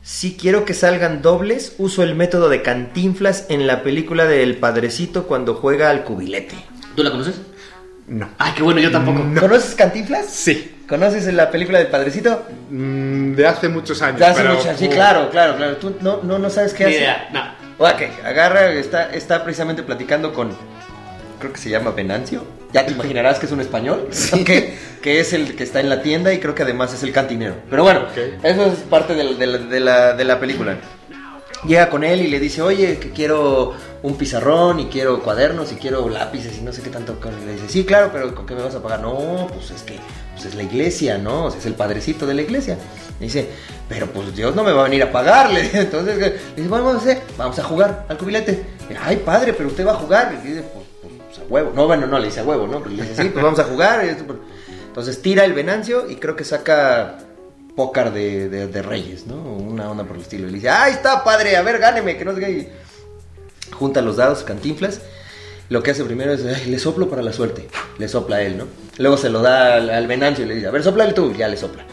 si 0.02 0.36
quiero 0.36 0.66
que 0.66 0.74
salgan 0.74 1.22
dobles, 1.22 1.76
uso 1.78 2.04
el 2.04 2.14
método 2.16 2.50
de 2.50 2.62
cantinflas 2.62 3.46
en 3.50 3.68
la 3.68 3.84
película 3.84 4.26
de 4.26 4.44
El 4.44 4.58
Padrecito 4.58 5.24
cuando 5.28 5.56
juega 5.56 5.90
al 5.90 6.04
cubilete. 6.04 6.56
¿Tú 6.96 7.04
la 7.04 7.10
conoces? 7.12 7.36
No. 8.08 8.30
Ay, 8.38 8.54
qué 8.56 8.64
bueno, 8.64 8.80
yo 8.82 8.92
tampoco. 8.92 9.22
¿Conoces 9.40 9.76
Cantinflas? 9.76 10.26
Sí. 10.28 10.76
¿Conoces 10.88 11.32
la 11.34 11.50
película 11.50 11.80
del 11.80 11.88
Padrecito? 11.88 12.46
Mm, 12.70 13.34
de 13.34 13.48
hace 13.48 13.70
muchos 13.70 14.02
años. 14.02 14.20
De 14.20 14.26
hace 14.26 14.42
pero- 14.42 14.56
mucho- 14.56 14.78
Sí, 14.78 14.90
claro, 14.90 15.30
claro, 15.30 15.56
claro. 15.56 15.78
Tú 15.78 15.96
no, 16.02 16.20
no, 16.24 16.38
no 16.38 16.50
sabes 16.50 16.74
qué 16.74 16.84
Ni 16.86 16.90
hace. 16.92 17.00
idea, 17.00 17.30
no. 17.32 17.64
Ok, 17.86 18.02
agarra, 18.26 18.72
está, 18.74 19.10
está 19.12 19.44
precisamente 19.44 19.82
platicando 19.84 20.34
con, 20.34 20.56
creo 21.40 21.54
que 21.54 21.60
se 21.60 21.70
llama 21.70 21.92
Venancio. 21.92 22.46
Ya 22.74 22.86
te 22.86 22.92
imaginarás 22.92 23.40
que 23.40 23.46
es 23.46 23.52
un 23.52 23.62
español, 23.62 24.10
que, 24.46 24.78
que 25.02 25.20
es 25.20 25.32
el 25.34 25.56
que 25.56 25.64
está 25.64 25.80
en 25.80 25.90
la 25.90 26.02
tienda 26.02 26.34
y 26.34 26.40
creo 26.40 26.54
que 26.56 26.64
además 26.64 26.94
es 26.94 27.04
el 27.04 27.12
cantinero. 27.14 27.56
Pero 27.70 27.84
bueno, 27.84 28.02
Ok. 28.02 28.44
eso 28.44 28.66
es 28.66 28.80
parte 28.80 29.16
de 29.16 29.24
la, 29.24 29.32
de 29.34 29.48
la- 29.48 29.58
de 29.58 29.80
la- 29.80 30.14
de 30.14 30.24
la 30.26 30.40
película. 30.40 30.78
Llega 31.66 31.90
con 31.90 32.04
él 32.04 32.22
y 32.22 32.28
le 32.28 32.40
dice, 32.40 32.62
oye, 32.62 32.98
que 33.00 33.12
quiero 33.12 33.74
un 34.02 34.18
pizarrón 34.18 34.80
y 34.80 34.86
quiero 34.88 35.22
cuadernos 35.22 35.72
y 35.72 35.76
quiero 35.76 36.10
lápices 36.10 36.58
y 36.58 36.62
no 36.62 36.74
sé 36.74 36.82
qué 36.82 36.90
tanto. 36.90 37.18
Y 37.42 37.46
le 37.46 37.54
dice, 37.54 37.70
sí, 37.70 37.86
claro, 37.86 38.10
pero 38.12 38.36
¿con 38.36 38.46
qué 38.46 38.54
me 38.54 38.62
vas 38.62 38.76
a 38.76 38.82
pagar? 38.82 39.02
No, 39.02 39.48
pues 39.54 39.72
es 39.72 39.84
que 39.84 39.98
pues 40.34 40.46
es 40.46 40.56
la 40.56 40.64
iglesia, 40.64 41.18
¿no? 41.18 41.46
O 41.46 41.52
sea, 41.52 41.60
es 41.60 41.66
el 41.66 41.76
padrecito 41.76 42.26
de 42.26 42.34
la 42.34 42.42
iglesia. 42.42 42.78
Le 43.20 43.28
dice, 43.28 43.50
pero 43.88 44.08
pues 44.08 44.36
Dios 44.36 44.56
no 44.56 44.64
me 44.64 44.72
va 44.72 44.82
a 44.82 44.84
venir 44.86 45.04
a 45.04 45.12
pagarle. 45.12 45.70
Entonces 45.74 46.18
le 46.18 46.34
dice, 46.56 46.68
vamos 46.68 46.96
a 46.96 46.98
hacer, 46.98 47.22
vamos 47.38 47.58
a 47.60 47.64
jugar 47.64 48.06
al 48.10 48.18
cubilete. 48.18 48.66
Y, 48.90 48.94
Ay, 49.02 49.18
padre, 49.18 49.54
pero 49.54 49.70
usted 49.70 49.86
va 49.86 49.94
a 49.94 49.96
jugar. 49.96 50.38
Y 50.44 50.48
dice, 50.48 50.64
pues, 50.64 50.86
pues, 51.02 51.14
pues, 51.26 51.40
a 51.40 51.44
huevo. 51.50 51.72
No, 51.74 51.88
bueno, 51.88 52.08
no, 52.08 52.20
le 52.20 52.26
dice 52.26 52.42
a 52.42 52.44
huevo, 52.44 52.68
¿no? 52.68 52.80
Pero 52.80 52.96
le 52.96 53.04
dice, 53.04 53.24
sí, 53.24 53.30
pues 53.30 53.44
vamos 53.44 53.60
a 53.60 53.64
jugar. 53.64 54.06
Y 54.06 54.22
pues. 54.24 54.40
Entonces 54.94 55.24
tira 55.24 55.44
el 55.44 55.54
Venancio 55.54 56.08
y 56.08 56.18
creo 56.18 56.36
que 56.36 56.44
saca 56.44 57.18
pócar 57.76 58.14
de, 58.14 58.50
de- 58.50 58.68
de 58.68 58.82
reyes, 58.82 59.26
¿no? 59.28 59.36
Una 59.42 59.90
onda 59.90 60.04
por 60.04 60.16
el 60.16 60.22
estilo. 60.22 60.48
Y 60.48 60.52
le 60.52 60.56
dice, 60.58 60.70
ahí 60.70 60.94
está, 60.94 61.24
padre, 61.24 61.56
a 61.58 61.62
ver, 61.62 61.80
gáneme, 61.80 62.18
que 62.18 62.26
no 62.26 62.34
sé 62.36 62.40
qué. 62.40 62.72
Junta 63.72 64.02
los 64.02 64.18
dados, 64.18 64.44
cantinflas. 64.44 65.02
Lo 65.70 65.82
que 65.82 65.92
hace 65.92 66.04
primero 66.04 66.34
es, 66.34 66.46
"Ay, 66.46 66.70
le 66.70 66.78
soplo 66.78 67.10
para 67.10 67.22
la 67.24 67.34
suerte. 67.34 67.68
Le 67.98 68.08
sopla 68.08 68.36
a 68.38 68.42
él, 68.42 68.58
¿no? 68.58 68.68
Luego 68.98 69.18
se 69.18 69.30
lo 69.30 69.42
da 69.42 69.76
al, 69.76 69.90
al 69.90 70.08
Venancio 70.08 70.46
y 70.46 70.48
le 70.48 70.56
dice, 70.56 70.68
a 70.68 70.72
ver, 70.72 70.84
soplale 70.84 71.14
tú. 71.14 71.34
Ya 71.34 71.48
le 71.48 71.58
sopla. 71.58 71.84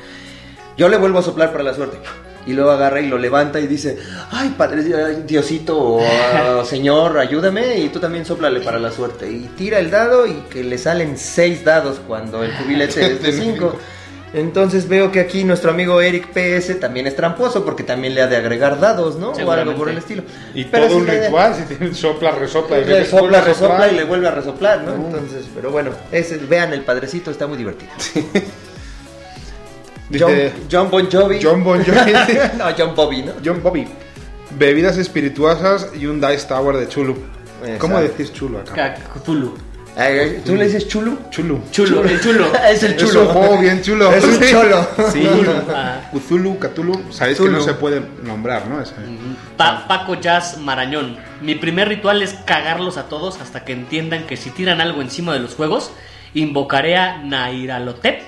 Yo 0.77 0.89
le 0.89 0.97
vuelvo 0.99 1.21
a 1.21 1.23
soplar 1.23 1.51
para 1.53 1.65
la 1.65 1.73
suerte. 1.75 1.99
Y 2.47 2.53
luego 2.55 2.71
agarra 2.71 3.01
y 3.01 3.07
lo 3.07 3.17
levanta 3.19 3.61
y 3.61 3.67
dice, 3.67 3.99
ay, 4.31 4.55
padre, 4.59 4.83
Diosito, 5.27 5.99
ah, 6.01 6.63
Señor, 6.69 7.19
ayúdame. 7.19 7.79
Y 7.79 7.89
tú 7.91 8.01
también 8.01 8.25
soplale 8.27 8.61
para 8.61 8.79
la 8.79 8.91
suerte. 8.91 9.31
Y 9.31 9.49
tira 9.57 9.79
el 9.79 9.91
dado 9.91 10.27
y 10.27 10.35
que 10.51 10.63
le 10.65 10.77
salen 10.77 11.17
seis 11.17 11.65
dados 11.65 12.01
cuando 12.07 12.43
el 12.45 12.53
cubilete 12.59 13.13
es 13.13 13.23
de 13.23 13.33
cinco. 13.33 13.77
Entonces 14.33 14.89
veo 14.89 15.11
que 15.11 15.19
aquí 15.21 15.43
nuestro 15.43 15.71
amigo 15.71 16.01
Eric 16.01 16.29
PS 16.29 16.79
también 16.79 17.07
es 17.07 17.17
tramposo 17.17 17.65
porque 17.65 17.83
también 17.83 18.15
le 18.15 18.23
ha 18.23 18.29
de 18.29 18.37
agregar 18.37 18.79
dados, 18.79 19.17
¿no? 19.17 19.33
O 19.33 19.51
algo 19.51 19.75
por 19.75 19.89
el 19.89 19.99
estilo. 19.99 20.23
Y 20.55 20.65
Pero 20.65 20.87
todo 20.87 20.99
un 20.99 21.07
ritual, 21.07 21.55
si 21.55 21.63
tienen 21.63 21.95
sopla, 21.95 22.31
resopla 22.33 22.79
y 22.79 22.85
le 22.85 22.93
vuelve 22.93 23.07
sopla, 23.07 23.39
a 23.39 23.41
resopla 23.41 23.89
y 23.89 23.97
le 23.97 24.05
vuelve 24.05 24.29
a 24.29 24.31
resoplar, 24.31 24.83
¿no? 24.83 24.95
Entonces, 24.95 25.47
pero 25.55 25.71
bueno, 25.71 25.91
ese, 26.13 26.37
vean 26.39 26.73
el 26.73 26.83
padrecito, 26.83 27.31
está 27.31 27.47
muy 27.47 27.59
divertido. 27.59 27.91
John, 30.19 30.35
John 30.71 30.91
Bon 30.91 31.09
Jovi. 31.11 31.41
John 31.43 31.63
Bon 31.63 31.85
Jovi. 31.85 32.13
no, 32.59 32.65
John 32.77 32.95
Bobby, 32.95 33.23
¿no? 33.23 33.33
John 33.45 33.63
Bobby. 33.63 33.87
Bebidas 34.59 34.97
espirituosas 34.99 35.89
y 35.99 36.07
un 36.07 36.21
Dice 36.21 36.47
Tower 36.47 36.77
de 36.77 36.89
Chulu. 36.89 37.17
¿Cómo 37.79 38.01
decís 38.01 38.33
Chulu 38.33 38.59
acá? 38.59 38.97
Cthulhu. 39.15 39.70
¿Tú 40.45 40.55
le 40.57 40.65
dices 40.67 40.89
chulo? 40.89 41.19
Chulu. 41.31 41.63
Chulo, 41.71 42.05
el 42.05 42.21
chulo. 42.21 42.47
es 42.71 42.83
el 42.83 42.93
Es 42.93 42.97
chulo. 42.97 43.23
un 43.23 43.27
juego 43.29 43.59
bien 43.59 43.83
chulo. 43.83 44.13
Es 44.13 44.25
un 44.25 44.41
cholo. 44.41 44.87
Sí. 45.13 45.29
Ajá. 45.69 46.11
Cthulhu, 46.13 46.59
Cthulhu. 46.59 47.13
Sabéis 47.13 47.39
que 47.39 47.49
no 47.49 47.61
se 47.61 47.75
puede 47.75 48.01
nombrar, 48.23 48.67
¿no? 48.67 48.81
Ese. 48.81 48.93
Pa- 49.57 49.87
Paco 49.89 50.15
Jazz 50.15 50.59
Marañón. 50.59 51.19
Mi 51.43 51.55
primer 51.55 51.89
ritual 51.89 52.23
es 52.23 52.35
cagarlos 52.47 52.97
a 52.97 53.09
todos 53.09 53.41
hasta 53.41 53.65
que 53.65 53.73
entiendan 53.73 54.27
que 54.27 54.37
si 54.37 54.51
tiran 54.51 54.81
algo 54.81 55.03
encima 55.03 55.33
de 55.35 55.41
los 55.41 55.55
juegos, 55.55 55.91
invocaré 56.35 56.97
a 56.97 57.19
Nairalotep 57.19 58.23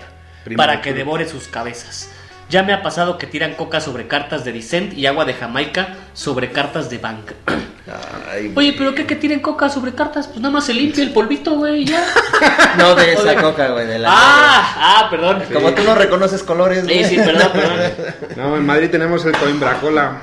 Primo 0.44 0.56
para 0.58 0.80
que 0.82 0.90
chulo. 0.90 0.98
devore 0.98 1.28
sus 1.28 1.46
cabezas. 1.48 2.10
Ya 2.52 2.62
me 2.62 2.74
ha 2.74 2.82
pasado 2.82 3.16
que 3.16 3.26
tiran 3.26 3.54
coca 3.54 3.80
sobre 3.80 4.06
cartas 4.06 4.44
de 4.44 4.52
Vicent 4.52 4.92
y 4.92 5.06
agua 5.06 5.24
de 5.24 5.32
Jamaica 5.32 5.94
sobre 6.12 6.52
cartas 6.52 6.90
de 6.90 6.98
Bank. 6.98 7.30
Ay, 8.30 8.52
Oye, 8.56 8.74
¿pero 8.76 8.94
qué 8.94 9.06
que 9.06 9.16
tiren 9.16 9.40
coca 9.40 9.70
sobre 9.70 9.94
cartas? 9.94 10.26
Pues 10.28 10.38
nada 10.40 10.52
más 10.52 10.66
se 10.66 10.74
limpia 10.74 11.02
el 11.02 11.12
polvito, 11.14 11.52
güey, 11.52 11.80
y 11.80 11.84
ya. 11.86 12.04
no 12.76 12.94
de 12.94 13.14
esa 13.14 13.36
coca, 13.40 13.68
güey, 13.68 13.86
de 13.86 13.98
la 14.00 14.08
ah, 14.12 14.74
ah, 14.76 15.06
perdón. 15.10 15.42
Como 15.50 15.72
tú 15.72 15.82
no 15.82 15.94
reconoces 15.94 16.42
colores, 16.42 16.84
Sí, 16.86 16.92
güey. 16.92 17.04
sí, 17.06 17.16
perdón, 17.16 17.52
perdón. 17.54 17.80
No, 18.36 18.56
en 18.58 18.66
Madrid 18.66 18.90
tenemos 18.90 19.24
el 19.24 19.32
Coimbra 19.32 19.78
Cola. 19.80 20.18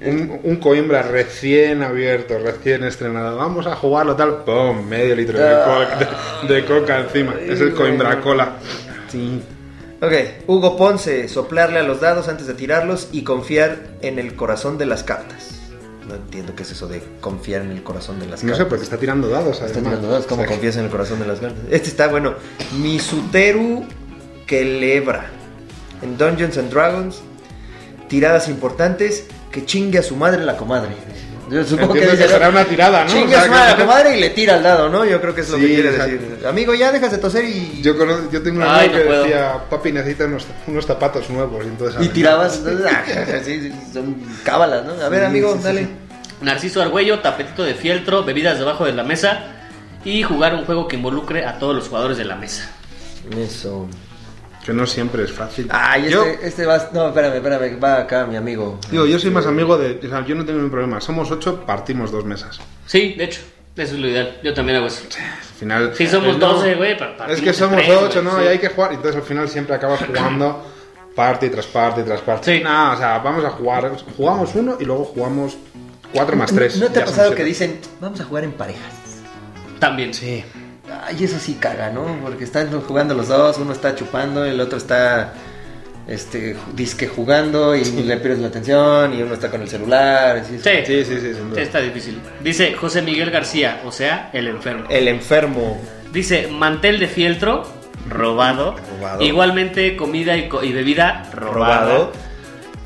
Un, 0.00 0.40
un 0.42 0.56
Coimbra 0.56 1.02
recién 1.02 1.84
abierto, 1.84 2.36
recién 2.40 2.82
estrenado. 2.82 3.36
Vamos 3.36 3.68
a 3.68 3.76
jugarlo 3.76 4.16
tal. 4.16 4.38
¡Pum! 4.44 4.84
Medio 4.88 5.14
litro 5.14 5.38
de, 5.38 5.54
co- 5.64 6.48
de- 6.48 6.52
de 6.54 6.64
coca 6.64 6.98
encima. 6.98 7.34
Es 7.40 7.60
el 7.60 7.74
Coimbra 7.74 8.20
Cola. 8.20 8.54
Sí. 9.08 9.40
Ok, 10.00 10.12
Hugo 10.46 10.76
Ponce, 10.76 11.28
soplarle 11.28 11.78
a 11.78 11.82
los 11.82 12.00
dados 12.00 12.28
antes 12.28 12.46
de 12.46 12.54
tirarlos 12.54 13.08
y 13.12 13.22
confiar 13.22 13.78
en 14.02 14.18
el 14.18 14.34
corazón 14.36 14.76
de 14.76 14.86
las 14.86 15.02
cartas. 15.02 15.50
No 16.06 16.16
entiendo 16.16 16.54
qué 16.54 16.64
es 16.64 16.72
eso 16.72 16.86
de 16.86 17.02
confiar 17.20 17.62
en 17.62 17.70
el 17.70 17.82
corazón 17.82 18.20
de 18.20 18.26
las 18.26 18.42
No 18.44 18.48
cartas. 18.50 18.58
sé, 18.66 18.68
porque 18.68 18.84
está 18.84 18.98
tirando 18.98 19.28
dados. 19.28 19.62
Está 19.62 19.80
tirando 19.80 20.08
dados, 20.08 20.26
¿cómo 20.26 20.44
confías 20.44 20.76
en 20.76 20.84
el 20.84 20.90
corazón 20.90 21.20
de 21.20 21.26
las 21.26 21.40
cartas? 21.40 21.60
Este 21.70 21.88
está 21.88 22.08
bueno. 22.08 22.34
Misuteru 22.78 23.84
Kelebra. 24.46 25.30
En 26.02 26.18
Dungeons 26.18 26.58
and 26.58 26.70
Dragons, 26.70 27.22
tiradas 28.08 28.48
importantes, 28.48 29.24
que 29.50 29.64
chingue 29.64 29.98
a 29.98 30.02
su 30.02 30.16
madre 30.16 30.44
la 30.44 30.58
comadre. 30.58 30.90
Yo 31.54 31.64
supongo 31.64 31.92
que, 31.92 32.00
Entiendo 32.00 32.16
que 32.18 32.22
dice, 32.24 32.28
será 32.34 32.48
una 32.48 32.64
tirada, 32.64 33.04
¿no? 33.04 33.10
Chingue 33.10 33.36
O 33.36 33.40
sea, 33.40 33.48
madre 33.50 33.72
a 33.72 33.76
que- 33.76 33.82
tu 33.82 33.88
madre 33.88 34.16
y 34.16 34.20
le 34.20 34.30
tira 34.30 34.54
al 34.54 34.62
dado, 34.62 34.88
¿no? 34.88 35.04
Yo 35.04 35.20
creo 35.20 35.34
que 35.34 35.42
es 35.42 35.48
lo 35.50 35.56
Sí, 35.56 35.62
que 35.62 35.74
quiere 35.74 35.88
exacto. 35.90 36.12
decir. 36.12 36.46
Amigo, 36.46 36.74
ya 36.74 36.90
dejas 36.92 37.10
de 37.12 37.18
toser 37.18 37.44
y... 37.44 37.80
Yo, 37.82 37.96
conozco- 37.96 38.30
yo 38.32 38.42
tengo 38.42 38.56
un 38.58 38.62
Ay, 38.64 38.86
amigo 38.86 38.92
no 38.92 38.98
que 38.98 39.04
puedo. 39.06 39.22
decía, 39.24 39.54
papi, 39.70 39.92
necesita 39.92 40.24
unos, 40.24 40.46
unos 40.66 40.84
zapatos 40.86 41.30
nuevos. 41.30 41.64
Y, 41.64 41.68
entonces, 41.68 42.02
Y 42.04 42.08
tirabas, 42.08 42.56
entonces, 42.58 42.86
ah, 42.90 43.02
sí, 43.44 43.60
sí, 43.60 43.72
son 43.92 44.16
cábalas, 44.42 44.84
¿no? 44.84 44.92
A 45.04 45.08
ver, 45.08 45.20
Sí, 45.20 45.26
amigo, 45.26 45.58
dale. 45.62 45.80
sí. 45.82 45.88
Narciso 46.40 46.82
Argüello, 46.82 47.20
tapetito 47.20 47.62
de 47.62 47.74
fieltro, 47.74 48.24
bebidas 48.24 48.58
debajo 48.58 48.84
de 48.84 48.92
la 48.92 49.04
mesa 49.04 49.44
y 50.04 50.22
jugar 50.22 50.54
un 50.54 50.64
juego 50.64 50.88
que 50.88 50.96
involucre 50.96 51.46
a 51.46 51.58
todos 51.58 51.74
los 51.74 51.88
jugadores 51.88 52.18
de 52.18 52.24
la 52.24 52.34
mesa. 52.36 52.68
Eso. 53.38 53.88
Que 54.64 54.72
no 54.72 54.86
siempre 54.86 55.24
es 55.24 55.32
fácil. 55.32 55.68
Ay, 55.70 56.02
este, 56.02 56.12
yo, 56.12 56.24
este 56.24 56.64
va... 56.64 56.88
No, 56.92 57.08
espérame, 57.08 57.34
espérame, 57.34 57.78
va 57.82 57.98
acá 57.98 58.26
mi 58.26 58.36
amigo. 58.36 58.80
digo, 58.90 59.04
yo 59.04 59.18
soy 59.18 59.30
más 59.30 59.46
amigo 59.46 59.76
de... 59.76 59.98
O 60.06 60.08
sea, 60.08 60.24
yo 60.24 60.34
no 60.34 60.44
tengo 60.44 60.58
ningún 60.58 60.70
problema. 60.70 61.00
Somos 61.02 61.30
ocho, 61.30 61.64
partimos 61.66 62.10
dos 62.10 62.24
mesas. 62.24 62.58
Sí, 62.86 63.12
de 63.12 63.24
hecho, 63.24 63.42
eso 63.76 63.94
es 63.94 64.00
lo 64.00 64.08
ideal. 64.08 64.40
Yo 64.42 64.54
también 64.54 64.78
hago 64.78 64.86
eso. 64.86 65.04
Al 65.04 65.54
final... 65.58 65.92
Sí, 65.94 66.06
somos 66.06 66.38
no, 66.38 66.54
12, 66.54 66.74
güey, 66.76 66.96
Es 67.28 67.42
que 67.42 67.52
somos 67.52 67.76
tres, 67.76 67.90
ocho, 67.90 68.22
güey, 68.22 68.34
¿no? 68.34 68.38
sí. 68.40 68.44
Y 68.44 68.48
hay 68.48 68.58
que 68.58 68.68
jugar. 68.70 68.92
Entonces 68.92 69.16
al 69.16 69.26
final 69.26 69.48
siempre 69.50 69.74
acabas 69.76 70.00
jugando 70.06 70.64
parte 71.14 71.50
tras 71.50 71.66
parte 71.66 72.02
tras 72.02 72.22
parte. 72.22 72.56
Sí. 72.56 72.64
No, 72.64 72.92
o 72.92 72.96
sea, 72.96 73.18
vamos 73.18 73.44
a 73.44 73.50
jugar. 73.50 73.92
Jugamos 74.16 74.54
uno 74.54 74.78
y 74.80 74.84
luego 74.86 75.04
jugamos 75.04 75.58
cuatro 76.12 76.36
más 76.36 76.50
tres. 76.54 76.78
¿No 76.78 76.88
te 76.88 77.02
ha 77.02 77.04
pasado 77.04 77.34
que 77.34 77.44
dicen, 77.44 77.80
vamos 78.00 78.18
a 78.20 78.24
jugar 78.24 78.44
en 78.44 78.52
parejas? 78.52 78.92
También. 79.78 80.14
Sí. 80.14 80.42
Ay, 81.06 81.24
eso 81.24 81.38
sí 81.38 81.54
caga, 81.60 81.90
¿no? 81.90 82.04
Porque 82.22 82.44
están 82.44 82.70
jugando 82.82 83.14
los 83.14 83.28
dos, 83.28 83.58
uno 83.58 83.72
está 83.72 83.94
chupando, 83.94 84.44
el 84.44 84.60
otro 84.60 84.78
está 84.78 85.32
este 86.06 86.54
disque 86.74 87.08
jugando 87.08 87.74
y 87.74 87.82
le 87.84 88.18
pierdes 88.18 88.40
la 88.40 88.48
atención 88.48 89.14
y 89.18 89.22
uno 89.22 89.32
está 89.34 89.50
con 89.50 89.62
el 89.62 89.68
celular. 89.68 90.36
así. 90.38 90.58
Sí. 90.58 90.70
Sí, 90.84 91.04
sí, 91.04 91.20
sí, 91.20 91.32
Sí, 91.54 91.60
está 91.60 91.80
difícil. 91.80 92.20
Dice 92.40 92.74
José 92.74 93.00
Miguel 93.02 93.30
García, 93.30 93.80
o 93.84 93.92
sea, 93.92 94.28
el 94.34 94.46
enfermo. 94.48 94.84
El 94.90 95.08
enfermo. 95.08 95.80
Dice 96.12 96.48
mantel 96.48 96.98
de 96.98 97.08
fieltro, 97.08 97.62
robado. 98.08 98.76
Robado. 98.98 99.22
Igualmente 99.22 99.96
comida 99.96 100.36
y, 100.36 100.48
co- 100.48 100.62
y 100.62 100.72
bebida, 100.72 101.30
robada. 101.32 101.80
Robado. 101.86 102.12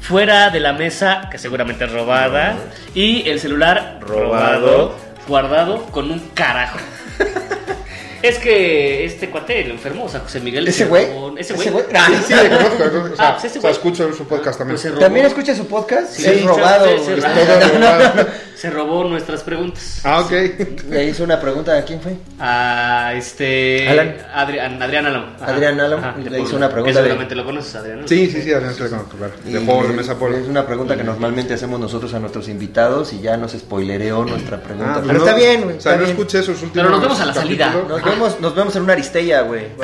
Fuera 0.00 0.50
de 0.50 0.60
la 0.60 0.72
mesa, 0.72 1.28
que 1.30 1.38
seguramente 1.38 1.84
es 1.84 1.92
robada. 1.92 2.54
Y 2.94 3.28
el 3.28 3.40
celular, 3.40 3.98
robado. 4.00 4.60
Robado. 4.60 4.94
Guardado 5.26 5.82
con 5.86 6.10
un 6.12 6.20
carajo. 6.32 6.78
es 8.22 8.38
que 8.38 9.04
este 9.04 9.30
cuate, 9.30 9.60
el 9.60 9.70
enfermo, 9.70 10.04
o 10.04 10.08
sea, 10.08 10.20
José 10.20 10.40
Miguel. 10.40 10.66
¿Ese 10.68 10.78
se 10.78 10.84
güey? 10.86 11.06
Ese 11.36 11.54
¿Ese 11.54 11.70
güey. 11.70 11.84
Ah, 11.94 12.08
Sí, 12.26 12.34
le 12.34 12.48
conozco. 12.48 12.84
O 13.12 13.16
sea, 13.16 13.28
Ah, 13.28 13.32
pues 13.40 13.44
ese 13.44 13.58
o 13.58 13.60
sea, 13.60 13.60
güey. 13.62 13.72
escucho 13.72 14.12
su 14.12 14.26
podcast 14.26 14.58
también. 14.58 14.80
Pues 14.80 14.92
robó- 14.92 15.00
¿También 15.00 15.26
escucha 15.26 15.54
su 15.54 15.66
podcast? 15.66 16.12
Sí, 16.12 16.26
es 16.26 16.44
robado. 16.44 16.86
Es 16.86 17.06
robado. 17.06 18.26
Se 18.58 18.70
robó 18.70 19.04
nuestras 19.04 19.44
preguntas. 19.44 20.00
Ah, 20.02 20.18
ok. 20.18 20.32
Le 20.90 21.04
hizo 21.04 21.22
una 21.22 21.40
pregunta 21.40 21.78
a 21.78 21.82
quién 21.84 22.00
fue. 22.00 22.16
A 22.40 23.12
este. 23.14 23.88
Alan. 23.88 24.16
Adrián, 24.34 24.82
Adrián. 24.82 25.06
Ajá. 25.06 25.46
Adrián 25.52 25.80
Ajá, 25.80 26.16
le 26.28 26.40
hizo 26.40 26.56
una 26.56 26.68
pregunta 26.68 26.94
Que 26.98 27.02
de- 27.04 27.04
seguramente 27.04 27.34
lo 27.36 27.44
conoces, 27.44 27.76
Adrián. 27.76 28.00
¿no? 28.00 28.08
Sí, 28.08 28.28
sí, 28.28 28.42
sí, 28.42 28.52
además 28.52 28.74
que 28.74 28.82
le 28.82 28.90
conozco, 28.90 29.16
claro. 29.16 29.32
De 29.44 29.60
Y 29.60 29.64
juegos 29.64 29.84
de 29.84 29.90
es- 29.90 29.96
mesa 29.96 30.18
por. 30.18 30.32
Es 30.34 30.48
una 30.48 30.66
pregunta 30.66 30.96
que 30.96 31.04
normalmente 31.04 31.54
hacemos 31.54 31.78
nosotros 31.78 32.12
a 32.14 32.18
nuestros 32.18 32.48
invitados 32.48 33.12
y 33.12 33.20
ya 33.20 33.36
nos 33.36 33.52
spoilereó 33.52 34.24
nuestra 34.24 34.60
pregunta. 34.60 34.94
Ah, 34.96 35.00
Pero 35.06 35.18
no- 35.20 35.24
está 35.24 35.36
bien, 35.36 35.62
güey. 35.62 35.76
O 35.76 35.80
sea, 35.80 35.92
no 35.92 35.98
bien. 35.98 36.10
escuché 36.10 36.40
esos 36.40 36.60
últimos. 36.60 36.72
Pero 36.74 36.90
nos 36.90 37.00
vemos 37.00 37.20
a 37.20 37.26
la 37.26 37.34
salida. 37.34 37.72
Nos 37.88 38.02
vemos, 38.02 38.40
nos 38.40 38.54
vemos 38.56 38.74
en 38.74 38.82
una 38.82 38.92
aristella, 38.94 39.42
güey. 39.42 39.66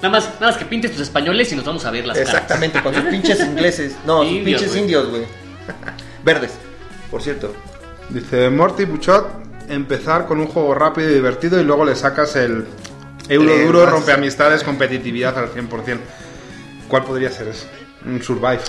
nada, 0.00 0.08
más, 0.08 0.24
nada 0.40 0.46
más 0.52 0.56
que 0.56 0.64
pintes 0.64 0.92
tus 0.92 1.02
españoles 1.02 1.52
y 1.52 1.56
nos 1.56 1.64
vamos 1.66 1.84
a 1.84 1.90
ver 1.90 2.06
las 2.06 2.16
caras. 2.16 2.32
Exactamente, 2.32 2.82
con 2.82 2.94
sus 2.94 3.04
pinches 3.04 3.38
ingleses. 3.40 3.96
No, 4.06 4.22
sus 4.22 4.28
Indios, 4.32 4.44
pinches 4.46 4.68
güey. 4.70 4.80
indios, 4.80 5.08
güey. 5.10 5.22
Verdes, 6.24 6.52
por 7.10 7.22
cierto. 7.22 7.52
Dice 8.08 8.50
Morty 8.50 8.84
Buchot, 8.84 9.26
empezar 9.68 10.26
con 10.26 10.40
un 10.40 10.46
juego 10.46 10.74
rápido 10.74 11.10
y 11.10 11.14
divertido 11.14 11.60
y 11.60 11.64
luego 11.64 11.84
le 11.84 11.94
sacas 11.94 12.34
el 12.36 12.66
euro 13.28 13.46
Le 13.56 13.64
duro, 13.66 13.86
rompe 13.86 14.12
amistades, 14.12 14.64
competitividad 14.64 15.38
al 15.38 15.50
100%. 15.52 15.98
¿Cuál 16.88 17.04
podría 17.04 17.30
ser 17.30 17.48
ese? 17.48 17.66
Un 18.04 18.20
survive. 18.22 18.60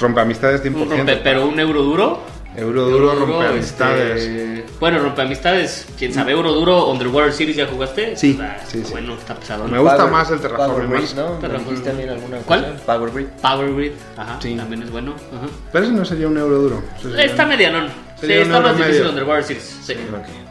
Rompe 0.00 0.20
amistades 0.20 0.62
100%. 0.62 0.74
Un 0.74 0.90
rompe- 0.90 1.20
pero 1.22 1.46
un 1.46 1.58
euro 1.60 1.82
duro. 1.82 2.22
Euro 2.56 2.86
duro, 2.88 3.14
rompe 3.14 3.46
amistades. 3.46 4.22
este, 4.22 4.64
Bueno, 4.80 4.98
rompe 5.00 5.22
amistades. 5.22 5.86
Quién 5.98 6.12
sabe, 6.12 6.32
euro 6.32 6.52
duro. 6.52 6.88
Underwater 6.88 7.32
Series 7.32 7.56
ya 7.56 7.66
jugaste. 7.66 8.16
Sí, 8.16 8.38
Ah, 8.42 8.56
sí, 8.66 8.82
sí. 8.84 8.90
Bueno, 8.90 9.14
está 9.14 9.34
pesado. 9.34 9.68
Me 9.68 9.78
gusta 9.78 9.96
Power- 9.98 10.10
más 10.12 10.30
el 10.30 10.40
Terraform, 10.40 10.86
Power. 10.88 11.02
¿no? 11.14 11.34
¿Me 11.34 11.40
Terraform. 11.40 11.82
también 11.82 12.08
alguna 12.10 12.38
¿Cuál? 12.38 12.80
Power 12.84 13.10
Grid. 13.12 13.26
Power 13.40 13.74
Grid. 13.74 13.92
Ajá. 14.16 14.38
Sí. 14.40 14.56
También 14.56 14.82
es 14.82 14.90
bueno. 14.90 15.12
Ajá. 15.12 15.46
Pero 15.72 15.84
ese 15.84 15.92
no 15.94 16.04
sería 16.04 16.26
un 16.26 16.38
euro 16.38 16.58
duro. 16.58 16.82
Ese 16.98 17.10
sería- 17.10 17.24
Está 17.26 17.46
medianón. 17.46 17.88
Sí, 18.18 18.26
un 18.26 18.32
está 18.32 18.56
euro 18.56 18.68
más 18.68 18.76
difícil. 18.78 19.06
Underwater 19.06 19.44
Series. 19.44 19.78
Sí. 19.84 19.94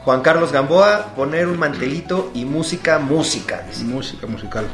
Juan 0.06 0.22
Carlos 0.22 0.52
Gamboa, 0.54 1.14
poner 1.16 1.48
un 1.48 1.58
mantelito 1.60 2.32
y 2.34 2.46
música, 2.46 3.00
música. 3.00 3.64
dice. 3.70 3.84
Música 3.84 4.28
musical. 4.28 4.66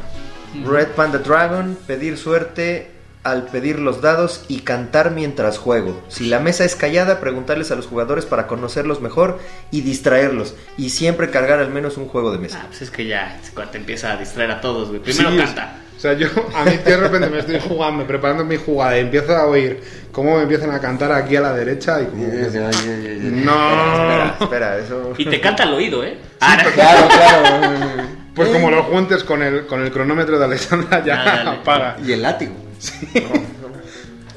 Red 0.64 0.88
Panda 0.94 1.18
Dragon, 1.18 1.76
pedir 1.84 2.16
suerte 2.16 2.92
al 3.24 3.44
pedir 3.46 3.78
los 3.78 4.02
dados 4.02 4.44
y 4.48 4.60
cantar 4.60 5.10
mientras 5.10 5.58
juego. 5.58 6.02
Si 6.08 6.26
la 6.28 6.40
mesa 6.40 6.64
es 6.64 6.76
callada, 6.76 7.20
preguntarles 7.20 7.70
a 7.70 7.74
los 7.74 7.86
jugadores 7.86 8.26
para 8.26 8.46
conocerlos 8.46 9.00
mejor 9.00 9.38
y 9.70 9.80
distraerlos. 9.80 10.54
Y 10.76 10.90
siempre 10.90 11.30
cargar 11.30 11.58
al 11.58 11.70
menos 11.70 11.96
un 11.96 12.06
juego 12.06 12.30
de 12.30 12.38
mesa. 12.38 12.60
Ah, 12.62 12.66
pues 12.68 12.82
es 12.82 12.90
que 12.90 13.06
ya 13.06 13.40
cuate 13.54 13.78
empieza 13.78 14.12
a 14.12 14.16
distraer 14.18 14.50
a 14.50 14.60
todos, 14.60 14.88
güey. 14.88 15.00
Primero 15.00 15.30
Sí, 15.30 15.38
canta. 15.38 15.76
O 15.96 16.00
sea, 16.00 16.12
yo 16.12 16.26
a 16.54 16.64
mí 16.64 16.76
de 16.84 16.96
repente 16.98 17.30
me 17.30 17.38
estoy 17.38 17.58
jugando, 17.60 18.06
preparando 18.06 18.44
mi 18.44 18.56
jugada 18.56 18.98
y 18.98 19.00
empiezo 19.00 19.34
a 19.34 19.46
oír 19.46 19.80
cómo 20.12 20.36
me 20.36 20.42
empiezan 20.42 20.70
a 20.72 20.80
cantar 20.80 21.10
aquí 21.12 21.36
a 21.36 21.40
la 21.40 21.54
derecha 21.54 22.02
y 22.02 22.06
como... 22.06 22.26
No. 22.26 22.32
Espera, 22.34 24.36
espera, 24.40 24.78
eso. 24.78 25.14
Y 25.16 25.24
te 25.26 25.40
canta 25.40 25.62
al 25.62 25.72
oído, 25.74 26.04
¿eh? 26.04 26.18
Ah, 26.40 26.58
no. 26.62 26.70
Claro, 26.72 27.08
claro. 27.08 28.08
Pues 28.34 28.48
como 28.48 28.68
los 28.68 28.84
juntes 28.86 29.22
con 29.22 29.44
el, 29.44 29.64
con 29.66 29.80
el 29.80 29.92
cronómetro 29.92 30.40
de 30.40 30.44
Alexandra 30.44 31.04
ya 31.04 31.22
Ah, 31.46 31.52
apaga. 31.52 31.96
Y 32.04 32.10
el 32.10 32.22
látigo. 32.22 32.52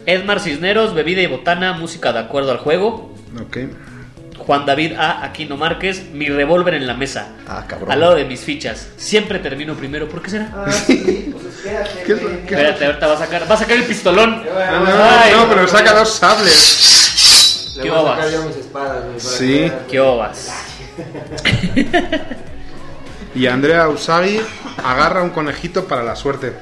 Edmar 0.06 0.40
Cisneros, 0.40 0.94
bebida 0.94 1.22
y 1.22 1.28
botana, 1.28 1.74
música 1.74 2.14
de 2.14 2.20
acuerdo 2.20 2.52
al 2.52 2.58
juego. 2.60 3.14
Ok. 3.42 3.58
Juan 4.38 4.66
David 4.66 4.94
A. 4.98 5.26
Aquino 5.26 5.58
Márquez, 5.58 6.10
mi 6.14 6.28
revólver 6.30 6.76
en 6.76 6.88
la 6.88 6.94
mesa. 6.94 7.30
Ah, 7.48 7.66
cabrón. 7.68 7.92
Al 7.92 8.00
lado 8.00 8.16
de 8.16 8.24
mis 8.24 8.40
fichas. 8.40 8.88
Siempre 8.96 9.40
termino 9.40 9.74
primero. 9.76 10.08
¿Por 10.08 10.22
qué 10.22 10.30
será? 10.30 10.52
Ah, 10.56 10.72
sí, 10.72 11.34
pues 11.34 11.46
espérate. 11.54 12.04
¿Qué 12.06 12.14
es 12.14 12.22
Espérate, 12.22 12.86
ahorita 12.86 13.08
va 13.08 13.14
a 13.14 13.18
sacar, 13.18 13.52
va 13.52 13.56
a 13.56 13.58
sacar 13.58 13.78
el 13.78 13.84
pistolón. 13.84 14.44
No, 14.46 14.80
no, 14.86 15.04
Ay, 15.04 15.34
no, 15.36 15.50
pero 15.50 15.68
saca 15.68 15.94
dos 15.94 16.14
sables. 16.14 17.74
Le 17.76 17.84
¿Qué 17.84 17.90
voy 17.90 17.98
a 17.98 18.02
bobas? 18.02 18.18
sacar 18.18 18.32
yo 18.32 18.48
mis 18.48 18.56
espadas, 18.58 19.04
güey, 19.04 19.18
para 19.18 19.20
Sí. 19.20 19.72
¿Qué 19.90 20.00
obas? 20.00 20.52
Y 23.36 23.46
Andrea 23.46 23.88
Usagi 23.88 24.40
agarra 24.84 25.22
un 25.22 25.30
conejito 25.30 25.86
para 25.86 26.02
la 26.02 26.16
suerte. 26.16 26.54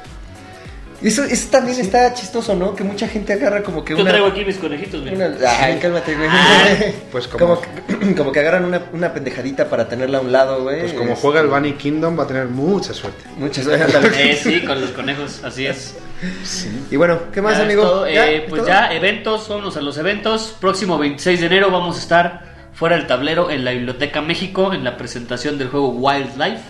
Eso, 1.01 1.23
eso 1.23 1.49
también 1.51 1.79
está 1.79 2.13
chistoso, 2.13 2.55
¿no? 2.55 2.73
Que 2.75 2.83
mucha 2.83 3.07
gente 3.07 3.33
agarra 3.33 3.61
como 3.63 3.83
que 3.83 3.93
Yo 3.95 4.01
una... 4.01 4.09
traigo 4.11 4.27
aquí 4.27 4.45
mis 4.45 4.57
conejitos, 4.57 5.01
una- 5.01 5.29
Ay, 5.59 5.77
cálmate, 5.79 6.15
güey. 6.15 6.29
Pues 7.11 7.27
como- 7.27 7.59
como... 7.59 7.61
que, 7.61 8.15
como 8.17 8.31
que 8.31 8.39
agarran 8.39 8.65
una, 8.65 8.81
una 8.93 9.13
pendejadita 9.13 9.69
para 9.69 9.87
tenerla 9.89 10.19
a 10.19 10.21
un 10.21 10.31
lado, 10.31 10.63
güey. 10.63 10.79
Pues 10.81 10.93
como 10.93 11.13
Es- 11.13 11.19
juega 11.19 11.41
el 11.41 11.47
Bunny 11.47 11.73
Kingdom 11.73 12.17
va 12.17 12.23
a 12.23 12.27
tener 12.27 12.47
mucha 12.47 12.93
suerte. 12.93 13.23
Muchas 13.37 13.67
ándale. 13.67 14.31
Eh, 14.31 14.35
sí, 14.41 14.61
con 14.61 14.79
los 14.81 14.91
conejos, 14.91 15.41
así 15.43 15.65
es. 15.67 15.95
Y 16.89 16.95
bueno, 16.95 17.19
¿qué 17.33 17.41
más, 17.41 17.57
Ya 17.57 17.63
amigo? 17.63 17.81
todo. 17.83 18.09
¿Ya? 18.09 18.27
Eh, 18.27 18.37
¿Es 18.37 18.49
pues 18.49 18.61
todo? 18.61 18.67
ya, 18.69 18.91
eventos, 18.93 19.47
vámonos 19.49 19.77
a 19.77 19.81
los 19.81 19.97
eventos. 19.97 20.55
Próximo 20.59 20.97
26 20.97 21.39
de 21.41 21.45
enero 21.45 21.71
vamos 21.71 21.97
a 21.97 21.99
estar 21.99 22.55
fuera 22.73 22.95
del 22.97 23.05
tablero 23.07 23.51
en 23.51 23.63
la 23.63 23.71
Biblioteca 23.71 24.21
México 24.21 24.73
en 24.73 24.83
la 24.83 24.97
presentación 24.97 25.57
del 25.57 25.67
juego 25.69 25.89
Wildlife. 25.89 26.61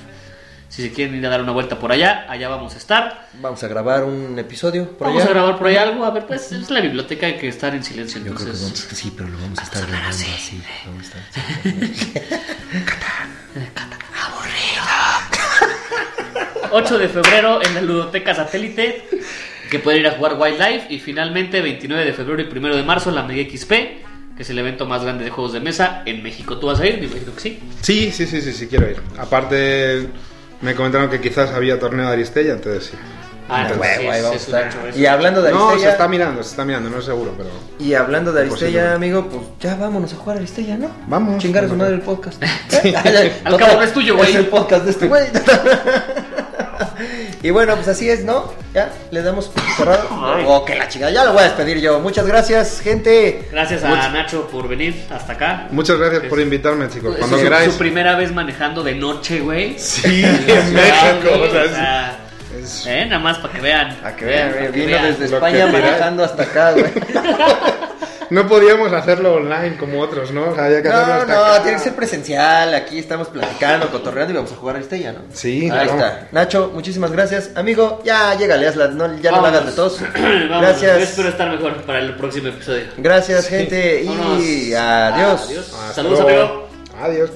Si 0.76 0.82
se 0.82 0.91
quieren 0.91 1.15
ir 1.15 1.26
a 1.26 1.30
dar 1.30 1.41
una 1.41 1.53
vuelta 1.53 1.80
por 1.80 1.93
allá, 1.93 2.26
allá 2.28 2.49
vamos 2.49 2.73
a 2.73 2.78
estar. 2.78 3.30
Vamos 3.39 3.63
a 3.63 3.67
grabar 3.69 4.03
un 4.03 4.38
episodio 4.38 4.89
por 4.97 5.07
vamos 5.07 5.21
allá. 5.21 5.32
a 5.32 5.34
grabar 5.34 5.57
por 5.57 5.67
ahí 5.67 5.78
algo. 5.78 6.03
A 6.03 6.11
ver, 6.11 6.26
pues 6.28 6.51
es 6.51 6.69
la 6.69 6.82
biblioteca, 6.82 7.28
hay 7.28 7.38
que 7.38 7.47
estar 7.47 7.73
en 7.73 7.82
silencio. 7.82 8.19
Yo 8.19 8.26
creo 8.34 8.36
que 8.36 8.43
Entonces, 8.43 8.63
vamos, 8.84 8.97
sí, 8.99 9.13
pero 9.15 9.30
lo 9.30 9.38
vamos 9.38 9.57
a 9.59 9.63
estar 9.63 9.88
grabando 9.88 10.09
así. 10.09 10.61
Vamos 10.86 11.05
a 11.05 11.17
estar- 11.17 12.36
8 16.71 16.97
de 16.97 17.07
febrero 17.09 17.61
en 17.63 17.73
la 17.76 17.82
Ludoteca 17.82 18.36
Satélite, 18.36 19.07
que 19.71 19.80
pueden 19.80 20.01
ir 20.01 20.07
a 20.07 20.11
jugar 20.11 20.36
Wildlife. 20.38 20.88
Y 20.93 20.99
finalmente, 20.99 21.61
29 21.61 22.03
de 22.05 22.13
febrero 22.13 22.41
y 22.41 22.57
1 22.57 22.76
de 22.76 22.84
marzo, 22.84 23.11
la 23.11 23.23
Mega 23.23 23.49
XP, 23.49 23.69
que 24.36 24.43
es 24.43 24.49
el 24.49 24.59
evento 24.59 24.86
más 24.86 25.03
grande 25.03 25.23
de 25.23 25.30
juegos 25.31 25.53
de 25.53 25.61
mesa 25.61 26.03
en 26.06 26.22
México. 26.22 26.57
¿Tú 26.57 26.68
vas 26.68 26.80
a 26.80 26.85
ir? 26.88 26.99
Me 26.99 27.06
imagino 27.06 27.34
que 27.34 27.39
sí. 27.39 27.60
Sí, 27.81 28.11
sí, 28.11 28.26
sí, 28.27 28.41
sí, 28.41 28.52
sí, 28.52 28.68
quiero 28.68 28.89
ir. 28.89 29.02
Aparte, 29.18 30.07
me 30.61 30.76
comentaron 30.76 31.10
que 31.10 31.19
quizás 31.22 31.52
había 31.52 31.80
torneo 31.80 32.07
de 32.07 32.14
Aristella, 32.14 32.53
entonces 32.53 32.86
sí. 32.91 32.98
Ah, 33.48 33.68
Huevo, 33.69 33.84
sí, 34.02 34.07
ahí 34.07 34.18
es- 34.18 34.23
vamos 34.23 34.41
a 34.53 34.60
estar. 34.61 34.98
Y 34.98 35.06
hablando 35.06 35.41
de 35.44 35.52
No, 35.52 35.60
se 35.60 35.65
Aristella, 35.73 35.91
está 35.91 36.07
mirando, 36.07 36.41
se 36.44 36.49
está 36.49 36.65
mirando, 36.65 36.90
no 36.90 36.98
es 36.98 37.06
seguro, 37.06 37.32
pero... 37.38 37.49
y 37.77 37.94
hablando 37.94 38.32
de 38.34 38.41
Aristella, 38.41 38.95
amigo, 38.95 39.27
pues 39.30 39.44
ya 39.60 39.76
vámonos 39.76 40.11
a 40.14 40.15
jugar 40.15 40.38
Aristella, 40.38 40.77
¿no? 40.77 40.90
Vamos. 41.07 41.38
Chingar 41.44 41.65
a 41.65 41.68
su 41.69 41.76
madre 41.76 41.94
el 41.94 42.02
podcast. 42.02 42.41
Al 43.44 43.57
cabo 43.57 43.73
no 43.76 43.84
es 43.84 43.94
tuyo, 43.94 44.15
güey. 44.18 44.30
Es 44.32 44.36
el 44.36 44.48
podcast 44.48 44.86
de 44.86 44.91
este 44.91 45.07
güey. 45.07 45.26
y 47.45 47.51
bueno, 47.51 47.76
pues 47.76 47.88
así 47.88 48.09
es, 48.09 48.23
¿no? 48.23 48.51
Ya, 48.73 48.91
le 49.11 49.22
damos 49.22 49.51
cerrado. 49.77 50.07
Oh, 50.47 50.65
que 50.65 50.76
la 50.76 50.88
chica, 50.88 51.09
ya 51.11 51.23
lo 51.26 51.34
voy 51.34 51.41
a 51.41 51.45
despedir 51.45 51.80
yo. 51.80 51.99
Muchas 51.99 52.26
gracias, 52.26 52.80
gente. 52.81 53.47
Gracias 53.51 53.84
a 53.84 54.09
Nacho 54.09 54.47
por 54.47 54.67
venir 54.67 55.05
hasta 55.11 55.34
acá. 55.34 55.67
Muchas 55.72 55.97
gracias 55.99 56.23
por 56.23 56.39
invitarme, 56.39 56.89
chicos. 56.89 57.13
Es 57.13 57.19
Cuando 57.19 57.38
su, 57.38 57.43
queráis. 57.43 57.72
su 57.72 57.77
primera 57.77 58.15
vez 58.15 58.31
manejando 58.34 58.84
de 58.84 58.95
noche, 58.95 59.39
güey. 59.41 59.77
Sí, 59.77 60.23
en 60.23 60.73
México. 60.73 61.30
o 61.43 61.49
sea, 61.73 62.17
es- 62.59 62.85
eh, 62.88 63.05
nada 63.05 63.19
más 63.19 63.38
para 63.38 63.53
que 63.53 63.61
vean. 63.61 63.95
A 64.03 64.15
que 64.15 64.26
vean, 64.26 64.49
Eh, 64.49 64.53
para 64.53 64.65
que 64.72 64.80
vino 64.80 64.91
vean. 64.91 65.05
desde 65.19 65.26
España 65.35 65.67
manejando 65.67 66.23
hasta 66.23 66.43
acá, 66.43 66.72
güey. 66.72 66.85
No 68.30 68.47
podíamos 68.47 68.91
hacerlo 68.93 69.35
online 69.35 69.77
como 69.77 69.99
otros, 70.02 70.31
¿no? 70.31 70.49
O 70.49 70.56
sea, 70.56 70.65
había 70.65 70.81
que 70.81 70.88
hacerlo 70.89 71.07
No, 71.07 71.22
hasta 71.22 71.34
no, 71.35 71.43
acá. 71.45 71.64
tiene 71.64 71.77
que 71.77 71.84
ser 71.84 71.95
presencial. 71.95 72.73
Aquí 72.73 72.99
estamos 72.99 73.27
platicando, 73.30 73.89
cotorreando 73.91 74.34
y 74.34 74.35
vamos 74.38 74.52
a 74.52 74.56
jugar 74.56 74.76
a 74.77 74.80
Estella, 74.80 75.14
¿no? 75.14 75.19
Sí, 75.34 75.64
Ahí 75.64 75.69
claro. 75.69 75.91
está. 75.91 76.27
Nacho, 76.31 76.72
muchísimas 76.73 77.11
gracias. 77.11 77.52
Amigo, 77.56 78.02
ya 78.03 78.35
llégale, 78.35 78.68
hazla, 78.68 78.88
no, 78.88 79.18
ya 79.19 79.31
no 79.31 79.41
la 79.41 79.47
hagas 79.49 79.65
de 79.68 79.72
tos. 79.73 79.99
Vámonos. 80.02 80.49
Yo 80.49 80.60
Gracias. 80.61 81.02
espero 81.02 81.30
estar 81.30 81.49
mejor 81.49 81.73
para 81.84 81.99
el 81.99 82.15
próximo 82.15 82.47
episodio. 82.49 82.84
Gracias, 82.97 83.47
gente. 83.47 84.03
Y 84.03 84.73
adiós. 84.73 85.49
Saludos, 85.93 86.19
luego. 86.22 86.41
amigo. 86.41 86.68
Adiós. 87.02 87.30